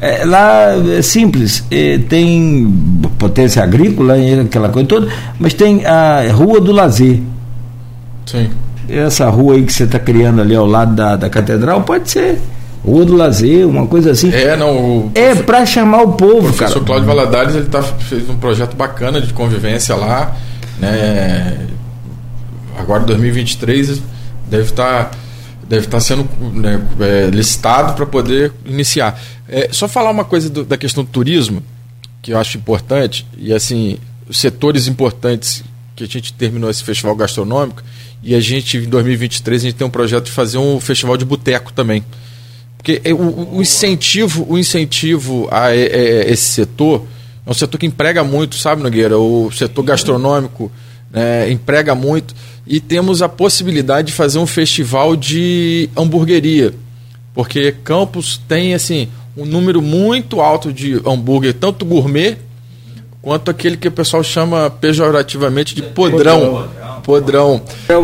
É, 0.00 0.24
lá 0.24 0.74
é 0.96 1.02
simples, 1.02 1.64
é, 1.70 1.98
tem 2.08 2.72
potência 3.18 3.62
agrícola, 3.62 4.14
aquela 4.42 4.68
coisa 4.68 4.88
toda, 4.88 5.08
mas 5.40 5.52
tem 5.54 5.84
a 5.84 6.22
Rua 6.32 6.60
do 6.60 6.70
Lazer. 6.70 7.20
Sim 8.24 8.48
essa 8.88 9.28
rua 9.28 9.54
aí 9.54 9.62
que 9.62 9.72
você 9.72 9.84
está 9.84 9.98
criando 9.98 10.40
ali 10.40 10.54
ao 10.54 10.66
lado 10.66 10.94
da, 10.94 11.16
da 11.16 11.30
catedral, 11.30 11.82
pode 11.82 12.10
ser. 12.10 12.40
Rua 12.84 13.04
do 13.04 13.16
Lazer, 13.16 13.66
uma 13.66 13.86
coisa 13.86 14.10
assim. 14.10 14.30
É, 14.30 14.56
não. 14.56 14.76
O, 14.76 15.12
é 15.14 15.34
para 15.34 15.64
chamar 15.64 16.02
o 16.02 16.12
povo, 16.12 16.48
o 16.48 16.52
professor 16.52 16.74
cara. 16.74 16.84
Cláudio 16.84 17.06
Valadares 17.06 17.54
ele 17.54 17.66
tá, 17.66 17.82
fez 17.82 18.28
um 18.28 18.36
projeto 18.36 18.76
bacana 18.76 19.20
de 19.20 19.32
convivência 19.32 19.94
lá. 19.96 20.36
Né? 20.78 21.66
Agora, 22.78 23.02
em 23.02 23.06
2023, 23.06 24.02
deve 24.48 24.64
estar. 24.64 25.04
Tá, 25.04 25.10
deve 25.66 25.86
estar 25.86 25.96
tá 25.96 26.00
sendo 26.00 26.28
né, 26.52 26.78
é, 27.00 27.30
listado 27.30 27.94
para 27.94 28.04
poder 28.04 28.52
iniciar. 28.66 29.18
É, 29.48 29.68
só 29.72 29.88
falar 29.88 30.10
uma 30.10 30.24
coisa 30.24 30.50
do, 30.50 30.62
da 30.62 30.76
questão 30.76 31.02
do 31.02 31.10
turismo, 31.10 31.62
que 32.20 32.32
eu 32.32 32.38
acho 32.38 32.58
importante, 32.58 33.26
e 33.38 33.50
assim, 33.50 33.98
os 34.28 34.38
setores 34.38 34.86
importantes 34.86 35.64
que 35.96 36.04
a 36.04 36.06
gente 36.06 36.34
terminou 36.34 36.68
esse 36.68 36.84
festival 36.84 37.16
gastronômico, 37.16 37.82
e 38.22 38.34
a 38.34 38.40
gente, 38.40 38.76
em 38.76 38.88
2023, 38.88 39.62
a 39.62 39.64
gente 39.66 39.76
tem 39.76 39.86
um 39.86 39.90
projeto 39.90 40.24
de 40.24 40.32
fazer 40.32 40.58
um 40.58 40.78
festival 40.80 41.16
de 41.16 41.24
boteco 41.24 41.72
também. 41.72 42.04
Porque 42.84 43.00
é, 43.02 43.14
o, 43.14 43.56
o 43.56 43.62
incentivo, 43.62 44.46
o 44.46 44.58
incentivo 44.58 45.48
a, 45.50 45.60
a, 45.60 45.68
a, 45.68 45.72
esse 45.72 46.52
setor 46.52 47.06
é 47.46 47.50
um 47.50 47.54
setor 47.54 47.78
que 47.78 47.86
emprega 47.86 48.22
muito, 48.22 48.56
sabe, 48.56 48.82
Nogueira? 48.82 49.18
O 49.18 49.50
setor 49.50 49.82
gastronômico 49.82 50.70
né, 51.10 51.50
emprega 51.50 51.94
muito. 51.94 52.34
E 52.66 52.80
temos 52.80 53.22
a 53.22 53.28
possibilidade 53.28 54.08
de 54.08 54.12
fazer 54.12 54.38
um 54.38 54.46
festival 54.46 55.16
de 55.16 55.88
hamburgueria. 55.96 56.74
Porque 57.32 57.72
Campos 57.82 58.38
tem 58.46 58.74
assim 58.74 59.08
um 59.34 59.46
número 59.46 59.80
muito 59.80 60.42
alto 60.42 60.70
de 60.70 61.00
hambúrguer, 61.06 61.54
tanto 61.54 61.86
gourmet 61.86 62.36
quanto 63.22 63.50
aquele 63.50 63.78
que 63.78 63.88
o 63.88 63.92
pessoal 63.92 64.22
chama 64.22 64.68
pejorativamente 64.68 65.74
de 65.74 65.80
podrão. 65.80 66.68
Podrão. 67.04 67.60
É 67.86 67.94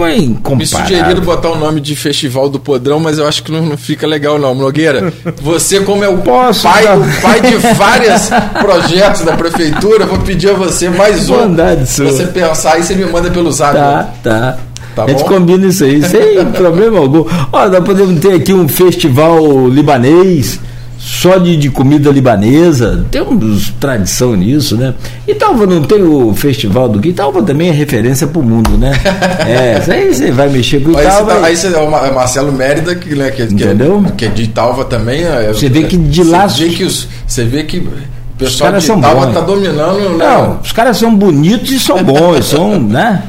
Me 0.55 0.67
sugeriram 0.67 1.23
botar 1.23 1.49
o 1.49 1.59
nome 1.59 1.81
de 1.81 1.97
Festival 1.97 2.51
do 2.51 2.61
Podrão, 2.61 3.01
mas 3.01 3.19
eu 3.19 3.27
acho 3.27 3.43
que 3.43 3.51
não, 3.51 3.63
não 3.63 3.77
fica 3.77 4.07
legal 4.07 4.39
não, 4.39 4.55
Nogueira. 4.55 5.13
Você, 5.41 5.81
como 5.81 6.05
é 6.05 6.09
o 6.09 6.19
Posso, 6.19 6.65
pai, 6.65 6.85
o 6.85 7.23
pai 7.23 7.41
de 7.41 7.57
vários 7.75 8.29
projetos 8.61 9.23
da 9.23 9.37
prefeitura, 9.37 10.05
vou 10.05 10.19
pedir 10.19 10.51
a 10.51 10.53
você 10.53 10.91
mais 10.91 11.31
um. 11.31 11.55
Pra 11.55 11.77
você 12.05 12.27
pensar 12.27 12.75
aí, 12.75 12.83
você 12.83 12.95
me 12.95 13.07
manda 13.07 13.31
pelo 13.31 13.51
zap. 13.51 13.75
Tá, 13.75 14.11
tá. 14.23 14.59
Tá 14.95 15.05
a 15.05 15.09
gente 15.09 15.23
bom? 15.23 15.29
combina 15.29 15.67
isso 15.67 15.85
aí, 15.85 16.03
sem 16.03 16.45
problema 16.53 16.99
algum. 16.99 17.25
Olha, 17.53 17.71
nós 17.71 17.85
podemos 17.85 18.21
ter 18.21 18.35
aqui 18.35 18.53
um 18.53 18.69
festival 18.69 19.69
libanês 19.69 20.61
só 21.01 21.39
de, 21.39 21.57
de 21.57 21.71
comida 21.71 22.11
libanesa, 22.11 23.07
temos 23.11 23.73
tradição 23.81 24.37
nisso, 24.37 24.77
né? 24.77 24.93
E 25.27 25.35
Talva 25.35 25.67
não 25.67 25.83
tem 25.83 26.03
o 26.03 26.35
festival 26.35 26.91
do 26.91 27.01
que 27.01 27.11
Talva 27.11 27.43
também 27.43 27.71
é 27.71 27.73
referência 27.73 28.27
para 28.27 28.39
o 28.39 28.45
mundo, 28.45 28.77
né? 28.77 28.93
É, 29.41 29.83
aí 29.89 30.15
você 30.15 30.31
vai 30.31 30.49
mexer 30.49 30.81
com 30.81 30.91
Italva. 30.91 31.47
Aí, 31.47 31.57
você, 31.57 31.71
tá, 31.71 31.73
aí 31.73 31.81
você, 31.81 32.07
é 32.07 32.11
o 32.11 32.15
Marcelo 32.15 32.53
Mérida, 32.53 32.95
que, 32.95 33.15
né, 33.15 33.31
que, 33.31 33.43
Entendeu? 33.43 34.03
Que, 34.03 34.09
é, 34.09 34.13
que 34.17 34.25
é 34.27 34.29
de 34.29 34.49
Talva 34.49 34.85
também. 34.85 35.23
É, 35.23 35.51
você 35.53 35.69
vê 35.69 35.85
que 35.85 35.97
de 35.97 36.23
lá. 36.23 36.47
Você 36.47 36.69
vê 36.69 36.75
que, 36.75 36.85
os, 36.85 37.09
você 37.27 37.45
vê 37.45 37.65
que 37.65 37.79
o 37.79 37.91
pessoal 38.37 38.73
de 38.73 38.83
são 38.83 39.01
Talva 39.01 39.29
está 39.29 39.41
dominando. 39.41 40.19
Né? 40.19 40.25
Não, 40.25 40.61
os 40.63 40.73
caras 40.73 40.99
são 40.99 41.15
bonitos 41.15 41.71
e 41.71 41.81
são 41.81 42.05
bons, 42.05 42.45
são, 42.45 42.79
né? 42.81 43.23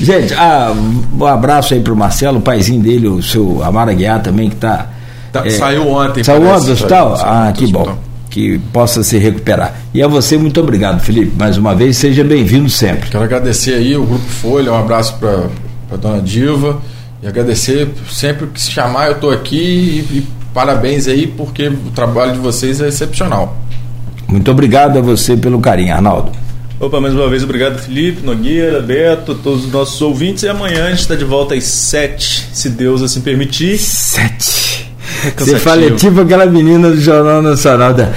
Gente, 0.00 0.34
ah, 0.34 0.74
um 1.18 1.24
abraço 1.24 1.74
aí 1.74 1.80
pro 1.80 1.94
Marcelo, 1.94 2.38
o 2.38 2.42
paizinho 2.42 2.82
dele, 2.82 3.06
o 3.06 3.22
seu 3.22 3.62
Amara 3.62 3.94
Guiar 3.94 4.20
também, 4.20 4.48
que 4.48 4.56
está 4.56 4.88
Tá, 5.32 5.46
é, 5.46 5.50
saiu 5.50 5.88
ontem. 5.88 6.24
Saiu 6.24 6.42
ontem 6.46 6.66
do 6.66 6.72
hospital? 6.72 7.14
Ah, 7.20 7.52
que 7.54 7.66
bom. 7.66 7.98
Que 8.30 8.58
possa 8.72 9.02
se 9.02 9.18
recuperar. 9.18 9.74
E 9.92 10.02
a 10.02 10.08
você, 10.08 10.36
muito 10.36 10.60
obrigado, 10.60 11.00
Felipe. 11.00 11.32
Mais 11.36 11.56
uma 11.56 11.74
vez, 11.74 11.96
seja 11.96 12.22
bem-vindo 12.22 12.68
sempre. 12.68 13.10
Quero 13.10 13.24
agradecer 13.24 13.74
aí 13.74 13.96
o 13.96 14.04
Grupo 14.04 14.28
Folha, 14.28 14.72
um 14.72 14.78
abraço 14.78 15.16
para 15.18 15.48
a 15.92 15.96
dona 15.96 16.20
Diva. 16.20 16.80
E 17.22 17.26
agradecer 17.26 17.88
sempre 18.08 18.46
que 18.46 18.60
se 18.60 18.70
chamar, 18.70 19.08
eu 19.08 19.14
estou 19.14 19.30
aqui 19.30 19.56
e, 19.56 20.18
e 20.18 20.26
parabéns 20.54 21.08
aí, 21.08 21.26
porque 21.26 21.68
o 21.68 21.90
trabalho 21.94 22.32
de 22.32 22.38
vocês 22.38 22.80
é 22.80 22.88
excepcional. 22.88 23.56
Muito 24.28 24.50
obrigado 24.50 24.98
a 24.98 25.00
você 25.00 25.36
pelo 25.36 25.58
carinho, 25.58 25.94
Arnaldo. 25.94 26.30
Opa, 26.78 27.00
mais 27.00 27.12
uma 27.12 27.28
vez, 27.28 27.42
obrigado, 27.42 27.76
Felipe, 27.78 28.24
Nogueira, 28.24 28.80
Beto, 28.80 29.34
todos 29.34 29.64
os 29.64 29.72
nossos 29.72 30.00
ouvintes. 30.00 30.44
E 30.44 30.48
amanhã 30.48 30.86
a 30.86 30.90
gente 30.90 31.00
está 31.00 31.16
de 31.16 31.24
volta 31.24 31.56
às 31.56 31.64
sete, 31.64 32.46
se 32.52 32.68
Deus 32.68 33.02
assim 33.02 33.20
permitir. 33.20 33.78
Sete. 33.78 34.87
Você 35.36 35.58
fala 35.58 35.84
é 35.84 35.90
tipo 35.90 36.20
aquela 36.20 36.46
menina 36.46 36.90
do 36.90 37.00
Jornal 37.00 37.42
Nacional 37.42 37.94
da. 37.94 38.12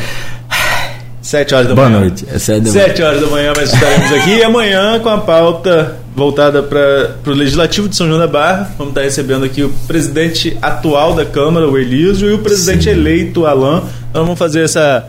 Sete 1.22 1.54
horas 1.54 1.68
da 1.68 1.76
Boa 1.76 1.88
manhã. 1.88 2.00
Boa 2.00 2.10
noite. 2.10 2.26
É 2.34 2.40
sete, 2.40 2.70
sete 2.70 3.02
horas 3.02 3.22
da 3.22 3.28
manhã, 3.28 3.54
mas 3.56 3.72
estaremos 3.72 4.12
aqui. 4.12 4.38
E 4.38 4.44
amanhã 4.44 5.00
com 5.00 5.10
a 5.10 5.20
pauta 5.20 5.98
voltada 6.16 6.62
para 6.64 7.16
o 7.26 7.32
Legislativo 7.32 7.88
de 7.88 7.96
São 7.96 8.08
João 8.08 8.20
da 8.20 8.28
Barra. 8.28 8.72
Vamos 8.78 8.92
estar 8.92 9.02
recebendo 9.02 9.46
aqui 9.46 9.64
o 9.64 9.70
presidente 9.88 10.58
atual 10.62 11.14
da 11.14 11.26
Câmara, 11.26 11.70
o 11.70 11.78
Elísio, 11.78 12.30
e 12.30 12.34
o 12.34 12.40
presidente 12.40 12.86
Sim. 12.86 12.90
eleito, 12.90 13.42
o 13.42 13.46
Alain. 13.46 13.84
Então 14.10 14.24
vamos 14.24 14.40
fazer 14.40 14.64
essa 14.64 15.08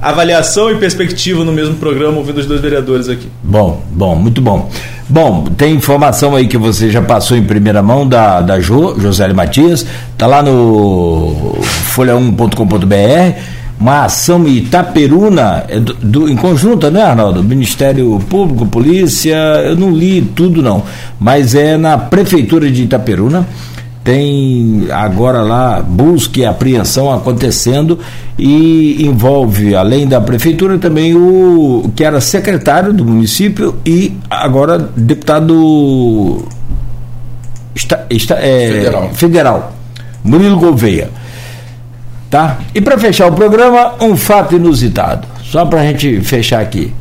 avaliação 0.00 0.70
e 0.70 0.76
perspectiva 0.76 1.44
no 1.44 1.52
mesmo 1.52 1.74
programa, 1.76 2.18
ouvindo 2.18 2.38
os 2.38 2.46
dois 2.46 2.60
vereadores 2.60 3.08
aqui. 3.08 3.28
Bom, 3.42 3.82
bom, 3.90 4.14
muito 4.14 4.40
bom. 4.40 4.70
Bom, 5.08 5.44
tem 5.56 5.74
informação 5.74 6.34
aí 6.34 6.48
que 6.48 6.58
você 6.58 6.90
já 6.90 7.00
passou 7.00 7.36
em 7.36 7.44
primeira 7.44 7.82
mão 7.82 8.06
da, 8.06 8.40
da 8.40 8.60
jo, 8.60 8.98
José 8.98 9.32
Matias, 9.32 9.86
tá 10.18 10.26
lá 10.26 10.42
no 10.42 11.56
folha1.com.br, 11.94 13.38
uma 13.78 14.04
ação 14.04 14.48
Itaperuna, 14.48 15.64
é 15.68 15.78
do, 15.78 15.94
do, 15.94 16.28
em 16.28 16.36
conjunto, 16.36 16.90
né, 16.90 17.02
Arnaldo? 17.02 17.44
Ministério 17.44 18.18
Público, 18.28 18.66
Polícia, 18.66 19.36
eu 19.64 19.76
não 19.76 19.90
li 19.90 20.22
tudo 20.22 20.60
não, 20.60 20.82
mas 21.20 21.54
é 21.54 21.76
na 21.76 21.96
Prefeitura 21.96 22.70
de 22.70 22.82
Itaperuna 22.82 23.46
tem 24.06 24.86
agora 24.92 25.42
lá 25.42 25.82
busca 25.82 26.38
e 26.38 26.46
apreensão 26.46 27.12
acontecendo 27.12 27.98
e 28.38 29.04
envolve, 29.04 29.74
além 29.74 30.06
da 30.06 30.20
prefeitura, 30.20 30.78
também 30.78 31.16
o 31.16 31.90
que 31.96 32.04
era 32.04 32.20
secretário 32.20 32.92
do 32.92 33.04
município 33.04 33.74
e 33.84 34.16
agora 34.30 34.78
deputado 34.96 36.44
esta, 37.74 38.06
esta, 38.08 38.34
é, 38.34 38.68
federal. 38.68 39.10
federal. 39.12 39.72
Murilo 40.22 40.56
Gouveia. 40.56 41.10
Tá? 42.30 42.58
E 42.72 42.80
para 42.80 42.96
fechar 42.98 43.26
o 43.26 43.32
programa, 43.32 43.94
um 44.00 44.16
fato 44.16 44.54
inusitado. 44.54 45.26
Só 45.42 45.66
para 45.66 45.80
a 45.80 45.84
gente 45.84 46.20
fechar 46.20 46.60
aqui. 46.60 46.92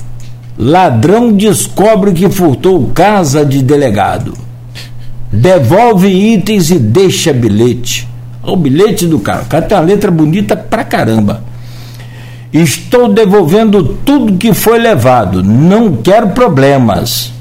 Ladrão 0.57 1.31
descobre 1.31 2.13
que 2.13 2.27
furtou 2.31 2.89
casa 2.95 3.45
de 3.45 3.61
delegado. 3.61 4.44
Devolve 5.35 6.07
itens 6.07 6.71
e 6.71 6.79
deixa 6.79 7.33
bilhete. 7.33 8.07
O 8.41 8.55
bilhete 8.55 9.05
do 9.05 9.19
cara. 9.19 9.43
O 9.43 9.45
cara 9.45 9.65
tem 9.65 9.77
uma 9.77 9.83
letra 9.83 10.09
bonita 10.09 10.55
pra 10.55 10.83
caramba. 10.83 11.43
Estou 12.53 13.11
devolvendo 13.11 13.83
tudo 14.05 14.37
que 14.37 14.53
foi 14.53 14.79
levado. 14.79 15.43
Não 15.43 15.97
quero 15.97 16.29
problemas. 16.29 17.33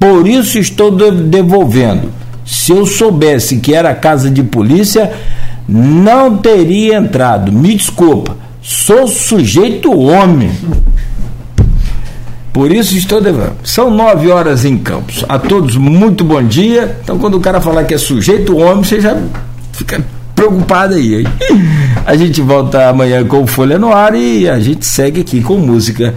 Por 0.00 0.26
isso 0.26 0.58
estou 0.58 0.90
devolvendo. 1.12 2.10
Se 2.44 2.72
eu 2.72 2.86
soubesse 2.86 3.58
que 3.58 3.74
era 3.74 3.94
casa 3.94 4.30
de 4.30 4.42
polícia, 4.42 5.12
não 5.68 6.38
teria 6.38 6.96
entrado. 6.96 7.52
Me 7.52 7.74
desculpa. 7.74 8.36
Sou 8.62 9.06
sujeito 9.06 9.96
homem. 9.96 10.50
Por 12.52 12.72
isso 12.72 12.96
estou 12.96 13.20
devendo. 13.20 13.56
São 13.62 13.90
nove 13.90 14.30
horas 14.30 14.64
em 14.64 14.76
Campos. 14.78 15.24
A 15.28 15.38
todos, 15.38 15.76
muito 15.76 16.24
bom 16.24 16.42
dia. 16.42 16.98
Então, 17.02 17.18
quando 17.18 17.36
o 17.36 17.40
cara 17.40 17.60
falar 17.60 17.84
que 17.84 17.94
é 17.94 17.98
sujeito 17.98 18.56
homem, 18.56 18.84
você 18.84 19.00
já 19.00 19.16
fica 19.72 20.04
preocupado 20.34 20.94
aí. 20.94 21.16
Hein? 21.16 21.26
A 22.06 22.16
gente 22.16 22.40
volta 22.40 22.88
amanhã 22.88 23.24
com 23.24 23.46
Folha 23.46 23.78
no 23.78 23.92
Ar 23.92 24.14
e 24.14 24.48
a 24.48 24.58
gente 24.58 24.86
segue 24.86 25.20
aqui 25.20 25.42
com 25.42 25.58
música 25.58 26.14